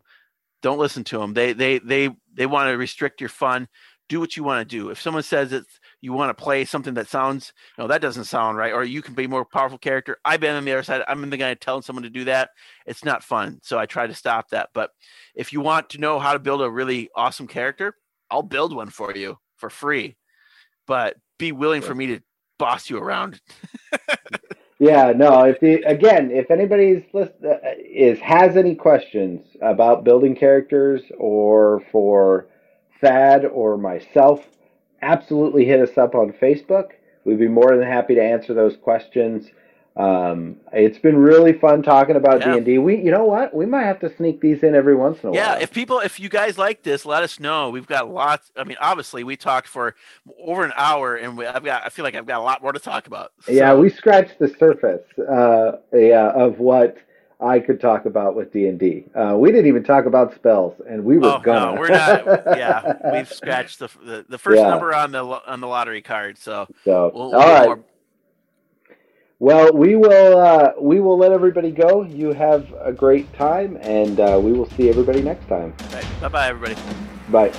Don't 0.62 0.78
listen 0.78 1.04
to 1.06 1.18
them. 1.18 1.34
They 1.34 1.54
they 1.54 1.80
they 1.80 2.10
they 2.34 2.46
want 2.46 2.70
to 2.70 2.78
restrict 2.78 3.20
your 3.20 3.30
fun. 3.30 3.68
Do 4.10 4.20
what 4.20 4.38
you 4.38 4.44
want 4.44 4.68
to 4.68 4.78
do. 4.78 4.90
If 4.90 5.02
someone 5.02 5.24
says 5.24 5.52
it's 5.52 5.80
you 6.02 6.14
want 6.14 6.36
to 6.36 6.44
play 6.44 6.64
something 6.66 6.94
that 6.94 7.08
sounds, 7.08 7.54
you 7.78 7.84
know, 7.84 7.88
that 7.88 8.02
doesn't 8.02 8.26
sound 8.26 8.58
right, 8.58 8.74
or 8.74 8.84
you 8.84 9.02
can 9.02 9.16
be 9.16 9.28
more 9.28 9.46
powerful 9.46 9.78
character. 9.78 10.18
I've 10.24 10.40
been 10.40 10.56
on 10.56 10.66
the 10.66 10.72
other 10.72 10.84
side. 10.84 11.04
I'm 11.08 11.28
the 11.30 11.38
guy 11.38 11.54
telling 11.56 11.82
someone 11.82 12.04
to 12.04 12.10
do 12.10 12.26
that. 12.26 12.52
It's 12.86 13.04
not 13.04 13.24
fun. 13.24 13.60
So 13.64 13.80
I 13.80 13.86
try 13.86 14.06
to 14.06 14.14
stop 14.14 14.50
that. 14.50 14.70
But 14.74 14.92
if 15.36 15.52
you 15.52 15.62
want 15.62 15.90
to 15.92 16.00
know 16.00 16.20
how 16.20 16.34
to 16.34 16.40
build 16.40 16.62
a 16.62 16.70
really 16.70 17.10
awesome 17.16 17.48
character, 17.48 17.96
I'll 18.30 18.44
build 18.44 18.76
one 18.76 18.90
for 18.90 19.16
you 19.16 19.38
for 19.56 19.70
free. 19.70 20.18
But 20.86 21.16
be 21.40 21.52
willing 21.52 21.82
for 21.82 21.96
me 21.96 22.08
to 22.08 22.20
boss 22.58 22.90
you 22.90 22.98
around. 22.98 23.42
yeah, 24.80 25.14
no. 25.16 25.44
If 25.44 25.60
the 25.60 25.82
again, 25.84 26.32
if 26.32 26.52
anybody's 26.52 27.04
list, 27.14 27.34
uh, 27.44 27.58
is 27.80 28.20
has 28.20 28.56
any 28.56 28.76
questions 28.76 29.46
about 29.62 30.04
building 30.04 30.36
characters 30.36 31.02
or 31.18 31.82
for 31.92 32.48
Thad 33.02 33.46
or 33.46 33.78
myself, 33.78 34.46
absolutely 35.02 35.66
hit 35.66 35.80
us 35.80 35.98
up 35.98 36.16
on 36.16 36.34
Facebook. 36.34 36.92
We'd 37.24 37.40
be 37.40 37.48
more 37.48 37.76
than 37.76 37.86
happy 37.86 38.16
to 38.16 38.24
answer 38.24 38.54
those 38.54 38.78
questions. 38.78 39.48
Um, 39.98 40.58
it's 40.74 41.00
been 41.00 41.18
really 41.18 41.54
fun 41.54 41.82
talking 41.82 42.16
about 42.16 42.42
D 42.42 42.50
and 42.50 42.64
D. 42.64 42.78
We, 42.78 42.98
you 42.98 43.10
know 43.10 43.26
what? 43.26 43.56
We 43.56 43.66
might 43.66 43.86
have 43.86 44.00
to 44.02 44.16
sneak 44.16 44.40
these 44.42 44.62
in 44.62 44.76
every 44.76 44.96
once 44.96 45.18
in 45.24 45.30
a 45.30 45.34
yeah, 45.34 45.48
while. 45.48 45.58
Yeah, 45.58 45.64
if 45.64 45.72
people, 45.72 46.00
if 46.00 46.20
you 46.20 46.30
guys 46.30 46.56
like 46.56 46.84
this, 46.84 47.04
let 47.04 47.24
us 47.24 47.40
know. 47.40 47.72
We've 47.72 47.88
got 47.88 48.08
lots. 48.08 48.52
I 48.56 48.64
mean, 48.64 48.78
obviously, 48.80 49.24
we 49.24 49.36
talked 49.36 49.68
for 49.68 49.96
over 50.40 50.64
an 50.64 50.74
hour, 50.76 51.16
and 51.16 51.36
we, 51.36 51.48
I've 51.48 51.64
got. 51.64 51.84
I 51.84 51.90
feel 51.90 52.06
like 52.06 52.14
I've 52.14 52.28
got 52.28 52.40
a 52.40 52.44
lot 52.44 52.62
more 52.62 52.74
to 52.74 52.80
talk 52.80 53.08
about. 53.08 53.34
So. 53.42 53.52
Yeah, 53.52 53.74
we 53.74 53.90
scratched 53.90 54.38
the 54.38 54.50
surface. 54.60 55.02
Uh, 55.18 55.78
yeah, 55.92 56.30
of 56.30 56.60
what 56.60 56.98
I 57.40 57.60
could 57.60 57.80
talk 57.80 58.06
about 58.06 58.36
with 58.36 58.52
D 58.52 58.68
and 58.68 58.80
D. 58.80 59.06
Uh, 59.14 59.36
we 59.38 59.52
didn't 59.52 59.68
even 59.68 59.84
talk 59.84 60.06
about 60.06 60.34
spells, 60.34 60.82
and 60.88 61.04
we 61.04 61.18
were 61.18 61.28
oh, 61.28 61.40
gonna. 61.40 61.76
No, 61.76 61.80
we're 61.80 61.90
not. 61.90 62.26
yeah, 62.58 63.12
we've 63.14 63.32
scratched 63.32 63.80
the 63.80 63.90
the, 64.04 64.26
the 64.28 64.38
first 64.40 64.60
yeah. 64.60 64.70
number 64.70 64.94
on 64.94 65.12
the 65.12 65.24
on 65.24 65.62
the 65.62 65.68
lottery 65.68 66.02
card. 66.02 66.38
So, 66.40 66.68
so 66.84 67.12
we'll, 67.14 67.32
we'll 67.32 67.40
all 67.40 67.48
right. 67.48 67.66
More... 67.68 67.80
Well, 69.40 69.72
we 69.74 69.96
will 69.96 70.40
uh, 70.40 70.72
we 70.80 71.00
will 71.00 71.18
let 71.18 71.32
everybody 71.32 71.70
go. 71.70 72.02
You 72.02 72.34
have 72.34 72.74
a 72.82 72.92
great 72.92 73.32
time, 73.34 73.78
and 73.82 74.20
uh, 74.20 74.40
we 74.42 74.52
will 74.52 74.70
see 74.72 74.90
everybody 74.90 75.22
next 75.22 75.48
time. 75.48 75.76
Bye 76.20 76.30
bye, 76.30 76.48
everybody. 76.48 76.76
Bye. 77.30 77.54